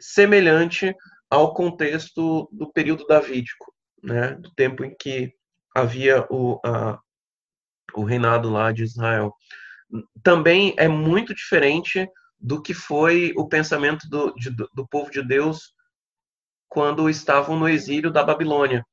semelhante 0.00 0.92
ao 1.30 1.54
contexto 1.54 2.48
do 2.50 2.72
período 2.72 3.06
davídico, 3.06 3.72
né? 4.02 4.34
do 4.34 4.50
tempo 4.56 4.84
em 4.84 4.92
que 4.96 5.32
havia 5.72 6.26
o, 6.28 6.60
a, 6.66 6.98
o 7.94 8.02
reinado 8.02 8.50
lá 8.50 8.72
de 8.72 8.82
Israel. 8.82 9.32
Também 10.24 10.74
é 10.76 10.88
muito 10.88 11.32
diferente 11.32 12.08
do 12.40 12.60
que 12.60 12.74
foi 12.74 13.32
o 13.36 13.48
pensamento 13.48 14.08
do, 14.08 14.34
de, 14.34 14.50
do 14.50 14.88
povo 14.88 15.08
de 15.08 15.22
Deus 15.22 15.72
quando 16.68 17.08
estavam 17.08 17.56
no 17.56 17.68
exílio 17.68 18.10
da 18.10 18.24
Babilônia 18.24 18.84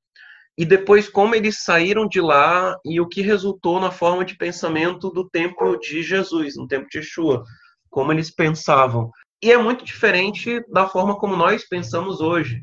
e 0.58 0.66
depois 0.66 1.10
como 1.10 1.34
eles 1.34 1.64
saíram 1.64 2.08
de 2.08 2.22
lá 2.22 2.78
e 2.86 3.02
o 3.02 3.08
que 3.08 3.22
resultou 3.22 3.80
na 3.80 3.92
forma 3.92 4.24
de 4.24 4.38
pensamento 4.38 5.10
do 5.10 5.28
tempo 5.28 5.78
de 5.78 6.04
Jesus, 6.04 6.56
no 6.56 6.68
tempo 6.68 6.88
de 6.90 7.00
Yeshua, 7.00 7.44
como 7.90 8.12
eles 8.12 8.30
pensavam. 8.30 9.10
E 9.42 9.52
é 9.52 9.58
muito 9.58 9.84
diferente 9.84 10.64
da 10.72 10.88
forma 10.88 11.18
como 11.18 11.36
nós 11.36 11.68
pensamos 11.68 12.22
hoje. 12.22 12.62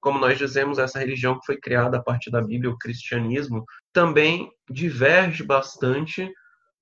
Como 0.00 0.18
nós 0.18 0.38
dizemos, 0.38 0.78
essa 0.78 1.00
religião 1.00 1.38
que 1.38 1.46
foi 1.46 1.58
criada 1.58 1.98
a 1.98 2.02
partir 2.02 2.30
da 2.30 2.40
Bíblia, 2.40 2.70
o 2.70 2.78
cristianismo, 2.78 3.64
também 3.92 4.48
diverge 4.70 5.42
bastante 5.42 6.32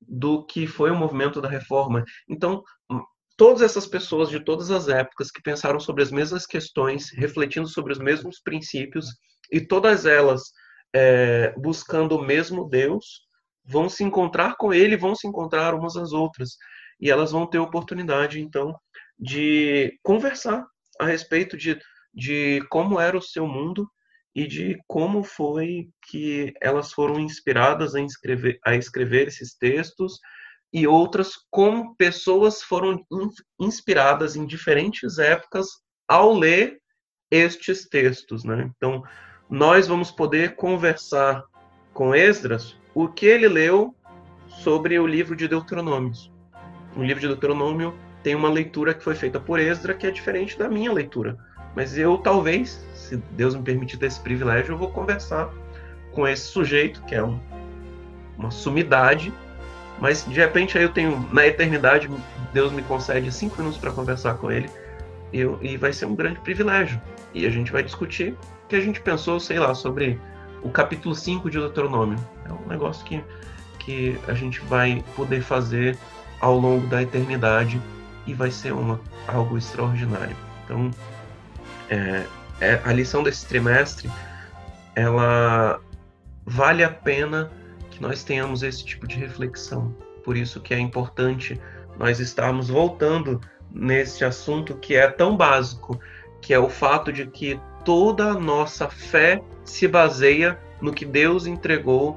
do 0.00 0.44
que 0.44 0.66
foi 0.66 0.90
o 0.90 0.96
movimento 0.96 1.40
da 1.40 1.48
reforma. 1.48 2.04
Então, 2.28 2.62
todas 3.36 3.62
essas 3.62 3.86
pessoas 3.86 4.28
de 4.28 4.40
todas 4.40 4.70
as 4.70 4.88
épocas 4.88 5.30
que 5.30 5.42
pensaram 5.42 5.80
sobre 5.80 6.02
as 6.02 6.10
mesmas 6.10 6.44
questões, 6.44 7.10
refletindo 7.12 7.66
sobre 7.66 7.92
os 7.92 7.98
mesmos 7.98 8.40
princípios, 8.40 9.06
e 9.52 9.60
todas 9.60 10.06
elas 10.06 10.52
é, 10.94 11.52
buscando 11.58 12.16
o 12.16 12.22
mesmo 12.22 12.68
Deus, 12.68 13.20
vão 13.64 13.88
se 13.88 14.02
encontrar 14.02 14.56
com 14.56 14.72
Ele, 14.72 14.96
vão 14.96 15.14
se 15.14 15.28
encontrar 15.28 15.74
umas 15.74 15.96
às 15.96 16.12
outras. 16.12 16.56
E 16.98 17.10
elas 17.10 17.32
vão 17.32 17.46
ter 17.46 17.58
oportunidade, 17.58 18.40
então, 18.40 18.74
de 19.18 19.98
conversar 20.02 20.66
a 20.98 21.06
respeito 21.06 21.56
de, 21.56 21.78
de 22.14 22.60
como 22.70 22.98
era 22.98 23.16
o 23.16 23.22
seu 23.22 23.46
mundo 23.46 23.88
e 24.34 24.46
de 24.46 24.78
como 24.86 25.22
foi 25.22 25.90
que 26.08 26.54
elas 26.60 26.92
foram 26.92 27.20
inspiradas 27.20 27.94
a 27.94 28.00
escrever, 28.00 28.58
a 28.64 28.74
escrever 28.74 29.28
esses 29.28 29.54
textos 29.54 30.18
e 30.72 30.86
outras 30.86 31.32
como 31.50 31.94
pessoas 31.96 32.62
foram 32.62 33.04
inspiradas 33.60 34.36
em 34.36 34.46
diferentes 34.46 35.18
épocas 35.18 35.68
ao 36.08 36.32
ler 36.32 36.80
estes 37.30 37.88
textos, 37.88 38.44
né? 38.44 38.70
Então, 38.76 39.02
nós 39.52 39.86
vamos 39.86 40.10
poder 40.10 40.54
conversar 40.54 41.44
com 41.92 42.14
Esdras 42.14 42.74
o 42.94 43.06
que 43.06 43.26
ele 43.26 43.46
leu 43.46 43.94
sobre 44.48 44.98
o 44.98 45.06
livro 45.06 45.36
de 45.36 45.46
Deuteronômios. 45.46 46.32
O 46.96 47.02
livro 47.02 47.20
de 47.20 47.28
Deuteronômio 47.28 47.94
tem 48.22 48.34
uma 48.34 48.48
leitura 48.48 48.94
que 48.94 49.04
foi 49.04 49.14
feita 49.14 49.38
por 49.38 49.60
Esdras 49.60 49.98
que 49.98 50.06
é 50.06 50.10
diferente 50.10 50.58
da 50.58 50.70
minha 50.70 50.90
leitura. 50.90 51.36
Mas 51.76 51.98
eu 51.98 52.16
talvez, 52.16 52.82
se 52.94 53.18
Deus 53.32 53.54
me 53.54 53.60
permitir 53.60 53.98
ter 53.98 54.06
esse 54.06 54.20
privilégio, 54.20 54.72
eu 54.72 54.78
vou 54.78 54.88
conversar 54.88 55.50
com 56.12 56.26
esse 56.26 56.44
sujeito, 56.44 57.02
que 57.02 57.14
é 57.14 57.22
um, 57.22 57.38
uma 58.38 58.50
sumidade, 58.50 59.30
mas 60.00 60.24
de 60.24 60.40
repente 60.40 60.78
aí 60.78 60.84
eu 60.84 60.92
tenho, 60.94 61.28
na 61.30 61.46
eternidade, 61.46 62.08
Deus 62.54 62.72
me 62.72 62.80
concede 62.80 63.30
cinco 63.30 63.58
minutos 63.58 63.78
para 63.78 63.92
conversar 63.92 64.38
com 64.38 64.50
ele, 64.50 64.70
eu, 65.30 65.58
e 65.60 65.76
vai 65.76 65.92
ser 65.92 66.06
um 66.06 66.14
grande 66.14 66.40
privilégio. 66.40 66.98
E 67.34 67.44
a 67.44 67.50
gente 67.50 67.70
vai 67.70 67.82
discutir 67.82 68.34
que 68.72 68.76
a 68.76 68.80
gente 68.80 69.02
pensou, 69.02 69.38
sei 69.38 69.58
lá, 69.58 69.74
sobre 69.74 70.18
o 70.62 70.70
capítulo 70.70 71.14
5 71.14 71.50
de 71.50 71.58
Deuteronômio. 71.58 72.18
É 72.46 72.52
um 72.54 72.66
negócio 72.66 73.04
que, 73.04 73.22
que 73.78 74.18
a 74.26 74.32
gente 74.32 74.60
vai 74.60 75.04
poder 75.14 75.42
fazer 75.42 75.98
ao 76.40 76.58
longo 76.58 76.86
da 76.86 77.02
eternidade 77.02 77.78
e 78.26 78.32
vai 78.32 78.50
ser 78.50 78.72
uma, 78.72 78.98
algo 79.28 79.58
extraordinário. 79.58 80.34
Então, 80.64 80.90
é, 81.90 82.24
é, 82.62 82.80
a 82.82 82.90
lição 82.94 83.22
desse 83.22 83.44
trimestre, 83.44 84.10
ela 84.94 85.78
vale 86.46 86.82
a 86.82 86.88
pena 86.88 87.52
que 87.90 88.00
nós 88.00 88.24
tenhamos 88.24 88.62
esse 88.62 88.82
tipo 88.82 89.06
de 89.06 89.16
reflexão. 89.16 89.94
Por 90.24 90.34
isso 90.34 90.62
que 90.62 90.72
é 90.72 90.78
importante 90.78 91.60
nós 91.98 92.20
estarmos 92.20 92.70
voltando 92.70 93.38
nesse 93.70 94.24
assunto 94.24 94.76
que 94.76 94.94
é 94.94 95.08
tão 95.08 95.36
básico, 95.36 96.00
que 96.40 96.54
é 96.54 96.58
o 96.58 96.70
fato 96.70 97.12
de 97.12 97.26
que 97.26 97.60
toda 97.84 98.30
a 98.30 98.34
nossa 98.34 98.88
fé 98.88 99.42
se 99.64 99.86
baseia 99.86 100.58
no 100.80 100.92
que 100.92 101.04
Deus 101.04 101.46
entregou 101.46 102.16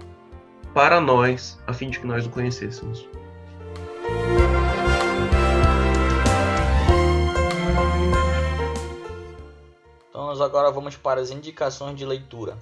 para 0.73 0.99
nós, 0.99 1.59
a 1.65 1.73
fim 1.73 1.89
de 1.89 1.99
que 1.99 2.07
nós 2.07 2.25
o 2.25 2.29
conhecêssemos. 2.29 3.07
Então, 10.09 10.25
nós 10.25 10.41
agora 10.41 10.69
vamos 10.71 10.97
para 10.97 11.21
as 11.21 11.31
indicações 11.31 11.97
de 11.97 12.05
leitura. 12.05 12.57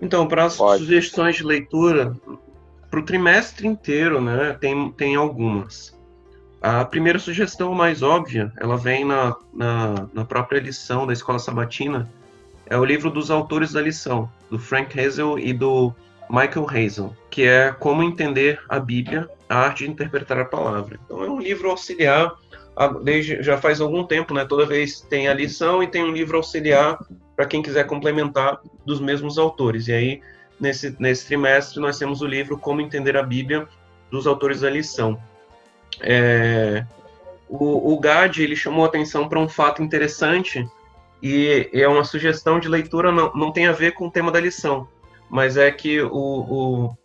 Então, 0.00 0.26
para 0.26 0.46
as 0.46 0.56
Pode. 0.56 0.82
sugestões 0.82 1.36
de 1.36 1.44
leitura, 1.44 2.16
para 2.90 3.00
o 3.00 3.04
trimestre 3.04 3.66
inteiro, 3.66 4.20
né, 4.20 4.56
tem, 4.58 4.90
tem 4.92 5.14
algumas. 5.14 5.99
A 6.60 6.84
primeira 6.84 7.18
sugestão 7.18 7.74
mais 7.74 8.02
óbvia, 8.02 8.52
ela 8.58 8.76
vem 8.76 9.02
na, 9.02 9.34
na, 9.52 10.08
na 10.12 10.24
própria 10.26 10.60
lição 10.60 11.06
da 11.06 11.12
Escola 11.12 11.38
Sabatina, 11.38 12.10
é 12.66 12.76
o 12.76 12.84
livro 12.84 13.10
dos 13.10 13.30
autores 13.30 13.72
da 13.72 13.80
lição, 13.80 14.30
do 14.50 14.58
Frank 14.58 14.98
Hazel 14.98 15.38
e 15.38 15.54
do 15.54 15.94
Michael 16.28 16.66
Hazel, 16.68 17.16
que 17.30 17.44
é 17.44 17.72
Como 17.72 18.02
Entender 18.02 18.60
a 18.68 18.78
Bíblia, 18.78 19.28
a 19.48 19.56
Arte 19.56 19.84
de 19.84 19.90
Interpretar 19.90 20.38
a 20.38 20.44
Palavra. 20.44 21.00
Então, 21.04 21.24
é 21.24 21.30
um 21.30 21.40
livro 21.40 21.70
auxiliar, 21.70 22.32
desde, 23.02 23.42
já 23.42 23.56
faz 23.56 23.80
algum 23.80 24.04
tempo, 24.04 24.34
né, 24.34 24.44
toda 24.44 24.66
vez 24.66 25.00
tem 25.00 25.28
a 25.28 25.34
lição 25.34 25.82
e 25.82 25.88
tem 25.88 26.04
um 26.04 26.12
livro 26.12 26.36
auxiliar 26.36 26.98
para 27.34 27.46
quem 27.46 27.62
quiser 27.62 27.86
complementar 27.86 28.60
dos 28.84 29.00
mesmos 29.00 29.38
autores. 29.38 29.88
E 29.88 29.92
aí, 29.92 30.20
nesse, 30.60 30.94
nesse 31.00 31.26
trimestre, 31.26 31.80
nós 31.80 31.98
temos 31.98 32.20
o 32.20 32.26
livro 32.26 32.58
Como 32.58 32.82
Entender 32.82 33.16
a 33.16 33.22
Bíblia, 33.22 33.66
dos 34.10 34.26
autores 34.26 34.60
da 34.60 34.68
lição. 34.68 35.18
É, 36.00 36.84
o, 37.48 37.92
o 37.92 37.98
Gad 37.98 38.38
ele 38.38 38.54
chamou 38.54 38.84
atenção 38.84 39.28
para 39.28 39.40
um 39.40 39.48
fato 39.48 39.82
interessante 39.82 40.66
e 41.22 41.68
é 41.72 41.86
uma 41.88 42.04
sugestão 42.04 42.58
de 42.58 42.68
leitura, 42.68 43.12
não, 43.12 43.32
não 43.34 43.52
tem 43.52 43.66
a 43.66 43.72
ver 43.72 43.92
com 43.92 44.06
o 44.06 44.10
tema 44.10 44.30
da 44.30 44.40
lição, 44.40 44.88
mas 45.28 45.56
é 45.56 45.70
que 45.70 46.00
o, 46.00 46.08
o, 46.10 46.96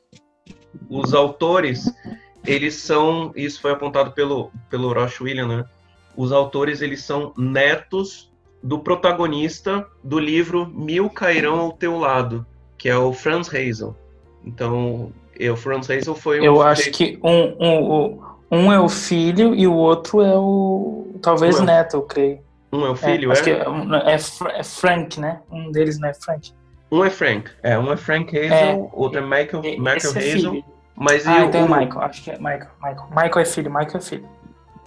os 0.90 1.14
autores, 1.14 1.92
eles 2.46 2.76
são, 2.76 3.32
isso 3.36 3.60
foi 3.60 3.72
apontado 3.72 4.12
pelo, 4.12 4.52
pelo 4.70 4.94
Roche 4.94 5.24
William, 5.24 5.48
né? 5.48 5.66
Os 6.16 6.32
autores, 6.32 6.82
eles 6.82 7.04
são 7.04 7.34
netos 7.38 8.32
do 8.64 8.80
protagonista 8.80 9.86
do 10.04 10.18
livro 10.18 10.66
Mil 10.68 11.10
Cairão 11.10 11.60
ao 11.60 11.74
Teu 11.74 11.98
Lado, 11.98 12.46
que 12.78 12.88
é 12.88 12.98
o 12.98 13.12
Franz 13.12 13.50
Hazel. 13.50 13.96
Então, 14.46 15.12
o 15.52 15.56
Franz 15.58 15.90
Hazel 15.90 16.16
foi 16.16 16.40
um 16.40 16.44
Eu 16.44 16.62
acho 16.62 16.90
que 16.92 17.20
um, 17.22 17.56
um, 17.60 17.94
um 17.94 18.20
é 18.52 18.80
o 18.80 18.88
filho 18.90 19.54
e 19.56 19.68
o 19.68 19.74
outro 19.74 20.22
é 20.22 20.36
o. 20.38 21.08
Talvez 21.22 21.56
Um 21.56 21.60
é 21.60 21.62
o- 21.62 21.66
neto, 21.66 21.98
eu 21.98 22.02
creio. 22.04 22.40
Um 22.72 22.86
é 22.86 22.90
o 22.90 22.96
filho, 22.96 23.30
é, 23.30 23.34
acho 23.34 23.42
é? 23.42 23.44
que 23.44 23.50
é, 23.62 23.70
um- 23.70 23.94
é 23.96 24.14
é 24.60 24.64
Frank, 24.64 25.20
né? 25.20 25.40
Um 25.52 25.72
deles 25.72 26.00
não 26.00 26.10
é 26.10 26.14
Frank. 26.14 26.52
Um 26.92 27.04
é 27.04 27.10
Frank. 27.10 27.50
É, 27.64 27.78
um 27.78 27.92
é 27.92 27.98
Frank 27.98 28.38
Hazel, 28.38 28.52
É, 28.52 28.90
outro 28.94 29.20
é 29.20 29.22
Michael, 29.22 29.64
E- 29.66 29.78
Michael 29.80 29.98
Esse 29.98 30.08
é 30.18 30.22
Hazel. 30.34 30.52
filho. 30.52 30.66
Mas 30.96 31.28
Ah, 31.28 31.42
e, 31.42 31.46
então 31.48 31.62
é 31.62 31.64
o, 31.64 31.68
Michael. 31.70 32.02
Acho 32.02 32.24
que 32.24 32.32
é 32.32 32.38
Michael. 32.38 32.68
Michael, 32.82 33.08
Michael 33.10 33.40
é 33.40 33.46
filho, 33.46 33.70
Michael 33.72 33.98
é 33.98 34.02
filho. 34.02 34.30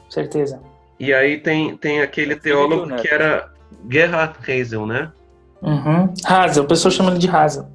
Certeza. 0.09 0.61
e 1.01 1.13
aí 1.13 1.39
tem, 1.39 1.77
tem 1.77 2.01
aquele 2.01 2.33
É 2.33 2.37
teólogo 2.37 2.97
que 2.97 3.09
era 3.09 3.51
Gerhard 3.91 4.35
Hazel, 4.51 4.87
né? 4.87 5.13
Uhum. 5.63 6.13
Hazel, 6.25 6.65
o 6.65 6.67
pessoal 6.67 6.91
chama 6.93 7.11
ele 7.11 7.19
de 7.19 7.29
Hazel. 7.29 7.67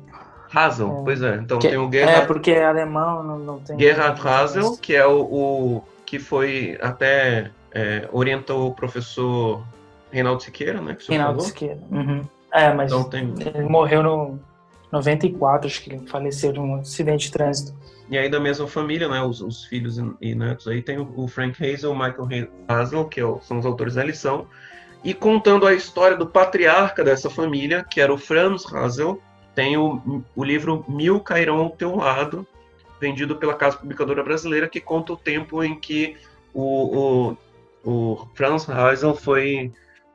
Hazel, 0.54 1.00
É. 1.00 1.04
pois 1.04 1.22
é. 1.22 1.36
Então 1.38 1.60
Que- 1.60 1.70
tem 1.70 1.78
o 1.78 1.88
é, 1.88 1.92
Gerhard, 1.92 2.28
porque 2.28 2.52
é 2.52 2.66
alemão, 2.66 3.24
não, 3.24 3.40
não 3.40 3.60
tem. 3.60 3.78
Hazel, 3.90 4.62
isso. 4.64 4.80
que 4.82 4.96
é 4.96 5.06
o, 5.06 5.22
o 5.22 5.84
que 6.06 6.20
foi 6.20 6.78
até 6.82 7.52
é, 7.72 8.08
orientou 8.12 8.68
o 8.68 8.74
professor 8.74 9.64
Reinaldo 10.12 10.44
Siqueira, 10.44 10.80
né? 10.80 10.96
Que 10.96 11.10
Reinaldo 11.10 11.40
falou. 11.40 11.48
Siqueira. 11.48 11.80
Uhum. 11.90 12.22
É, 12.54 12.72
mas 12.72 12.92
Então 12.92 13.04
tem, 13.10 13.34
ele 13.40 13.68
morreu 13.68 14.04
no 14.04 14.40
94, 14.92 15.66
acho 15.68 15.82
que 15.82 15.92
ele 15.92 16.08
faleceu 16.08 16.52
de 16.54 16.60
um 16.60 16.76
acidente 16.76 17.26
de 17.26 17.32
trânsito. 17.32 17.74
E 18.08 18.18
aí 18.18 18.30
da 18.30 18.40
mesma 18.40 18.68
família, 18.68 19.08
né, 19.10 19.24
os, 19.24 19.42
os 19.42 19.66
filhos 19.66 19.98
e, 19.98 20.04
e 20.22 20.36
netos 20.36 20.68
aí 20.68 20.84
tem 20.84 21.00
o, 21.00 21.12
o 21.16 21.28
Frank 21.28 21.58
Hazel, 21.66 21.92
o 21.92 21.96
Michael 21.96 22.50
Hazel, 22.68 23.06
que 23.06 23.20
é 23.20 23.24
são 23.42 23.58
os 23.58 23.66
autores 23.66 23.96
da 23.96 24.04
lição, 24.04 24.46
e 25.04 25.14
contando 25.14 25.66
a 25.66 25.74
história 25.74 26.16
do 26.16 26.28
patriarca 26.28 27.04
dessa 27.04 27.30
família, 27.30 27.84
que 27.84 28.00
era 28.00 28.14
o 28.14 28.18
Franz 28.18 28.72
Hazel, 28.72 29.20
tem 29.56 29.78
o, 29.78 30.24
o 30.36 30.44
livro 30.44 30.86
Mil 30.88 31.20
Cairão 31.20 31.60
ao 31.60 31.70
Teu 31.70 31.96
Lado, 31.96 32.46
vendido 33.00 33.36
pela 33.36 33.54
Casa 33.54 33.78
Publicadora 33.78 34.24
Brasileira, 34.24 34.70
que 34.70 34.80
conta 34.80 35.14
o 35.14 35.18
tempo 35.18 35.64
em 35.64 35.80
que 35.80 36.16
o, 36.54 37.34
o, 37.34 37.38
o 37.84 38.28
Franz 38.34 38.70
Hazel 38.70 39.16
foi 39.16 39.72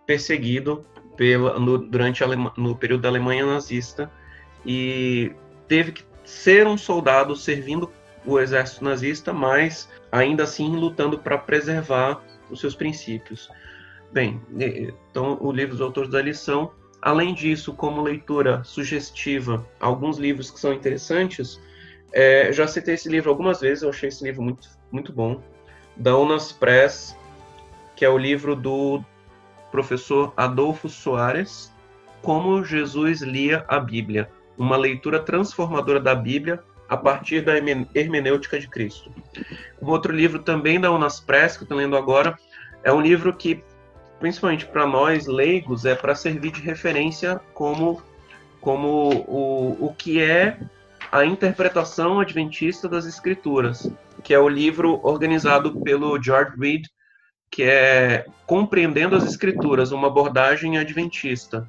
perseguido 0.06 0.84
pela, 1.16 1.58
no, 1.58 1.78
durante 1.78 2.24
a 2.24 2.26
no 2.26 2.76
período 2.76 3.02
da 3.02 3.08
Alemanha 3.08 3.44
nazista 3.44 4.10
e 4.64 5.32
teve 5.66 5.92
que 5.92 6.04
ser 6.24 6.66
um 6.66 6.78
soldado 6.78 7.34
servindo 7.36 7.90
o 8.24 8.38
exército 8.38 8.84
nazista, 8.84 9.32
mas 9.32 9.88
ainda 10.12 10.44
assim 10.44 10.76
lutando 10.76 11.18
para 11.18 11.38
preservar 11.38 12.22
os 12.50 12.60
seus 12.60 12.74
princípios. 12.74 13.48
Bem, 14.12 14.40
então 14.56 15.38
o 15.40 15.52
livro 15.52 15.72
dos 15.72 15.80
autores 15.80 16.10
da 16.10 16.22
lição, 16.22 16.70
além 17.02 17.34
disso, 17.34 17.72
como 17.72 18.02
leitura 18.02 18.62
sugestiva, 18.64 19.66
alguns 19.80 20.18
livros 20.18 20.50
que 20.50 20.58
são 20.58 20.72
interessantes, 20.72 21.60
é, 22.12 22.52
já 22.52 22.66
citei 22.66 22.94
esse 22.94 23.08
livro 23.08 23.30
algumas 23.30 23.60
vezes, 23.60 23.82
eu 23.82 23.90
achei 23.90 24.08
esse 24.08 24.24
livro 24.24 24.42
muito, 24.42 24.68
muito 24.90 25.12
bom, 25.12 25.40
da 25.96 26.16
Unas 26.16 26.52
Press, 26.52 27.16
que 27.96 28.04
é 28.04 28.08
o 28.08 28.18
livro 28.18 28.54
do 28.54 29.02
professor 29.70 30.32
Adolfo 30.36 30.88
Soares, 30.88 31.72
Como 32.22 32.64
Jesus 32.64 33.20
lia 33.20 33.64
a 33.68 33.78
Bíblia, 33.78 34.28
uma 34.56 34.76
leitura 34.76 35.20
transformadora 35.20 36.00
da 36.00 36.14
Bíblia 36.14 36.62
a 36.88 36.96
partir 36.96 37.42
da 37.42 37.56
hermen- 37.56 37.88
hermenêutica 37.94 38.58
de 38.58 38.66
Cristo. 38.66 39.12
Um 39.80 39.88
outro 39.88 40.12
livro 40.12 40.40
também 40.40 40.80
da 40.80 40.90
Unas 40.90 41.20
Press, 41.20 41.56
que 41.56 41.62
eu 41.62 41.66
estou 41.66 41.78
lendo 41.78 41.96
agora, 41.96 42.36
é 42.82 42.92
um 42.92 43.00
livro 43.00 43.32
que, 43.32 43.62
principalmente 44.18 44.66
para 44.66 44.86
nós 44.86 45.26
leigos, 45.26 45.84
é 45.84 45.94
para 45.94 46.14
servir 46.14 46.52
de 46.52 46.60
referência 46.60 47.40
como, 47.54 48.02
como 48.60 49.10
o, 49.26 49.86
o 49.86 49.94
que 49.94 50.20
é 50.22 50.58
a 51.10 51.24
interpretação 51.24 52.20
adventista 52.20 52.88
das 52.88 53.06
Escrituras, 53.06 53.90
que 54.22 54.34
é 54.34 54.38
o 54.38 54.48
livro 54.48 55.00
organizado 55.02 55.80
pelo 55.80 56.20
George 56.22 56.52
Reed, 56.58 56.86
que 57.50 57.62
é 57.62 58.26
Compreendendo 58.46 59.16
as 59.16 59.24
Escrituras, 59.24 59.90
uma 59.90 60.08
abordagem 60.08 60.78
adventista. 60.78 61.66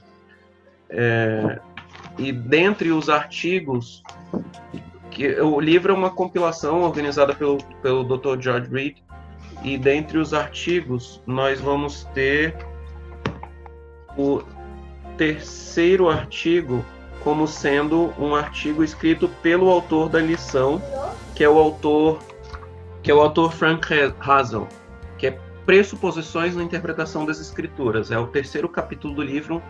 É, 0.90 1.60
e 2.18 2.32
dentre 2.32 2.92
os 2.92 3.10
artigos, 3.10 4.04
que 5.12 5.40
o 5.40 5.60
livro 5.60 5.94
é 5.94 5.96
uma 5.96 6.10
compilação 6.10 6.82
organizada 6.82 7.34
pelo, 7.34 7.64
pelo 7.82 8.04
Dr. 8.04 8.42
George 8.42 8.70
Reed, 8.70 8.98
e 9.64 9.78
dentre 9.78 10.18
os 10.18 10.34
artigos 10.34 11.22
nós 11.26 11.60
vamos 11.60 12.04
ter 12.14 12.56
o 14.18 14.42
terceiro 15.18 16.10
artigo 16.10 16.84
como 17.24 17.48
sendo 17.48 18.14
um 18.18 18.34
artigo 18.34 18.84
escrito 18.84 19.28
pelo 19.42 19.70
autor 19.70 20.10
da 20.10 20.20
lição, 20.20 20.82
que 21.36 21.44
é 21.44 21.50
o 21.50 21.58
autor 21.58 22.20
que 23.02 23.12
é 23.12 23.14
o 23.14 23.22
autor 23.22 23.54
Frank 23.54 23.88
Hazel, 24.20 24.68
que 25.18 25.28
é 25.28 25.40
Pressuposições 25.66 26.56
na 26.56 26.64
Interpretação 26.64 27.26
das 27.26 27.40
Escrituras. 27.40 28.12
É 28.12 28.18
o 28.18 28.28
terceiro 28.28 28.68
capítulo 28.68 29.14
do 29.14 29.22
livro, 29.22 29.62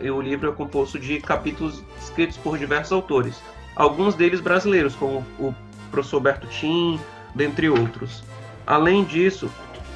e 0.00 0.10
o 0.10 0.20
livro 0.20 0.50
é 0.50 0.52
composto 0.52 0.98
de 0.98 1.20
capítulos 1.20 1.82
escritos 2.00 2.36
por 2.36 2.58
diversos 2.58 2.92
autores, 2.92 3.40
alguns 3.76 4.14
deles 4.14 4.40
brasileiros, 4.40 4.94
como 4.94 5.24
o 5.38 5.54
professor 5.90 6.20
Berto 6.20 6.46
Tim, 6.48 6.98
dentre 7.34 7.68
outros. 7.68 8.24
Além 8.66 9.04
disso, 9.04 9.50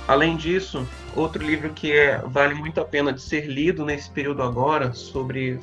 além 0.06 0.36
disso, 0.36 0.86
outro 1.16 1.44
livro 1.44 1.70
que 1.70 1.92
é, 1.92 2.18
vale 2.26 2.54
muito 2.54 2.80
a 2.80 2.84
pena 2.84 3.12
de 3.12 3.20
ser 3.20 3.46
lido 3.46 3.84
nesse 3.84 4.10
período 4.10 4.42
agora, 4.42 4.92
sobre 4.92 5.58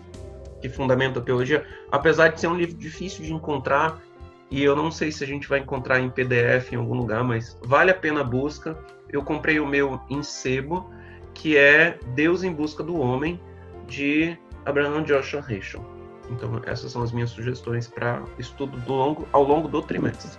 que 0.62 0.70
fundamenta 0.70 1.20
a 1.20 1.24
teologia, 1.24 1.66
apesar 1.92 2.30
de 2.30 2.42
ser 2.42 2.48
um 2.48 2.56
livro 2.56 2.76
difícil 2.76 3.24
de 3.24 3.34
encontrar, 3.34 4.02
e 4.50 4.64
eu 4.64 4.76
não 4.76 4.90
sei 4.90 5.12
se 5.12 5.24
a 5.24 5.28
gente 5.28 5.48
vai 5.48 5.60
encontrar 5.60 6.00
em 6.00 6.10
PDF 6.10 6.72
em 6.72 6.78
algum 6.78 6.96
lugar, 6.96 7.24
mas 7.24 7.58
vale 7.64 7.92
a 7.92 7.96
pena 7.96 8.22
a 8.22 8.24
busca. 8.24 8.78
Eu 9.10 9.22
comprei 9.22 9.60
o 9.60 9.68
meu 9.68 10.00
em 10.10 10.24
sebo, 10.24 10.90
que 11.34 11.58
é 11.58 12.00
Deus 12.16 12.44
em 12.44 12.52
Busca 12.52 12.82
do 12.82 12.98
Homem, 12.98 13.40
de 13.88 14.38
Abraham 14.66 15.04
Joshua 15.04 15.44
Heschel. 15.48 15.86
Então, 16.30 16.62
essas 16.66 16.92
são 16.92 17.02
as 17.02 17.12
minhas 17.12 17.30
sugestões 17.30 17.88
para 17.88 18.24
estudo 18.40 18.78
do 18.78 18.94
longo, 18.94 19.28
ao 19.32 19.44
longo 19.44 19.68
do 19.68 19.82
trimestre. 19.82 20.32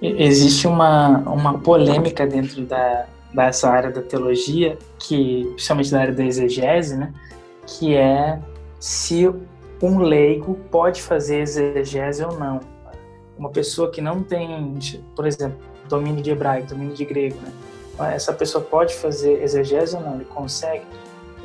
Existe 0.00 0.66
uma, 0.66 1.18
uma 1.20 1.58
polêmica 1.58 2.26
dentro 2.26 2.62
da, 2.62 3.06
dessa 3.32 3.70
área 3.70 3.90
da 3.90 4.02
teologia, 4.02 4.78
que, 4.98 5.44
principalmente 5.54 5.90
da 5.90 6.00
área 6.00 6.14
da 6.14 6.24
exegese, 6.24 6.96
né? 6.96 7.12
Que 7.66 7.96
é 7.96 8.38
se 8.78 9.30
um 9.82 9.98
leigo 9.98 10.54
pode 10.70 11.02
fazer 11.02 11.40
exegese 11.40 12.24
ou 12.24 12.38
não. 12.38 12.60
Uma 13.38 13.50
pessoa 13.50 13.90
que 13.90 14.00
não 14.00 14.22
tem, 14.22 14.78
por 15.16 15.26
exemplo, 15.26 15.58
domínio 15.88 16.22
de 16.22 16.30
hebraico, 16.30 16.68
domínio 16.68 16.94
de 16.94 17.04
grego, 17.04 17.36
né? 17.40 17.52
Essa 18.14 18.32
pessoa 18.32 18.62
pode 18.62 18.94
fazer 18.94 19.42
exegese 19.42 19.96
ou 19.96 20.02
não? 20.02 20.16
Ele 20.16 20.24
consegue? 20.24 20.84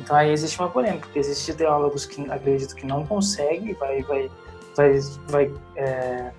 Então 0.00 0.16
aí 0.16 0.30
existe 0.30 0.58
uma 0.58 0.68
polêmica, 0.68 1.00
porque 1.00 1.18
existem 1.18 1.54
teólogos 1.54 2.06
que 2.06 2.28
acreditam 2.30 2.76
que 2.76 2.86
não 2.86 3.06
conseguem, 3.06 3.74
vai, 3.74 4.02
vai, 4.02 4.30
vai, 4.74 5.00
vai 5.28 5.52
é, 5.76 6.30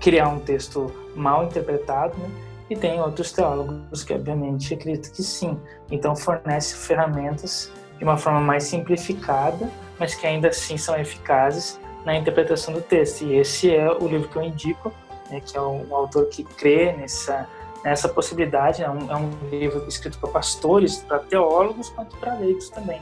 criar 0.00 0.28
um 0.28 0.40
texto 0.40 0.92
mal 1.14 1.44
interpretado, 1.44 2.16
né? 2.18 2.30
e 2.68 2.76
tem 2.76 3.00
outros 3.00 3.32
teólogos 3.32 4.02
que, 4.02 4.14
obviamente, 4.14 4.72
acreditam 4.72 5.12
que 5.12 5.22
sim. 5.22 5.58
Então, 5.90 6.16
fornece 6.16 6.74
ferramentas 6.76 7.70
de 7.98 8.04
uma 8.04 8.16
forma 8.16 8.40
mais 8.40 8.64
simplificada, 8.64 9.70
mas 9.98 10.14
que 10.14 10.26
ainda 10.26 10.48
assim 10.48 10.76
são 10.76 10.96
eficazes 10.96 11.78
na 12.04 12.16
interpretação 12.16 12.72
do 12.72 12.80
texto. 12.80 13.24
E 13.24 13.36
esse 13.36 13.74
é 13.74 13.90
o 13.90 14.06
livro 14.06 14.28
que 14.28 14.36
eu 14.36 14.42
indico, 14.42 14.92
né, 15.30 15.40
que 15.40 15.56
é 15.56 15.60
um, 15.60 15.94
autor 15.94 16.26
que 16.26 16.44
crê 16.44 16.92
nessa 16.92 17.48
nessa 17.84 18.08
possibilidade. 18.08 18.82
É 18.82 18.88
um, 18.88 19.10
é 19.10 19.16
um 19.16 19.30
livro 19.50 19.86
escrito 19.86 20.18
para 20.18 20.30
pastores, 20.30 20.96
para 20.98 21.18
teólogos, 21.18 21.90
quanto 21.90 22.16
para 22.16 22.34
leigos 22.34 22.70
também, 22.70 23.00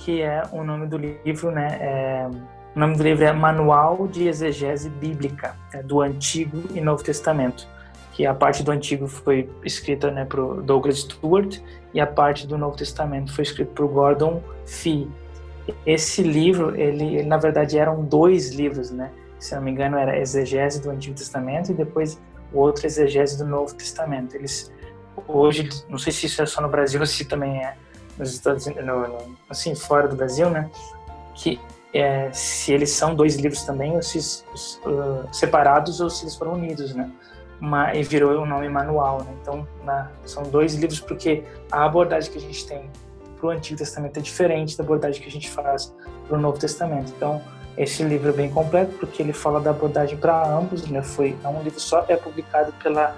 que 0.00 0.20
é 0.20 0.42
o 0.52 0.62
nome 0.62 0.86
do 0.86 0.98
livro, 0.98 1.50
né? 1.50 1.78
É, 1.80 2.30
o 2.78 2.80
nome 2.80 2.96
do 2.96 3.02
livro 3.02 3.24
é 3.24 3.32
Manual 3.32 4.06
de 4.06 4.28
Exegese 4.28 4.88
Bíblica, 4.88 5.56
né, 5.74 5.82
do 5.82 6.00
Antigo 6.00 6.62
e 6.72 6.80
Novo 6.80 7.02
Testamento, 7.02 7.66
que 8.12 8.24
a 8.24 8.32
parte 8.32 8.62
do 8.62 8.70
Antigo 8.70 9.08
foi 9.08 9.50
escrita 9.64 10.12
né, 10.12 10.24
por 10.24 10.62
Douglas 10.62 11.00
Stewart 11.00 11.58
e 11.92 12.00
a 12.00 12.06
parte 12.06 12.46
do 12.46 12.56
Novo 12.56 12.76
Testamento 12.76 13.34
foi 13.34 13.42
escrita 13.42 13.72
por 13.74 13.88
Gordon 13.88 14.40
Fee. 14.64 15.10
Esse 15.84 16.22
livro, 16.22 16.80
ele, 16.80 17.16
ele, 17.16 17.22
na 17.24 17.36
verdade 17.36 17.76
eram 17.76 18.04
dois 18.04 18.50
livros, 18.54 18.92
né? 18.92 19.10
Se 19.40 19.56
não 19.56 19.62
me 19.62 19.72
engano, 19.72 19.98
era 19.98 20.16
Exegese 20.16 20.80
do 20.80 20.90
Antigo 20.90 21.16
Testamento 21.16 21.72
e 21.72 21.74
depois 21.74 22.20
o 22.52 22.60
outro 22.60 22.86
Exegese 22.86 23.38
do 23.38 23.44
Novo 23.44 23.74
Testamento. 23.74 24.36
Eles 24.36 24.72
hoje, 25.26 25.68
não 25.88 25.98
sei 25.98 26.12
se 26.12 26.26
isso 26.26 26.40
é 26.40 26.46
só 26.46 26.62
no 26.62 26.68
Brasil 26.68 27.04
se 27.04 27.24
também 27.24 27.58
é 27.58 27.74
nos 28.16 28.32
Estados 28.32 28.64
Unidos, 28.66 28.86
no, 28.86 29.08
no, 29.08 29.36
assim 29.50 29.74
fora 29.74 30.06
do 30.06 30.14
Brasil, 30.14 30.48
né? 30.48 30.70
Que 31.34 31.58
é, 31.92 32.30
se 32.32 32.72
eles 32.72 32.90
são 32.90 33.14
dois 33.14 33.36
livros 33.36 33.62
também, 33.62 33.94
ou 33.94 34.02
se 34.02 34.44
uh, 34.86 35.26
separados 35.32 36.00
ou 36.00 36.10
se 36.10 36.24
eles 36.24 36.34
foram 36.34 36.52
unidos, 36.52 36.94
né? 36.94 37.10
Uma, 37.60 37.94
e 37.94 38.02
virou 38.02 38.42
o 38.42 38.46
nome 38.46 38.68
manual, 38.68 39.24
né? 39.24 39.34
Então, 39.42 39.66
na, 39.84 40.10
são 40.24 40.44
dois 40.44 40.74
livros 40.74 41.00
porque 41.00 41.42
a 41.72 41.84
abordagem 41.84 42.30
que 42.30 42.38
a 42.38 42.40
gente 42.40 42.66
tem 42.66 42.88
para 43.38 43.46
o 43.46 43.50
Antigo 43.50 43.78
Testamento 43.78 44.18
é 44.18 44.22
diferente 44.22 44.76
da 44.76 44.84
abordagem 44.84 45.22
que 45.22 45.28
a 45.28 45.32
gente 45.32 45.50
faz 45.50 45.94
para 46.26 46.36
o 46.36 46.40
Novo 46.40 46.58
Testamento. 46.58 47.12
Então, 47.16 47.40
esse 47.76 48.02
livro 48.02 48.30
é 48.30 48.32
bem 48.32 48.50
completo 48.50 48.92
porque 48.98 49.22
ele 49.22 49.32
fala 49.32 49.60
da 49.60 49.70
abordagem 49.70 50.18
para 50.18 50.46
ambos, 50.46 50.86
né? 50.88 51.02
Foi 51.02 51.36
é 51.42 51.48
um 51.48 51.62
livro 51.62 51.80
só 51.80 52.04
é 52.08 52.16
publicado 52.16 52.72
pela 52.82 53.16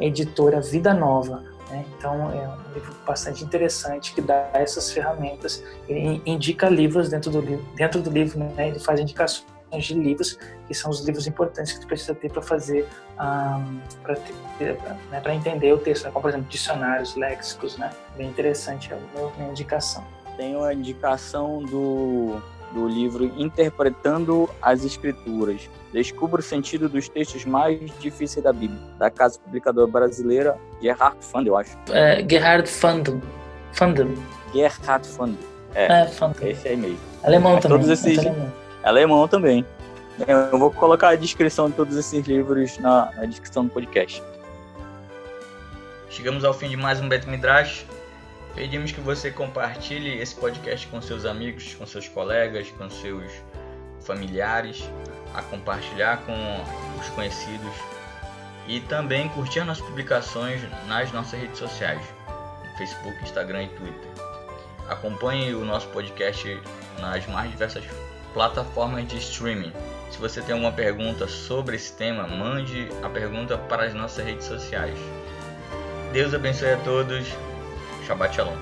editora 0.00 0.60
Vida 0.60 0.92
Nova. 0.92 1.44
Né? 1.70 1.84
Então 1.96 2.30
é 2.32 2.48
um 2.48 2.74
livro 2.74 2.94
bastante 3.06 3.44
interessante 3.44 4.12
que 4.12 4.20
dá 4.20 4.50
essas 4.52 4.90
ferramentas, 4.90 5.62
ele 5.88 6.20
indica 6.26 6.68
livros 6.68 7.08
dentro 7.08 7.30
do 7.30 7.40
livro, 7.40 7.64
dentro 7.74 8.02
do 8.02 8.10
livro, 8.10 8.38
né? 8.38 8.68
ele 8.68 8.78
faz 8.78 9.00
indicações 9.00 9.44
de 9.72 9.94
livros 9.94 10.36
que 10.66 10.74
são 10.74 10.90
os 10.90 11.04
livros 11.04 11.26
importantes 11.26 11.72
que 11.72 11.80
tu 11.80 11.86
precisa 11.86 12.14
ter 12.14 12.30
para 12.30 12.42
fazer 12.42 12.88
um, 13.14 13.80
para 14.02 14.16
né, 14.58 15.34
entender 15.34 15.72
o 15.72 15.78
texto, 15.78 16.04
né? 16.04 16.10
como 16.10 16.22
por 16.22 16.30
exemplo 16.30 16.48
dicionários, 16.48 17.14
léxicos, 17.14 17.76
né? 17.78 17.90
Bem 18.16 18.28
interessante 18.28 18.92
é 18.92 18.96
a 18.96 19.36
minha 19.38 19.50
indicação. 19.50 20.04
Tem 20.36 20.56
uma 20.56 20.74
indicação 20.74 21.62
do 21.62 22.42
do 22.72 22.88
livro 22.88 23.24
Interpretando 23.24 24.48
as 24.62 24.84
Escrituras. 24.84 25.68
Descubra 25.92 26.40
o 26.40 26.42
sentido 26.42 26.88
dos 26.88 27.08
textos 27.08 27.44
mais 27.44 27.80
difíceis 27.98 28.44
da 28.44 28.52
Bíblia, 28.52 28.78
da 28.98 29.10
casa 29.10 29.38
publicadora 29.40 29.90
brasileira 29.90 30.56
Gerhard 30.80 31.16
Fandel, 31.20 31.54
eu 31.54 31.58
acho. 31.58 31.76
É, 31.90 32.24
Gerhard 32.28 32.68
Fandel. 32.68 33.20
Fandel. 33.72 34.08
Gerhard 34.52 35.06
Fandel. 35.06 35.38
É, 35.74 36.02
é 36.02 36.06
Fandel. 36.06 36.48
esse 36.48 36.68
aí 36.68 36.76
mesmo. 36.76 36.98
Alemão 37.22 37.54
Mas 37.54 37.62
também. 37.62 37.78
Todos 37.78 37.90
esses... 37.90 38.18
alemão. 38.18 38.52
alemão 38.82 39.28
também. 39.28 39.66
Eu 40.26 40.58
vou 40.58 40.70
colocar 40.70 41.08
a 41.08 41.16
descrição 41.16 41.70
de 41.70 41.76
todos 41.76 41.96
esses 41.96 42.26
livros 42.26 42.78
na, 42.78 43.10
na 43.16 43.24
descrição 43.24 43.64
do 43.64 43.70
podcast. 43.70 44.22
Chegamos 46.10 46.44
ao 46.44 46.52
fim 46.52 46.68
de 46.68 46.76
mais 46.76 47.00
um 47.00 47.08
Bet 47.08 47.26
Midrash. 47.26 47.86
Pedimos 48.54 48.92
que 48.92 49.00
você 49.00 49.30
compartilhe 49.30 50.18
esse 50.20 50.34
podcast 50.34 50.86
com 50.88 51.00
seus 51.00 51.24
amigos, 51.24 51.74
com 51.74 51.86
seus 51.86 52.08
colegas, 52.08 52.68
com 52.76 52.90
seus 52.90 53.32
familiares, 54.00 54.88
a 55.34 55.42
compartilhar 55.42 56.18
com 56.18 56.34
os 57.00 57.08
conhecidos 57.10 57.72
e 58.66 58.80
também 58.80 59.28
curtir 59.30 59.64
nossas 59.64 59.84
publicações 59.84 60.60
nas 60.86 61.10
nossas 61.12 61.40
redes 61.40 61.58
sociais, 61.58 62.00
Facebook, 62.76 63.22
Instagram 63.22 63.64
e 63.64 63.68
Twitter. 63.68 64.10
Acompanhe 64.88 65.54
o 65.54 65.64
nosso 65.64 65.88
podcast 65.88 66.60
nas 66.98 67.26
mais 67.26 67.50
diversas 67.50 67.84
plataformas 68.32 69.06
de 69.06 69.18
streaming. 69.18 69.72
Se 70.10 70.18
você 70.18 70.40
tem 70.40 70.54
alguma 70.54 70.72
pergunta 70.72 71.26
sobre 71.28 71.76
esse 71.76 71.92
tema, 71.92 72.26
mande 72.26 72.88
a 73.02 73.08
pergunta 73.08 73.56
para 73.56 73.84
as 73.84 73.94
nossas 73.94 74.24
redes 74.24 74.46
sociais. 74.46 74.98
Deus 76.12 76.34
abençoe 76.34 76.72
a 76.72 76.76
todos. 76.78 77.26
Shabbat 78.06 78.34
Shalom. 78.34 78.56